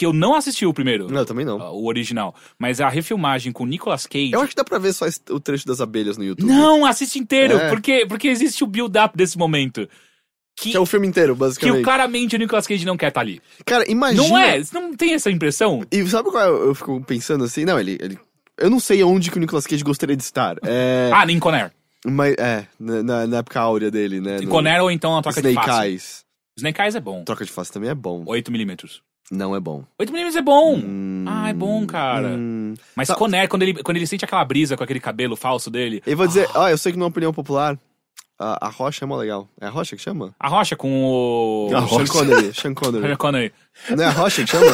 que 0.00 0.06
eu 0.06 0.14
não 0.14 0.34
assisti 0.34 0.64
o 0.64 0.72
primeiro, 0.72 1.08
Não, 1.12 1.26
também 1.26 1.44
não. 1.44 1.58
o 1.74 1.86
original, 1.86 2.34
mas 2.58 2.80
a 2.80 2.88
refilmagem 2.88 3.52
com 3.52 3.66
Nicolas 3.66 4.06
Cage. 4.06 4.32
Eu 4.32 4.40
acho 4.40 4.48
que 4.48 4.56
dá 4.56 4.64
pra 4.64 4.78
ver 4.78 4.94
só 4.94 5.04
o 5.28 5.38
trecho 5.38 5.66
das 5.66 5.78
abelhas 5.78 6.16
no 6.16 6.24
YouTube. 6.24 6.46
Não, 6.48 6.86
assiste 6.86 7.18
inteiro, 7.18 7.58
É. 7.58 7.68
porque, 7.68 8.06
porque 8.08 8.28
existe 8.28 8.64
o 8.64 8.66
build-up 8.66 9.14
desse 9.14 9.36
momento. 9.36 9.86
Que, 10.58 10.70
Que 10.70 10.76
é 10.78 10.80
o 10.80 10.86
filme 10.86 11.06
inteiro, 11.06 11.34
que 11.34 11.40
basicamente. 11.40 11.80
o 11.80 11.84
claramente 11.84 12.34
o 12.34 12.38
Nicolas 12.38 12.66
Cage 12.66 12.86
não 12.86 12.96
quer 12.96 13.08
estar 13.08 13.20
ali. 13.20 13.42
Cara, 13.66 13.84
imagina... 13.90 14.26
Não 14.26 14.38
é? 14.38 14.58
Você 14.62 14.72
não 14.80 14.94
tem 14.96 15.12
essa 15.12 15.30
impressão? 15.30 15.84
E 15.92 16.06
sabe 16.08 16.30
qual 16.30 16.44
eu, 16.46 16.68
eu 16.68 16.74
fico 16.74 16.98
pensando 17.04 17.44
assim? 17.44 17.66
Não, 17.66 17.78
ele, 17.78 17.98
ele. 18.00 18.18
Eu 18.58 18.70
não 18.70 18.80
sei 18.80 19.02
onde 19.04 19.30
que 19.30 19.36
o 19.36 19.40
Nicolas 19.40 19.66
Cage 19.66 19.84
gostaria 19.84 20.16
de 20.16 20.22
estar. 20.22 20.56
É. 20.64 21.10
Ah, 21.14 21.26
nem 21.26 21.38
Conair. 21.38 21.72
Mas 22.06 22.34
é, 22.38 22.66
na, 22.78 23.26
na- 23.26 23.36
época 23.36 23.60
áurea 23.60 23.90
dele, 23.90 24.18
né? 24.18 24.40
no- 24.40 24.48
Conair 24.48 24.82
ou 24.82 24.90
então 24.90 25.14
a 25.14 25.20
troca 25.20 25.40
Snake 25.40 25.58
de 25.60 25.66
face. 25.66 25.86
Eyes. 25.86 26.24
Snake 26.56 26.80
Eyes 26.80 26.94
é 26.94 27.00
bom. 27.00 27.22
Troca 27.24 27.44
de 27.44 27.52
face 27.52 27.70
também 27.70 27.90
é 27.90 27.94
bom. 27.94 28.24
8mm. 28.24 29.00
Não 29.30 29.54
é 29.54 29.60
bom. 29.60 29.84
8mm 30.00 30.36
é 30.36 30.42
bom. 30.42 30.74
Hum, 30.76 31.24
Ah, 31.28 31.48
é 31.50 31.52
bom, 31.52 31.86
cara. 31.86 32.28
hum. 32.28 32.74
Mas 32.96 33.08
Tá. 33.08 33.14
Conair, 33.14 33.48
quando 33.48 33.62
ele, 33.62 33.82
quando 33.82 33.96
ele 33.96 34.06
sente 34.06 34.24
aquela 34.24 34.44
brisa 34.44 34.76
com 34.76 34.82
aquele 34.84 35.00
cabelo 35.00 35.36
falso 35.36 35.70
dele. 35.70 36.02
Eu 36.06 36.16
vou 36.16 36.26
dizer, 36.26 36.48
ó, 36.54 36.68
eu 36.68 36.76
sei 36.78 36.92
que 36.92 36.98
numa 36.98 37.08
opinião 37.08 37.32
popular, 37.32 37.78
a, 38.38 38.66
a 38.66 38.68
Rocha 38.70 39.04
é 39.04 39.06
mó 39.06 39.16
legal. 39.16 39.48
É 39.60 39.66
a 39.66 39.70
Rocha 39.70 39.94
que 39.94 40.02
chama? 40.02 40.34
A 40.38 40.48
rocha 40.48 40.74
com 40.74 41.04
o. 41.04 41.68
A 41.74 41.80
Sean 41.80 41.86
Rocha. 41.86 42.12
Connery. 42.12 42.54
Sean 42.54 42.74
Connery. 42.74 43.06
Sean 43.06 43.16
Connery. 43.16 43.52
Não 43.90 44.02
é 44.04 44.06
a 44.06 44.10
Rocha 44.10 44.42
que 44.44 44.50
chama? 44.50 44.66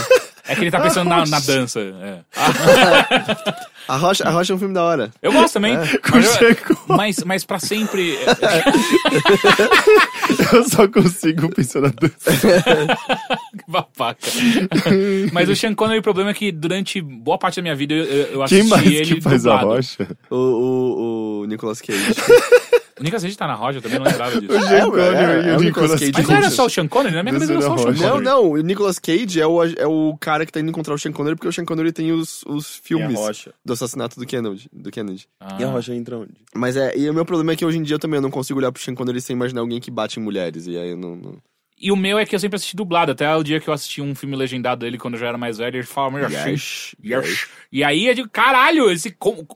É 0.48 0.54
que 0.54 0.60
ele 0.60 0.70
tá 0.70 0.80
pensando 0.80 1.08
na, 1.10 1.26
na 1.26 1.40
dança. 1.40 1.80
é. 1.80 2.20
A 3.88 3.96
Rocha, 3.96 4.24
a 4.24 4.30
Rocha 4.30 4.52
é 4.52 4.56
um 4.56 4.58
filme 4.58 4.74
da 4.74 4.82
hora. 4.82 5.10
Eu 5.22 5.32
gosto 5.32 5.54
também. 5.54 5.74
É. 5.76 5.78
Mas, 6.12 6.40
eu- 6.40 6.56
mas, 6.88 7.16
mas 7.24 7.44
pra 7.44 7.58
sempre. 7.60 8.18
Eu 10.52 10.64
só 10.68 10.88
consigo 10.88 11.48
pensar 11.54 11.80
na 11.82 11.88
dança. 12.00 12.30
Babaca. 13.68 14.18
mas 15.32 15.48
o 15.48 15.56
Sean 15.56 15.74
Connery, 15.74 16.00
o 16.00 16.02
problema 16.02 16.30
é 16.30 16.34
que 16.34 16.50
durante 16.52 17.00
boa 17.00 17.38
parte 17.38 17.56
da 17.56 17.62
minha 17.62 17.74
vida 17.76 17.94
eu, 17.94 18.04
eu 18.04 18.42
assisti 18.42 18.60
Quem 18.62 18.70
mais 18.70 18.86
ele 18.86 19.14
que 19.16 19.20
faz 19.20 19.46
a 19.46 19.50
dublado. 19.52 19.68
rocha? 19.76 20.08
O, 20.30 20.36
o, 20.36 21.40
o 21.42 21.46
Nicolas 21.46 21.80
Cage. 21.80 22.14
O 22.98 23.02
Nicolas 23.02 23.22
Cage 23.22 23.36
tá 23.36 23.46
na 23.46 23.54
rocha, 23.54 23.78
eu 23.78 23.82
também 23.82 23.98
não 23.98 24.06
lembrava 24.06 24.40
disso. 24.40 24.52
É, 24.56 24.80
Connery 24.80 25.46
é, 25.46 25.46
e 25.46 25.48
é 25.50 25.56
o 25.56 25.58
o 25.58 25.62
Nicolas 25.62 25.90
Cage. 25.92 26.12
Mas 26.14 26.28
não 26.28 26.36
era 26.36 26.50
só 26.50 26.66
o 26.66 26.70
Sean 26.70 26.88
Connery, 26.88 27.14
na 27.14 27.22
minha 27.22 27.34
cabeça 27.34 27.52
era 27.52 27.62
só 27.62 27.74
o 27.74 27.78
Sean 27.78 27.86
Rocha. 27.90 28.02
Não, 28.02 28.10
Connery. 28.10 28.24
não, 28.24 28.50
o 28.50 28.56
Nicolas 28.58 28.98
Cage 28.98 29.40
é 29.40 29.46
o, 29.46 29.64
é 29.64 29.86
o 29.86 30.16
cara 30.18 30.46
que 30.46 30.52
tá 30.52 30.60
indo 30.60 30.70
encontrar 30.70 30.94
o 30.94 30.98
Sean 30.98 31.12
Connery 31.12 31.36
porque 31.36 31.48
o 31.48 31.52
Sean 31.52 31.64
Connery 31.66 31.92
tem 31.92 32.12
os, 32.12 32.42
os 32.46 32.76
filmes 32.76 33.18
do 33.64 33.72
assassinato 33.72 34.18
do 34.18 34.24
Kennedy. 34.24 34.68
Do 34.72 34.90
Kennedy. 34.90 35.26
Ah. 35.38 35.58
E 35.60 35.64
a 35.64 35.68
rocha 35.68 35.94
entra 35.94 36.16
onde? 36.16 36.32
Mas 36.54 36.76
é, 36.76 36.96
e 36.96 37.08
o 37.10 37.14
meu 37.14 37.26
problema 37.26 37.52
é 37.52 37.56
que 37.56 37.64
hoje 37.64 37.78
em 37.78 37.82
dia 37.82 37.96
eu 37.96 38.00
também 38.00 38.20
não 38.20 38.30
consigo 38.30 38.58
olhar 38.58 38.72
pro 38.72 38.82
Sean 38.82 38.94
Connery 38.94 39.20
sem 39.20 39.36
imaginar 39.36 39.60
alguém 39.60 39.80
que 39.80 39.90
bate 39.90 40.18
em 40.18 40.22
mulheres. 40.22 40.66
E 40.66 40.78
aí 40.78 40.90
eu 40.90 40.96
não. 40.96 41.16
não... 41.16 41.36
E 41.78 41.92
o 41.92 41.96
meu 41.96 42.18
é 42.18 42.24
que 42.24 42.34
eu 42.34 42.38
sempre 42.40 42.56
assisti 42.56 42.74
dublado. 42.74 43.12
Até 43.12 43.34
o 43.36 43.42
dia 43.42 43.60
que 43.60 43.68
eu 43.68 43.74
assisti 43.74 44.00
um 44.00 44.14
filme 44.14 44.34
legendado 44.34 44.80
dele 44.80 44.96
quando 44.96 45.14
eu 45.14 45.20
já 45.20 45.26
era 45.28 45.36
mais 45.36 45.58
velho, 45.58 45.76
ele 45.76 45.82
falava 45.86 46.24
assim. 46.26 46.50
Yes, 46.52 46.94
Yes. 47.04 47.46
E 47.70 47.84
aí 47.84 48.08
é 48.08 48.14
de 48.14 48.26
caralho, 48.28 48.90
esse. 48.90 49.14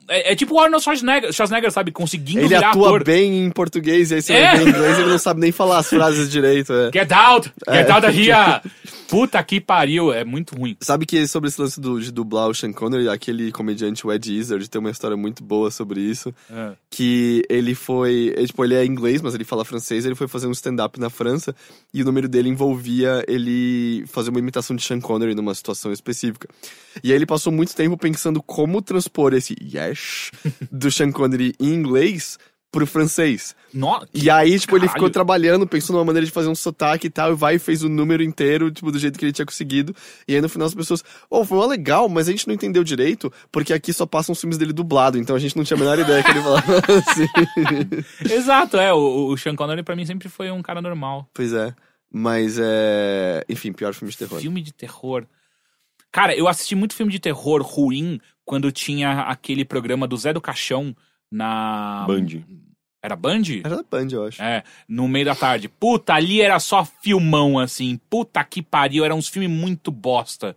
É, 0.09 0.33
é 0.33 0.37
tipo 0.37 0.55
o 0.55 0.61
Arnold 0.61 0.85
Schwarzenegger, 0.85 1.33
Schwarzenegger, 1.33 1.71
sabe? 1.73 1.91
Conseguindo 1.93 2.41
Ele 2.45 2.55
atua 2.55 2.89
ator. 2.89 3.05
bem 3.05 3.45
em 3.47 3.51
português, 3.51 4.11
e 4.11 4.17
aí 4.17 4.23
você 4.23 4.33
É. 4.35 4.47
vai 4.49 4.59
ver 4.59 4.67
em 4.67 4.69
inglês 4.69 4.99
ele 4.99 5.09
não 5.09 5.19
sabe 5.19 5.41
nem 5.41 5.51
falar 5.53 5.79
as 5.79 5.89
frases 5.89 6.31
direito. 6.31 6.73
é. 6.73 6.91
Get 6.93 7.11
out! 7.11 7.51
Get 7.69 7.89
É. 7.89 7.93
out 7.93 8.07
of 8.07 8.15
here! 8.21 8.61
Puta 9.11 9.43
que 9.43 9.61
pariu, 9.61 10.13
é 10.13 10.25
muito 10.25 10.55
ruim. 10.55 10.77
Sabe 10.81 11.05
que 11.05 11.27
sobre 11.27 11.49
esse 11.49 11.61
lance 11.61 11.81
do, 11.81 12.01
de 12.01 12.13
dublar 12.13 12.49
o 12.49 12.55
Sean 12.55 12.73
Connery, 12.73 13.09
aquele 13.09 13.51
comediante, 13.51 14.07
o 14.07 14.13
Ed 14.13 14.33
Izzard, 14.33 14.71
tem 14.71 14.79
uma 14.79 14.91
história 14.91 15.17
muito 15.17 15.43
boa 15.43 15.71
sobre 15.71 16.01
isso. 16.01 16.33
É. 16.49 16.73
que 16.89 17.43
ele 17.49 17.75
foi. 17.75 18.33
Ele, 18.37 18.47
tipo, 18.47 18.65
ele 18.65 18.75
é 18.75 18.85
inglês, 18.85 19.21
mas 19.21 19.35
ele 19.35 19.45
fala 19.45 19.65
francês. 19.65 20.07
Ele 20.07 20.15
foi 20.15 20.29
fazer 20.29 20.47
um 20.47 20.53
stand-up 20.53 20.99
na 21.01 21.11
França 21.11 21.55
e 21.93 22.03
o 22.03 22.05
número 22.05 22.29
dele 22.29 22.49
envolvia 22.49 23.25
ele 23.27 24.05
fazer 24.07 24.31
uma 24.31 24.39
imitação 24.39 24.77
de 24.77 24.83
Sean 24.83 25.01
Connery 25.01 25.35
numa 25.35 25.55
situação 25.55 25.93
específica. 25.93 26.49
E 27.03 27.11
aí 27.11 27.17
ele 27.17 27.27
passou 27.27 27.53
muito 27.53 27.75
tempo 27.75 27.97
pensando 27.97 28.41
como 28.41 28.81
transpor 28.81 29.35
esse 29.35 29.57
yes 29.61 30.31
do 30.71 30.91
Sean 30.91 31.11
Connery 31.11 31.55
em 31.59 31.75
inglês 31.75 32.39
pro 32.71 32.87
francês. 32.87 33.55
No... 33.75 34.07
E 34.15 34.31
aí, 34.31 34.59
tipo, 34.59 34.77
ele 34.77 34.87
Caralho. 34.87 34.93
ficou 34.93 35.11
trabalhando, 35.11 35.67
pensou 35.67 35.95
numa 35.95 36.05
maneira 36.05 36.25
de 36.25 36.33
fazer 36.33 36.49
um 36.49 36.55
sotaque 36.55 37.09
e 37.09 37.11
tal, 37.11 37.33
e 37.33 37.35
vai 37.35 37.57
e 37.57 37.59
fez 37.59 37.83
o 37.83 37.89
número 37.89 38.23
inteiro, 38.23 38.71
tipo, 38.71 38.91
do 38.93 38.99
jeito 38.99 39.19
que 39.19 39.25
ele 39.25 39.33
tinha 39.33 39.47
conseguido. 39.47 39.95
E 40.27 40.35
aí, 40.35 40.41
no 40.41 40.49
final, 40.49 40.67
as 40.67 40.75
pessoas, 40.75 41.03
oh, 41.29 41.45
foi 41.45 41.59
uma 41.59 41.67
legal, 41.67 42.09
mas 42.09 42.29
a 42.29 42.31
gente 42.31 42.47
não 42.47 42.55
entendeu 42.55 42.85
direito, 42.85 43.33
porque 43.51 43.73
aqui 43.73 43.93
só 43.93 44.07
passam 44.07 44.33
os 44.33 44.41
filmes 44.41 44.57
dele 44.57 44.73
dublado, 44.73 45.19
então 45.19 45.35
a 45.35 45.39
gente 45.39 45.57
não 45.57 45.65
tinha 45.65 45.77
a 45.77 45.81
menor 45.81 45.99
ideia 45.99 46.23
que 46.23 46.31
ele 46.31 46.43
falava 46.43 46.65
assim. 47.11 47.27
Exato, 48.33 48.77
é. 48.77 48.93
O, 48.93 49.29
o 49.29 49.37
Sean 49.37 49.57
Connery 49.57 49.83
pra 49.83 49.97
mim 49.97 50.07
sempre 50.07 50.29
foi 50.29 50.51
um 50.51 50.63
cara 50.63 50.81
normal. 50.81 51.29
Pois 51.35 51.53
é. 51.53 51.75
Mas 52.13 52.59
é. 52.61 53.45
Enfim, 53.49 53.73
pior 53.73 53.95
filme 53.95 54.11
de 54.11 54.19
terror. 54.19 54.41
Filme 54.41 54.63
de 54.63 54.73
terror. 54.73 55.27
Cara, 56.13 56.35
eu 56.35 56.49
assisti 56.49 56.75
muito 56.75 56.95
filme 56.95 57.13
de 57.13 57.21
terror 57.21 57.63
ruim 57.63 58.21
quando 58.45 58.73
tinha 58.73 59.23
aquele 59.23 59.65
programa 59.65 60.09
do 60.09 60.17
Zé 60.17 60.33
do 60.33 60.41
Caixão 60.41 60.95
na. 61.31 62.05
Band. 62.07 62.27
Era 63.03 63.17
Band? 63.17 63.43
Era 63.65 63.77
da 63.77 63.83
Band, 63.83 64.09
eu 64.13 64.25
acho. 64.27 64.43
É, 64.43 64.63
no 64.87 65.09
meio 65.09 65.25
da 65.25 65.35
tarde. 65.35 65.69
Puta, 65.69 66.13
ali 66.15 66.43
era 66.43 66.59
só 66.61 66.85
filmão, 66.85 67.59
assim. 67.59 67.99
Puta 68.11 68.45
que 68.45 68.61
pariu, 68.63 69.05
eram 69.05 69.17
uns 69.17 69.29
filmes 69.29 69.51
muito 69.51 69.91
bosta. 69.91 70.55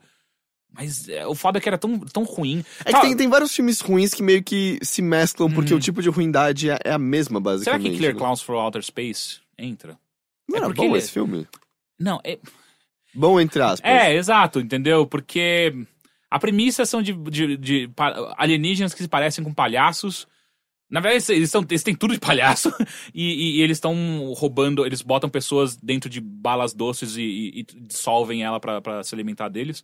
Mas 0.75 1.07
é, 1.07 1.25
o 1.27 1.35
foda 1.35 1.59
é 1.59 1.61
que 1.61 1.69
era 1.69 1.77
tão, 1.77 1.99
tão 1.99 2.23
ruim. 2.23 2.65
É 2.83 2.91
que 2.91 2.99
tem, 3.01 3.15
tem 3.15 3.29
vários 3.29 3.55
filmes 3.55 3.79
ruins 3.79 4.13
que 4.13 4.23
meio 4.23 4.43
que 4.43 4.77
se 4.81 5.01
mesclam, 5.01 5.49
porque 5.51 5.71
Uhum. 5.71 5.77
o 5.77 5.81
tipo 5.81 6.01
de 6.01 6.09
ruindade 6.09 6.69
é, 6.69 6.79
é 6.83 6.91
a 6.91 6.97
mesma, 6.97 7.39
Será 7.39 7.51
basicamente. 7.53 7.91
que 7.91 7.97
Clear 7.99 8.13
né? 8.13 8.19
Clowns 8.19 8.41
for 8.41 8.55
Outer 8.55 8.83
Space 8.83 9.39
entra? 9.57 9.97
Não 10.49 10.57
É 10.57 10.61
era 10.63 10.73
bom 10.73 10.83
ele- 10.85 10.97
esse 10.97 11.11
filme? 11.11 11.47
Não, 11.99 12.19
é, 12.23 12.39
Bom, 13.13 13.39
entre 13.39 13.61
aspas. 13.61 13.81
É, 13.89 14.15
exato, 14.15 14.59
entendeu? 14.59 15.05
Porque 15.05 15.71
a 16.31 16.39
premissa 16.39 16.83
são 16.83 16.99
de, 17.03 17.13
de- 17.13 17.55
de 17.57 17.89
alienígenas 18.35 18.93
que 18.95 19.03
se 19.03 19.07
parecem 19.07 19.43
com 19.43 19.53
palhaços. 19.53 20.27
Na 20.89 20.99
verdade, 20.99 21.31
eles, 21.33 21.49
são, 21.49 21.65
eles 21.67 21.81
têm 21.83 21.95
tudo 21.95 22.13
de 22.13 22.19
palhaço 22.19 22.71
e, 23.13 23.23
e- 23.23 23.57
e 23.57 23.61
eles 23.61 23.77
estão 23.77 23.95
roubando, 24.35 24.85
eles 24.85 25.01
botam 25.01 25.29
pessoas 25.29 25.75
dentro 25.75 26.09
de 26.09 26.21
balas 26.21 26.73
doces 26.73 27.17
e, 27.17 27.21
e- 27.23 27.59
e 27.61 27.63
dissolvem 27.87 28.43
ela 28.43 28.59
pra, 28.59 28.79
pra 28.81 29.03
se 29.03 29.13
alimentar 29.15 29.49
deles. 29.49 29.83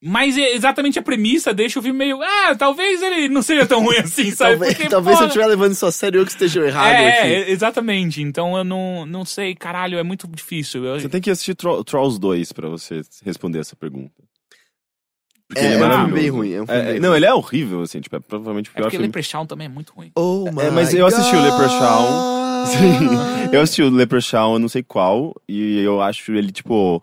Mas 0.00 0.38
é 0.38 0.54
exatamente 0.54 0.96
a 0.96 1.02
premissa 1.02 1.52
deixa 1.52 1.80
o 1.80 1.82
filme 1.82 1.98
meio. 1.98 2.22
Ah, 2.22 2.54
talvez 2.56 3.02
ele 3.02 3.28
não 3.28 3.42
seja 3.42 3.66
tão 3.66 3.82
ruim 3.82 3.96
assim, 3.96 4.30
sabe? 4.30 4.52
Talvez, 4.52 4.74
Porque, 4.74 4.88
talvez 4.88 5.16
se 5.18 5.24
eu 5.24 5.26
estiver 5.26 5.46
levando 5.46 5.72
isso 5.72 5.84
a 5.86 5.90
sério, 5.90 6.20
eu 6.20 6.24
que 6.24 6.30
esteja 6.30 6.64
errado 6.64 6.92
é, 6.92 7.08
aqui. 7.18 7.28
é, 7.34 7.50
exatamente. 7.50 8.22
Então 8.22 8.56
eu 8.56 8.62
não, 8.62 9.04
não 9.04 9.24
sei, 9.24 9.56
caralho, 9.56 9.98
é 9.98 10.04
muito 10.04 10.28
difícil. 10.28 10.84
Eu- 10.84 11.00
Você 11.00 11.08
tem 11.08 11.20
que 11.20 11.28
assistir 11.30 11.56
Tro 11.56 11.82
Trolls 11.82 12.20
2 12.20 12.52
pra 12.52 12.68
você 12.68 13.00
responder 13.24 13.58
essa 13.58 13.74
pergunta. 13.74 14.22
Porque 15.48 15.60
É, 15.60 15.64
ele 15.64 15.74
é 15.74 15.76
um 15.76 15.80
filme 15.80 15.88
maravilhoso. 15.94 16.20
bem 16.22 16.30
ruim, 16.30 16.52
é 16.52 16.62
um 16.62 16.66
filme 16.66 16.80
É, 16.82 16.92
bem 16.92 17.00
não, 17.00 17.08
ruim. 17.08 17.16
ele 17.16 17.26
é 17.26 17.34
horrível, 17.34 17.80
assim, 17.82 18.00
tipo, 18.00 18.14
é 18.16 18.20
provavelmente 18.20 18.68
o 18.68 18.72
É 18.72 18.74
pior 18.74 18.82
porque 18.84 18.96
filme. 18.96 19.06
Leprechaun 19.06 19.46
também 19.46 19.64
é 19.66 19.68
muito 19.70 19.92
ruim. 19.94 20.12
Oh 20.14 20.44
É, 20.46 20.50
my 20.68 20.70
mas 20.74 20.92
eu 20.94 21.06
assisti 21.06 21.34
o. 21.34 21.40
Leprechaun. 21.40 22.38
Sim, 22.66 23.50
eu 23.52 23.60
assisti 23.62 23.82
o 23.82 23.88
Leprechaun, 23.88 24.54
eu 24.54 24.58
não 24.58 24.68
sei 24.68 24.82
qual, 24.82 25.34
e 25.48 25.78
eu 25.80 26.02
acho 26.02 26.32
ele, 26.32 26.50
tipo, 26.52 27.00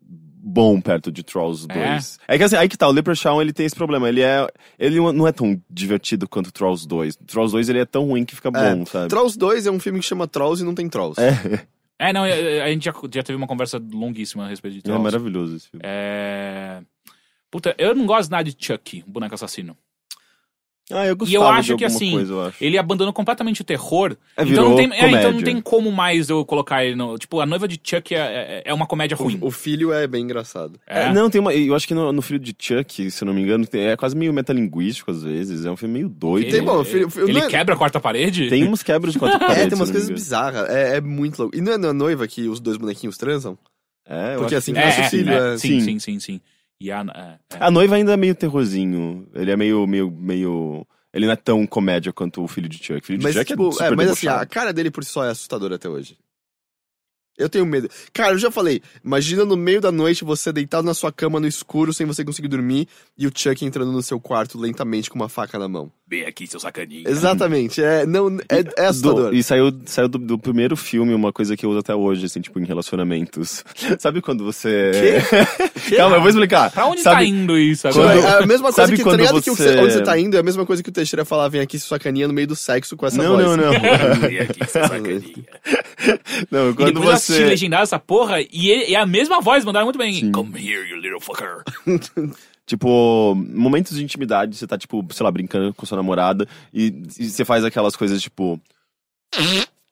bom 0.00 0.80
perto 0.80 1.12
de 1.12 1.22
Trolls 1.22 1.66
2. 1.68 2.18
É, 2.26 2.36
que 2.38 2.42
assim, 2.44 2.56
aí 2.56 2.68
que 2.68 2.76
tá, 2.78 2.88
o 2.88 2.92
Leprechaun, 2.92 3.40
ele 3.40 3.52
tem 3.52 3.66
esse 3.66 3.74
problema, 3.76 4.08
ele 4.08 4.22
é, 4.22 4.46
ele 4.78 4.98
não 5.12 5.26
é 5.26 5.32
tão 5.32 5.60
divertido 5.70 6.26
quanto 6.28 6.50
Trolls 6.50 6.88
2. 6.88 7.16
Trolls 7.26 7.52
2, 7.52 7.68
ele 7.68 7.78
é 7.80 7.84
tão 7.84 8.04
ruim 8.06 8.24
que 8.24 8.34
fica 8.34 8.48
É, 8.48 8.74
bom, 8.74 8.86
sabe? 8.86 9.08
Trolls 9.08 9.38
2 9.38 9.66
é 9.66 9.70
um 9.70 9.78
filme 9.78 10.00
que 10.00 10.06
chama 10.06 10.26
Trolls 10.26 10.62
e 10.62 10.66
não 10.66 10.74
tem 10.74 10.88
Trolls. 10.88 11.20
É, 11.20 11.64
É, 11.98 12.12
não, 12.12 12.24
é, 12.24 12.56
é, 12.58 12.62
a 12.62 12.68
gente 12.68 12.84
já, 12.86 12.92
já 13.12 13.22
teve 13.22 13.36
uma 13.36 13.46
conversa 13.46 13.80
longuíssima 13.92 14.44
a 14.44 14.48
respeito 14.48 14.74
de 14.74 14.80
é 14.80 14.82
Trolls. 14.82 15.02
maravilhoso 15.04 15.56
esse 15.56 15.68
filme. 15.68 15.82
É... 15.86 16.80
Puta, 17.50 17.74
eu 17.78 17.94
não 17.94 18.06
gosto 18.06 18.30
nada 18.30 18.44
de 18.50 18.56
Chucky, 18.58 19.04
o 19.06 19.10
boneco 19.10 19.34
assassino. 19.34 19.76
Ah, 20.88 21.04
eu 21.04 21.16
gostava 21.16 21.32
E 21.32 21.34
eu 21.34 21.42
acho 21.52 21.68
de 21.72 21.76
que 21.78 21.84
assim, 21.84 22.12
coisa, 22.12 22.42
acho. 22.46 22.62
ele 22.62 22.78
abandonou 22.78 23.12
completamente 23.12 23.60
o 23.60 23.64
terror. 23.64 24.16
É, 24.36 24.44
então, 24.44 24.68
não 24.68 24.76
tem, 24.76 24.88
é, 24.92 25.10
então 25.10 25.32
não 25.32 25.42
tem 25.42 25.60
como 25.60 25.90
mais 25.90 26.28
eu 26.28 26.44
colocar 26.44 26.84
ele 26.84 26.94
no. 26.94 27.18
Tipo, 27.18 27.40
a 27.40 27.46
noiva 27.46 27.66
de 27.66 27.80
Chuck 27.82 28.14
é, 28.14 28.18
é, 28.18 28.62
é 28.66 28.72
uma 28.72 28.86
comédia 28.86 29.16
ruim. 29.16 29.36
O, 29.40 29.48
o 29.48 29.50
filho 29.50 29.92
é 29.92 30.06
bem 30.06 30.22
engraçado. 30.22 30.78
É. 30.86 31.06
É, 31.06 31.12
não, 31.12 31.28
tem 31.28 31.40
uma. 31.40 31.52
Eu 31.52 31.74
acho 31.74 31.88
que 31.88 31.94
no, 31.94 32.12
no 32.12 32.22
filho 32.22 32.38
de 32.38 32.54
Chuck, 32.56 33.10
se 33.10 33.24
eu 33.24 33.26
não 33.26 33.34
me 33.34 33.42
engano, 33.42 33.66
tem- 33.66 33.82
é 33.88 33.96
quase 33.96 34.14
meio 34.16 34.32
metalinguístico 34.32 35.10
às 35.10 35.24
vezes. 35.24 35.64
É 35.64 35.70
um 35.72 35.76
filme 35.76 35.94
meio 35.94 36.08
doido. 36.08 36.44
Ele, 36.46 36.52
Tem, 36.52 36.62
bom, 36.64 36.84
filho- 36.84 37.10
filho- 37.10 37.30
ele 37.30 37.40
é- 37.40 37.48
quebra 37.48 37.74
a 37.74 37.78
quarta 37.78 37.98
parede? 37.98 38.48
Tem 38.48 38.62
umas 38.62 38.84
quebras 38.84 39.12
de 39.12 39.18
quatro 39.18 39.40
paredes. 39.40 39.58
É, 39.66 39.68
tem 39.68 39.76
umas 39.76 39.90
coisas 39.90 40.08
bizarras. 40.08 40.70
É, 40.70 40.98
é 40.98 41.00
muito 41.00 41.36
louco. 41.40 41.56
E 41.56 41.60
não 41.60 41.72
é 41.72 41.78
na 41.78 41.92
noiva 41.92 42.28
que 42.28 42.46
os 42.48 42.60
dois 42.60 42.76
bonequinhos 42.76 43.16
transam? 43.18 43.58
É, 44.08 44.34
eu 44.36 44.38
Porque 44.38 44.54
acho 44.54 44.58
assim 44.58 44.72
que- 44.72 44.78
que 44.78 44.84
É, 44.84 44.86
nasce 44.86 45.00
o 45.00 45.02
é, 45.02 45.10
filho. 45.10 45.32
é, 45.32 45.54
é. 45.54 45.58
sim, 45.58 45.68
Sim. 45.68 45.80
sim, 45.80 45.98
sim, 45.98 46.20
sim. 46.20 46.40
E 46.80 46.90
a, 46.90 47.00
é, 47.00 47.56
é. 47.56 47.58
A 47.58 47.70
noiva 47.70 47.96
ainda 47.96 48.12
é 48.12 48.16
meio 48.16 48.34
terrorzinho. 48.34 49.28
Ele 49.34 49.50
é 49.50 49.56
meio, 49.56 49.86
meio, 49.86 50.10
meio. 50.10 50.86
Ele 51.12 51.26
não 51.26 51.32
é 51.32 51.36
tão 51.36 51.66
comédia 51.66 52.12
quanto 52.12 52.42
o 52.42 52.48
filho 52.48 52.68
de 52.68 52.76
Chuck. 52.76 53.00
O 53.00 53.04
filho 53.04 53.18
de 53.18 53.24
Mas, 53.24 53.34
Chuck 53.34 53.46
tipo, 53.46 53.68
é 53.68 53.72
super 53.72 53.92
é, 53.92 53.96
mas 53.96 54.10
assim, 54.10 54.26
a 54.26 54.32
debochado. 54.32 54.50
cara 54.50 54.72
dele 54.72 54.90
por 54.90 55.02
si 55.02 55.10
só 55.10 55.24
é 55.24 55.30
assustadora 55.30 55.76
até 55.76 55.88
hoje. 55.88 56.18
Eu 57.38 57.48
tenho 57.48 57.66
medo. 57.66 57.88
Cara, 58.12 58.32
eu 58.34 58.38
já 58.38 58.50
falei, 58.50 58.80
imagina 59.04 59.44
no 59.44 59.56
meio 59.56 59.80
da 59.80 59.92
noite 59.92 60.24
você 60.24 60.52
deitado 60.52 60.86
na 60.86 60.94
sua 60.94 61.12
cama 61.12 61.38
no 61.38 61.46
escuro 61.46 61.92
sem 61.92 62.06
você 62.06 62.24
conseguir 62.24 62.48
dormir 62.48 62.88
e 63.18 63.26
o 63.26 63.32
Chuck 63.34 63.64
entrando 63.64 63.92
no 63.92 64.02
seu 64.02 64.18
quarto 64.18 64.58
lentamente 64.58 65.10
com 65.10 65.16
uma 65.16 65.28
faca 65.28 65.58
na 65.58 65.68
mão. 65.68 65.90
Vem 66.08 66.24
aqui, 66.24 66.46
seu 66.46 66.60
sacaninho. 66.60 67.08
Exatamente, 67.08 67.82
é, 67.82 68.06
não, 68.06 68.38
é, 68.48 68.64
é 68.78 68.86
assustador. 68.86 69.30
Do- 69.30 69.36
e 69.36 69.42
saiu, 69.42 69.72
saiu 69.86 70.08
do, 70.08 70.18
do 70.18 70.38
primeiro 70.38 70.76
filme 70.76 71.12
uma 71.12 71.32
coisa 71.32 71.56
que 71.56 71.66
eu 71.66 71.70
uso 71.70 71.80
até 71.80 71.94
hoje, 71.94 72.26
assim, 72.26 72.40
tipo, 72.40 72.60
em 72.60 72.64
relacionamentos. 72.64 73.64
Sabe 73.98 74.22
quando 74.22 74.44
você. 74.44 74.92
Calma, 75.96 76.16
eu 76.16 76.20
vou 76.20 76.28
explicar. 76.30 76.70
Pra 76.70 76.86
onde 76.86 77.02
Sabe, 77.02 77.16
tá 77.16 77.24
indo 77.24 77.58
isso 77.58 77.88
Tipo, 77.88 78.00
agora? 78.00 78.20
Quando- 78.22 78.26
é 78.40 78.42
a 78.42 78.46
mesma 78.46 78.72
coisa 78.72 78.76
sabe 78.86 78.92
que, 78.96 79.02
tá 79.02 79.10
quando 79.10 79.18
ligado 79.20 79.42
que 79.42 79.50
o- 79.50 79.56
você- 79.56 79.78
onde 79.80 79.92
você 79.94 80.02
tá 80.02 80.18
indo 80.18 80.36
é 80.36 80.40
a 80.40 80.42
mesma 80.44 80.64
coisa 80.64 80.82
que 80.82 80.88
o 80.88 80.92
Teixeira 80.92 81.24
falar, 81.24 81.48
vem 81.48 81.60
aqui 81.60 81.78
sua 81.78 81.98
caninha 81.98 82.28
no 82.28 82.34
meio 82.34 82.46
do 82.46 82.56
sexo 82.56 82.96
com 82.96 83.04
essa 83.04 83.20
Não, 83.20 83.36
voz. 83.36 83.44
não, 83.44 83.56
não. 83.56 83.72
Vem 84.28 84.38
aqui, 84.38 84.64
seu 84.70 84.82
sacaninho. 84.82 85.44
Não, 86.50 86.70
E 86.70 86.74
quando 86.74 86.86
depois 86.88 87.06
eu 87.08 87.12
assisti 87.14 87.42
você. 87.42 87.48
legendado 87.48 87.82
essa 87.82 87.98
porra 87.98 88.40
e, 88.40 88.70
ele- 88.70 88.90
e 88.90 88.96
a 88.96 89.04
mesma 89.06 89.40
voz 89.40 89.64
mandaram 89.64 89.86
muito 89.86 89.98
bem. 89.98 90.14
Sim. 90.14 90.32
Come 90.32 90.58
here, 90.58 90.88
you 90.88 90.96
little 90.96 91.20
fucker. 91.20 91.62
Tipo, 92.66 93.32
momentos 93.36 93.96
de 93.96 94.02
intimidade, 94.02 94.56
você 94.56 94.66
tá, 94.66 94.76
tipo, 94.76 95.06
sei 95.12 95.22
lá, 95.22 95.30
brincando 95.30 95.72
com 95.72 95.86
sua 95.86 95.94
namorada 95.96 96.48
e, 96.74 96.92
e 97.16 97.28
você 97.30 97.44
faz 97.44 97.64
aquelas 97.64 97.94
coisas, 97.94 98.20
tipo. 98.20 98.60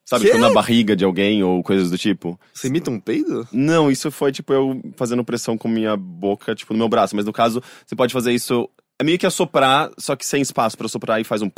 Sabe, 0.04 0.26
tipo, 0.26 0.38
na 0.38 0.50
barriga 0.50 0.94
de 0.96 1.04
alguém 1.04 1.42
ou 1.44 1.62
coisas 1.62 1.88
do 1.90 1.96
tipo. 1.96 2.38
Você 2.52 2.66
imita 2.66 2.90
um 2.90 2.98
peido? 2.98 3.46
Não, 3.52 3.90
isso 3.90 4.10
foi, 4.10 4.32
tipo, 4.32 4.52
eu 4.52 4.82
fazendo 4.96 5.24
pressão 5.24 5.56
com 5.56 5.68
minha 5.68 5.96
boca, 5.96 6.52
tipo, 6.54 6.72
no 6.72 6.78
meu 6.80 6.88
braço. 6.88 7.14
Mas 7.16 7.24
no 7.24 7.32
caso, 7.32 7.62
você 7.86 7.94
pode 7.94 8.12
fazer 8.12 8.32
isso. 8.32 8.68
É 9.00 9.04
meio 9.04 9.18
que 9.18 9.26
assoprar, 9.26 9.90
só 9.96 10.14
que 10.16 10.26
sem 10.26 10.42
espaço 10.42 10.76
pra 10.76 10.88
soprar 10.88 11.20
e 11.20 11.24
faz 11.24 11.42
um. 11.42 11.50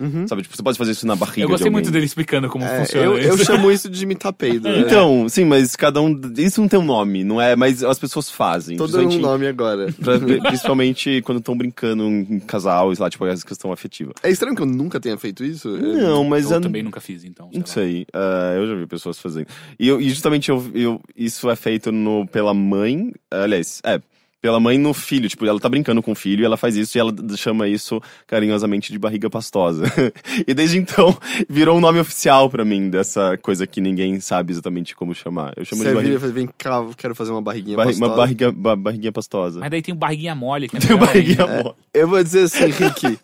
Uhum. 0.00 0.26
Sabe, 0.26 0.42
tipo, 0.42 0.56
você 0.56 0.62
pode 0.62 0.78
fazer 0.78 0.92
isso 0.92 1.06
na 1.06 1.14
barriga. 1.14 1.42
Eu 1.42 1.48
gostei 1.48 1.66
de 1.68 1.72
muito 1.72 1.90
dele 1.90 2.06
explicando 2.06 2.48
como 2.48 2.64
É, 2.64 2.80
funciona 2.80 3.04
eu, 3.04 3.18
eu 3.18 3.36
chamo 3.38 3.70
isso 3.70 3.88
de 3.90 4.02
imitar 4.02 4.32
peido. 4.32 4.68
né? 4.68 4.78
Então, 4.80 5.28
sim, 5.28 5.44
mas 5.44 5.76
cada 5.76 6.00
um. 6.00 6.18
Isso 6.38 6.60
não 6.60 6.68
tem 6.68 6.78
um 6.80 6.84
nome, 6.84 7.22
não 7.22 7.40
é? 7.40 7.54
Mas 7.54 7.84
as 7.84 7.98
pessoas 7.98 8.30
fazem. 8.30 8.76
Dando 8.76 8.98
um 9.10 9.18
nome 9.18 9.46
agora. 9.46 9.92
pra- 9.92 10.18
principalmente 10.48 11.20
quando 11.22 11.38
estão 11.38 11.56
brincando 11.56 12.04
em 12.04 12.40
casal, 12.40 12.94
sei 12.94 13.02
lá, 13.02 13.10
tipo, 13.10 13.26
essa 13.26 13.44
questão 13.46 13.72
afetiva. 13.72 14.12
É 14.22 14.30
estranho 14.30 14.54
que 14.56 14.62
eu 14.62 14.66
nunca 14.66 14.98
tenha 15.00 15.16
feito 15.18 15.44
isso. 15.44 15.68
Não, 15.68 16.24
mas 16.24 16.50
Eu 16.50 16.56
é- 16.56 16.60
também 16.60 16.82
nunca 16.82 17.00
fiz, 17.00 17.24
então. 17.24 17.50
Não 17.52 17.64
sei 17.66 17.82
lá. 17.82 17.90
sei, 17.90 18.06
ah, 18.14 18.54
eu 18.56 18.66
já 18.68 18.74
vi 18.74 18.86
pessoas 18.86 19.18
fazendo. 19.18 19.46
E, 19.78 19.86
eu- 19.88 20.00
e 20.00 20.08
justamente 20.08 20.48
eu, 20.50 20.64
eu- 20.74 21.00
isso 21.16 21.48
é 21.50 21.56
feito 21.56 21.92
no, 21.92 22.26
pela 22.26 22.54
mãe, 22.54 23.12
aliás, 23.30 23.80
é, 23.84 24.00
pela 24.40 24.58
mãe 24.60 24.78
no 24.78 24.92
filho. 24.94 25.28
Tipo, 25.28 25.46
ela 25.46 25.58
tá 25.60 25.68
brincando 25.68 26.02
com 26.02 26.12
o 26.12 26.14
filho 26.14 26.42
e 26.42 26.44
ela 26.44 26.56
faz 26.56 26.76
isso 26.76 26.96
e 26.96 27.00
ela 27.00 27.12
chama 27.36 27.68
isso 27.68 28.00
carinhosamente 28.26 28.92
de 28.92 28.98
barriga 28.98 29.28
pastosa. 29.28 29.84
e 30.46 30.54
desde 30.54 30.78
então 30.78 31.16
virou 31.48 31.76
um 31.76 31.80
nome 31.80 31.98
oficial 32.00 32.48
pra 32.48 32.64
mim 32.64 32.88
dessa 32.88 33.36
coisa 33.38 33.66
que 33.66 33.80
ninguém 33.80 34.18
sabe 34.20 34.52
exatamente 34.52 34.94
como 34.96 35.14
chamar. 35.14 35.52
Eu 35.56 35.64
chamo 35.64 35.82
Você 35.82 35.88
de 35.88 35.94
vira 35.96 36.00
e 36.00 36.02
barriga, 36.04 36.20
fala, 36.20 36.32
vem 36.32 36.48
cá, 36.56 36.86
quero 36.96 37.14
fazer 37.14 37.30
uma 37.32 37.42
barriguinha 37.42 37.76
barri- 37.76 37.88
pastosa. 37.90 38.10
uma 38.10 38.16
barriga, 38.16 38.52
ba- 38.52 38.76
barriguinha 38.76 39.12
pastosa. 39.12 39.60
Mas 39.60 39.70
daí 39.70 39.82
tem 39.82 39.94
o 39.94 39.96
barriguinha 39.98 40.34
mole. 40.34 40.68
Que 40.68 40.76
é 40.76 40.80
Tem 40.80 40.90
melhor 40.90 41.06
barriguinha 41.06 41.44
ainda. 41.44 41.62
mole. 41.62 41.74
Eu 41.92 42.08
vou 42.08 42.22
dizer 42.22 42.44
assim, 42.44 42.66
Rick. 42.66 43.18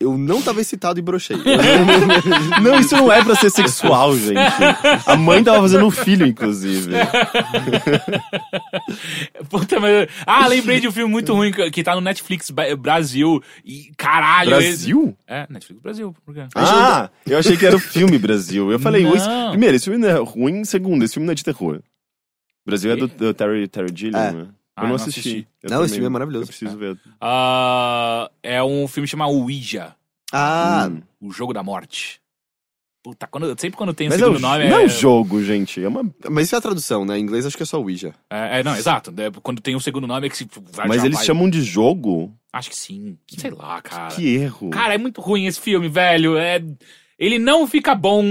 Eu 0.00 0.18
não 0.18 0.42
tava 0.42 0.60
excitado 0.60 0.98
e 0.98 1.02
brochei. 1.02 1.36
Não, 2.62 2.78
isso 2.78 2.94
não 2.96 3.10
é 3.12 3.22
pra 3.24 3.34
ser 3.36 3.50
sexual, 3.50 4.16
gente. 4.16 4.38
A 5.06 5.16
mãe 5.16 5.42
tava 5.42 5.60
fazendo 5.60 5.86
um 5.86 5.90
filho, 5.90 6.26
inclusive. 6.26 6.92
Puta, 9.48 9.80
mas... 9.80 10.08
Ah, 10.26 10.46
lembrei 10.46 10.80
de 10.80 10.88
um 10.88 10.92
filme 10.92 11.10
muito 11.10 11.32
ruim 11.34 11.52
que- 11.70 11.82
tá 11.84 11.94
no 11.94 12.00
Netflix 12.00 12.50
Brasil. 12.78 13.42
E 13.64 13.90
caralho. 13.96 14.50
Brasil? 14.50 15.02
esse- 15.04 15.16
É, 15.26 15.46
Netflix 15.50 15.82
Brasil. 15.82 16.14
Por 16.24 16.34
quê? 16.34 16.46
Ah, 16.54 17.10
eu 17.26 17.38
achei 17.38 17.56
que 17.56 17.66
era 17.66 17.76
o 17.76 17.80
filme 17.80 18.18
Brasil. 18.18 18.70
Eu 18.70 18.78
falei, 18.78 19.04
Não. 19.04 19.14
esse- 19.14 19.28
primeiro, 19.50 19.76
esse 19.76 19.84
filme 19.84 19.98
não 19.98 20.08
é 20.08 20.18
ruim. 20.18 20.64
Segundo, 20.64 21.04
esse 21.04 21.14
filme 21.14 21.26
não 21.26 21.32
é 21.32 21.36
de 21.36 21.44
terror. 21.44 21.80
Brasil 22.66 22.92
é 22.92 22.96
do, 22.96 23.08
do 23.08 23.34
Terry, 23.34 23.68
Terry 23.68 23.92
Gilliam, 23.94 24.20
É. 24.20 24.32
né? 24.32 24.46
Ah, 24.76 24.82
eu 24.82 24.82
não 24.84 24.88
não 24.90 24.96
assisti. 24.96 25.20
assisti. 25.20 25.48
Eu 25.62 25.70
Não, 25.70 25.76
esse 25.78 25.86
também- 25.86 25.88
filme 25.94 26.06
é 26.06 26.10
maravilhoso. 26.10 26.42
Eu 26.44 26.48
preciso 26.48 26.76
ver. 26.76 26.98
Ah, 27.20 28.30
é 28.42 28.62
um 28.62 28.86
filme 28.88 29.06
chamado 29.08 29.32
Ouija. 29.32 29.94
ah, 30.32 30.88
Hum. 30.90 31.00
O 31.20 31.32
Jogo 31.32 31.52
da 31.52 31.62
Morte. 31.62 32.20
Puta, 33.02 33.26
quando, 33.26 33.48
sempre 33.60 33.76
quando 33.76 33.92
tem 33.92 34.06
o 34.08 34.10
Mas 34.10 34.18
é 34.18 34.22
segundo 34.24 34.38
o, 34.38 34.40
nome... 34.40 34.68
não 34.68 34.78
é 34.78 34.82
é, 34.82 34.86
um 34.86 34.88
jogo, 34.88 35.42
gente. 35.44 35.82
É 35.84 35.86
uma... 35.86 36.02
mas 36.30 36.46
isso 36.46 36.54
é 36.54 36.58
a 36.58 36.60
tradução, 36.62 37.04
né? 37.04 37.18
Em 37.18 37.22
inglês 37.22 37.44
acho 37.44 37.54
que 37.56 37.62
é 37.62 37.66
só 37.66 37.78
Ouija. 37.78 38.14
é, 38.30 38.60
é, 38.60 38.62
não, 38.64 38.74
exato. 38.74 39.12
É, 39.18 39.30
quando 39.42 39.60
tem 39.60 39.76
o 39.76 39.80
segundo 39.80 40.06
nome 40.06 40.26
é 40.26 40.30
que 40.30 40.36
se... 40.38 40.48
vai- 40.72 40.88
Mas 40.88 41.04
eles 41.04 41.18
vai- 41.18 41.26
chamam 41.26 41.48
de 41.50 41.62
jogo? 41.62 42.34
Acho 42.50 42.70
que 42.70 42.76
sim. 42.76 43.18
Sei 43.36 43.50
lá, 43.50 43.82
cara. 43.82 44.14
Que 44.14 44.34
erro. 44.34 44.70
Cara, 44.70 44.94
é 44.94 44.98
muito 44.98 45.20
ruim 45.20 45.44
esse 45.44 45.60
filme, 45.60 45.86
velho. 45.88 46.38
É... 46.38 46.62
Ele 47.18 47.38
não 47.38 47.66
fica 47.66 47.94
bom, 47.94 48.22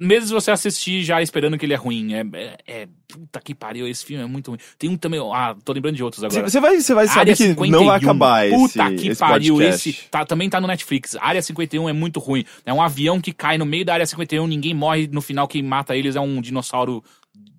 mesmo 0.00 0.26
se 0.26 0.32
você 0.32 0.50
assistir 0.50 1.04
já 1.04 1.22
esperando 1.22 1.56
que 1.56 1.64
ele 1.64 1.74
é 1.74 1.76
ruim. 1.76 2.14
É, 2.14 2.24
é, 2.32 2.58
é- 2.66 2.88
Puta 3.12 3.40
que 3.40 3.54
pariu, 3.54 3.86
esse 3.86 4.04
filme 4.06 4.22
é 4.24 4.26
muito 4.26 4.48
ruim. 4.50 4.58
Tem 4.78 4.88
um 4.88 4.96
também. 4.96 5.20
Ah, 5.34 5.54
tô 5.62 5.74
lembrando 5.74 5.96
de 5.96 6.02
outros 6.02 6.24
agora. 6.24 6.48
Você 6.48 6.58
vai, 6.60 6.80
você 6.80 6.94
vai 6.94 7.06
saber 7.06 7.20
Área 7.20 7.36
que 7.36 7.44
51. 7.44 7.70
não 7.70 7.86
vai 7.86 7.96
acabar 7.98 8.46
esse 8.46 8.56
Puta 8.56 8.94
que 8.94 9.08
esse 9.08 9.20
pariu, 9.20 9.54
podcast. 9.56 9.90
esse 9.90 10.08
tá, 10.08 10.24
também 10.24 10.48
tá 10.48 10.58
no 10.58 10.66
Netflix. 10.66 11.14
Área 11.20 11.42
51 11.42 11.90
é 11.90 11.92
muito 11.92 12.18
ruim. 12.18 12.42
É 12.64 12.72
um 12.72 12.80
avião 12.80 13.20
que 13.20 13.30
cai 13.30 13.58
no 13.58 13.66
meio 13.66 13.84
da 13.84 13.92
Área 13.92 14.06
51, 14.06 14.46
ninguém 14.46 14.72
morre, 14.72 15.06
no 15.12 15.20
final 15.20 15.46
quem 15.46 15.62
mata 15.62 15.94
eles 15.94 16.16
é 16.16 16.20
um 16.20 16.40
dinossauro 16.40 17.04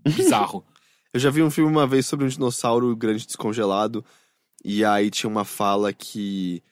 bizarro. 0.03 0.65
Eu 1.13 1.19
já 1.19 1.29
vi 1.29 1.43
um 1.43 1.51
filme 1.51 1.69
uma 1.69 1.85
vez 1.85 2.07
sobre 2.07 2.25
um 2.25 2.29
dinossauro 2.29 2.95
grande 2.95 3.27
descongelado. 3.27 4.03
E 4.65 4.83
aí 4.83 5.11
tinha 5.11 5.29
uma 5.29 5.45
fala 5.45 5.93
que. 5.93 6.63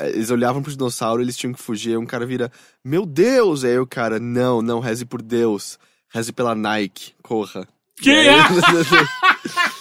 Eh, 0.00 0.10
Eles 0.10 0.30
olhavam 0.30 0.62
pro 0.62 0.72
dinossauro, 0.72 1.22
eles 1.22 1.36
tinham 1.36 1.52
que 1.52 1.60
fugir. 1.62 1.90
Aí 1.90 1.96
um 1.96 2.06
cara 2.06 2.26
vira, 2.26 2.50
Meu 2.84 3.04
Deus! 3.06 3.64
Aí 3.64 3.78
o 3.78 3.86
cara, 3.86 4.18
não, 4.18 4.60
não, 4.62 4.80
reze 4.80 5.04
por 5.04 5.22
Deus. 5.22 5.78
Reze 6.12 6.32
pela 6.32 6.54
Nike, 6.54 7.12
corra. 7.22 7.66
Que 7.96 8.10
aí- 8.10 8.28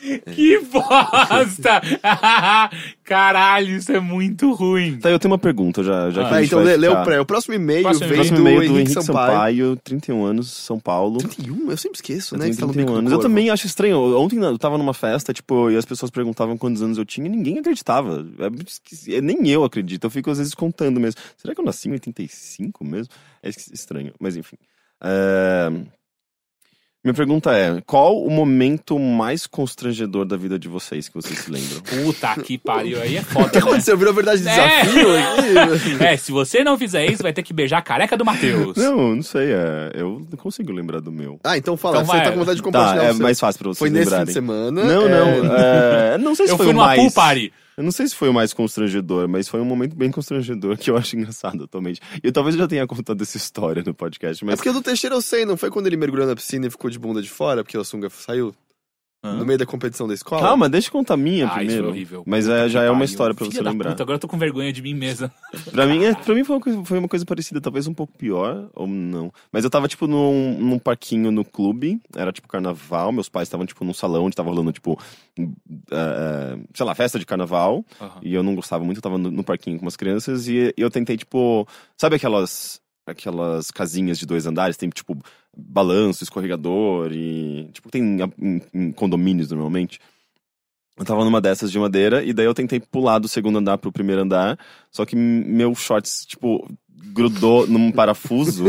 que 0.34 0.58
bosta! 0.60 1.80
Caralho, 3.04 3.76
isso 3.76 3.90
é 3.92 4.00
muito 4.00 4.52
ruim. 4.52 4.98
Tá, 4.98 5.10
eu 5.10 5.18
tenho 5.18 5.32
uma 5.32 5.38
pergunta 5.38 5.82
já, 5.82 6.10
já 6.10 6.22
que 6.22 6.26
Ah, 6.26 6.28
a 6.28 6.30
Tá, 6.38 6.44
então 6.44 6.62
lê, 6.62 6.76
lê 6.76 6.88
o 6.88 7.02
pré. 7.02 7.20
O 7.20 7.24
próximo 7.26 7.54
e-mail 7.54 7.82
Próximo 7.82 8.06
vem 8.08 8.16
Próximo 8.16 8.36
do, 8.36 8.42
e-mail 8.42 8.56
do 8.58 8.64
Henrique, 8.64 8.80
Henrique 8.92 9.04
Sampaio. 9.06 9.32
Sampaio, 9.32 9.76
31 9.82 10.24
anos, 10.24 10.50
São 10.50 10.78
Paulo. 10.78 11.18
31? 11.18 11.70
Eu 11.70 11.76
sempre 11.76 11.96
esqueço, 11.96 12.34
Eu 12.34 12.38
né? 12.38 12.44
tenho 12.44 12.54
que 12.54 12.60
você 12.60 12.60
tá 12.60 12.66
no 12.66 12.72
31 12.72 12.84
bico 12.84 12.92
do 12.92 12.98
anos. 12.98 13.12
Eu 13.12 13.18
também 13.18 13.50
acho 13.50 13.66
estranho. 13.66 13.98
Ontem 14.18 14.38
eu 14.38 14.58
tava 14.58 14.76
numa 14.78 14.94
festa, 14.94 15.32
tipo, 15.32 15.70
e 15.70 15.76
as 15.76 15.84
pessoas 15.84 16.10
perguntavam 16.10 16.56
quantos 16.56 16.82
anos 16.82 16.98
eu 16.98 17.04
tinha 17.04 17.26
e 17.26 17.30
ninguém 17.30 17.58
acreditava. 17.58 18.26
É 18.38 19.16
é, 19.16 19.20
nem 19.20 19.48
eu 19.48 19.64
acredito. 19.64 20.04
Eu 20.04 20.10
fico 20.10 20.30
às 20.30 20.38
vezes 20.38 20.54
contando 20.54 21.00
mesmo. 21.00 21.20
Será 21.36 21.54
que 21.54 21.60
eu 21.60 21.64
nasci 21.64 21.88
em 21.88 21.92
85 21.92 22.84
mesmo? 22.84 23.12
É 23.42 23.48
es- 23.48 23.70
estranho, 23.72 24.12
mas 24.20 24.36
enfim. 24.36 24.56
É, 25.02 25.70
Minha 27.04 27.14
pergunta 27.14 27.52
é: 27.56 27.80
qual 27.86 28.20
o 28.20 28.28
momento 28.28 28.98
mais 28.98 29.46
constrangedor 29.46 30.24
da 30.24 30.36
vida 30.36 30.58
de 30.58 30.66
vocês 30.66 31.08
que 31.08 31.14
vocês 31.14 31.38
se 31.38 31.50
lembram? 31.50 31.80
Puta 32.04 32.34
que 32.42 32.58
pariu, 32.58 33.00
aí 33.00 33.16
é 33.16 33.20
O 33.20 33.24
que 33.24 33.30
foda, 33.32 33.50
né? 33.52 33.58
aconteceu? 33.60 33.96
Virou 33.96 34.12
verdade 34.12 34.42
de 34.42 34.48
É. 34.48 34.82
desafio 34.82 35.08
aqui? 35.16 36.04
É, 36.04 36.16
se 36.16 36.32
você 36.32 36.64
não 36.64 36.76
fizer 36.76 37.06
isso, 37.06 37.22
vai 37.22 37.32
ter 37.32 37.42
que 37.44 37.52
beijar 37.52 37.78
a 37.78 37.82
careca 37.82 38.16
do 38.16 38.24
Matheus. 38.24 38.76
Não, 38.76 39.14
não 39.14 39.22
sei. 39.22 39.52
É, 39.52 39.92
eu 39.94 40.26
não 40.30 40.36
consigo 40.36 40.72
lembrar 40.72 41.00
do 41.00 41.12
meu. 41.12 41.38
Ah, 41.44 41.56
então 41.56 41.76
fala. 41.76 41.98
Então 41.98 42.06
você 42.06 42.12
vai. 42.16 42.24
tá 42.24 42.32
com 42.32 42.38
vontade 42.40 42.56
de 42.56 42.62
Tá, 42.62 42.64
compartilhar 42.64 43.04
é 43.04 43.10
o 43.10 43.14
seu. 43.14 43.22
mais 43.22 43.38
fácil 43.40 43.58
pra 43.60 43.68
vocês 43.68 43.78
Foi 43.78 43.90
nesse 43.90 44.04
fim 44.04 44.10
lembrarem. 44.10 44.26
de 44.26 44.32
semana? 44.32 44.84
Não, 44.84 45.06
é, 45.06 45.08
não. 45.42 45.56
é, 45.56 46.18
não 46.18 46.34
sei 46.34 46.46
se 46.46 46.52
Eu 46.52 46.56
foi 46.56 46.66
fui 46.66 46.72
numa 46.74 46.86
mais... 46.86 47.00
pool 47.00 47.12
party. 47.12 47.52
Eu 47.78 47.84
não 47.84 47.92
sei 47.92 48.08
se 48.08 48.14
foi 48.16 48.28
o 48.28 48.34
mais 48.34 48.52
constrangedor, 48.52 49.28
mas 49.28 49.46
foi 49.48 49.60
um 49.60 49.64
momento 49.64 49.94
bem 49.94 50.10
constrangedor 50.10 50.76
que 50.76 50.90
eu 50.90 50.96
acho 50.96 51.14
engraçado 51.16 51.62
atualmente. 51.62 52.00
E 52.22 52.26
eu 52.26 52.32
talvez 52.32 52.56
já 52.56 52.66
tenha 52.66 52.84
contado 52.88 53.22
essa 53.22 53.36
história 53.36 53.84
no 53.86 53.94
podcast, 53.94 54.42
É 54.42 54.46
mas. 54.46 54.56
porque 54.56 54.68
o 54.68 54.72
do 54.72 54.82
Teixeira 54.82 55.14
eu 55.14 55.22
sei, 55.22 55.44
não 55.46 55.56
foi 55.56 55.70
quando 55.70 55.86
ele 55.86 55.96
mergulhou 55.96 56.26
na 56.26 56.34
piscina 56.34 56.66
e 56.66 56.70
ficou 56.70 56.90
de 56.90 56.98
bunda 56.98 57.22
de 57.22 57.30
fora, 57.30 57.62
porque 57.62 57.76
a 57.76 57.84
sunga 57.84 58.10
saiu? 58.10 58.52
No 59.20 59.44
meio 59.44 59.58
da 59.58 59.66
competição 59.66 60.06
da 60.06 60.14
escola? 60.14 60.40
Calma, 60.40 60.68
deixa 60.68 60.86
eu 60.88 60.92
contar 60.92 61.14
a 61.14 61.16
minha 61.16 61.44
Ah, 61.46 61.48
isso 61.48 61.56
primeiro. 61.56 61.82
foi 61.84 61.90
horrível. 61.92 62.22
Mas 62.24 62.48
é, 62.48 62.68
já 62.68 62.84
é 62.84 62.90
uma 62.90 63.04
história 63.04 63.34
pra 63.34 63.44
Filha 63.46 63.58
você 63.58 63.62
lembrar. 63.68 63.90
Puta, 63.90 64.02
agora 64.04 64.14
eu 64.16 64.20
tô 64.20 64.28
com 64.28 64.38
vergonha 64.38 64.72
de 64.72 64.80
mim 64.80 64.94
mesma. 64.94 65.32
Pra 65.72 65.86
mim, 65.86 66.04
é, 66.04 66.14
pra 66.14 66.34
mim 66.34 66.44
foi, 66.44 66.54
uma 66.56 66.62
coisa, 66.62 66.84
foi 66.84 66.98
uma 66.98 67.08
coisa 67.08 67.24
parecida, 67.26 67.60
talvez 67.60 67.86
um 67.88 67.94
pouco 67.94 68.16
pior, 68.16 68.70
ou 68.74 68.86
não. 68.86 69.32
Mas 69.52 69.64
eu 69.64 69.70
tava, 69.70 69.88
tipo, 69.88 70.06
num, 70.06 70.56
num 70.60 70.78
parquinho 70.78 71.30
no 71.32 71.44
clube, 71.44 72.00
era 72.14 72.32
tipo 72.32 72.46
carnaval, 72.46 73.10
meus 73.10 73.28
pais 73.28 73.48
estavam, 73.48 73.66
tipo, 73.66 73.84
num 73.84 73.92
salão 73.94 74.24
onde 74.24 74.36
tava 74.36 74.50
rolando, 74.50 74.70
tipo, 74.72 74.96
eh, 75.90 76.58
sei 76.74 76.86
lá, 76.86 76.94
festa 76.94 77.18
de 77.18 77.26
carnaval, 77.26 77.84
Aham. 78.00 78.20
e 78.22 78.34
eu 78.34 78.42
não 78.42 78.54
gostava 78.54 78.84
muito, 78.84 78.98
eu 78.98 79.02
tava 79.02 79.18
no, 79.18 79.30
no 79.30 79.44
parquinho 79.44 79.78
com 79.78 79.84
umas 79.84 79.96
crianças, 79.96 80.48
e 80.48 80.72
eu 80.76 80.90
tentei, 80.90 81.16
tipo, 81.16 81.66
sabe 81.96 82.16
aquelas, 82.16 82.80
aquelas 83.06 83.70
casinhas 83.70 84.18
de 84.18 84.26
dois 84.26 84.46
andares, 84.46 84.76
tem, 84.76 84.88
tipo, 84.90 85.16
balanço, 85.56 86.24
escorregador, 86.24 87.10
e, 87.12 87.68
tipo, 87.72 87.90
tem 87.90 88.18
em, 88.40 88.62
em 88.72 88.92
condomínios, 88.92 89.50
normalmente. 89.50 90.00
Eu 90.96 91.04
tava 91.04 91.24
numa 91.24 91.40
dessas 91.40 91.70
de 91.70 91.78
madeira, 91.78 92.24
e 92.24 92.32
daí 92.32 92.46
eu 92.46 92.54
tentei 92.54 92.80
pular 92.80 93.18
do 93.18 93.28
segundo 93.28 93.58
andar 93.58 93.78
pro 93.78 93.92
primeiro 93.92 94.22
andar, 94.22 94.58
só 94.90 95.04
que 95.04 95.14
meu 95.14 95.74
shorts, 95.74 96.26
tipo, 96.26 96.68
grudou 97.12 97.66
num 97.66 97.90
parafuso. 97.92 98.64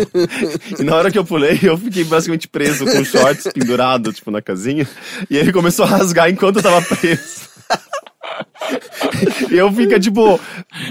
e 0.80 0.84
na 0.84 0.96
hora 0.96 1.12
que 1.12 1.18
eu 1.18 1.26
pulei, 1.26 1.60
eu 1.64 1.78
fiquei 1.78 2.04
basicamente 2.04 2.48
preso 2.48 2.86
com 2.86 3.04
shorts 3.04 3.52
pendurado, 3.52 4.14
tipo, 4.14 4.30
na 4.30 4.42
casinha. 4.42 4.88
E 5.30 5.38
ele 5.38 5.52
começou 5.52 5.86
a 5.86 5.90
rasgar 5.90 6.30
enquanto 6.30 6.58
eu 6.58 6.64
tava 6.64 6.82
preso. 6.84 7.49
E 9.52 9.58
eu 9.58 9.72
fica, 9.72 10.00
tipo, 10.00 10.40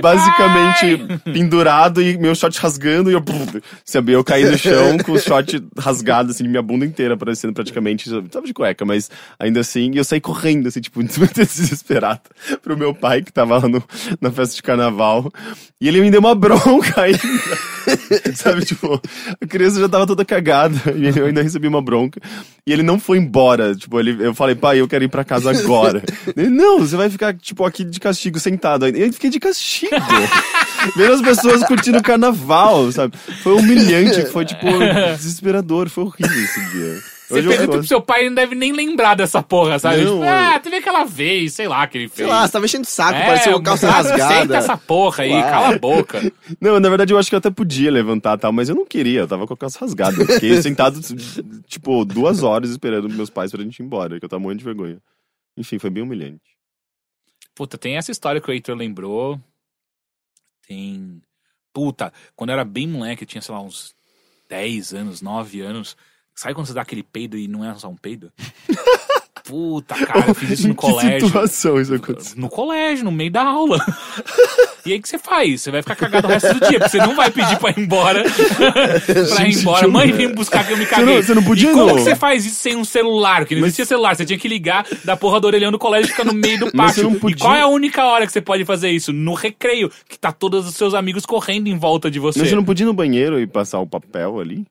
basicamente 0.00 1.20
pendurado 1.24 2.02
e 2.02 2.18
meu 2.18 2.34
short 2.34 2.58
rasgando 2.58 3.10
e 3.10 3.14
eu, 3.14 3.22
sabe, 3.84 4.12
eu 4.12 4.24
caí 4.24 4.44
no 4.44 4.58
chão 4.58 4.98
com 4.98 5.12
o 5.12 5.18
short 5.18 5.62
rasgado, 5.78 6.30
assim, 6.30 6.46
minha 6.46 6.62
bunda 6.62 6.84
inteira 6.84 7.16
parecendo 7.16 7.52
praticamente, 7.52 8.10
tava 8.28 8.46
de 8.46 8.52
cueca, 8.52 8.84
mas 8.84 9.10
ainda 9.38 9.60
assim, 9.60 9.92
e 9.92 9.98
eu 9.98 10.04
saí 10.04 10.20
correndo, 10.20 10.68
assim, 10.68 10.80
tipo, 10.80 11.00
desesperado 11.34 12.22
pro 12.62 12.76
meu 12.76 12.94
pai 12.94 13.22
que 13.22 13.32
tava 13.32 13.58
lá 13.58 13.68
no, 13.68 13.82
na 14.20 14.30
festa 14.30 14.56
de 14.56 14.62
carnaval 14.62 15.30
e 15.80 15.86
ele 15.86 16.00
me 16.00 16.10
deu 16.10 16.20
uma 16.20 16.34
bronca 16.34 17.02
ainda. 17.02 17.18
Sabe, 18.34 18.64
tipo, 18.64 19.00
a 19.40 19.46
criança 19.46 19.80
já 19.80 19.88
tava 19.88 20.06
toda 20.06 20.24
cagada 20.24 20.76
e 20.94 21.06
eu 21.18 21.26
ainda 21.26 21.42
recebi 21.42 21.68
uma 21.68 21.80
bronca. 21.80 22.20
E 22.66 22.72
ele 22.72 22.82
não 22.82 22.98
foi 22.98 23.18
embora. 23.18 23.74
Tipo, 23.74 23.98
ele, 24.00 24.26
eu 24.26 24.34
falei, 24.34 24.54
pai, 24.54 24.80
eu 24.80 24.88
quero 24.88 25.04
ir 25.04 25.08
pra 25.08 25.24
casa 25.24 25.50
agora. 25.50 26.02
Ele, 26.36 26.48
não, 26.48 26.80
você 26.80 26.96
vai 26.96 27.08
ficar, 27.08 27.27
tipo, 27.34 27.64
aqui 27.64 27.84
de 27.84 27.98
castigo, 28.00 28.38
sentado. 28.38 28.86
Eu 28.86 29.12
fiquei 29.12 29.30
de 29.30 29.40
castigo. 29.40 29.92
Vendo 30.96 31.12
as 31.14 31.22
pessoas 31.22 31.64
curtindo 31.64 31.98
o 31.98 32.02
carnaval, 32.02 32.90
sabe? 32.92 33.16
Foi 33.42 33.54
humilhante, 33.54 34.26
foi, 34.26 34.44
tipo, 34.44 34.66
desesperador. 35.16 35.88
Foi 35.88 36.04
horrível 36.04 36.42
esse 36.44 36.60
dia. 36.70 36.98
Você 37.28 37.40
Hoje 37.40 37.48
pergunta 37.48 37.78
pro 37.78 37.86
seu 37.86 38.00
pai, 38.00 38.20
ele 38.20 38.30
não 38.30 38.36
deve 38.36 38.54
nem 38.54 38.72
lembrar 38.72 39.14
dessa 39.14 39.42
porra, 39.42 39.78
sabe? 39.78 40.02
Não, 40.02 40.20
Tipo, 40.20 40.24
ah, 40.30 40.58
teve 40.60 40.76
aquela 40.76 41.04
vez, 41.04 41.52
sei 41.52 41.68
lá, 41.68 41.86
que 41.86 41.98
ele 41.98 42.08
Sei 42.08 42.24
fez. 42.24 42.28
lá, 42.28 42.46
você 42.46 42.52
tava 42.54 42.64
enchendo 42.64 42.84
o 42.84 42.90
saco, 42.90 43.18
é, 43.18 43.26
parecia 43.26 43.52
uma 43.54 43.62
calça 43.62 43.86
moçada, 43.86 44.08
Senta 44.08 44.24
rasgada. 44.24 44.56
essa 44.56 44.76
porra 44.78 45.24
aí, 45.24 45.32
Ué. 45.34 45.42
cala 45.42 45.74
a 45.74 45.78
boca. 45.78 46.32
Não, 46.58 46.80
na 46.80 46.88
verdade 46.88 47.12
eu 47.12 47.18
acho 47.18 47.28
que 47.28 47.34
eu 47.34 47.38
até 47.38 47.50
podia 47.50 47.90
levantar 47.90 48.38
e 48.38 48.40
tal, 48.40 48.50
mas 48.50 48.70
eu 48.70 48.74
não 48.74 48.86
queria, 48.86 49.20
eu 49.20 49.28
tava 49.28 49.46
com 49.46 49.52
a 49.52 49.56
calça 49.58 49.78
rasgada. 49.78 50.22
Eu 50.22 50.26
fiquei 50.26 50.56
sentado, 50.62 50.98
tipo, 51.66 52.02
duas 52.06 52.42
horas 52.42 52.70
esperando 52.70 53.10
meus 53.10 53.28
pais 53.28 53.50
pra 53.50 53.62
gente 53.62 53.78
ir 53.78 53.82
embora, 53.84 54.18
que 54.18 54.24
eu 54.24 54.28
tava 54.28 54.40
morrendo 54.40 54.60
de 54.60 54.64
vergonha. 54.64 54.96
Enfim, 55.54 55.78
foi 55.78 55.90
bem 55.90 56.02
humilhante. 56.02 56.40
Puta, 57.58 57.76
tem 57.76 57.96
essa 57.96 58.12
história 58.12 58.40
que 58.40 58.48
o 58.48 58.52
Heitor 58.52 58.76
lembrou. 58.76 59.40
Tem. 60.64 61.20
Puta, 61.72 62.12
quando 62.36 62.50
eu 62.50 62.54
era 62.54 62.64
bem 62.64 62.86
moleque, 62.86 63.24
eu 63.24 63.26
tinha, 63.26 63.42
sei 63.42 63.52
lá, 63.52 63.60
uns 63.60 63.96
10 64.48 64.94
anos, 64.94 65.20
9 65.20 65.60
anos. 65.62 65.96
Sabe 66.36 66.54
quando 66.54 66.68
você 66.68 66.72
dá 66.72 66.82
aquele 66.82 67.02
peido 67.02 67.36
e 67.36 67.48
não 67.48 67.68
é 67.68 67.74
só 67.74 67.88
um 67.88 67.96
peido? 67.96 68.32
Puta, 69.42 69.96
cara, 70.06 70.28
eu 70.28 70.34
fiz 70.36 70.50
isso 70.50 70.68
no 70.68 70.72
Em 70.74 70.76
que 70.76 70.80
colégio. 70.82 71.26
situação 71.26 71.80
isso 71.80 71.94
aconteceu? 71.94 72.38
No 72.40 72.48
colégio, 72.48 73.04
no 73.04 73.10
meio 73.10 73.32
da 73.32 73.42
aula. 73.42 73.78
E 74.88 74.92
aí 74.92 74.98
o 74.98 75.02
que 75.02 75.08
você 75.08 75.18
faz? 75.18 75.60
Você 75.62 75.70
vai 75.70 75.82
ficar 75.82 75.96
cagado 75.96 76.26
o 76.26 76.30
resto 76.30 76.54
do 76.54 76.60
dia, 76.68 76.78
porque 76.78 76.88
você 76.90 76.98
não 76.98 77.14
vai 77.14 77.30
pedir 77.30 77.58
pra 77.58 77.70
ir 77.70 77.80
embora. 77.80 78.24
pra 79.34 79.46
ir 79.48 79.54
embora. 79.58 79.88
Mãe, 79.88 80.10
vem 80.12 80.32
buscar 80.34 80.66
que 80.66 80.72
eu 80.72 80.76
me 80.78 80.84
Você 80.84 80.90
caguei. 80.90 81.14
não- 81.16 81.22
você 81.22 81.34
não 81.34 81.42
podia, 81.44 81.70
e 81.70 81.72
como 81.74 81.86
não? 81.86 81.94
que 81.96 82.00
você 82.02 82.14
faz 82.16 82.46
isso 82.46 82.56
sem 82.56 82.76
um 82.76 82.84
celular? 82.84 83.44
Que 83.44 83.54
não 83.54 83.62
existia 83.62 83.84
celular. 83.84 84.16
Você 84.16 84.24
tinha 84.24 84.38
que 84.38 84.48
ligar 84.48 84.86
da 85.04 85.16
porra 85.16 85.40
do 85.40 85.46
orelhão 85.46 85.70
do 85.70 85.78
colégio 85.78 86.08
e 86.08 86.10
ficar 86.10 86.24
no 86.24 86.32
meio 86.34 86.58
do 86.58 86.70
Mas 86.74 86.94
você 86.94 87.02
pátio. 87.04 87.28
E 87.30 87.34
qual 87.34 87.54
é 87.54 87.60
a 87.60 87.66
única 87.68 88.04
hora 88.04 88.26
que 88.26 88.32
você 88.32 88.40
pode 88.40 88.64
fazer 88.64 88.90
isso? 88.90 89.12
No 89.12 89.34
recreio, 89.34 89.90
que 90.08 90.18
tá 90.18 90.32
todos 90.32 90.66
os 90.66 90.74
seus 90.74 90.94
amigos 90.94 91.26
correndo 91.26 91.68
em 91.68 91.76
volta 91.78 92.10
de 92.10 92.18
você. 92.18 92.38
Mas 92.38 92.48
você 92.48 92.56
não 92.56 92.64
podia 92.64 92.84
ir 92.84 92.86
no 92.86 92.94
banheiro 92.94 93.38
e 93.40 93.46
passar 93.46 93.78
o 93.80 93.86
papel 93.86 94.40
ali? 94.40 94.64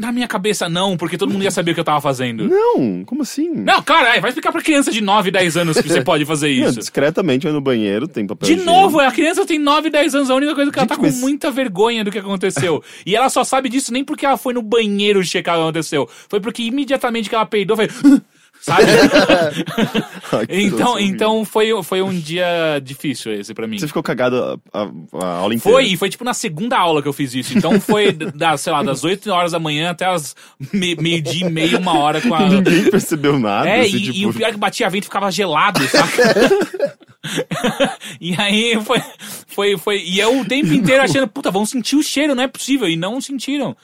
Na 0.00 0.10
minha 0.10 0.26
cabeça, 0.26 0.68
não, 0.68 0.96
porque 0.96 1.16
todo 1.16 1.30
mundo 1.32 1.44
ia 1.44 1.50
saber 1.52 1.70
o 1.70 1.74
que 1.74 1.78
eu 1.80 1.84
tava 1.84 2.00
fazendo. 2.00 2.48
Não, 2.48 3.04
como 3.04 3.22
assim? 3.22 3.48
Não, 3.50 3.80
cara, 3.80 4.18
vai 4.20 4.30
explicar 4.30 4.50
pra 4.50 4.60
criança 4.60 4.90
de 4.90 5.00
9, 5.00 5.30
10 5.30 5.56
anos 5.56 5.80
que 5.80 5.88
você 5.88 6.02
pode 6.04 6.24
fazer 6.24 6.48
Não, 6.60 6.68
isso. 6.70 6.80
discretamente 6.80 7.44
vai 7.44 7.52
no 7.52 7.60
banheiro, 7.60 8.08
tem 8.08 8.26
papel 8.26 8.46
De 8.46 8.54
higiênico. 8.54 8.74
novo, 8.76 8.98
a 8.98 9.12
criança 9.12 9.46
tem 9.46 9.58
9, 9.58 9.90
10 9.90 10.14
anos, 10.16 10.30
a 10.30 10.34
única 10.34 10.54
coisa 10.54 10.72
que 10.72 10.78
ela 10.78 10.84
Gente, 10.84 10.90
tá 10.90 10.96
com 10.96 11.02
mas- 11.06 11.20
muita 11.20 11.50
vergonha 11.50 12.02
do 12.02 12.10
que 12.10 12.18
aconteceu. 12.18 12.82
e 13.06 13.14
ela 13.14 13.28
só 13.28 13.44
sabe 13.44 13.68
disso 13.68 13.92
nem 13.92 14.02
porque 14.04 14.26
ela 14.26 14.36
foi 14.36 14.52
no 14.52 14.62
banheiro 14.62 15.22
checar 15.22 15.54
o 15.54 15.58
que 15.58 15.62
aconteceu. 15.64 16.08
Foi 16.28 16.40
porque 16.40 16.62
imediatamente 16.64 17.28
que 17.28 17.34
ela 17.34 17.46
peidou, 17.46 17.76
foi. 17.76 17.88
Sabe? 18.64 18.84
Então, 20.48 20.98
então 20.98 21.44
foi, 21.44 21.70
foi 21.84 22.00
um 22.02 22.12
dia 22.18 22.80
difícil 22.82 23.32
esse 23.34 23.52
pra 23.54 23.66
mim. 23.66 23.78
Você 23.78 23.86
ficou 23.86 24.02
cagado 24.02 24.58
a, 24.72 24.80
a- 24.82 24.90
a 25.22 25.26
aula 25.36 25.54
inteira? 25.54 25.76
Foi, 25.76 25.84
e 25.86 25.96
foi 25.96 26.08
tipo 26.08 26.24
na 26.24 26.32
segunda 26.34 26.76
aula 26.78 27.00
que 27.02 27.06
eu 27.08 27.12
fiz 27.12 27.34
isso. 27.34 27.56
Então 27.56 27.78
foi, 27.80 28.10
das, 28.12 28.62
sei 28.62 28.72
lá, 28.72 28.82
das 28.82 29.04
8 29.04 29.30
horas 29.30 29.52
da 29.52 29.58
manhã 29.60 29.90
até 29.90 30.06
as 30.06 30.34
me- 30.72 30.96
meio-dia 30.96 31.46
e 31.46 31.50
meia, 31.50 31.78
uma 31.78 31.98
hora 31.98 32.20
com 32.20 32.34
a. 32.34 32.40
Ninguém 32.48 32.90
percebeu 32.90 33.38
nada. 33.38 33.68
É, 33.68 33.80
assim, 33.82 33.96
e, 33.96 34.00
tipo... 34.02 34.16
e 34.18 34.26
o 34.26 34.32
pior 34.34 34.48
é 34.48 34.52
que 34.52 34.58
batia 34.58 34.88
vento 34.90 35.04
e 35.04 35.06
ficava 35.06 35.30
gelado, 35.30 35.80
saca? 35.86 36.22
e 38.20 38.34
aí 38.38 38.80
foi, 38.82 39.02
foi, 39.46 39.78
foi. 39.78 40.02
E 40.02 40.18
eu 40.18 40.40
o 40.40 40.44
tempo 40.44 40.72
inteiro 40.72 41.02
achando, 41.02 41.28
puta, 41.28 41.50
vão 41.50 41.64
sentir 41.66 41.96
o 41.96 42.02
cheiro, 42.02 42.34
não 42.34 42.42
é 42.42 42.48
possível. 42.48 42.88
E 42.88 42.96
não 42.96 43.20
sentiram. 43.20 43.76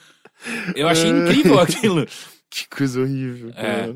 Eu 0.75 0.87
achei 0.87 1.09
incrível 1.09 1.59
aquilo. 1.59 2.05
Que 2.49 2.67
coisa 2.67 2.99
horrível. 3.01 3.51
É. 3.55 3.61
cara. 3.61 3.95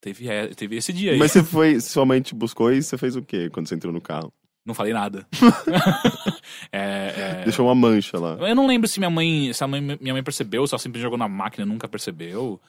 Teve, 0.00 0.28
é, 0.28 0.46
teve 0.48 0.76
esse 0.76 0.92
dia 0.92 1.12
aí. 1.12 1.18
Mas 1.18 1.32
você 1.32 1.42
foi, 1.44 1.78
sua 1.80 2.06
mãe 2.06 2.20
te 2.22 2.34
buscou 2.34 2.72
e 2.72 2.82
você 2.82 2.96
fez 2.96 3.16
o 3.16 3.22
quê 3.22 3.50
quando 3.50 3.68
você 3.68 3.74
entrou 3.74 3.92
no 3.92 4.00
carro? 4.00 4.32
Não 4.64 4.74
falei 4.74 4.92
nada. 4.92 5.26
é, 6.72 7.40
é, 7.40 7.44
Deixou 7.44 7.66
uma 7.66 7.74
mancha 7.74 8.18
lá. 8.18 8.36
Eu 8.48 8.54
não 8.54 8.66
lembro 8.66 8.88
se 8.88 8.98
minha 8.98 9.10
mãe, 9.10 9.52
se 9.52 9.62
a 9.62 9.66
mãe, 9.68 9.80
minha 9.80 10.14
mãe 10.14 10.22
percebeu, 10.22 10.66
se 10.66 10.74
ela 10.74 10.78
sempre 10.78 11.00
jogou 11.00 11.18
na 11.18 11.28
máquina 11.28 11.64
e 11.64 11.68
nunca 11.68 11.88
percebeu. 11.88 12.60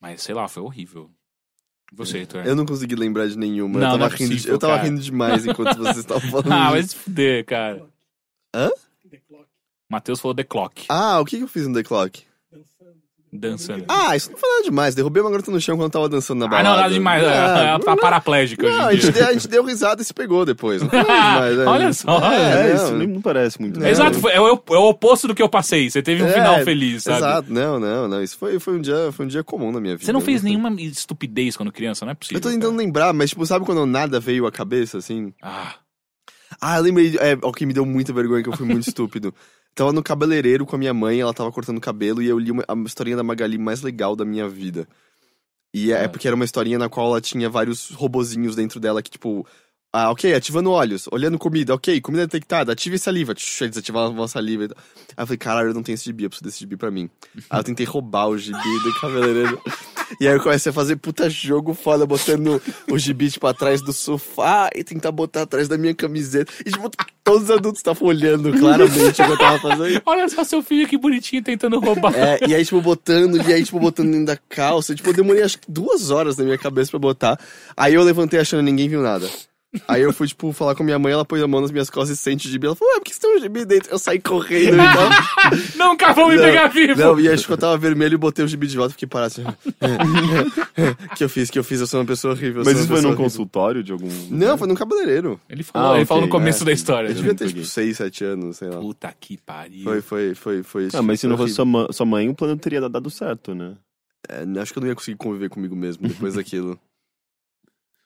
Mas 0.00 0.22
sei 0.22 0.34
lá, 0.34 0.48
foi 0.48 0.62
horrível. 0.62 1.10
Você, 1.94 2.18
Heitor? 2.18 2.46
Eu 2.46 2.56
não 2.56 2.64
consegui 2.64 2.94
lembrar 2.94 3.28
de 3.28 3.36
nenhuma. 3.36 3.78
Não, 3.78 3.86
eu 3.92 3.98
não 3.98 4.08
tava, 4.08 4.14
é 4.14 4.18
rindo, 4.18 4.28
de- 4.30 4.34
possível, 4.36 4.54
eu 4.54 4.58
tava 4.58 4.76
rindo 4.78 5.00
demais 5.00 5.44
enquanto 5.46 5.76
vocês 5.76 5.98
estavam 5.98 6.30
falando. 6.30 6.50
Ah, 6.52 6.70
vai 6.70 6.82
se 6.82 6.96
fuder, 6.96 7.44
cara. 7.44 7.86
Hã? 8.54 8.70
Matheus 9.90 10.20
falou 10.20 10.34
The 10.34 10.44
Clock, 10.44 10.86
Ah, 10.88 11.20
o 11.20 11.24
que, 11.26 11.36
que 11.36 11.42
eu 11.44 11.48
fiz 11.48 11.66
no 11.68 11.74
The 11.74 11.82
Clock? 11.82 12.24
Dançando. 13.32 13.84
Ah, 13.88 14.14
isso 14.14 14.30
não 14.30 14.36
foi 14.38 14.48
nada 14.50 14.62
demais. 14.64 14.94
Derrubei 14.94 15.22
uma 15.22 15.30
garota 15.30 15.50
no 15.50 15.60
chão 15.60 15.76
quando 15.76 15.84
eu 15.86 15.90
tava 15.90 16.08
dançando 16.08 16.40
na 16.40 16.46
Ah, 16.46 16.48
balada. 16.48 16.68
não, 16.68 16.76
nada 16.82 16.92
demais. 16.94 17.24
Ah, 17.24 17.58
ela 17.70 17.78
tá 17.80 17.96
paraplégica 17.96 18.68
Não, 18.68 18.80
a 18.82 18.86
hoje 18.88 18.96
em 18.98 19.00
gente, 19.00 19.02
dia. 19.04 19.12
deu, 19.12 19.26
a 19.28 19.32
gente 19.32 19.48
deu 19.48 19.64
risada 19.64 20.02
e 20.02 20.04
se 20.04 20.12
pegou 20.12 20.44
depois. 20.44 20.82
Demais. 20.82 21.56
né? 21.56 21.64
Olha 21.66 21.92
só. 21.92 22.18
É, 22.32 22.68
não. 22.68 22.74
isso 22.84 22.94
nem 22.96 23.06
não 23.08 23.20
parece 23.22 23.60
muito. 23.60 23.76
Não. 23.76 23.82
bem. 23.82 23.90
Exato, 23.90 24.18
foi- 24.20 24.32
é 24.32 24.40
o, 24.40 24.48
é 24.48 24.76
o 24.78 24.88
oposto 24.88 25.26
do 25.26 25.34
que 25.34 25.42
eu 25.42 25.48
passei. 25.48 25.88
Você 25.90 26.02
teve 26.02 26.22
um 26.22 26.26
É, 26.26 26.32
final 26.32 26.60
feliz, 26.64 27.04
sabe? 27.04 27.18
Exato, 27.18 27.52
não, 27.52 27.80
não, 27.80 28.06
não. 28.08 28.22
Isso 28.22 28.36
foi, 28.36 28.58
foi, 28.60 28.74
um, 28.76 28.80
dia, 28.80 29.10
foi 29.12 29.24
um 29.24 29.28
dia 29.28 29.42
comum 29.42 29.72
na 29.72 29.80
minha 29.80 29.94
vida. 29.94 30.04
Você 30.04 30.12
não 30.12 30.20
fez 30.20 30.42
nenhuma 30.42 30.70
estupidez 30.80 31.56
quando 31.56 31.72
criança, 31.72 32.04
não 32.04 32.12
é 32.12 32.14
possível. 32.14 32.36
Eu 32.36 32.42
tô 32.42 32.48
tentando 32.50 32.70
cara. 32.72 32.82
lembrar, 32.82 33.12
mas 33.12 33.30
tipo, 33.30 33.46
sabe 33.46 33.64
quando 33.64 33.86
nada 33.86 34.20
veio 34.20 34.46
à 34.46 34.52
cabeça, 34.52 34.98
assim? 34.98 35.32
Ah, 35.40 35.74
Ah, 36.60 36.76
eu 36.76 36.82
lembrei, 36.82 37.16
é, 37.18 37.38
o 37.42 37.50
que 37.50 37.64
me 37.64 37.72
deu 37.72 37.86
muita 37.86 38.12
vergonha, 38.12 38.42
que 38.42 38.48
eu 38.50 38.56
fui 38.56 38.66
muito 38.66 38.86
estúpido. 38.88 39.34
Tava 39.74 39.92
no 39.92 40.02
cabeleireiro 40.02 40.66
com 40.66 40.76
a 40.76 40.78
minha 40.78 40.92
mãe, 40.92 41.20
ela 41.20 41.32
tava 41.32 41.50
cortando 41.50 41.78
o 41.78 41.80
cabelo, 41.80 42.22
e 42.22 42.26
eu 42.28 42.38
li 42.38 42.50
uma, 42.50 42.64
a 42.68 42.74
historinha 42.84 43.16
da 43.16 43.22
Magali 43.22 43.56
mais 43.56 43.80
legal 43.82 44.14
da 44.14 44.24
minha 44.24 44.48
vida. 44.48 44.86
E 45.74 45.90
é, 45.92 46.04
é 46.04 46.04
Ah. 46.04 46.08
porque 46.08 46.26
era 46.26 46.36
uma 46.36 46.44
historinha 46.44 46.78
na 46.78 46.88
qual 46.88 47.08
ela 47.08 47.20
tinha 47.20 47.48
vários 47.48 47.90
robozinhos 47.90 48.54
dentro 48.54 48.78
dela 48.78 49.02
que, 49.02 49.10
tipo... 49.10 49.46
Ah, 49.94 50.10
ok, 50.10 50.32
ativando 50.32 50.70
olhos, 50.70 51.06
olhando 51.12 51.38
comida, 51.38 51.74
ok, 51.74 52.00
comida 52.00 52.26
detectada, 52.26 52.72
ative 52.72 52.98
saliva, 52.98 53.34
tch, 53.34 53.60
eles 53.60 53.76
ativavam 53.76 54.22
a 54.22 54.26
saliva. 54.26 54.64
e 54.64 54.68
tal. 54.68 54.78
Aí 54.78 55.22
eu 55.22 55.26
falei, 55.26 55.36
caralho, 55.38 55.68
eu 55.68 55.74
não 55.74 55.82
tenho 55.82 55.94
esse 55.94 56.04
gibi, 56.04 56.24
eu 56.24 56.30
preciso 56.30 56.44
desse 56.48 56.60
gibi 56.60 56.78
pra 56.78 56.90
mim. 56.90 57.10
Aí 57.50 57.60
eu 57.60 57.64
tentei 57.64 57.84
roubar 57.84 58.28
o 58.28 58.38
gibi 58.38 58.56
do 58.56 59.00
cabeleireiro. 59.00 59.60
E 60.20 60.26
aí 60.28 60.34
eu 60.34 60.40
comecei 60.42 60.70
a 60.70 60.72
fazer 60.72 60.96
puta 60.96 61.28
jogo 61.28 61.74
foda, 61.74 62.06
botando 62.06 62.60
o 62.90 62.98
gibi, 62.98 63.30
tipo, 63.30 63.46
atrás 63.46 63.82
do 63.82 63.92
sofá 63.92 64.70
e 64.74 64.82
tentar 64.82 65.12
botar 65.12 65.42
atrás 65.42 65.68
da 65.68 65.76
minha 65.76 65.94
camiseta. 65.94 66.50
E, 66.64 66.70
tipo, 66.70 66.90
todos 67.22 67.44
os 67.44 67.50
adultos 67.50 67.80
estavam 67.80 68.08
olhando 68.08 68.50
claramente 68.58 69.20
o 69.22 69.24
que 69.26 69.30
eu 69.30 69.38
tava 69.38 69.58
fazendo. 69.58 70.02
olha 70.06 70.28
só 70.28 70.42
seu 70.44 70.62
filho 70.62 70.88
que 70.88 70.96
bonitinho 70.98 71.42
tentando 71.42 71.78
roubar. 71.80 72.14
É, 72.14 72.38
e 72.46 72.54
aí, 72.54 72.64
tipo, 72.64 72.80
botando, 72.80 73.36
e 73.46 73.52
aí, 73.52 73.62
tipo, 73.62 73.78
botando 73.78 74.10
dentro 74.10 74.26
da 74.26 74.38
calça. 74.48 74.94
Tipo, 74.94 75.10
eu 75.10 75.14
demorei 75.14 75.42
acho 75.42 75.58
que 75.58 75.70
duas 75.70 76.10
horas 76.10 76.36
na 76.36 76.44
minha 76.44 76.58
cabeça 76.58 76.90
pra 76.90 76.98
botar. 77.00 77.38
Aí 77.76 77.94
eu 77.94 78.02
levantei 78.02 78.40
achando 78.40 78.60
que 78.60 78.70
ninguém 78.70 78.88
viu 78.88 79.02
nada. 79.02 79.28
Aí 79.88 80.02
eu 80.02 80.12
fui, 80.12 80.28
tipo, 80.28 80.52
falar 80.52 80.74
com 80.74 80.84
minha 80.84 80.98
mãe, 80.98 81.12
ela 81.14 81.24
pôs 81.24 81.42
a 81.42 81.48
mão 81.48 81.60
nas 81.62 81.70
minhas 81.70 81.88
costas 81.88 82.18
e 82.18 82.20
sente 82.20 82.46
o 82.46 82.50
gibi. 82.50 82.66
Ela 82.66 82.76
falou, 82.76 82.92
ué, 82.94 83.00
por 83.00 83.04
que 83.06 83.14
você 83.14 83.20
tem 83.20 83.36
um 83.36 83.40
gibi 83.40 83.64
dentro? 83.64 83.90
Eu 83.90 83.98
saí 83.98 84.20
correndo 84.20 84.74
e 84.74 84.76
tal. 84.76 85.58
Nunca 85.88 86.12
vão 86.12 86.28
me 86.28 86.36
Não, 86.36 86.42
pegar 86.44 86.68
vivo! 86.68 87.00
Não, 87.00 87.18
e 87.18 87.28
acho 87.28 87.46
que 87.46 87.52
eu 87.52 87.56
tava 87.58 87.78
vermelho 87.78 88.14
e 88.14 88.18
botei 88.18 88.44
o 88.44 88.48
gibi 88.48 88.66
de 88.66 88.76
volta 88.76 88.90
e 88.90 88.92
fiquei 88.94 89.08
parado 89.08 89.32
assim. 89.32 89.44
que 91.16 91.24
eu 91.24 91.28
fiz, 91.28 91.50
que 91.50 91.58
eu 91.58 91.64
fiz, 91.64 91.80
eu 91.80 91.86
sou 91.86 92.00
uma 92.00 92.06
pessoa 92.06 92.34
horrível. 92.34 92.62
eu 92.62 92.64
Mas 92.64 92.74
sou 92.74 92.82
isso 92.82 92.92
uma 92.92 92.96
foi 92.96 93.02
num 93.02 93.08
horrível. 93.08 93.24
consultório 93.24 93.82
de 93.82 93.92
algum. 93.92 94.08
Não, 94.30 94.58
foi 94.58 94.68
num 94.68 94.74
cabeleireiro. 94.74 95.40
Ele 95.48 95.62
falou, 95.62 95.92
Ah, 95.92 95.96
ele 95.96 96.04
falou 96.06 96.22
no 96.24 96.28
começo 96.28 96.62
é. 96.62 96.66
da 96.66 96.72
história. 96.72 97.08
Eu 97.08 97.14
devia 97.14 97.34
ter, 97.34 97.48
tipo, 97.48 97.64
6, 97.64 97.96
7 97.96 98.24
anos, 98.24 98.56
sei 98.58 98.68
lá. 98.68 98.78
Puta 98.78 99.14
que 99.18 99.38
pariu. 99.38 99.84
Foi, 99.84 100.00
foi, 100.02 100.34
foi, 100.34 100.62
foi. 100.62 100.88
Ah, 100.92 101.02
mas 101.02 101.20
se 101.20 101.26
não 101.26 101.36
fosse 101.36 101.54
sua, 101.54 101.64
ma- 101.64 101.88
sua 101.90 102.06
mãe, 102.06 102.28
o 102.28 102.34
plano 102.34 102.56
teria 102.56 102.80
dado 102.88 103.08
certo, 103.10 103.54
né? 103.54 103.74
É, 104.28 104.44
acho 104.60 104.72
que 104.72 104.78
eu 104.78 104.82
não 104.82 104.88
ia 104.88 104.94
conseguir 104.94 105.16
conviver 105.16 105.48
comigo 105.48 105.74
mesmo 105.74 106.06
depois 106.06 106.34
daquilo. 106.36 106.78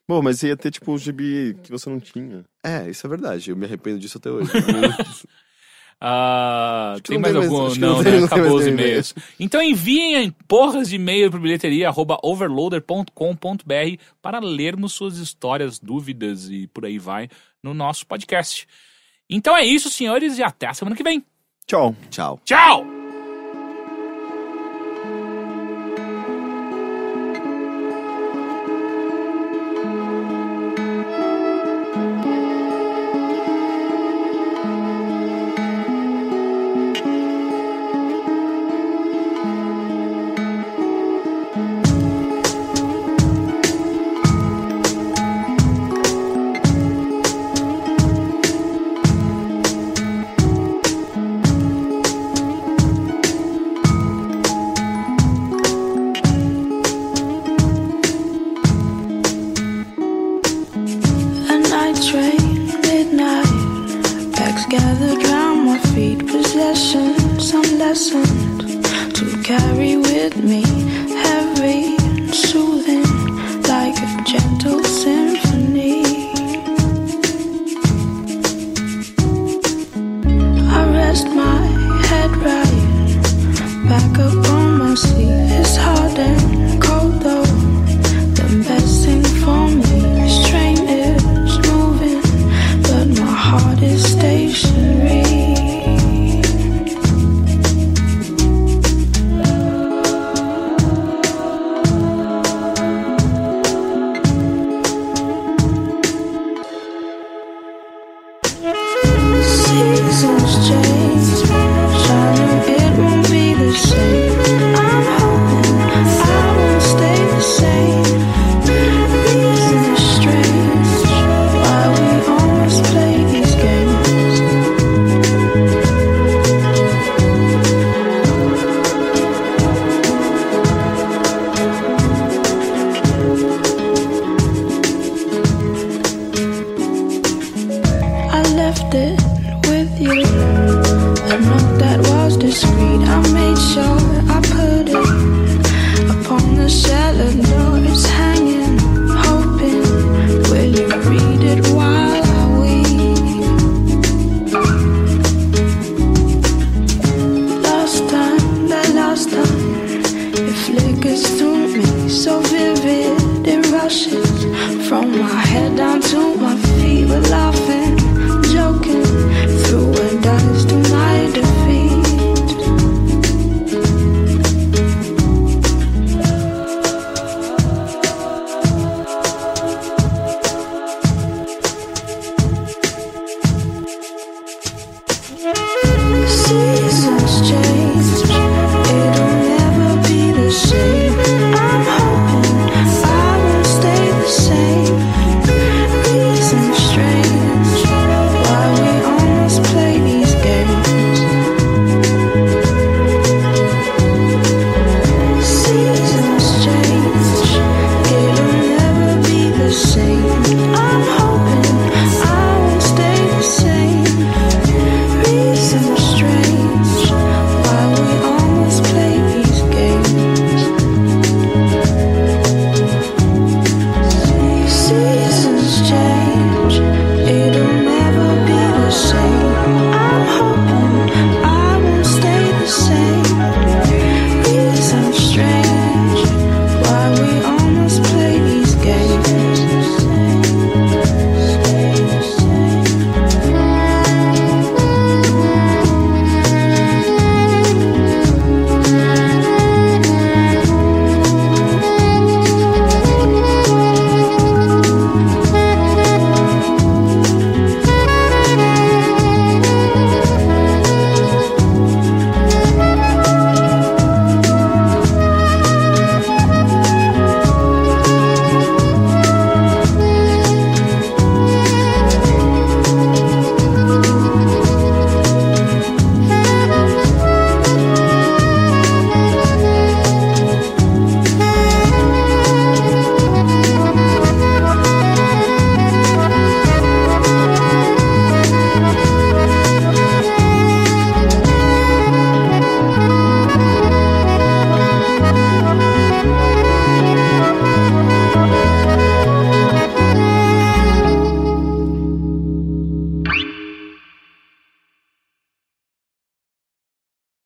Bom, 0.08 0.22
mas 0.22 0.42
ia 0.42 0.56
ter, 0.56 0.70
tipo, 0.70 0.92
o 0.92 0.98
gibi 0.98 1.56
que 1.62 1.70
você 1.70 1.90
não 1.90 1.98
tinha. 1.98 2.44
É, 2.64 2.88
isso 2.88 3.06
é 3.06 3.10
verdade. 3.10 3.50
Eu 3.50 3.56
me 3.56 3.64
arrependo 3.66 3.98
disso 3.98 4.18
até 4.18 4.30
hoje. 4.30 4.50
Ah, 5.98 6.96
tem 7.02 7.18
mais 7.18 7.32
tem 7.32 7.40
mais- 7.48 7.52
algum? 7.52 7.74
Não, 7.80 7.88
não 7.96 8.04
tem- 8.04 8.12
né? 8.12 8.20
não 8.20 8.28
tem 8.28 8.38
Acabou 8.38 8.58
os 8.58 8.66
e-mails. 8.66 9.14
Então 9.40 9.62
enviem 9.62 10.30
porras 10.46 10.90
de 10.90 10.96
e-mail 10.96 11.30
para 11.30 11.40
bilheteria 11.40 11.88
arroba 11.88 12.18
overloader.com.br 12.22 14.02
para 14.20 14.38
lermos 14.38 14.92
suas 14.92 15.16
histórias, 15.16 15.78
dúvidas 15.78 16.50
e 16.50 16.66
por 16.66 16.84
aí 16.84 16.98
vai 16.98 17.30
no 17.62 17.72
nosso 17.72 18.06
podcast. 18.06 18.68
Então 19.28 19.56
é 19.56 19.64
isso, 19.64 19.88
senhores, 19.90 20.36
e 20.36 20.42
até 20.42 20.66
a 20.66 20.74
semana 20.74 20.94
que 20.94 21.02
vem. 21.02 21.24
Tchau. 21.66 21.96
Tchau. 22.10 22.38
Tchau! 22.44 22.95